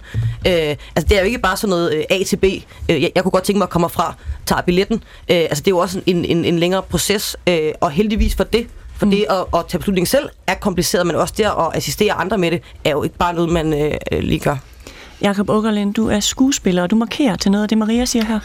Øh, 0.48 0.76
altså, 0.96 1.08
det 1.10 1.12
er 1.12 1.20
jo 1.20 1.26
ikke 1.26 1.40
bare 1.40 1.58
sådan 1.58 1.70
noget 1.70 1.94
øh, 1.94 2.04
A 2.10 2.24
til 2.24 2.38
B. 2.38 2.44
Øh, 2.44 3.02
jeg, 3.02 3.12
jeg 3.16 3.24
kunne 3.24 3.32
godt 3.32 3.44
tænke 3.44 3.58
mig 3.58 3.66
at 3.66 3.70
komme 3.70 3.90
fra, 3.90 4.16
tager 4.46 4.62
billetten. 4.62 5.04
Øh, 5.30 5.38
altså, 5.38 5.62
det 5.62 5.68
er 5.68 5.76
jo 5.76 5.78
også 5.78 6.02
en, 6.06 6.26
en, 6.26 6.46
en 6.46 6.60
længere 6.60 6.82
proces, 6.82 7.38
øh, 7.48 7.72
og 7.82 7.92
heldigvis 7.92 8.36
for 8.36 8.44
det, 8.44 8.68
for 8.98 9.06
mm. 9.06 9.12
det 9.12 9.26
at, 9.30 9.60
at 9.60 9.66
tage 9.68 9.80
beslutningen 9.80 10.08
selv 10.08 10.30
er 10.48 10.56
kompliceret, 10.56 11.08
men 11.08 11.16
også 11.16 11.34
det 11.38 11.44
at 11.44 11.78
assistere 11.78 12.14
andre 12.14 12.38
med 12.38 12.52
det, 12.52 12.62
er 12.86 12.92
jo 12.92 13.04
ikke 13.04 13.18
bare 13.18 13.34
noget, 13.34 13.50
man 13.50 13.74
øh, 13.74 14.20
lige 14.20 14.40
gør. 14.40 14.58
Jakob 15.22 15.50
Åkerlind, 15.50 15.94
du 15.94 16.08
er 16.08 16.20
skuespiller, 16.20 16.84
og 16.84 16.92
du 16.92 16.96
markerer 16.96 17.36
til 17.36 17.52
noget 17.52 17.64
af 17.64 17.70
det, 17.70 17.78
Maria 17.78 18.06
siger 18.06 18.26
her. 18.26 18.40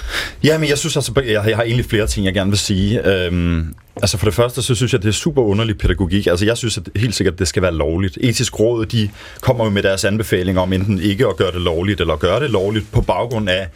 Ja, 0.45 0.59
men 0.59 0.69
jeg 0.69 0.79
synes 0.79 0.97
altså, 0.97 1.12
jeg, 1.16 1.45
jeg 1.49 1.57
har 1.57 1.62
egentlig 1.62 1.85
flere 1.85 2.07
ting, 2.07 2.27
jeg 2.27 2.35
gerne 2.35 2.51
vil 2.51 2.59
sige. 2.59 3.07
Øhm, 3.07 3.75
altså 3.97 4.19
for 4.19 4.27
det 4.27 4.35
første, 4.35 4.62
så 4.62 4.75
synes 4.75 4.93
jeg, 4.93 5.03
det 5.03 5.09
er 5.09 5.12
super 5.12 5.43
underlig 5.43 5.79
pædagogik. 5.79 6.27
Altså 6.27 6.45
jeg 6.45 6.57
synes 6.57 6.79
at 6.79 6.89
helt 6.97 7.14
sikkert, 7.14 7.33
at 7.33 7.39
det 7.39 7.49
skal 7.49 7.62
være 7.62 7.75
lovligt. 7.75 8.19
Etisk 8.21 8.61
råd, 8.61 8.87
de 8.87 9.11
kommer 9.41 9.64
jo 9.64 9.71
med 9.71 9.83
deres 9.83 10.05
anbefalinger 10.05 10.62
om 10.62 10.73
enten 10.73 11.01
ikke 11.01 11.27
at 11.27 11.37
gøre 11.37 11.53
det 11.53 11.61
lovligt, 11.61 12.01
eller 12.01 12.14
at 12.14 12.21
gøre 12.21 12.41
det 12.41 12.51
lovligt 12.51 12.93
på 12.93 13.01
baggrund 13.01 13.49
af 13.49 13.69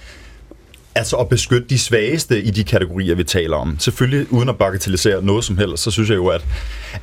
Altså 0.94 1.16
at 1.16 1.28
beskytte 1.28 1.68
de 1.68 1.78
svageste 1.78 2.42
i 2.42 2.50
de 2.50 2.64
kategorier, 2.64 3.14
vi 3.14 3.24
taler 3.24 3.56
om. 3.56 3.76
Selvfølgelig 3.78 4.32
uden 4.32 4.48
at 4.48 4.58
bagatellisere 4.58 5.22
noget 5.22 5.44
som 5.44 5.58
helst, 5.58 5.82
så 5.82 5.90
synes 5.90 6.10
jeg 6.10 6.16
jo, 6.16 6.26
at, 6.26 6.44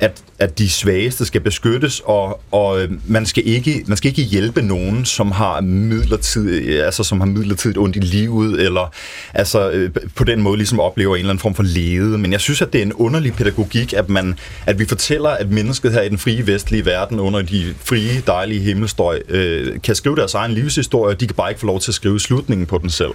at, 0.00 0.22
at 0.38 0.58
de 0.58 0.70
svageste 0.70 1.24
skal 1.24 1.40
beskyttes, 1.40 2.02
og, 2.04 2.40
og 2.50 2.82
øh, 2.82 2.90
man, 3.06 3.26
skal 3.26 3.46
ikke, 3.46 3.84
man 3.86 3.96
skal 3.96 4.08
ikke 4.08 4.22
hjælpe 4.22 4.62
nogen, 4.62 5.04
som 5.04 5.30
har 5.30 5.60
midlertidigt, 5.60 6.82
altså, 6.82 7.04
som 7.04 7.20
har 7.20 7.26
midlertidigt 7.26 7.78
ondt 7.78 7.96
i 7.96 8.00
livet, 8.00 8.60
eller 8.60 8.94
altså, 9.34 9.70
øh, 9.70 9.90
på 10.14 10.24
den 10.24 10.42
måde 10.42 10.56
ligesom 10.56 10.80
oplever 10.80 11.14
en 11.14 11.18
eller 11.18 11.30
anden 11.30 11.42
form 11.42 11.54
for 11.54 11.62
lede. 11.62 12.18
Men 12.18 12.32
jeg 12.32 12.40
synes, 12.40 12.62
at 12.62 12.72
det 12.72 12.78
er 12.78 12.82
en 12.82 12.92
underlig 12.92 13.32
pædagogik, 13.32 13.92
at, 13.92 14.08
man, 14.08 14.38
at 14.66 14.78
vi 14.78 14.86
fortæller, 14.86 15.30
at 15.30 15.50
mennesket 15.50 15.92
her 15.92 16.02
i 16.02 16.08
den 16.08 16.18
frie 16.18 16.46
vestlige 16.46 16.86
verden, 16.86 17.20
under 17.20 17.42
de 17.42 17.74
frie, 17.84 18.22
dejlige 18.26 18.60
himmelstøj, 18.60 19.22
øh, 19.28 19.80
kan 19.82 19.94
skrive 19.94 20.16
deres 20.16 20.34
egen 20.34 20.52
livshistorie, 20.52 21.14
og 21.14 21.20
de 21.20 21.26
kan 21.26 21.36
bare 21.36 21.50
ikke 21.50 21.60
få 21.60 21.66
lov 21.66 21.80
til 21.80 21.90
at 21.90 21.94
skrive 21.94 22.20
slutningen 22.20 22.66
på 22.66 22.78
den 22.78 22.90
selv. 22.90 23.12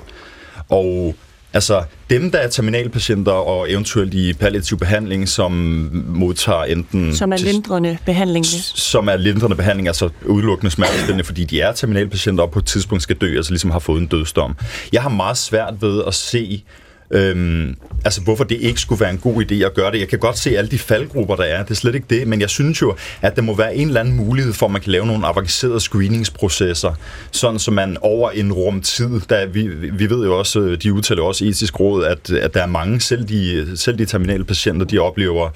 Og 0.69 1.15
altså 1.53 1.83
dem, 2.09 2.31
der 2.31 2.39
er 2.39 2.49
terminalpatienter 2.49 3.31
og 3.31 3.71
eventuelt 3.71 4.13
i 4.13 4.33
palliativ 4.33 4.77
behandling, 4.77 5.29
som 5.29 5.51
modtager 6.07 6.63
enten... 6.63 7.15
Som 7.15 7.33
er 7.33 7.37
lindrende 7.37 7.97
behandling. 8.05 8.45
Som 8.75 9.07
er 9.07 9.15
lindrende 9.15 9.55
behandling, 9.55 9.87
altså 9.87 10.09
udelukkende 10.25 10.71
smertestillende, 10.71 11.23
fordi 11.23 11.43
de 11.43 11.61
er 11.61 11.71
terminalpatienter 11.71 12.43
og 12.43 12.51
på 12.51 12.59
et 12.59 12.65
tidspunkt 12.65 13.03
skal 13.03 13.15
dø, 13.15 13.35
altså 13.35 13.51
ligesom 13.51 13.71
har 13.71 13.79
fået 13.79 14.01
en 14.01 14.07
dødsdom. 14.07 14.55
Jeg 14.93 15.01
har 15.01 15.09
meget 15.09 15.37
svært 15.37 15.73
ved 15.81 16.03
at 16.07 16.13
se 16.13 16.63
Øhm, 17.11 17.75
altså 18.05 18.21
hvorfor 18.21 18.43
det 18.43 18.57
ikke 18.61 18.81
skulle 18.81 19.01
være 19.01 19.09
en 19.09 19.17
god 19.17 19.43
idé 19.43 19.55
at 19.55 19.73
gøre 19.73 19.91
det. 19.91 19.99
Jeg 19.99 20.07
kan 20.07 20.19
godt 20.19 20.37
se 20.37 20.57
alle 20.57 20.71
de 20.71 20.79
faldgrupper, 20.79 21.35
der 21.35 21.43
er. 21.43 21.63
Det 21.63 21.71
er 21.71 21.75
slet 21.75 21.95
ikke 21.95 22.07
det. 22.09 22.27
Men 22.27 22.41
jeg 22.41 22.49
synes 22.49 22.81
jo, 22.81 22.95
at 23.21 23.35
der 23.35 23.41
må 23.41 23.55
være 23.55 23.75
en 23.75 23.87
eller 23.87 23.99
anden 23.99 24.15
mulighed 24.15 24.53
for, 24.53 24.65
at 24.65 24.71
man 24.71 24.81
kan 24.81 24.91
lave 24.91 25.05
nogle 25.05 25.27
avancerede 25.27 25.79
screeningsprocesser, 25.79 26.93
sådan 27.31 27.59
så 27.59 27.71
man 27.71 27.97
over 28.01 28.31
en 28.31 28.53
rumtid, 28.53 29.21
der 29.29 29.45
vi, 29.45 29.67
vi 29.93 30.09
ved 30.09 30.25
jo 30.25 30.39
også, 30.39 30.77
de 30.83 30.93
udtaler 30.93 31.23
også 31.23 31.45
etisk 31.45 31.79
råd, 31.79 32.05
at, 32.05 32.31
at 32.31 32.53
der 32.53 32.61
er 32.61 32.67
mange, 32.67 33.01
selv 33.01 33.27
de, 33.27 33.77
selv 33.77 33.97
de 33.97 34.05
terminale 34.05 34.43
patienter, 34.43 34.85
de 34.85 34.99
oplever 34.99 35.49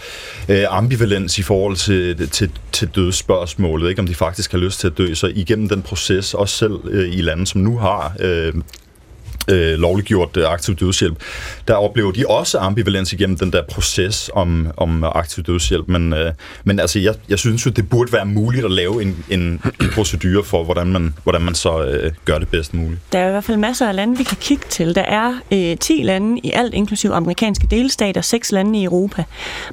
øh, 0.50 0.64
ambivalens 0.70 1.38
i 1.38 1.42
forhold 1.42 1.76
til, 1.76 2.30
til, 2.30 2.52
til 2.72 2.90
dødsspørgsmålet, 2.96 3.90
ikke 3.90 4.00
om 4.00 4.08
de 4.08 4.16
faktisk 4.16 4.52
har 4.52 4.60
lyst 4.60 4.80
til 4.80 4.88
at 4.88 4.98
dø. 4.98 5.14
Så 5.14 5.32
igennem 5.36 5.70
den 5.70 5.82
proces, 5.82 6.34
også 6.34 6.58
selv 6.58 6.80
øh, 6.90 7.14
i 7.14 7.22
lande, 7.22 7.48
som 7.48 7.62
nu 7.62 7.78
har 7.78 8.16
øh, 8.20 8.54
øh, 9.50 9.80
lovliggjort 9.80 10.38
øh, 10.38 10.52
aktiv 10.52 10.76
dødshjælp, 10.76 11.18
der 11.68 11.74
oplever 11.74 12.12
de 12.12 12.26
også 12.28 12.58
ambivalens 12.58 13.14
igennem 13.14 13.38
den 13.38 13.52
der 13.52 13.62
proces 13.70 14.30
om, 14.34 14.68
om 14.78 15.04
aktiv 15.04 15.44
dødshjælp. 15.44 15.88
Men, 15.88 16.14
øh, 16.14 16.34
men 16.64 16.80
altså, 16.80 17.00
jeg, 17.00 17.16
jeg 17.30 17.40
synes 17.40 17.66
jo, 17.66 17.72
det 17.72 17.90
burde 17.90 18.14
være 18.14 18.26
muligt 18.26 18.66
at 18.66 18.72
lave 18.72 19.02
en, 19.02 19.24
en, 19.30 19.42
en 19.82 19.90
procedure 19.94 20.44
for, 20.44 20.64
hvordan 20.64 20.88
man, 20.88 21.14
hvordan 21.24 21.42
man 21.42 21.56
så 21.56 21.84
øh, 21.84 22.12
gør 22.26 22.40
det 22.40 22.48
bedst 22.48 22.74
muligt. 22.74 23.02
Der 23.14 23.20
er 23.20 23.28
i 23.28 23.32
hvert 23.32 23.44
fald 23.44 23.58
masser 23.58 23.88
af 23.88 23.96
lande, 23.96 24.18
vi 24.18 24.24
kan 24.24 24.38
kigge 24.42 24.66
til. 24.70 24.96
Der 24.96 25.02
er 25.02 25.34
øh, 25.52 25.78
10 25.78 26.02
lande 26.04 26.40
i 26.44 26.52
alt, 26.52 26.74
inklusive 26.74 27.14
amerikanske 27.14 27.68
delstater, 27.72 28.22
6 28.22 28.52
lande 28.52 28.80
i 28.80 28.84
Europa. 28.84 29.24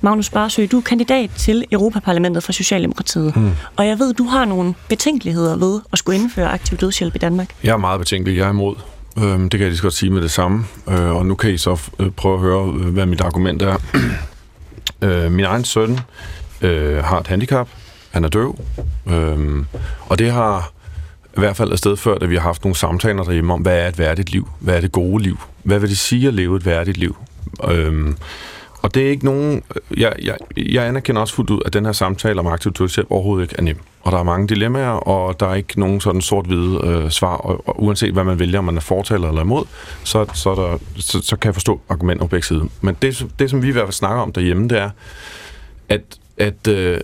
Magnus 0.03 0.31
Barsø, 0.31 0.67
du 0.73 0.79
er 0.79 0.83
kandidat 0.83 1.31
til 1.39 1.65
Europaparlamentet 1.73 2.43
for 2.43 2.53
Socialdemokratiet. 2.53 3.37
Mm. 3.37 3.51
Og 3.77 3.87
jeg 3.87 3.99
ved, 3.99 4.15
du 4.15 4.25
har 4.25 4.45
nogle 4.45 4.75
betænkeligheder 4.89 5.57
ved 5.57 5.81
at 5.93 5.99
skulle 5.99 6.19
indføre 6.19 6.49
aktiv 6.49 6.79
dødshjælp 6.79 7.15
i 7.15 7.19
Danmark. 7.19 7.51
Jeg 7.65 7.73
er 7.73 7.77
meget 7.77 7.99
betænkelig. 7.99 8.39
Jeg 8.39 8.47
er 8.47 8.51
imod. 8.51 8.75
Øh, 9.19 9.41
det 9.41 9.51
kan 9.51 9.61
jeg 9.61 9.69
lige 9.69 9.77
så 9.77 9.83
godt 9.83 9.95
sige 9.95 10.11
med 10.11 10.23
det 10.23 10.31
samme. 10.31 10.65
Øh, 10.89 11.17
og 11.17 11.27
nu 11.27 11.35
kan 11.35 11.51
I 11.51 11.59
så 11.59 11.81
øh, 11.99 12.11
prøve 12.11 12.35
at 12.35 12.41
høre, 12.41 12.75
øh, 12.81 12.89
hvad 12.89 13.07
mit 13.07 13.21
argument 13.21 13.63
er. 13.63 13.77
øh, 15.05 15.33
min 15.33 15.45
egen 15.45 15.65
søn 15.65 16.01
øh, 16.63 17.05
har 17.05 17.21
et 17.21 17.27
handicap. 17.27 17.69
Han 18.11 18.25
er 18.25 18.29
døv. 18.29 18.59
Øh, 19.07 19.65
og 20.09 20.19
det 20.19 20.33
har 20.33 20.73
i 21.37 21.41
hvert 21.41 21.57
fald 21.57 21.73
afsted 21.73 21.97
før, 21.97 22.15
at 22.15 22.31
vi 22.31 22.35
har 22.35 22.43
haft 22.43 22.65
nogle 22.65 22.77
samtaler 22.77 23.25
derhjemme 23.25 23.53
om, 23.53 23.61
hvad 23.61 23.79
er 23.79 23.89
et 23.89 23.99
værdigt 23.99 24.31
liv? 24.31 24.49
Hvad 24.61 24.77
er 24.77 24.81
det 24.81 24.93
gode 24.93 25.23
liv? 25.23 25.39
Hvad 25.63 25.79
vil 25.79 25.89
det 25.89 25.99
sige 25.99 26.29
at 26.29 26.35
leve 26.35 26.57
et 26.57 26.67
værdigt 26.67 26.97
liv? 26.97 27.17
Øh, 27.71 28.15
og 28.87 28.95
det 28.95 29.07
er 29.07 29.11
ikke 29.11 29.25
nogen... 29.25 29.63
Øh, 29.77 30.01
jeg, 30.01 30.13
jeg, 30.23 30.37
jeg 30.57 30.87
anerkender 30.87 31.21
også 31.21 31.35
fuldt 31.35 31.51
ud, 31.51 31.61
at 31.67 31.73
den 31.73 31.85
her 31.85 31.93
samtale 31.93 32.41
om 32.41 32.47
aktiv 32.47 32.73
dødshjælp 32.73 33.07
overhovedet 33.11 33.45
ikke 33.45 33.55
er 33.59 33.63
nem. 33.63 33.79
Og 34.03 34.13
der 34.13 34.19
er 34.19 34.23
mange 34.23 34.49
dilemmaer, 34.49 34.89
og 34.89 35.41
der 35.41 35.47
er 35.47 35.55
ikke 35.55 35.81
nogen 35.81 36.01
sådan 36.01 36.21
sort-hvide 36.21 36.81
øh, 36.85 37.11
svar. 37.11 37.37
Og, 37.37 37.69
og 37.69 37.83
uanset 37.83 38.13
hvad 38.13 38.25
man 38.25 38.39
vælger, 38.39 38.59
om 38.59 38.65
man 38.65 38.77
er 38.77 38.81
fortaler 38.81 39.29
eller 39.29 39.41
imod, 39.41 39.65
så, 40.05 40.27
så, 40.35 40.55
der, 40.55 40.79
så, 40.97 41.23
så 41.23 41.37
kan 41.37 41.49
jeg 41.49 41.55
forstå 41.55 41.81
argumenter 41.89 42.25
på 42.25 42.29
begge 42.29 42.47
sider. 42.47 42.65
Men 42.81 42.97
det, 43.03 43.27
det, 43.39 43.51
som 43.51 43.63
vi 43.63 43.69
i 43.69 43.73
hvert 43.73 43.85
fald 43.85 43.93
snakker 43.93 44.23
om 44.23 44.33
derhjemme, 44.33 44.69
det 44.69 44.79
er, 44.79 44.91
at, 45.89 46.03
at, 46.39 46.69
øh, 46.69 47.01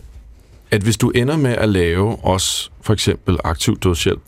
at 0.71 0.83
hvis 0.83 0.97
du 0.97 1.11
ender 1.11 1.37
med 1.37 1.53
at 1.53 1.69
lave 1.69 2.17
også 2.25 2.71
for 2.83 2.93
eksempel 2.93 3.39
aktiv 3.45 3.79
dødshjælp, 3.79 4.23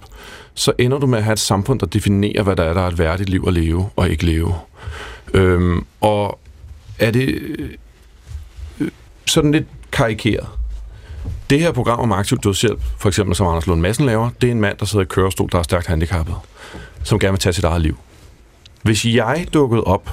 så 0.55 0.73
ender 0.79 0.99
du 0.99 1.07
med 1.07 1.19
at 1.19 1.25
have 1.25 1.33
et 1.33 1.39
samfund, 1.39 1.81
der 1.81 1.87
definerer, 1.87 2.43
hvad 2.43 2.57
der 2.57 2.63
er, 2.65 2.73
der 2.73 2.81
er 2.81 2.89
et 2.89 2.99
værdigt 2.99 3.31
liv 3.31 3.45
at 3.47 3.53
leve 3.53 3.89
og 3.97 4.11
ikke 4.11 4.27
leve. 4.27 4.55
Øhm, 5.35 5.87
og 6.01 6.39
er 6.99 7.11
det 7.11 7.29
øh, 7.29 7.71
sådan 9.27 9.53
lidt 9.53 9.67
karikeret. 9.93 10.49
Det 11.51 11.61
her 11.61 11.73
program 11.73 12.01
om 12.01 12.13
aktiv 12.13 12.39
dødshjælp, 12.39 12.81
for 12.99 13.09
eksempel 13.09 13.37
som 13.37 13.47
Anders 13.47 13.67
Lund 13.67 13.81
Madsen 13.81 14.07
laver, 14.07 14.31
det 14.41 14.47
er 14.47 14.51
en 14.53 14.61
mand, 14.61 14.79
der 14.79 14.87
sidder 14.87 15.05
i 15.05 15.09
kørestol, 15.09 15.49
der 15.53 15.59
er 15.59 15.63
stærkt 15.63 15.87
handicappet, 15.87 16.35
som 17.03 17.19
gerne 17.19 17.33
vil 17.33 17.41
tage 17.41 17.53
sit 17.53 17.65
eget 17.65 17.83
liv. 17.83 17.99
Hvis 18.83 19.07
jeg 19.07 19.47
dukkede 19.55 19.85
op 19.85 20.11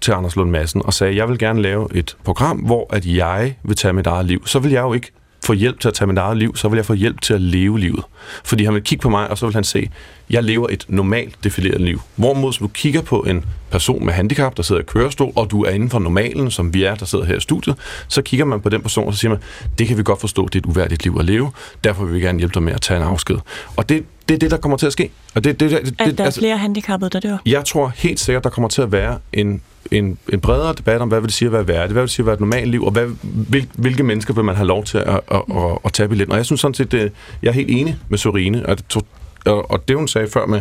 til 0.00 0.12
Anders 0.12 0.36
Lund 0.36 0.50
Madsen 0.50 0.82
og 0.84 0.94
sagde, 0.94 1.16
jeg 1.16 1.28
vil 1.28 1.38
gerne 1.38 1.62
lave 1.62 1.88
et 1.94 2.16
program, 2.24 2.56
hvor 2.56 2.94
at 2.94 3.06
jeg 3.06 3.54
vil 3.62 3.76
tage 3.76 3.92
mit 3.92 4.06
eget 4.06 4.26
liv, 4.26 4.46
så 4.46 4.58
vil 4.58 4.72
jeg 4.72 4.82
jo 4.82 4.92
ikke 4.92 5.12
få 5.50 5.54
hjælp 5.54 5.80
til 5.80 5.88
at 5.88 5.94
tage 5.94 6.08
mit 6.08 6.18
eget 6.18 6.36
liv, 6.36 6.56
så 6.56 6.68
vil 6.68 6.76
jeg 6.76 6.86
få 6.86 6.94
hjælp 6.94 7.20
til 7.20 7.34
at 7.34 7.40
leve 7.40 7.78
livet. 7.78 8.04
Fordi 8.44 8.64
han 8.64 8.74
vil 8.74 8.82
kigge 8.82 9.02
på 9.02 9.08
mig, 9.08 9.30
og 9.30 9.38
så 9.38 9.46
vil 9.46 9.54
han 9.54 9.64
se, 9.64 9.90
jeg 10.30 10.44
lever 10.44 10.66
et 10.70 10.84
normalt 10.88 11.44
defineret 11.44 11.80
liv. 11.80 12.00
Hvorimod, 12.16 12.50
hvis 12.50 12.58
du 12.58 12.68
kigger 12.68 13.02
på 13.02 13.20
en 13.20 13.44
person 13.70 14.04
med 14.04 14.12
handicap, 14.12 14.56
der 14.56 14.62
sidder 14.62 14.80
i 14.80 14.84
kørestol, 14.84 15.32
og 15.36 15.50
du 15.50 15.64
er 15.64 15.70
inden 15.70 15.90
for 15.90 15.98
normalen, 15.98 16.50
som 16.50 16.74
vi 16.74 16.84
er, 16.84 16.94
der 16.94 17.06
sidder 17.06 17.24
her 17.24 17.36
i 17.36 17.40
studiet, 17.40 17.76
så 18.08 18.22
kigger 18.22 18.46
man 18.46 18.60
på 18.60 18.68
den 18.68 18.82
person, 18.82 19.06
og 19.06 19.14
så 19.14 19.18
siger 19.18 19.30
man, 19.30 19.38
det 19.78 19.86
kan 19.86 19.98
vi 19.98 20.02
godt 20.02 20.20
forstå, 20.20 20.48
det 20.48 20.54
er 20.54 20.58
et 20.58 20.66
uværdigt 20.66 21.04
liv 21.04 21.16
at 21.18 21.24
leve, 21.24 21.50
derfor 21.84 22.04
vil 22.04 22.14
vi 22.14 22.20
gerne 22.20 22.38
hjælpe 22.38 22.54
dig 22.54 22.62
med 22.62 22.72
at 22.72 22.80
tage 22.80 23.00
en 23.00 23.06
afsked. 23.06 23.36
Og 23.76 23.88
det, 23.88 24.04
det 24.30 24.34
er 24.34 24.38
det, 24.38 24.50
der 24.50 24.56
kommer 24.56 24.76
til 24.78 24.86
at 24.86 24.92
ske. 24.92 25.10
Og 25.34 25.44
det, 25.44 25.60
det, 25.60 25.70
det, 25.70 25.84
det, 25.84 26.00
At 26.00 26.18
der 26.18 26.24
er 26.24 26.30
flere 26.30 26.56
handicappede, 26.58 27.10
der 27.10 27.20
dør. 27.20 27.36
jeg 27.46 27.64
tror 27.64 27.92
helt 27.96 28.20
sikkert, 28.20 28.44
der 28.44 28.50
kommer 28.50 28.68
til 28.68 28.82
at 28.82 28.92
være 28.92 29.18
en, 29.32 29.62
en, 29.90 30.18
en 30.32 30.40
bredere 30.40 30.74
debat 30.74 31.00
om, 31.00 31.08
hvad 31.08 31.20
vil 31.20 31.26
det 31.28 31.34
sige 31.34 31.46
at 31.46 31.52
være 31.52 31.68
værdigt, 31.68 31.92
hvad 31.92 32.02
vil 32.02 32.06
det 32.06 32.10
sige 32.10 32.22
at 32.22 32.26
være 32.26 32.34
et 32.34 32.40
normalt 32.40 32.68
liv, 32.70 32.84
og 32.84 32.90
hvad, 32.92 33.06
hvil, 33.22 33.66
hvilke 33.74 34.02
mennesker 34.02 34.34
vil 34.34 34.44
man 34.44 34.54
have 34.54 34.66
lov 34.66 34.84
til 34.84 34.98
at, 34.98 35.08
at, 35.08 35.20
at, 35.56 35.78
at 35.84 35.92
tage 35.92 36.08
billetten. 36.08 36.32
Og 36.32 36.36
jeg 36.36 36.46
synes 36.46 36.60
sådan 36.60 36.74
set, 36.74 36.92
det, 36.92 37.12
jeg 37.42 37.48
er 37.48 37.52
helt 37.52 37.70
enig 37.70 37.96
med 38.08 38.18
Sorine, 38.18 38.66
og, 38.66 38.78
det- 38.78 39.04
og, 39.46 39.70
og 39.70 39.88
det 39.88 39.96
hun 39.96 40.08
sagde 40.08 40.28
før 40.28 40.46
med, 40.46 40.60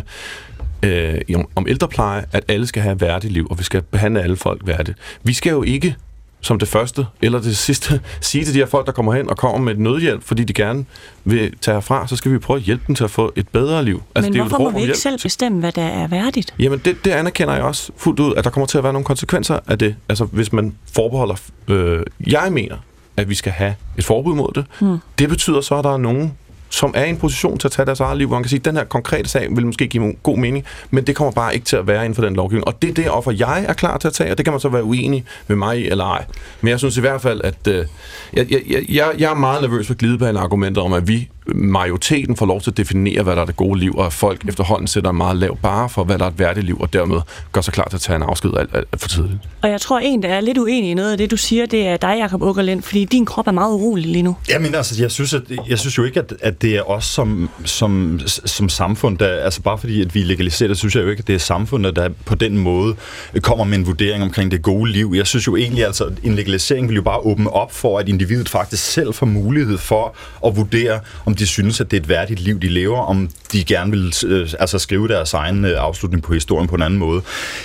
øh, 0.84 1.36
om, 1.36 1.48
om 1.56 1.66
ældrepleje, 1.70 2.26
at 2.32 2.44
alle 2.48 2.68
skal 2.68 2.82
have 2.82 2.94
et 2.94 3.02
værdigt 3.02 3.34
liv, 3.34 3.48
og 3.50 3.60
vi 3.60 3.64
skal 3.64 3.82
behandle 3.82 4.22
alle 4.22 4.36
folk 4.36 4.62
værdigt. 4.66 4.98
Vi 5.24 5.34
skal 5.34 5.50
jo 5.50 5.64
ikke 5.64 5.96
som 6.42 6.60
det 6.60 6.68
første 6.68 7.06
eller 7.22 7.42
det 7.42 7.58
sidste 7.58 8.02
sige 8.22 8.46
til 8.46 8.54
de 8.54 8.60
her 8.60 8.66
folk, 8.66 8.86
der 8.86 8.92
kommer 8.92 9.14
hen 9.14 9.30
og 9.30 9.38
kommer 9.38 9.58
med 9.58 9.74
et 9.74 9.80
nødhjælp, 9.80 10.24
fordi 10.24 10.44
de 10.44 10.54
gerne 10.54 10.86
vil 11.24 11.54
tage 11.62 11.76
herfra, 11.76 12.08
så 12.08 12.16
skal 12.16 12.32
vi 12.32 12.38
prøve 12.38 12.58
at 12.58 12.64
hjælpe 12.64 12.84
dem 12.88 12.96
til 12.96 13.04
at 13.04 13.12
få 13.12 13.34
et 13.36 13.48
bedre 13.48 13.86
liv. 13.86 14.04
Men 14.16 14.24
det 14.24 14.36
er 14.36 14.44
hvorfor 14.44 14.58
må 14.58 14.70
vi 14.70 14.82
ikke 14.82 14.98
selv 14.98 15.20
bestemme, 15.22 15.60
hvad 15.60 15.72
der 15.72 15.82
er 15.82 16.08
værdigt? 16.08 16.54
Jamen, 16.60 16.82
det, 16.86 17.06
det 17.06 17.12
anerkender 17.12 17.54
jeg 17.54 17.64
også 17.64 17.92
fuldt 17.98 18.20
ud, 18.20 18.34
at 18.36 18.44
der 18.44 18.50
kommer 18.50 18.68
til 18.68 18.78
at 18.78 18.84
være 18.84 18.94
nogle 18.94 19.06
konsekvenser 19.06 19.60
af 19.68 19.80
det. 19.80 19.96
Altså, 20.10 20.26
hvis 20.26 20.54
man 20.54 20.76
forbeholder... 20.94 21.36
Øh, 21.68 22.04
jeg 22.28 22.48
mener, 22.52 22.76
at 23.18 23.30
vi 23.30 23.36
skal 23.36 23.52
have 23.52 23.76
et 23.98 24.06
forbud 24.06 24.36
mod 24.36 24.52
det. 24.56 24.66
Hmm. 24.80 24.98
Det 25.20 25.30
betyder 25.30 25.62
så, 25.62 25.76
at 25.76 25.84
der 25.84 25.94
er 25.94 25.98
nogen, 25.98 26.34
som 26.70 26.94
er 26.96 27.04
i 27.06 27.10
en 27.10 27.18
position 27.18 27.58
til 27.58 27.68
at 27.68 27.72
tage 27.72 27.86
deres 27.86 28.00
eget 28.00 28.18
liv, 28.18 28.28
hvor 28.28 28.36
man 28.36 28.44
kan 28.44 28.50
sige, 28.50 28.60
at 28.60 28.66
den 28.66 28.76
her 28.76 28.84
konkrete 28.84 29.30
sag 29.30 29.48
vil 29.56 29.66
måske 29.66 29.88
give 29.88 30.14
god 30.24 30.38
mening, 30.38 30.66
men 30.92 31.08
det 31.08 31.16
kommer 31.16 31.32
bare 31.32 31.54
ikke 31.54 31.66
til 31.66 31.76
at 31.76 31.88
være 31.88 32.06
inden 32.06 32.16
for 32.16 32.22
den 32.22 32.36
lovgivning. 32.36 32.68
Og 32.68 32.82
det 32.82 32.90
er 32.90 32.94
det 32.94 33.10
offer, 33.10 33.32
jeg 33.32 33.66
er 33.68 33.74
klar 33.74 33.98
til 33.98 34.08
at 34.08 34.14
tage, 34.14 34.32
og 34.32 34.38
det 34.38 34.46
kan 34.46 34.54
man 34.54 34.60
så 34.60 34.70
være 34.70 34.84
uenig 34.84 35.26
med 35.48 35.56
mig 35.56 35.80
i 35.80 35.90
eller 35.90 36.06
ej. 36.06 36.26
Men 36.62 36.70
jeg 36.70 36.80
synes 36.80 36.98
i 36.98 37.02
hvert 37.02 37.22
fald, 37.22 37.42
at 37.44 37.68
øh, 37.68 37.86
jeg, 38.34 38.52
jeg, 38.52 38.62
jeg, 38.90 39.12
jeg 39.18 39.32
er 39.32 39.36
meget 39.36 39.62
nervøs 39.62 39.88
for 39.88 39.94
glidebaneargumenter 39.94 40.82
om, 40.82 40.94
at 40.94 41.08
vi, 41.08 41.30
majoriteten, 41.56 42.36
får 42.36 42.46
lov 42.46 42.62
til 42.62 42.72
at 42.72 42.78
definere, 42.78 43.24
hvad 43.24 43.36
der 43.36 43.42
er 43.42 43.46
det 43.46 43.56
gode 43.56 43.80
liv, 43.80 43.96
og 43.98 44.06
at 44.06 44.14
folk 44.14 44.48
efterhånden 44.48 44.88
sætter 44.88 45.10
en 45.10 45.18
meget 45.18 45.38
lav 45.38 45.58
bare 45.58 45.90
for, 45.90 46.04
hvad 46.04 46.18
der 46.18 46.26
er 46.26 46.30
et 46.30 46.40
værdigt 46.40 46.66
liv, 46.66 46.78
og 46.82 46.94
dermed 46.94 47.18
gør 47.52 47.62
sig 47.62 47.74
klar 47.74 47.88
til 47.90 47.98
at 47.98 48.02
tage 48.02 48.16
en 48.16 48.24
afsked 48.24 48.52
alt, 48.60 48.70
alt, 48.74 48.88
for 48.98 49.08
tidligt. 49.08 49.40
Og 49.62 49.70
jeg 49.70 49.82
tror, 49.82 50.00
en, 50.00 50.24
der 50.24 50.30
er 50.30 50.42
lidt 50.42 50.58
uenig 50.58 50.92
i 50.92 50.94
noget 50.94 51.12
af 51.12 51.18
det, 51.18 51.32
du 51.32 51.38
siger, 51.38 51.66
det 51.66 51.88
er 51.88 51.98
dig, 51.98 52.16
Jacob 52.20 52.42
Ukkerlind, 52.42 52.82
fordi 52.82 53.06
din 53.06 53.26
krop 53.26 53.48
er 53.48 53.52
meget 53.52 53.74
urolig 53.74 54.06
lige 54.06 54.24
nu. 54.24 54.36
Jamen 54.50 54.76
altså, 54.76 55.04
jeg 55.04 55.12
synes, 55.12 55.34
at, 55.34 55.42
jeg 55.70 55.80
synes 55.80 55.98
jo 55.98 56.04
ikke, 56.04 56.20
at, 56.20 56.34
at 56.42 56.62
det 56.62 56.76
er 56.76 56.90
os 56.90 57.06
som, 57.06 57.50
som, 57.66 58.20
som 58.26 58.70
samfund, 58.70 59.18
der, 59.18 59.28
altså 59.28 59.62
bare 59.62 59.78
fordi, 59.78 60.02
at 60.02 60.16
vi 60.16 60.20
legaliserer 60.20 60.68
det, 60.68 60.78
synes 60.78 60.96
jeg 60.96 61.04
jo 61.04 61.10
ikke, 61.10 61.22
at 61.22 61.28
det 61.28 61.36
er 61.36 61.40
samfundet, 61.40 61.96
der 61.96 62.10
på 62.26 62.36
den 62.36 62.58
måde 62.58 62.96
kommer 63.42 63.66
med 63.66 63.78
en 63.78 63.86
vurdering 63.88 64.24
omkring 64.24 64.52
det 64.52 64.62
gode 64.62 64.92
liv. 64.92 65.14
Jeg 65.16 65.28
synes 65.28 65.48
jo 65.48 65.56
egentlig, 65.56 65.86
altså, 65.86 66.04
at 66.04 66.14
en 66.24 66.36
legalisering 66.36 66.88
vil 66.88 66.96
jo 66.96 67.02
bare 67.02 67.20
åbne 67.20 67.50
op 67.50 67.72
for, 67.72 68.00
at 68.00 68.10
individet 68.10 68.50
faktisk 68.50 68.84
selv 68.84 69.14
får 69.14 69.26
mulighed 69.26 69.78
for 69.78 70.16
at 70.46 70.56
vurdere, 70.56 71.00
om 71.26 71.36
de 71.40 71.46
synes, 71.46 71.82
at 71.82 71.92
det 71.92 71.98
er 71.98 72.02
et 72.02 72.10
værdigt 72.10 72.40
liv, 72.40 72.60
de 72.60 72.70
lever, 72.70 73.00
om 73.00 73.30
de 73.52 73.64
gerne 73.64 73.92
vil 73.92 74.14
øh, 74.26 74.50
altså 74.60 74.80
skrive 74.80 75.08
deres 75.08 75.34
egen 75.34 75.66
øh, 75.66 75.72
afslutning 75.78 76.24
på 76.24 76.34
historien 76.34 76.68
på 76.68 76.76
en 76.76 76.82
anden 76.82 77.00
måde. 77.00 77.22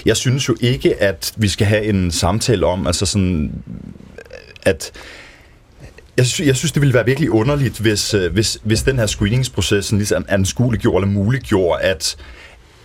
Jeg 0.06 0.16
synes 0.16 0.48
jo 0.48 0.56
ikke, 0.60 1.02
at 1.02 1.32
vi 1.36 1.48
skal 1.48 1.66
have 1.66 1.84
en 1.84 2.10
samtale 2.10 2.66
om, 2.66 2.86
altså 2.86 3.06
sådan, 3.06 3.52
at 4.62 4.92
jeg 6.16 6.26
synes, 6.26 6.46
jeg 6.46 6.56
synes, 6.56 6.72
det 6.72 6.82
ville 6.82 6.94
være 6.94 7.04
virkelig 7.04 7.30
underligt, 7.30 7.78
hvis, 7.78 8.14
øh, 8.14 8.32
hvis, 8.32 8.58
hvis 8.62 8.82
den 8.82 8.98
her 8.98 9.06
screeningsproces 9.06 9.92
ligesom 9.92 10.24
anskueliggjorde 10.28 11.04
eller 11.04 11.14
muliggjorde, 11.14 11.82
at, 11.82 12.16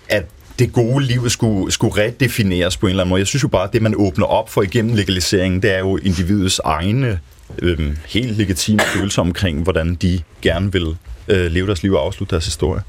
at 0.10 0.26
det 0.60 0.74
gode 0.74 1.06
liv 1.06 1.30
skulle, 1.30 1.72
skulle 1.72 2.04
redefineres 2.04 2.78
på 2.78 2.86
en 2.86 2.90
eller 2.90 3.04
anden 3.04 3.10
måde. 3.10 3.20
Jeg 3.20 3.28
synes 3.28 3.44
jo 3.44 3.48
bare, 3.48 3.64
at 3.64 3.74
det, 3.74 3.82
man 3.82 3.94
åbner 3.98 4.26
op 4.26 4.50
for 4.50 4.62
igennem 4.62 4.96
legaliseringen, 4.96 5.62
det 5.62 5.76
er 5.76 5.80
jo 5.80 5.98
individets 5.98 6.62
egne 6.64 7.20
øh, 7.62 7.98
helt 8.08 8.38
legitime 8.38 8.80
følelser 8.80 9.22
omkring, 9.22 9.64
hvordan 9.64 9.96
de 9.96 10.22
gerne 10.42 10.72
vil 10.72 10.98
øh, 11.28 11.52
leve 11.52 11.68
deres 11.68 11.84
liv 11.84 11.94
og 11.94 12.02
afslutte 12.06 12.32
deres 12.32 12.46
historie. 12.46 12.82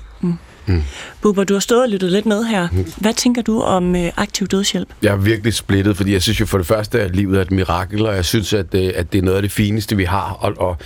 Mm. 0.70 0.82
Bubber, 1.22 1.44
du 1.44 1.54
har 1.54 1.60
stået 1.60 1.82
og 1.82 1.88
lyttet 1.88 2.12
lidt 2.12 2.26
med 2.26 2.44
her. 2.44 2.68
Hvad 2.96 3.14
tænker 3.14 3.42
du 3.42 3.60
om 3.62 3.96
øh, 3.96 4.10
aktiv 4.16 4.46
dødshjælp? 4.46 4.88
Jeg 5.02 5.12
er 5.12 5.16
virkelig 5.16 5.54
splittet, 5.54 5.96
fordi 5.96 6.12
jeg 6.12 6.22
synes 6.22 6.40
jo 6.40 6.46
for 6.46 6.58
det 6.58 6.66
første, 6.66 7.00
at 7.00 7.16
livet 7.16 7.38
er 7.38 7.42
et 7.42 7.50
mirakel, 7.50 8.06
og 8.06 8.14
jeg 8.14 8.24
synes, 8.24 8.52
at, 8.52 8.74
øh, 8.74 8.92
at 8.94 9.12
det 9.12 9.18
er 9.18 9.22
noget 9.22 9.36
af 9.36 9.42
det 9.42 9.52
fineste, 9.52 9.96
vi 9.96 10.04
har. 10.04 10.36
Og, 10.40 10.52
og 10.58 10.76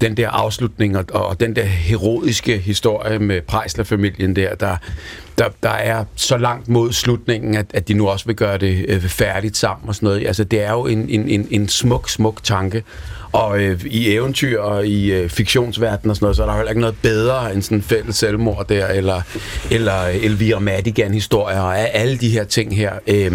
den 0.00 0.16
der 0.16 0.30
afslutning 0.30 0.98
og, 0.98 1.04
og 1.10 1.40
den 1.40 1.56
der 1.56 1.64
heroiske 1.64 2.58
historie 2.58 3.18
med 3.18 3.40
Prejsler-familien 3.40 4.36
der, 4.36 4.54
der, 4.54 4.76
der, 5.38 5.48
der 5.62 5.70
er 5.70 6.04
så 6.16 6.36
langt 6.36 6.68
mod 6.68 6.92
slutningen, 6.92 7.56
at, 7.56 7.66
at 7.74 7.88
de 7.88 7.94
nu 7.94 8.08
også 8.08 8.26
vil 8.26 8.36
gøre 8.36 8.58
det 8.58 8.84
øh, 8.88 9.02
færdigt 9.02 9.56
sammen 9.56 9.88
og 9.88 9.94
sådan 9.94 10.06
noget. 10.06 10.26
Altså, 10.26 10.44
det 10.44 10.62
er 10.62 10.72
jo 10.72 10.86
en, 10.86 11.08
en, 11.08 11.28
en, 11.28 11.48
en 11.50 11.68
smuk, 11.68 12.08
smuk 12.08 12.42
tanke. 12.42 12.84
Og 13.32 13.60
øh, 13.60 13.80
i 13.86 14.14
eventyr 14.14 14.60
og 14.60 14.86
i 14.86 15.12
øh, 15.12 15.28
fiktionsverdenen 15.28 16.10
og 16.10 16.16
sådan 16.16 16.24
noget, 16.24 16.36
så 16.36 16.42
er 16.42 16.46
der 16.46 16.56
heller 16.56 16.70
ikke 16.70 16.80
noget 16.80 16.96
bedre 17.02 17.54
end 17.54 17.62
sådan 17.62 17.78
en 17.78 17.82
fælles 17.82 18.16
selvmord 18.16 18.68
der, 18.68 18.86
eller, 18.86 19.22
eller 19.70 20.02
Elvira 20.02 20.58
Madigan-historier 20.58 21.60
og 21.60 21.78
alle 21.78 22.16
de 22.18 22.28
her 22.28 22.44
ting 22.44 22.76
her. 22.76 22.92
Øh, 23.06 23.32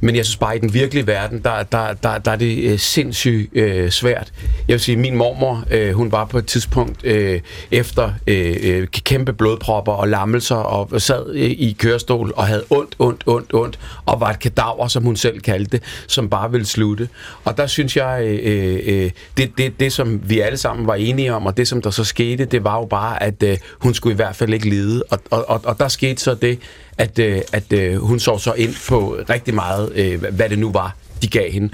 men 0.00 0.16
jeg 0.16 0.24
synes 0.24 0.36
bare, 0.36 0.56
i 0.56 0.58
den 0.58 0.74
virkelige 0.74 1.06
verden, 1.06 1.40
der, 1.42 1.62
der, 1.62 1.92
der, 1.92 2.18
der 2.18 2.30
er 2.30 2.36
det 2.36 2.64
øh, 2.64 2.78
sindssygt 2.78 3.56
øh, 3.56 3.90
svært. 3.90 4.32
Jeg 4.68 4.74
vil 4.74 4.80
sige, 4.80 4.96
min 4.96 5.16
mormor, 5.16 5.64
øh, 5.70 5.92
hun 5.92 6.12
var 6.12 6.24
på 6.24 6.38
et 6.38 6.46
tidspunkt 6.46 7.04
øh, 7.04 7.40
efter 7.70 8.12
øh, 8.26 8.56
øh, 8.62 8.86
kæmpe 8.86 9.32
blodpropper 9.32 9.92
og 9.92 10.08
lammelser, 10.08 10.56
og 10.56 11.02
sad 11.02 11.30
øh, 11.34 11.50
i 11.50 11.76
kørestol 11.78 12.32
og 12.36 12.46
havde 12.46 12.64
ondt, 12.70 12.94
ondt, 12.98 13.22
ondt, 13.26 13.54
ondt, 13.54 13.78
og 14.06 14.20
var 14.20 14.30
et 14.30 14.38
kadaver, 14.38 14.88
som 14.88 15.02
hun 15.02 15.16
selv 15.16 15.40
kaldte 15.40 15.70
det, 15.70 15.82
som 16.06 16.28
bare 16.28 16.50
ville 16.50 16.66
slutte. 16.66 17.08
Og 17.44 17.56
der 17.56 17.66
synes 17.66 17.96
jeg, 17.96 18.22
øh, 18.24 18.40
øh, 18.42 19.04
øh 19.04 19.10
det, 19.36 19.58
det, 19.58 19.80
det 19.80 19.92
som 19.92 20.30
vi 20.30 20.40
alle 20.40 20.58
sammen 20.58 20.86
var 20.86 20.94
enige 20.94 21.34
om, 21.34 21.46
og 21.46 21.56
det 21.56 21.68
som 21.68 21.82
der 21.82 21.90
så 21.90 22.04
skete, 22.04 22.44
det 22.44 22.64
var 22.64 22.78
jo 22.78 22.84
bare, 22.84 23.22
at 23.22 23.42
øh, 23.42 23.58
hun 23.78 23.94
skulle 23.94 24.12
i 24.12 24.16
hvert 24.16 24.36
fald 24.36 24.54
ikke 24.54 24.68
lide. 24.68 25.02
Og, 25.10 25.18
og, 25.30 25.50
og, 25.50 25.60
og 25.64 25.78
der 25.78 25.88
skete 25.88 26.22
så 26.22 26.34
det, 26.34 26.58
at, 26.98 27.18
øh, 27.18 27.40
at 27.52 27.72
øh, 27.72 27.96
hun 27.96 28.18
så 28.18 28.38
så 28.38 28.52
ind 28.52 28.74
på 28.88 29.16
rigtig 29.30 29.54
meget, 29.54 29.92
øh, 29.94 30.20
hvad 30.20 30.48
det 30.48 30.58
nu 30.58 30.72
var, 30.72 30.96
de 31.24 31.38
gav 31.38 31.50
hende. 31.50 31.68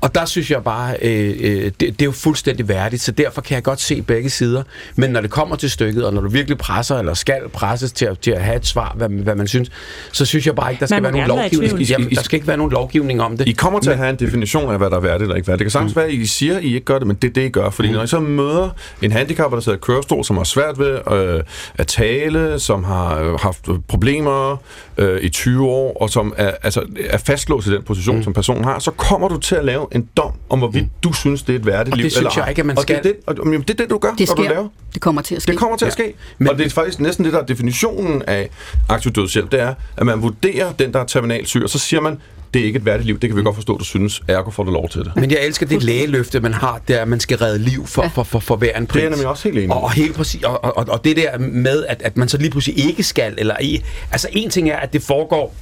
Og 0.00 0.14
der 0.14 0.24
synes 0.24 0.50
jeg 0.50 0.64
bare, 0.64 0.96
øh, 1.02 1.34
øh, 1.40 1.64
det, 1.64 1.80
det 1.80 2.02
er 2.02 2.04
jo 2.04 2.12
fuldstændig 2.12 2.68
værdigt, 2.68 3.02
så 3.02 3.12
derfor 3.12 3.40
kan 3.40 3.54
jeg 3.54 3.62
godt 3.62 3.80
se 3.80 4.02
begge 4.02 4.30
sider. 4.30 4.62
Men 4.96 5.10
når 5.10 5.20
det 5.20 5.30
kommer 5.30 5.56
til 5.56 5.70
stykket, 5.70 6.04
og 6.04 6.14
når 6.14 6.20
du 6.20 6.28
virkelig 6.28 6.58
presser, 6.58 6.98
eller 6.98 7.14
skal 7.14 7.40
presses 7.52 7.92
til 7.92 8.04
at, 8.04 8.18
til 8.18 8.30
at 8.30 8.42
have 8.42 8.56
et 8.56 8.66
svar, 8.66 8.94
hvad, 8.96 9.08
hvad 9.08 9.34
man 9.34 9.46
synes, 9.46 9.70
så 10.12 10.24
synes 10.24 10.46
jeg 10.46 10.54
bare 10.54 10.70
ikke, 10.70 10.80
der 10.80 10.86
skal 10.86 11.02
Man 11.02 11.14
være 11.14 11.28
nogen 11.28 11.40
lovgivning. 11.40 11.90
Jamen, 11.90 12.10
der 12.10 12.22
skal 12.22 12.36
ikke 12.36 12.46
være 12.46 12.56
nogen 12.56 12.72
lovgivning 12.72 13.22
om 13.22 13.36
det. 13.36 13.48
I 13.48 13.52
kommer 13.52 13.80
til 13.80 13.90
at 13.90 13.96
have 13.96 14.10
en 14.10 14.16
definition 14.16 14.72
af, 14.72 14.78
hvad 14.78 14.90
der 14.90 14.96
er 14.96 15.00
værdigt 15.00 15.22
eller 15.22 15.36
ikke 15.36 15.48
værdigt. 15.48 15.58
Det 15.58 15.64
kan 15.64 15.70
sagtens 15.70 15.96
være, 15.96 16.06
at 16.06 16.12
I 16.12 16.26
siger, 16.26 16.56
at 16.56 16.64
I 16.64 16.74
ikke 16.74 16.84
gør 16.84 16.98
det, 16.98 17.06
men 17.06 17.16
det 17.16 17.28
er 17.28 17.32
det, 17.32 17.44
I 17.44 17.48
gør. 17.48 17.70
Fordi 17.70 17.92
når 17.92 18.02
I 18.02 18.06
så 18.06 18.20
møder 18.20 18.70
en 19.02 19.12
handicapper, 19.12 19.56
der 19.56 19.62
sidder 19.62 19.78
i 19.78 19.80
kørestol, 19.82 20.24
som 20.24 20.36
har 20.36 20.44
svært 20.44 20.78
ved 20.78 20.98
øh, 21.12 21.42
at 21.74 21.86
tale, 21.86 22.60
som 22.60 22.84
har 22.84 23.18
øh, 23.18 23.40
haft 23.40 23.68
problemer 23.88 24.62
øh, 24.96 25.20
i 25.22 25.28
20 25.28 25.66
år, 25.66 25.96
og 26.00 26.10
som 26.10 26.34
er, 26.36 26.52
altså, 26.62 26.82
er 27.10 27.18
fastlåst 27.18 27.66
i 27.66 27.70
den 27.70 27.82
position, 27.82 28.16
mm. 28.16 28.22
som 28.22 28.32
personen 28.32 28.64
har, 28.64 28.78
så 28.78 28.90
kommer 28.90 29.28
du 29.28 29.38
til 29.38 29.54
at 29.54 29.64
lave 29.64 29.86
en 29.92 30.08
dom 30.16 30.32
om, 30.48 30.58
hvorvidt 30.58 30.84
mm. 30.84 30.90
du 31.02 31.12
synes, 31.12 31.42
det 31.42 31.54
er 31.54 31.58
et 31.58 31.66
værdigt 31.66 31.92
Og 31.92 31.96
liv 31.96 32.04
det 32.04 32.12
synes 32.12 32.18
eller 32.34 32.42
jeg 32.42 32.48
ikke, 32.50 32.60
at 32.60 32.66
man 32.66 32.78
og 32.78 32.88
Det 32.88 32.96
er 32.96 33.00
skal. 33.00 33.12
det, 33.12 33.20
og, 33.26 33.36
jamen, 33.36 33.60
det 33.60 33.70
er 33.70 33.74
det, 33.74 33.90
du 33.90 33.98
gør, 33.98 34.10
Det 34.18 34.28
når 34.28 34.34
du 34.34 34.42
sker. 34.42 34.50
laver. 34.54 34.68
Det 34.94 35.02
kommer 35.02 35.22
til 35.22 35.34
at 35.34 35.42
ske. 35.42 35.50
Det 35.52 35.58
kommer 35.58 35.76
til 35.76 35.86
at 35.86 35.92
ske. 35.92 36.14
Men, 36.38 36.48
og 36.48 36.58
det 36.58 36.66
er 36.66 36.70
faktisk 36.70 37.00
næsten 37.00 37.24
det, 37.24 37.32
der 37.32 37.38
er 37.38 37.46
definitionen 37.46 38.22
af 38.22 38.50
aktiv 38.88 39.12
dødshjælp, 39.12 39.52
det 39.52 39.60
er, 39.60 39.74
at 39.96 40.06
man 40.06 40.22
vurderer 40.22 40.72
den, 40.72 40.92
der 40.92 41.00
er 41.00 41.04
terminal 41.04 41.46
syg, 41.46 41.62
og 41.62 41.70
så 41.70 41.78
siger 41.78 42.00
man, 42.00 42.18
det 42.54 42.62
er 42.62 42.66
ikke 42.66 42.76
et 42.76 42.84
værdigt 42.84 43.06
liv, 43.06 43.18
det 43.18 43.30
kan 43.30 43.36
vi 43.36 43.42
godt 43.42 43.54
forstå, 43.54 43.78
du 43.78 43.84
synes, 43.84 44.22
ergo 44.28 44.50
får 44.50 44.64
du 44.64 44.70
lov 44.70 44.88
til 44.88 45.00
det. 45.00 45.12
Men 45.16 45.30
jeg 45.30 45.38
elsker 45.46 45.66
det 45.66 45.82
lægeløfte, 45.82 46.40
man 46.40 46.52
har, 46.52 46.80
er, 46.88 47.02
at 47.02 47.08
man 47.08 47.20
skal 47.20 47.38
redde 47.38 47.58
liv 47.58 47.86
for, 47.86 48.08
for, 48.14 48.22
for, 48.22 48.38
for 48.38 48.56
hver 48.56 48.78
en 48.78 48.86
pris. 48.86 49.00
Det 49.00 49.06
er 49.06 49.10
nemlig 49.10 49.28
også 49.28 49.48
helt 49.48 49.58
enig. 49.58 49.76
Og, 49.76 49.82
og 49.82 49.92
helt 49.92 50.14
præcis, 50.14 50.42
og, 50.42 50.64
og, 50.64 50.84
og 50.88 51.04
det 51.04 51.16
der 51.16 51.38
med, 51.38 51.84
at, 51.86 52.02
at 52.02 52.16
man 52.16 52.28
så 52.28 52.38
lige 52.38 52.50
pludselig 52.50 52.88
ikke 52.88 53.02
skal, 53.02 53.34
eller 53.38 53.56
i, 53.60 53.82
altså 54.12 54.28
en 54.32 54.50
ting 54.50 54.70
er, 54.70 54.76
at 54.76 54.92
det 54.92 55.02
foregår 55.02 55.54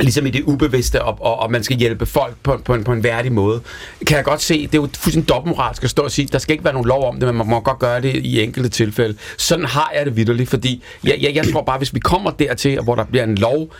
ligesom 0.00 0.26
i 0.26 0.30
det 0.30 0.42
ubevidste, 0.42 1.02
og, 1.02 1.18
og, 1.20 1.38
og 1.40 1.50
man 1.50 1.64
skal 1.64 1.76
hjælpe 1.76 2.06
folk 2.06 2.34
på, 2.42 2.60
på, 2.64 2.74
en, 2.74 2.84
på 2.84 2.92
en 2.92 3.04
værdig 3.04 3.32
måde. 3.32 3.60
Kan 4.06 4.16
jeg 4.16 4.24
godt 4.24 4.42
se, 4.42 4.66
det 4.66 4.74
er 4.74 4.78
jo 4.78 4.88
fuldstændig 4.96 5.28
dobbeltmoralsk 5.28 5.84
at 5.84 5.90
stå 5.90 6.02
og 6.02 6.10
sige, 6.10 6.28
der 6.32 6.38
skal 6.38 6.52
ikke 6.52 6.64
være 6.64 6.72
nogen 6.72 6.88
lov 6.88 7.08
om 7.08 7.14
det, 7.14 7.28
men 7.28 7.36
man 7.36 7.46
må 7.46 7.60
godt 7.60 7.78
gøre 7.78 8.00
det 8.00 8.16
i 8.16 8.40
enkelte 8.42 8.68
tilfælde. 8.68 9.18
Sådan 9.36 9.64
har 9.64 9.92
jeg 9.96 10.06
det 10.06 10.16
vidderligt, 10.16 10.50
fordi 10.50 10.82
jeg, 11.04 11.18
jeg, 11.20 11.34
jeg 11.34 11.52
tror 11.52 11.62
bare, 11.62 11.78
hvis 11.78 11.94
vi 11.94 12.00
kommer 12.00 12.30
dertil, 12.30 12.80
hvor 12.80 12.94
der 12.94 13.04
bliver 13.04 13.24
en 13.24 13.34
lov, 13.34 13.72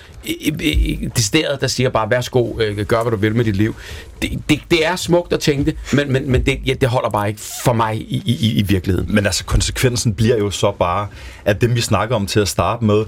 decideret, 1.17 1.61
der 1.61 1.67
siger 1.67 1.91
bare, 1.91 2.11
værsgo, 2.11 2.61
øh, 2.61 2.87
gør 2.87 3.03
hvad 3.03 3.11
du 3.11 3.17
vil 3.17 3.37
med 3.37 3.45
dit 3.45 3.57
liv. 3.57 3.75
Det, 4.23 4.31
det, 4.49 4.61
det 4.71 4.87
er 4.87 4.97
smukt 4.97 5.33
at 5.33 5.41
tænke 5.41 5.65
det, 5.65 5.77
men, 5.93 6.13
men, 6.13 6.31
men 6.31 6.47
det, 6.47 6.59
ja, 6.67 6.73
det 6.73 6.89
holder 6.89 7.11
bare 7.11 7.29
ikke 7.29 7.41
for 7.65 7.73
mig 7.73 7.97
i, 7.97 8.23
i, 8.27 8.59
i 8.59 8.63
virkeligheden. 8.63 9.15
Men 9.15 9.27
altså, 9.27 9.45
konsekvensen 9.45 10.15
bliver 10.15 10.37
jo 10.37 10.51
så 10.51 10.73
bare, 10.79 11.09
at 11.45 11.61
dem 11.61 11.75
vi 11.75 11.81
snakker 11.81 12.17
om 12.17 12.27
til 12.27 12.41
at 12.41 12.49
starte 12.49 12.85
med, 12.85 13.05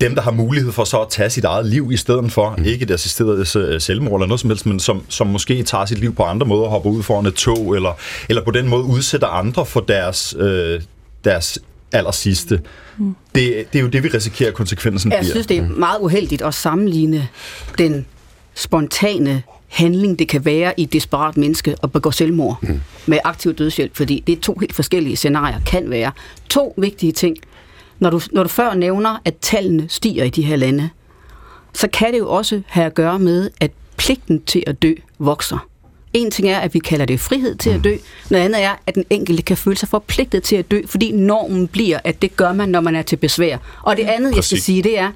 dem, 0.00 0.14
der 0.14 0.22
har 0.22 0.30
mulighed 0.30 0.72
for 0.72 0.84
så 0.84 1.00
at 1.00 1.08
tage 1.10 1.30
sit 1.30 1.44
eget 1.44 1.66
liv 1.66 1.92
i 1.92 1.96
stedet 1.96 2.32
for, 2.32 2.54
mm. 2.58 2.64
ikke 2.64 2.82
et 2.82 2.90
assisteret 2.90 3.56
øh, 3.56 3.80
selvmord 3.80 4.20
eller 4.20 4.26
noget 4.26 4.40
som 4.40 4.50
helst, 4.50 4.66
men 4.66 4.80
som, 4.80 5.02
som 5.08 5.26
måske 5.26 5.62
tager 5.62 5.86
sit 5.86 5.98
liv 5.98 6.14
på 6.14 6.22
andre 6.22 6.46
måder, 6.46 6.68
hopper 6.68 6.90
ud 6.90 7.02
foran 7.02 7.26
et 7.26 7.34
tog, 7.34 7.74
eller, 7.74 7.92
eller 8.28 8.44
på 8.44 8.50
den 8.50 8.68
måde 8.68 8.84
udsætter 8.84 9.26
andre 9.26 9.66
for 9.66 9.80
deres, 9.80 10.36
øh, 10.38 10.80
deres 11.24 11.58
aller 11.92 12.10
sidste. 12.10 12.60
Mm. 12.98 13.14
Det, 13.34 13.64
det 13.72 13.78
er 13.78 13.82
jo 13.82 13.88
det, 13.88 14.02
vi 14.02 14.08
risikerer, 14.08 14.50
konsekvensen 14.52 15.12
Jeg 15.12 15.18
bliver. 15.20 15.32
synes, 15.32 15.46
det 15.46 15.56
er 15.56 15.68
meget 15.68 15.98
uheldigt 16.00 16.42
at 16.42 16.54
sammenligne 16.54 17.28
den 17.78 18.06
spontane 18.54 19.42
handling, 19.68 20.18
det 20.18 20.28
kan 20.28 20.44
være 20.44 20.74
i 20.76 20.82
et 20.82 20.92
desperat 20.92 21.36
menneske 21.36 21.76
at 21.82 21.92
begå 21.92 22.10
selvmord 22.10 22.58
mm. 22.62 22.80
med 23.06 23.18
aktiv 23.24 23.54
dødshjælp, 23.54 23.96
fordi 23.96 24.24
det 24.26 24.32
er 24.32 24.40
to 24.40 24.56
helt 24.60 24.74
forskellige 24.74 25.16
scenarier, 25.16 25.60
kan 25.66 25.90
være. 25.90 26.12
To 26.48 26.74
vigtige 26.76 27.12
ting. 27.12 27.36
Når 28.00 28.10
du, 28.10 28.20
når 28.32 28.42
du 28.42 28.48
før 28.48 28.74
nævner, 28.74 29.18
at 29.24 29.34
tallene 29.40 29.88
stiger 29.88 30.24
i 30.24 30.30
de 30.30 30.42
her 30.42 30.56
lande, 30.56 30.90
så 31.72 31.88
kan 31.88 32.12
det 32.12 32.18
jo 32.18 32.30
også 32.30 32.62
have 32.66 32.86
at 32.86 32.94
gøre 32.94 33.18
med, 33.18 33.50
at 33.60 33.70
pligten 33.96 34.42
til 34.42 34.64
at 34.66 34.82
dø 34.82 34.92
vokser. 35.18 35.68
En 36.14 36.30
ting 36.30 36.48
er, 36.48 36.58
at 36.58 36.74
vi 36.74 36.78
kalder 36.78 37.04
det 37.04 37.20
frihed 37.20 37.54
til 37.54 37.70
at 37.70 37.84
dø. 37.84 37.96
Noget 38.30 38.44
andet 38.44 38.62
er, 38.62 38.74
at 38.86 38.94
den 38.94 39.04
enkelte 39.10 39.42
kan 39.42 39.56
føle 39.56 39.76
sig 39.76 39.88
forpligtet 39.88 40.42
til 40.42 40.56
at 40.56 40.70
dø, 40.70 40.80
fordi 40.86 41.12
normen 41.12 41.68
bliver, 41.68 41.98
at 42.04 42.22
det 42.22 42.36
gør 42.36 42.52
man, 42.52 42.68
når 42.68 42.80
man 42.80 42.96
er 42.96 43.02
til 43.02 43.16
besvær. 43.16 43.58
Og 43.82 43.96
det 43.96 44.02
andet, 44.02 44.36
jeg 44.36 44.44
skal 44.44 44.54
Præcis. 44.54 44.64
sige, 44.64 44.82
det 44.82 44.98
er, 44.98 45.12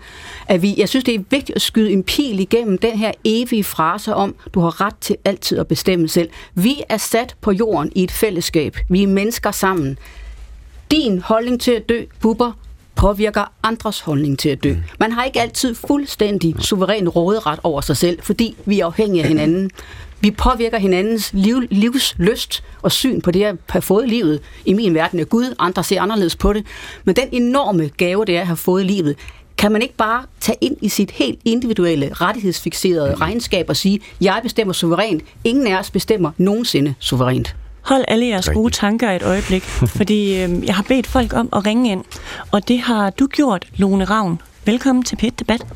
at 0.49 0.63
vi, 0.63 0.75
jeg 0.77 0.89
synes, 0.89 1.05
det 1.05 1.15
er 1.15 1.19
vigtigt 1.31 1.57
at 1.57 1.63
skyde 1.63 1.91
en 1.91 2.03
pil 2.03 2.41
igennem 2.41 2.79
den 2.79 2.99
her 2.99 3.13
evige 3.25 3.65
frase 3.65 4.15
om, 4.15 4.35
du 4.55 4.61
har 4.61 4.81
ret 4.81 4.97
til 5.01 5.17
altid 5.25 5.59
at 5.59 5.67
bestemme 5.67 6.09
selv. 6.09 6.29
Vi 6.55 6.83
er 6.89 6.97
sat 6.97 7.35
på 7.41 7.53
jorden 7.53 7.93
i 7.95 8.05
et 8.05 8.13
fællesskab. 8.13 8.77
Vi 8.89 9.03
er 9.03 9.07
mennesker 9.07 9.51
sammen. 9.51 9.99
Din 10.91 11.19
holdning 11.19 11.61
til 11.61 11.71
at 11.71 11.89
dø, 11.89 12.05
buber, 12.21 12.53
påvirker 13.03 13.53
andres 13.63 14.01
holdning 14.01 14.39
til 14.39 14.49
at 14.49 14.65
dø. 14.65 14.75
Man 15.01 15.13
har 15.13 15.25
ikke 15.25 15.41
altid 15.41 15.75
fuldstændig 15.75 16.55
suveræn 16.59 17.09
råderet 17.09 17.61
over 17.63 17.81
sig 17.81 17.97
selv, 17.97 18.23
fordi 18.23 18.57
vi 18.65 18.81
er 18.81 18.87
afhængige 18.87 19.23
af 19.23 19.29
hinanden. 19.29 19.71
Vi 20.21 20.31
påvirker 20.31 20.79
hinandens 20.79 21.31
liv, 21.33 21.61
livslyst 21.71 22.65
og 22.83 22.93
syn 22.93 23.21
på 23.21 23.31
det 23.31 23.45
at 23.45 23.57
have 23.69 23.83
fået 23.83 24.09
livet. 24.09 24.41
I 24.65 24.73
min 24.73 24.95
verden 24.95 25.21
er 25.21 25.25
Gud, 25.25 25.55
andre 25.59 25.85
ser 25.85 26.03
anderledes 26.03 26.37
på 26.37 26.53
det. 26.53 26.67
Men 27.05 27.17
den 27.17 27.29
enorme 27.33 27.91
gave, 27.97 28.25
det 28.25 28.37
er 28.37 28.41
at 28.41 28.47
have 28.47 28.57
fået 28.57 28.87
livet, 28.87 29.17
kan 29.59 29.73
man 29.73 29.83
ikke 29.83 29.97
bare 29.97 30.25
tage 30.41 30.59
ind 30.61 30.77
i 30.81 30.89
sit 30.89 31.11
helt 31.11 31.41
individuelle, 31.45 32.13
rettighedsfixerede 32.13 33.15
regnskab 33.15 33.67
og 33.69 33.77
sige, 33.77 34.01
jeg 34.21 34.41
bestemmer 34.43 34.73
suverænt, 34.73 35.23
ingen 35.45 35.67
af 35.67 35.79
os 35.79 35.91
bestemmer 35.91 36.31
nogensinde 36.39 36.95
suverænt. 36.99 37.57
Hold 37.83 38.05
alle 38.09 38.27
jeres 38.27 38.49
gode 38.49 38.71
tanker 38.71 39.11
et 39.11 39.23
øjeblik, 39.23 39.63
fordi 39.99 40.43
øh, 40.43 40.67
jeg 40.67 40.75
har 40.75 40.83
bedt 40.89 41.07
folk 41.07 41.33
om 41.33 41.49
at 41.57 41.67
ringe 41.67 41.91
ind, 41.91 42.05
og 42.53 42.69
det 42.69 42.81
har 42.81 43.11
du 43.11 43.27
gjort, 43.27 43.67
Lone 43.77 44.05
Ravn. 44.05 44.41
Velkommen 44.65 45.05
til 45.05 45.17
Pet 45.17 45.39
Debat. 45.39 45.67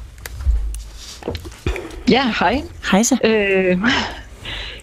Ja, 2.11 2.33
hej. 2.39 2.63
Hejsa. 2.91 3.17
Øh, 3.25 3.79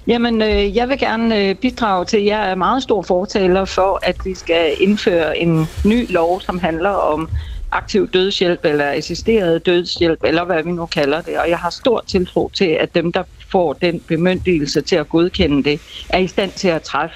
jamen, 0.07 0.41
øh, 0.41 0.75
jeg 0.75 0.89
vil 0.89 0.99
gerne 0.99 1.39
øh, 1.39 1.55
bidrage 1.55 2.05
til, 2.05 2.23
jeg 2.23 2.51
er 2.51 2.55
meget 2.55 2.83
stor 2.83 3.01
fortaler 3.01 3.65
for, 3.65 3.99
at 4.03 4.15
vi 4.25 4.35
skal 4.35 4.75
indføre 4.79 5.37
en 5.37 5.67
ny 5.85 6.11
lov, 6.11 6.41
som 6.41 6.59
handler 6.59 6.89
om 6.89 7.29
aktiv 7.71 8.07
dødshjælp 8.07 8.65
eller 8.65 8.91
assisteret 8.91 9.65
dødshjælp, 9.65 10.23
eller 10.23 10.43
hvad 10.43 10.63
vi 10.63 10.71
nu 10.71 10.85
kalder 10.85 11.21
det. 11.21 11.37
Og 11.37 11.49
jeg 11.49 11.57
har 11.57 11.69
stor 11.69 12.03
tiltro 12.07 12.51
til, 12.53 12.65
at 12.65 12.95
dem, 12.95 13.11
der 13.11 13.23
får 13.53 13.73
den 13.73 13.99
bemyndigelse 13.99 14.81
til 14.81 14.95
at 14.95 15.09
godkende 15.09 15.63
det, 15.63 15.81
er 16.09 16.17
i 16.17 16.27
stand 16.27 16.51
til 16.51 16.67
at 16.67 16.81
træffe 16.81 17.15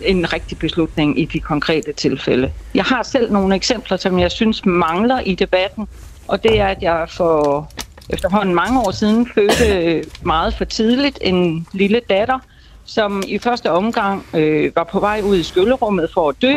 en 0.00 0.32
rigtig 0.32 0.58
beslutning 0.58 1.20
i 1.20 1.24
de 1.24 1.40
konkrete 1.40 1.92
tilfælde. 1.92 2.52
Jeg 2.74 2.84
har 2.84 3.02
selv 3.02 3.32
nogle 3.32 3.54
eksempler, 3.54 3.96
som 3.96 4.18
jeg 4.18 4.30
synes 4.30 4.66
mangler 4.66 5.20
i 5.20 5.34
debatten, 5.34 5.88
og 6.28 6.42
det 6.42 6.60
er, 6.60 6.66
at 6.66 6.82
jeg 6.82 7.06
for 7.10 7.70
efterhånden 8.10 8.54
mange 8.54 8.80
år 8.80 8.90
siden 8.90 9.28
fødte 9.34 10.04
meget 10.22 10.54
for 10.54 10.64
tidligt 10.64 11.18
en 11.22 11.66
lille 11.72 12.00
datter, 12.10 12.38
som 12.84 13.22
i 13.26 13.38
første 13.38 13.70
omgang 13.70 14.26
øh, 14.34 14.76
var 14.76 14.84
på 14.84 15.00
vej 15.00 15.20
ud 15.24 15.36
i 15.36 15.42
skyllerummet 15.42 16.10
for 16.14 16.28
at 16.28 16.34
dø, 16.42 16.54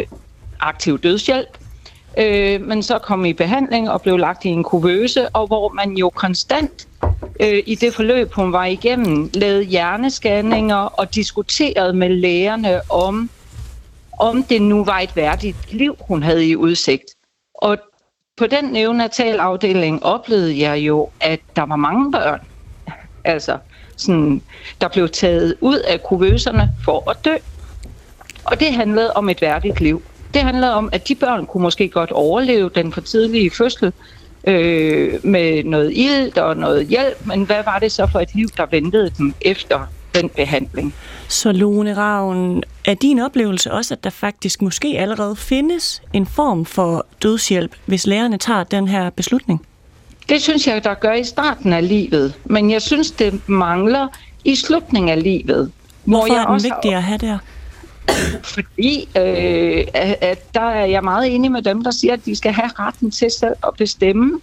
aktiv 0.59 0.99
dødshjælp, 0.99 1.57
øh, 2.17 2.61
men 2.61 2.83
så 2.83 2.97
kom 2.97 3.25
i 3.25 3.33
behandling 3.33 3.89
og 3.89 4.01
blev 4.01 4.17
lagt 4.17 4.45
i 4.45 4.49
en 4.49 4.63
kuvøse, 4.63 5.29
og 5.29 5.47
hvor 5.47 5.69
man 5.69 5.97
jo 5.97 6.09
konstant 6.09 6.88
øh, 7.39 7.63
i 7.65 7.75
det 7.75 7.93
forløb, 7.93 8.33
hun 8.33 8.53
var 8.53 8.65
igennem, 8.65 9.29
lavede 9.33 9.63
hjernescanninger 9.63 10.75
og 10.75 11.15
diskuterede 11.15 11.93
med 11.93 12.09
lægerne 12.09 12.81
om, 12.91 13.29
om 14.19 14.43
det 14.43 14.61
nu 14.61 14.83
var 14.83 14.99
et 14.99 15.15
værdigt 15.15 15.73
liv, 15.73 15.95
hun 15.99 16.23
havde 16.23 16.47
i 16.47 16.55
udsigt. 16.55 17.05
Og 17.53 17.77
på 18.37 18.47
den 18.47 18.65
neonatalafdeling 18.65 20.03
oplevede 20.03 20.59
jeg 20.59 20.77
jo, 20.77 21.09
at 21.19 21.39
der 21.55 21.65
var 21.65 21.75
mange 21.75 22.11
børn, 22.11 22.39
altså 23.23 23.57
sådan, 23.97 24.41
der 24.81 24.87
blev 24.87 25.09
taget 25.09 25.55
ud 25.61 25.77
af 25.77 26.03
kuvøserne 26.03 26.69
for 26.85 27.09
at 27.09 27.25
dø. 27.25 27.35
Og 28.43 28.59
det 28.59 28.73
handlede 28.73 29.13
om 29.13 29.29
et 29.29 29.41
værdigt 29.41 29.81
liv. 29.81 30.01
Det 30.33 30.41
handlede 30.41 30.73
om, 30.73 30.89
at 30.91 31.07
de 31.07 31.15
børn 31.15 31.45
kunne 31.45 31.63
måske 31.63 31.89
godt 31.89 32.11
overleve 32.11 32.69
den 32.75 32.93
for 32.93 33.01
tidlige 33.01 33.51
fødsel 33.51 33.93
øh, 34.47 35.13
med 35.23 35.63
noget 35.63 35.93
ilt 35.93 36.37
og 36.37 36.57
noget 36.57 36.87
hjælp, 36.87 37.25
men 37.25 37.43
hvad 37.43 37.63
var 37.65 37.79
det 37.79 37.91
så 37.91 38.07
for 38.11 38.19
et 38.19 38.35
liv, 38.35 38.47
der 38.57 38.65
ventede 38.71 39.11
dem 39.17 39.33
efter 39.41 39.79
den 40.15 40.29
behandling? 40.29 40.93
Så 41.27 41.51
Lone 41.51 41.97
Ravn, 41.97 42.63
er 42.85 42.93
din 42.93 43.19
oplevelse 43.19 43.71
også, 43.71 43.93
at 43.93 44.03
der 44.03 44.09
faktisk 44.09 44.61
måske 44.61 44.95
allerede 44.97 45.35
findes 45.35 46.01
en 46.13 46.25
form 46.25 46.65
for 46.65 47.05
dødshjælp, 47.23 47.75
hvis 47.85 48.07
lærerne 48.07 48.37
tager 48.37 48.63
den 48.63 48.87
her 48.87 49.09
beslutning? 49.09 49.65
Det 50.29 50.41
synes 50.41 50.67
jeg, 50.67 50.83
der 50.83 50.93
gør 50.93 51.13
i 51.13 51.23
starten 51.23 51.73
af 51.73 51.87
livet, 51.87 52.33
men 52.45 52.71
jeg 52.71 52.81
synes, 52.81 53.11
det 53.11 53.49
mangler 53.49 54.07
i 54.45 54.55
slutningen 54.55 55.09
af 55.09 55.23
livet. 55.23 55.71
Hvorfor 56.03 56.33
jeg 56.33 56.41
er 56.41 56.45
den 56.45 56.53
også 56.53 56.67
vigtig 56.67 56.95
at 56.95 57.03
have 57.03 57.17
der? 57.17 57.37
Fordi 58.43 59.09
øh, 59.17 59.83
at, 60.21 60.53
der 60.53 60.61
er 60.61 60.85
jeg 60.85 61.03
meget 61.03 61.35
enig 61.35 61.51
med 61.51 61.61
dem, 61.61 61.83
der 61.83 61.91
siger, 61.91 62.13
at 62.13 62.25
de 62.25 62.35
skal 62.35 62.51
have 62.51 62.69
retten 62.79 63.11
til 63.11 63.31
selv 63.31 63.55
at 63.67 63.73
bestemme. 63.77 64.39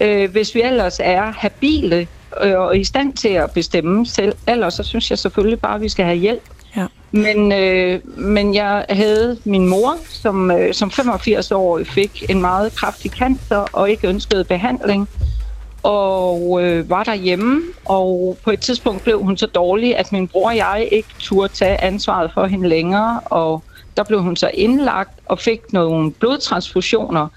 Øh, 0.00 0.30
hvis 0.30 0.54
vi 0.54 0.62
ellers 0.62 1.00
er 1.02 1.22
habile 1.22 2.06
øh, 2.42 2.58
og 2.58 2.78
i 2.78 2.84
stand 2.84 3.12
til 3.12 3.28
at 3.28 3.50
bestemme 3.50 4.06
selv, 4.06 4.32
ellers 4.46 4.74
så 4.74 4.82
synes 4.82 5.10
jeg 5.10 5.18
selvfølgelig 5.18 5.60
bare, 5.60 5.74
at 5.74 5.80
vi 5.80 5.88
skal 5.88 6.04
have 6.04 6.18
hjælp. 6.18 6.42
Ja. 6.76 6.86
Men, 7.10 7.52
øh, 7.52 8.00
men 8.18 8.54
jeg 8.54 8.86
havde 8.90 9.38
min 9.44 9.68
mor, 9.68 9.96
som, 10.08 10.50
øh, 10.50 10.74
som 10.74 10.90
85-årig 10.94 11.86
fik 11.86 12.24
en 12.28 12.40
meget 12.40 12.74
kraftig 12.74 13.10
cancer 13.10 13.64
og 13.72 13.90
ikke 13.90 14.08
ønskede 14.08 14.44
behandling. 14.44 15.08
Og 15.82 16.62
øh, 16.62 16.90
var 16.90 17.04
derhjemme, 17.04 17.62
og 17.84 18.38
på 18.44 18.50
et 18.50 18.60
tidspunkt 18.60 19.02
blev 19.02 19.22
hun 19.22 19.36
så 19.36 19.46
dårlig, 19.46 19.96
at 19.96 20.12
min 20.12 20.28
bror 20.28 20.48
og 20.48 20.56
jeg 20.56 20.88
ikke 20.92 21.08
turde 21.18 21.52
tage 21.52 21.80
ansvaret 21.80 22.30
for 22.34 22.46
hende 22.46 22.68
længere. 22.68 23.20
Og 23.24 23.62
der 23.96 24.04
blev 24.04 24.22
hun 24.22 24.36
så 24.36 24.50
indlagt 24.54 25.20
og 25.26 25.38
fik 25.38 25.72
nogle 25.72 26.12
blodtransfusioner. 26.12 27.28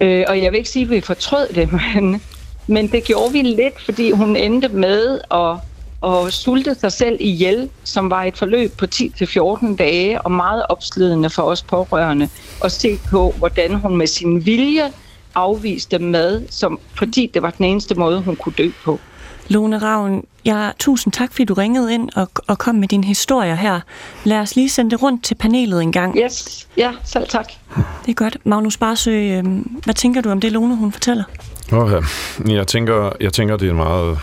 Øh, 0.00 0.24
og 0.28 0.42
jeg 0.42 0.52
vil 0.52 0.58
ikke 0.58 0.70
sige, 0.70 0.82
at 0.82 0.90
vi 0.90 1.00
fortrød 1.00 1.48
det, 1.48 1.68
men, 1.94 2.22
men 2.66 2.92
det 2.92 3.04
gjorde 3.04 3.32
vi 3.32 3.42
lidt, 3.42 3.80
fordi 3.80 4.10
hun 4.10 4.36
endte 4.36 4.68
med 4.68 5.20
at 5.30 5.56
og 6.00 6.32
sulte 6.32 6.74
sig 6.74 6.92
selv 6.92 7.16
ihjel, 7.20 7.70
som 7.84 8.10
var 8.10 8.24
et 8.24 8.36
forløb 8.36 8.72
på 8.78 8.86
10-14 8.94 9.76
dage, 9.76 10.22
og 10.22 10.32
meget 10.32 10.62
opslidende 10.68 11.30
for 11.30 11.42
os 11.42 11.62
pårørende, 11.62 12.28
at 12.64 12.72
se 12.72 12.98
på, 13.10 13.34
hvordan 13.38 13.74
hun 13.74 13.96
med 13.96 14.06
sin 14.06 14.46
vilje 14.46 14.92
afviste 15.36 15.98
mad, 15.98 16.42
som, 16.50 16.78
fordi 16.94 17.30
det 17.34 17.42
var 17.42 17.50
den 17.50 17.64
eneste 17.64 17.94
måde, 17.94 18.20
hun 18.20 18.36
kunne 18.36 18.54
dø 18.58 18.70
på. 18.84 19.00
Lone 19.48 19.78
Ravn, 19.78 20.24
jeg, 20.44 20.72
tusind 20.78 21.12
tak, 21.12 21.32
fordi 21.32 21.44
du 21.44 21.54
ringede 21.54 21.94
ind 21.94 22.08
og, 22.16 22.28
og 22.46 22.58
kom 22.58 22.74
med 22.74 22.88
dine 22.88 23.04
historier 23.04 23.54
her. 23.54 23.80
Lad 24.24 24.38
os 24.38 24.56
lige 24.56 24.68
sende 24.68 24.90
det 24.90 25.02
rundt 25.02 25.24
til 25.24 25.34
panelet 25.34 25.82
en 25.82 25.92
gang. 25.92 26.18
Yes, 26.18 26.68
ja, 26.76 26.92
selv 27.04 27.28
tak. 27.28 27.46
Det 27.76 28.10
er 28.10 28.14
godt. 28.14 28.36
Magnus 28.44 28.76
Barsø, 28.76 29.10
øh, 29.10 29.44
hvad 29.84 29.94
tænker 29.94 30.20
du 30.20 30.30
om 30.30 30.40
det, 30.40 30.52
Lone 30.52 30.76
hun 30.76 30.92
fortæller? 30.92 31.24
Okay. 31.72 32.02
Jeg 32.48 32.66
tænker, 32.66 33.12
jeg 33.20 33.32
tænker, 33.32 33.56
det 33.56 33.68
er 33.68 33.74
meget, 33.74 34.18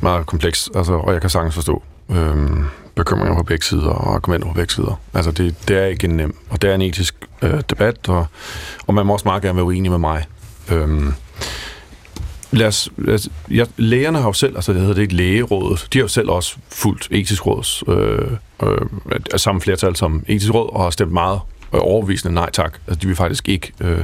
meget 0.00 0.26
komplekst, 0.26 0.70
altså, 0.74 0.92
og 0.92 1.12
jeg 1.12 1.20
kan 1.20 1.30
sagtens 1.30 1.54
forstå 1.54 1.82
øhm, 2.10 2.64
bekymringer 2.94 3.36
på 3.36 3.42
begge 3.42 3.64
sider 3.64 3.90
og 3.90 4.14
argumenter 4.14 4.48
på 4.48 4.54
begge 4.54 4.74
sider. 4.74 5.00
Altså, 5.14 5.30
det, 5.30 5.68
det 5.68 5.78
er 5.78 5.86
ikke 5.86 6.04
en 6.04 6.16
nem, 6.16 6.36
og 6.50 6.62
det 6.62 6.70
er 6.70 6.74
en 6.74 6.82
etisk 6.82 7.14
øh, 7.42 7.60
debat, 7.70 8.08
og, 8.08 8.26
og 8.86 8.94
man 8.94 9.06
må 9.06 9.12
også 9.12 9.28
meget 9.28 9.42
gerne 9.42 9.56
være 9.56 9.64
uenig 9.64 9.90
med 9.90 9.98
mig. 9.98 10.24
Øhm, 10.70 11.12
lad 12.50 12.66
os, 12.66 12.88
lad 12.98 13.14
os, 13.14 13.28
ja, 13.50 13.64
lægerne 13.76 14.18
har 14.18 14.26
jo 14.26 14.32
selv, 14.32 14.56
altså 14.56 14.72
det 14.72 14.80
hedder 14.80 14.94
det 14.94 15.02
ikke 15.02 15.14
lægerådet, 15.14 15.86
de 15.92 15.98
har 15.98 16.02
jo 16.02 16.08
selv 16.08 16.30
også 16.30 16.56
fulgt 16.70 17.08
etisk 17.10 17.46
råds 17.46 17.82
øh, 17.88 18.18
øh, 18.62 18.78
samme 19.36 19.60
flertal 19.60 19.96
som 19.96 20.24
etisk 20.28 20.54
råd, 20.54 20.70
og 20.72 20.82
har 20.82 20.90
stemt 20.90 21.12
meget 21.12 21.40
overvisende 21.74 22.34
nej 22.34 22.50
tak. 22.50 22.72
Altså, 22.88 23.00
de 23.00 23.06
vil 23.06 23.16
faktisk 23.16 23.48
ikke 23.48 23.72
øh, 23.80 23.98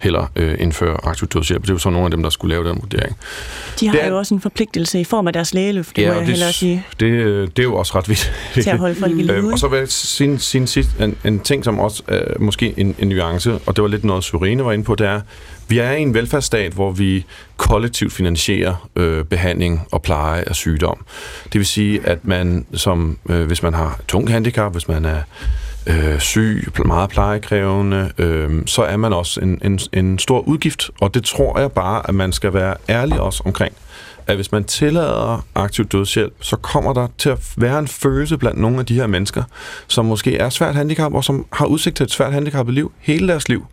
heller 0.00 0.26
øh, 0.36 0.54
indføre 0.58 0.96
aktiv 1.02 1.28
dødshjælp. 1.28 1.62
Det 1.62 1.70
er 1.70 1.74
jo 1.74 1.78
så 1.78 1.90
nogle 1.90 2.04
af 2.04 2.10
dem, 2.10 2.22
der 2.22 2.30
skulle 2.30 2.54
lave 2.56 2.68
den 2.68 2.78
vurdering. 2.80 3.16
De 3.80 3.86
har 3.86 3.92
Det 3.94 4.04
er- 4.04 4.08
jo 4.08 4.18
også 4.18 4.34
en 4.34 4.40
forpligtelse 4.40 5.00
i 5.00 5.04
form 5.04 5.26
af 5.26 5.32
deres 5.32 5.54
lægeløft, 5.54 5.96
det 5.96 6.08
må 6.08 6.12
jeg 6.14 6.26
hellere 6.26 6.52
sige. 6.52 6.86
det, 7.00 7.06
øh, 7.06 7.48
det 7.48 7.58
er 7.58 7.62
jo 7.62 7.74
også 7.76 7.98
ret 7.98 8.08
vildt. 8.08 8.32
Til 8.62 8.70
at 8.70 8.78
holde 8.78 8.94
folk 8.94 9.12
i 9.12 9.22
live, 9.22 9.32
Øhm, 9.36 9.44
ikke? 9.44 9.54
Og 9.54 9.58
så 9.58 9.68
vil 9.68 9.78
jeg 9.78 9.88
sige, 9.88 10.38
sige 10.38 10.66
sidst, 10.66 10.90
en, 11.00 11.16
en 11.24 11.40
ting, 11.40 11.64
som 11.64 11.78
også 11.78 12.02
er 12.08 12.38
måske 12.38 12.74
en, 12.76 12.94
en 12.98 13.08
nuance, 13.08 13.58
og 13.66 13.76
det 13.76 13.82
var 13.82 13.88
lidt 13.88 14.04
noget, 14.04 14.24
Sørine 14.24 14.64
var 14.64 14.72
inde 14.72 14.84
på, 14.84 14.94
det 14.94 15.06
er, 15.06 15.20
vi 15.72 15.78
er 15.78 15.92
i 15.92 16.02
en 16.02 16.14
velfærdsstat, 16.14 16.72
hvor 16.72 16.90
vi 16.90 17.24
kollektivt 17.56 18.12
finansierer 18.12 18.88
øh, 18.96 19.24
behandling 19.24 19.86
og 19.92 20.02
pleje 20.02 20.44
af 20.46 20.54
sygdom. 20.54 21.04
Det 21.44 21.58
vil 21.58 21.66
sige, 21.66 22.06
at 22.06 22.18
man, 22.24 22.66
som 22.74 23.18
øh, 23.30 23.46
hvis 23.46 23.62
man 23.62 23.74
har 23.74 24.00
tung 24.08 24.30
handicap, 24.30 24.72
hvis 24.72 24.88
man 24.88 25.04
er 25.04 25.20
øh, 25.86 26.18
syg, 26.18 26.72
meget 26.84 27.10
plejekrævende, 27.10 28.12
øh, 28.18 28.62
så 28.66 28.82
er 28.82 28.96
man 28.96 29.12
også 29.12 29.40
en, 29.40 29.60
en, 29.64 29.80
en 29.92 30.18
stor 30.18 30.40
udgift. 30.40 30.90
Og 31.00 31.14
det 31.14 31.24
tror 31.24 31.58
jeg 31.60 31.72
bare, 31.72 32.08
at 32.08 32.14
man 32.14 32.32
skal 32.32 32.54
være 32.54 32.74
ærlig 32.88 33.20
også 33.20 33.42
omkring 33.46 33.74
at 34.32 34.38
hvis 34.38 34.52
man 34.52 34.64
tillader 34.64 35.44
aktiv 35.54 35.84
dødshjælp, 35.84 36.34
så 36.40 36.56
kommer 36.56 36.92
der 36.92 37.08
til 37.18 37.28
at 37.28 37.38
være 37.56 37.78
en 37.78 37.88
følelse 37.88 38.36
blandt 38.36 38.60
nogle 38.60 38.78
af 38.78 38.86
de 38.86 38.94
her 38.94 39.06
mennesker, 39.06 39.42
som 39.88 40.04
måske 40.04 40.36
er 40.36 40.48
svært 40.48 40.74
handicap, 40.74 41.14
og 41.14 41.24
som 41.24 41.46
har 41.52 41.66
udsigt 41.66 41.96
til 41.96 42.04
et 42.04 42.10
svært 42.10 42.32
handicappet 42.32 42.74
liv 42.74 42.92
hele 42.98 43.28
deres 43.28 43.48
liv. 43.48 43.66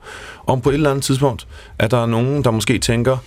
Om 0.48 0.62
på 0.62 0.70
et 0.70 0.74
eller 0.74 0.90
andet 0.90 1.04
tidspunkt, 1.04 1.48
at 1.80 1.92
der 1.92 1.98
er 1.98 2.06
nogen, 2.06 2.44
der 2.44 2.52
måske 2.52 2.80
tænker, 2.80 3.18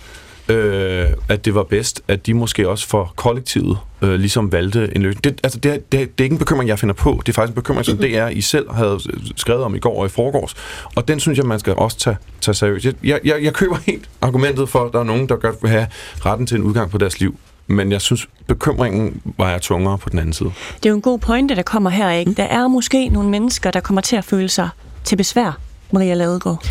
øh, 0.49 1.05
at 1.29 1.45
det 1.45 1.55
var 1.55 1.63
bedst, 1.63 2.01
at 2.07 2.25
de 2.25 2.33
måske 2.33 2.69
også 2.69 2.87
for 2.87 3.13
kollektivet 3.15 3.77
øh, 4.01 4.13
ligesom 4.13 4.51
valgte 4.51 4.95
en 4.95 5.01
løsning. 5.01 5.23
Det, 5.23 5.39
altså, 5.43 5.59
det, 5.59 5.71
er, 5.71 5.75
det, 5.75 5.91
det 5.91 5.99
er 6.01 6.23
ikke 6.23 6.33
en 6.33 6.39
bekymring, 6.39 6.67
jeg 6.67 6.79
finder 6.79 6.95
på. 6.95 7.21
Det 7.25 7.31
er 7.31 7.33
faktisk 7.33 7.51
en 7.51 7.55
bekymring, 7.55 7.85
som 7.85 7.97
DR 7.97 8.27
I 8.27 8.41
selv 8.41 8.71
havde 8.71 8.99
skrevet 9.35 9.63
om 9.63 9.75
i 9.75 9.79
går 9.79 9.99
og 9.99 10.05
i 10.05 10.09
forgårs. 10.09 10.55
Og 10.95 11.07
den 11.07 11.19
synes 11.19 11.37
jeg, 11.37 11.45
man 11.45 11.59
skal 11.59 11.73
også 11.73 11.97
tage, 11.97 12.17
tage 12.41 12.55
seriøst. 12.55 12.85
Jeg, 12.85 12.93
jeg, 13.03 13.19
jeg, 13.23 13.43
jeg 13.43 13.53
køber 13.53 13.77
helt 13.85 14.09
argumentet 14.21 14.69
for, 14.69 14.85
at 14.85 14.93
der 14.93 14.99
er 14.99 15.03
nogen, 15.03 15.29
der 15.29 15.35
godt 15.35 15.55
vil 15.61 15.71
have 15.71 15.87
retten 16.25 16.47
til 16.47 16.57
en 16.57 16.63
udgang 16.63 16.91
på 16.91 16.97
deres 16.97 17.19
liv. 17.19 17.37
Men 17.67 17.91
jeg 17.91 18.01
synes, 18.01 18.27
bekymringen 18.47 19.21
vejer 19.37 19.57
tungere 19.57 19.97
på 19.97 20.09
den 20.09 20.19
anden 20.19 20.33
side. 20.33 20.51
Det 20.75 20.85
er 20.85 20.89
jo 20.89 20.95
en 20.95 21.01
god 21.01 21.19
pointe, 21.19 21.55
der 21.55 21.61
kommer 21.61 21.89
her, 21.89 22.11
ikke? 22.11 22.33
Der 22.33 22.43
er 22.43 22.67
måske 22.67 23.09
nogle 23.09 23.29
mennesker, 23.29 23.71
der 23.71 23.79
kommer 23.79 24.01
til 24.01 24.15
at 24.15 24.25
føle 24.25 24.49
sig 24.49 24.69
til 25.03 25.15
besvær, 25.15 25.59
Maria 25.91 26.13
Ladegaard. 26.13 26.67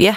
Ja, 0.00 0.16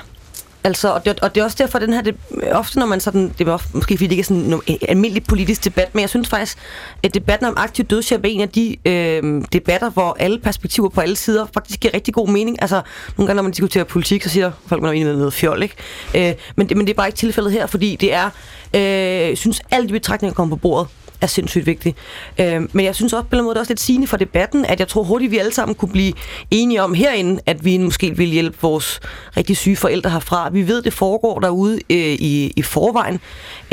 altså, 0.63 0.93
og 0.93 1.05
det, 1.05 1.19
og 1.19 1.35
det 1.35 1.41
er 1.41 1.45
også 1.45 1.57
derfor, 1.59 1.79
den 1.79 1.93
her, 1.93 2.01
det, 2.01 2.15
ofte 2.51 2.79
når 2.79 2.85
man 2.85 2.99
sådan, 2.99 3.33
det 3.38 3.47
er 3.47 3.51
ofte, 3.51 3.69
måske 3.73 3.97
fordi 3.97 4.07
det 4.07 4.11
ikke 4.11 4.21
er 4.21 4.23
sådan 4.23 4.61
en 4.67 4.77
almindelig 4.89 5.23
politisk 5.23 5.65
debat, 5.65 5.95
men 5.95 6.01
jeg 6.01 6.09
synes 6.09 6.29
faktisk, 6.29 6.57
at 7.03 7.13
debatten 7.13 7.47
om 7.47 7.53
aktiv 7.57 7.85
dødshjælp 7.85 8.25
er 8.25 8.29
en 8.29 8.41
af 8.41 8.49
de 8.49 8.77
øh, 8.85 9.43
debatter, 9.53 9.89
hvor 9.89 10.15
alle 10.19 10.39
perspektiver 10.39 10.89
på 10.89 11.01
alle 11.01 11.15
sider 11.15 11.45
faktisk 11.53 11.79
giver 11.79 11.93
rigtig 11.93 12.13
god 12.13 12.27
mening. 12.27 12.61
Altså, 12.61 12.81
nogle 13.17 13.27
gange, 13.27 13.35
når 13.35 13.43
man 13.43 13.51
diskuterer 13.51 13.83
politik, 13.83 14.23
så 14.23 14.29
siger 14.29 14.51
folk, 14.65 14.81
man 14.81 14.89
er 14.89 14.93
enig 14.93 15.05
med 15.07 15.17
noget 15.17 15.33
fjol, 15.33 15.63
ikke? 15.63 15.75
Øh, 16.15 16.33
men, 16.55 16.69
det, 16.69 16.77
men 16.77 16.88
det 16.88 16.93
er 16.93 16.97
bare 16.97 17.07
ikke 17.07 17.17
tilfældet 17.17 17.51
her, 17.51 17.65
fordi 17.65 17.95
det 17.95 18.13
er, 18.13 18.29
øh, 18.73 19.38
synes, 19.38 19.61
alle 19.71 19.88
de 19.88 19.93
betragtninger, 19.93 20.33
kommer 20.33 20.55
på 20.55 20.59
bordet, 20.59 20.88
er 21.22 21.27
sindssygt 21.27 21.65
vigtigt. 21.65 21.98
Øh, 22.39 22.61
men 22.73 22.85
jeg 22.85 22.95
synes 22.95 23.14
også 23.14 23.27
på 23.30 23.35
en 23.35 23.43
måde, 23.43 23.53
det 23.53 23.57
er 23.57 23.61
også 23.61 23.72
lidt 23.72 23.80
sigende 23.80 24.07
for 24.07 24.18
debatten, 24.18 24.65
at 24.65 24.80
jeg 24.80 24.88
tror 24.88 25.03
hurtigt, 25.03 25.31
vi 25.31 25.38
alle 25.38 25.53
sammen 25.53 25.76
kunne 25.76 25.91
blive 25.91 26.14
enige 26.52 26.84
om 26.84 26.93
herinde, 26.93 27.41
at 27.45 27.65
vi 27.65 27.77
måske 27.77 28.18
vil 28.18 28.27
hjælpe 28.27 28.57
vores 28.61 28.99
rigtig 29.38 29.57
syge 29.57 29.76
forældre 29.76 30.10
herfra. 30.10 30.49
Vi 30.49 30.68
ved, 30.68 30.81
det 30.81 30.93
foregår 30.93 31.39
derude 31.39 31.76
øh, 31.89 31.98
i, 31.98 32.53
i 32.56 32.61
forvejen. 32.61 33.19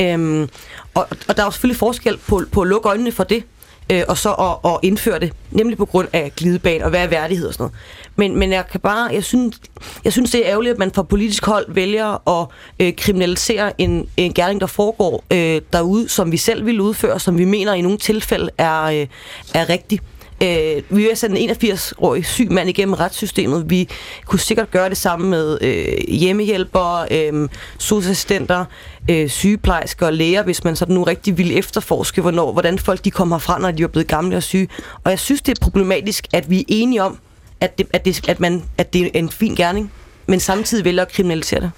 Øh, 0.01 0.49
og, 0.95 1.07
og 1.29 1.37
der 1.37 1.43
er 1.43 1.47
jo 1.47 1.51
selvfølgelig 1.51 1.79
forskel 1.79 2.19
på, 2.29 2.43
på 2.53 2.61
at 2.61 2.69
lukke 2.69 2.89
øjnene 2.89 3.13
for 3.13 3.25
det, 3.25 3.45
øh, 3.93 4.03
og 4.09 4.19
så 4.19 4.33
at, 4.33 4.73
at 4.73 4.79
indføre 4.83 5.19
det, 5.19 5.33
nemlig 5.51 5.79
på 5.79 5.85
grund 5.85 6.09
af 6.13 6.33
glidebane 6.37 6.85
og 6.85 6.91
hvad 6.91 7.01
er 7.01 7.07
værdighed 7.07 7.47
og 7.47 7.55
sådan 7.55 7.63
noget. 7.63 7.75
Men, 8.17 8.37
men 8.37 8.53
jeg 8.53 8.65
kan 8.71 8.81
bare, 8.81 9.11
jeg 9.15 9.25
synes, 9.25 9.57
jeg 10.05 10.13
synes 10.13 10.31
det 10.31 10.47
er 10.47 10.51
ærgerligt, 10.51 10.73
at 10.73 10.79
man 10.79 10.91
fra 10.91 11.03
politisk 11.03 11.47
hold 11.47 11.67
vælger 11.69 12.41
at 12.41 12.49
øh, 12.81 12.93
kriminalisere 12.97 13.81
en, 13.81 14.09
en 14.17 14.35
gerning, 14.35 14.61
der 14.61 14.67
foregår 14.67 15.25
øh, 15.33 15.61
derude, 15.73 16.09
som 16.09 16.33
vi 16.33 16.37
selv 16.37 16.67
vil 16.67 16.81
udføre, 16.81 17.21
som 17.21 17.39
vi 17.39 17.45
mener 17.45 17.73
i 17.73 17.81
nogle 17.81 17.99
tilfælde 17.99 18.51
er, 18.59 18.83
øh, 18.83 19.07
er 19.55 19.69
rigtig. 19.69 20.01
Øh, 20.43 20.83
vi 20.91 21.03
vil 21.03 21.17
sende 21.17 21.41
en 21.41 21.51
81-årig 21.51 22.27
syg 22.27 22.53
mand 22.53 22.69
igennem 22.69 22.95
retssystemet. 22.95 23.71
Vi 23.71 23.89
kunne 24.27 24.41
sikkert 24.41 24.71
gøre 24.71 24.89
det 24.89 24.97
samme 24.97 25.29
med 25.29 25.59
øh, 25.61 26.15
hjemmehjælpere, 26.15 27.07
øh, 27.11 27.49
socialassistenter, 27.79 28.65
øh, 29.09 29.29
sygeplejersker 29.29 30.07
og 30.07 30.13
læger, 30.13 30.43
hvis 30.43 30.65
man 30.65 30.77
sådan 30.77 30.95
nu 30.95 31.03
rigtig 31.03 31.39
ville 31.39 31.55
efterforske, 31.55 32.21
hvornår, 32.21 32.53
hvordan 32.53 32.79
folk 32.79 33.05
de 33.05 33.11
kommer 33.11 33.37
herfra, 33.37 33.59
når 33.59 33.71
de 33.71 33.83
er 33.83 33.87
blevet 33.87 34.09
gamle 34.09 34.37
og 34.37 34.43
syge. 34.43 34.69
Og 35.05 35.11
jeg 35.11 35.19
synes, 35.19 35.43
det 35.43 35.59
er 35.59 35.65
problematisk, 35.65 36.27
at 36.33 36.51
vi 36.51 36.61
er 36.61 36.65
enige 36.69 37.03
om, 37.03 37.19
at 37.61 37.79
det, 37.79 37.87
at 37.93 38.05
det, 38.05 38.29
at 38.29 38.41
man, 38.41 38.63
at 38.79 38.93
det 38.93 39.03
er 39.03 39.11
en 39.15 39.31
fin 39.31 39.55
gerning, 39.55 39.93
men 40.27 40.41
samtidig 40.41 40.85
vælger 40.85 41.03
at 41.03 41.13
kriminalisere 41.13 41.61
det. 41.61 41.71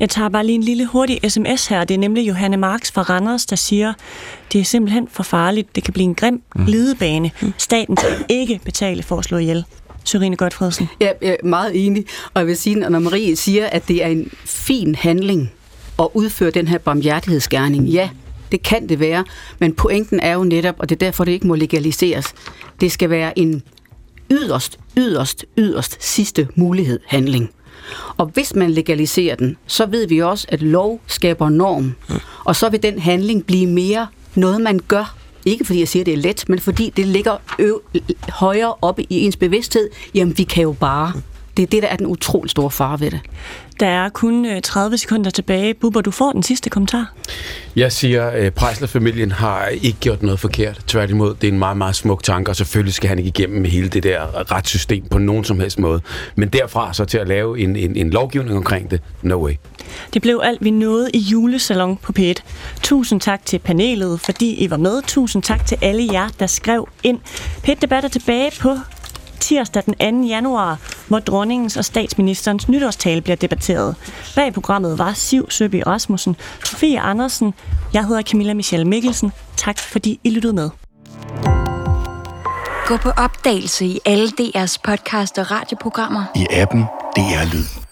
Jeg 0.00 0.10
tager 0.10 0.28
bare 0.28 0.46
lige 0.46 0.54
en 0.54 0.62
lille 0.62 0.86
hurtig 0.86 1.20
sms 1.28 1.66
her. 1.66 1.84
Det 1.84 1.94
er 1.94 1.98
nemlig 1.98 2.28
Johanne 2.28 2.56
Marks 2.56 2.92
fra 2.92 3.02
Randers, 3.02 3.46
der 3.46 3.56
siger, 3.56 3.92
det 4.52 4.60
er 4.60 4.64
simpelthen 4.64 5.08
for 5.10 5.22
farligt. 5.22 5.76
Det 5.76 5.84
kan 5.84 5.92
blive 5.92 6.04
en 6.04 6.14
grim 6.14 6.42
glidebane. 6.66 7.30
Staten 7.58 7.96
skal 7.96 8.24
ikke 8.28 8.60
betale 8.64 9.02
for 9.02 9.18
at 9.18 9.24
slå 9.24 9.38
ihjel. 9.38 9.64
Sørine 10.04 10.36
Godfredsen. 10.36 10.88
Ja, 11.00 11.10
jeg 11.22 11.36
er 11.42 11.46
meget 11.46 11.86
enig. 11.86 12.04
Og 12.34 12.40
jeg 12.40 12.46
vil 12.46 12.56
sige, 12.56 12.76
når 12.76 12.98
Marie 12.98 13.36
siger, 13.36 13.66
at 13.66 13.88
det 13.88 14.04
er 14.04 14.08
en 14.08 14.30
fin 14.44 14.94
handling 14.94 15.52
at 15.98 16.08
udføre 16.14 16.50
den 16.50 16.68
her 16.68 16.78
barmhjertighedsgerning, 16.78 17.84
ja, 17.84 18.10
det 18.52 18.62
kan 18.62 18.88
det 18.88 19.00
være, 19.00 19.24
men 19.58 19.72
pointen 19.74 20.20
er 20.20 20.32
jo 20.34 20.44
netop, 20.44 20.74
og 20.78 20.88
det 20.88 20.94
er 20.94 21.06
derfor, 21.06 21.24
det 21.24 21.32
ikke 21.32 21.46
må 21.46 21.54
legaliseres, 21.54 22.34
det 22.80 22.92
skal 22.92 23.10
være 23.10 23.38
en 23.38 23.62
yderst, 24.30 24.78
yderst, 24.96 25.44
yderst 25.58 25.96
sidste 26.00 26.48
mulighed 26.54 27.00
handling. 27.06 27.50
Og 28.16 28.26
hvis 28.26 28.54
man 28.54 28.70
legaliserer 28.70 29.36
den, 29.36 29.56
så 29.66 29.86
ved 29.86 30.08
vi 30.08 30.18
også, 30.22 30.46
at 30.48 30.62
lov 30.62 31.00
skaber 31.06 31.48
norm. 31.48 31.94
Og 32.44 32.56
så 32.56 32.68
vil 32.68 32.82
den 32.82 32.98
handling 32.98 33.46
blive 33.46 33.66
mere 33.66 34.06
noget, 34.34 34.60
man 34.60 34.80
gør. 34.88 35.16
Ikke 35.44 35.64
fordi 35.64 35.78
jeg 35.78 35.88
siger, 35.88 36.02
at 36.02 36.06
det 36.06 36.14
er 36.14 36.18
let, 36.18 36.44
men 36.48 36.58
fordi 36.58 36.92
det 36.96 37.06
ligger 37.06 37.36
øv- 37.58 37.80
højere 38.28 38.74
oppe 38.82 39.02
i 39.02 39.20
ens 39.20 39.36
bevidsthed. 39.36 39.88
Jamen, 40.14 40.38
vi 40.38 40.42
kan 40.42 40.62
jo 40.62 40.72
bare. 40.72 41.12
Det 41.56 41.62
er 41.62 41.66
det, 41.66 41.82
der 41.82 41.88
er 41.88 41.96
den 41.96 42.06
utrolig 42.06 42.50
store 42.50 42.70
fare 42.70 43.00
ved 43.00 43.10
det. 43.10 43.20
Der 43.80 43.86
er 43.86 44.08
kun 44.08 44.46
øh, 44.46 44.62
30 44.62 44.98
sekunder 44.98 45.30
tilbage. 45.30 45.74
Bubber, 45.74 46.00
du 46.00 46.10
får 46.10 46.32
den 46.32 46.42
sidste 46.42 46.70
kommentar. 46.70 47.12
Jeg 47.76 47.92
siger, 47.92 48.26
at 48.26 48.54
Prejsler-familien 48.54 49.32
har 49.32 49.66
ikke 49.66 49.98
gjort 50.00 50.22
noget 50.22 50.40
forkert. 50.40 50.80
Tværtimod, 50.86 51.34
det 51.34 51.48
er 51.48 51.52
en 51.52 51.58
meget, 51.58 51.76
meget 51.76 51.96
smuk 51.96 52.22
tanke, 52.22 52.50
og 52.50 52.56
selvfølgelig 52.56 52.94
skal 52.94 53.08
han 53.08 53.18
ikke 53.18 53.28
igennem 53.28 53.62
med 53.62 53.70
hele 53.70 53.88
det 53.88 54.02
der 54.02 54.52
retssystem 54.52 55.04
på 55.10 55.18
nogen 55.18 55.44
som 55.44 55.60
helst 55.60 55.78
måde. 55.78 56.00
Men 56.36 56.48
derfra 56.48 56.94
så 56.94 57.04
til 57.04 57.18
at 57.18 57.28
lave 57.28 57.60
en, 57.60 57.76
en, 57.76 57.96
en 57.96 58.10
lovgivning 58.10 58.56
omkring 58.56 58.90
det, 58.90 59.00
no 59.22 59.44
way. 59.44 59.52
Det 60.14 60.22
blev 60.22 60.40
alt, 60.44 60.64
vi 60.64 60.70
nåede 60.70 61.10
i 61.14 61.18
julesalon 61.18 61.96
på 61.96 62.12
P1. 62.18 62.34
Tusind 62.82 63.20
tak 63.20 63.46
til 63.46 63.58
panelet, 63.58 64.20
fordi 64.20 64.54
I 64.54 64.70
var 64.70 64.76
med. 64.76 65.02
Tusind 65.02 65.42
tak 65.42 65.66
til 65.66 65.78
alle 65.82 66.08
jer, 66.12 66.28
der 66.40 66.46
skrev 66.46 66.88
ind. 67.02 67.20
P1 67.66 67.74
Debat 67.82 68.04
er 68.04 68.08
tilbage 68.08 68.50
på 68.60 68.76
tirsdag 69.44 69.82
den 69.86 70.22
2. 70.22 70.26
januar, 70.26 70.78
hvor 71.08 71.18
dronningens 71.18 71.76
og 71.76 71.84
statsministerens 71.84 72.68
nytårstale 72.68 73.20
bliver 73.20 73.36
debatteret. 73.36 73.96
Bag 74.34 74.54
programmet 74.54 74.98
var 74.98 75.12
Siv 75.12 75.50
Søby 75.50 75.82
Rasmussen, 75.86 76.36
Sofie 76.64 77.00
Andersen, 77.00 77.54
jeg 77.92 78.06
hedder 78.06 78.22
Camilla 78.22 78.54
Michelle 78.54 78.86
Mikkelsen. 78.86 79.32
Tak 79.56 79.78
fordi 79.78 80.20
I 80.24 80.30
lyttede 80.30 80.52
med. 80.52 80.70
Gå 82.86 82.96
på 82.96 83.10
opdagelse 83.10 83.86
i 83.86 83.98
alle 84.04 84.28
DR's 84.40 84.76
podcast 84.84 85.38
og 85.38 85.50
radioprogrammer. 85.50 86.24
I 86.34 86.46
appen 86.50 86.84
DR 87.16 87.54
Lyd. 87.54 87.83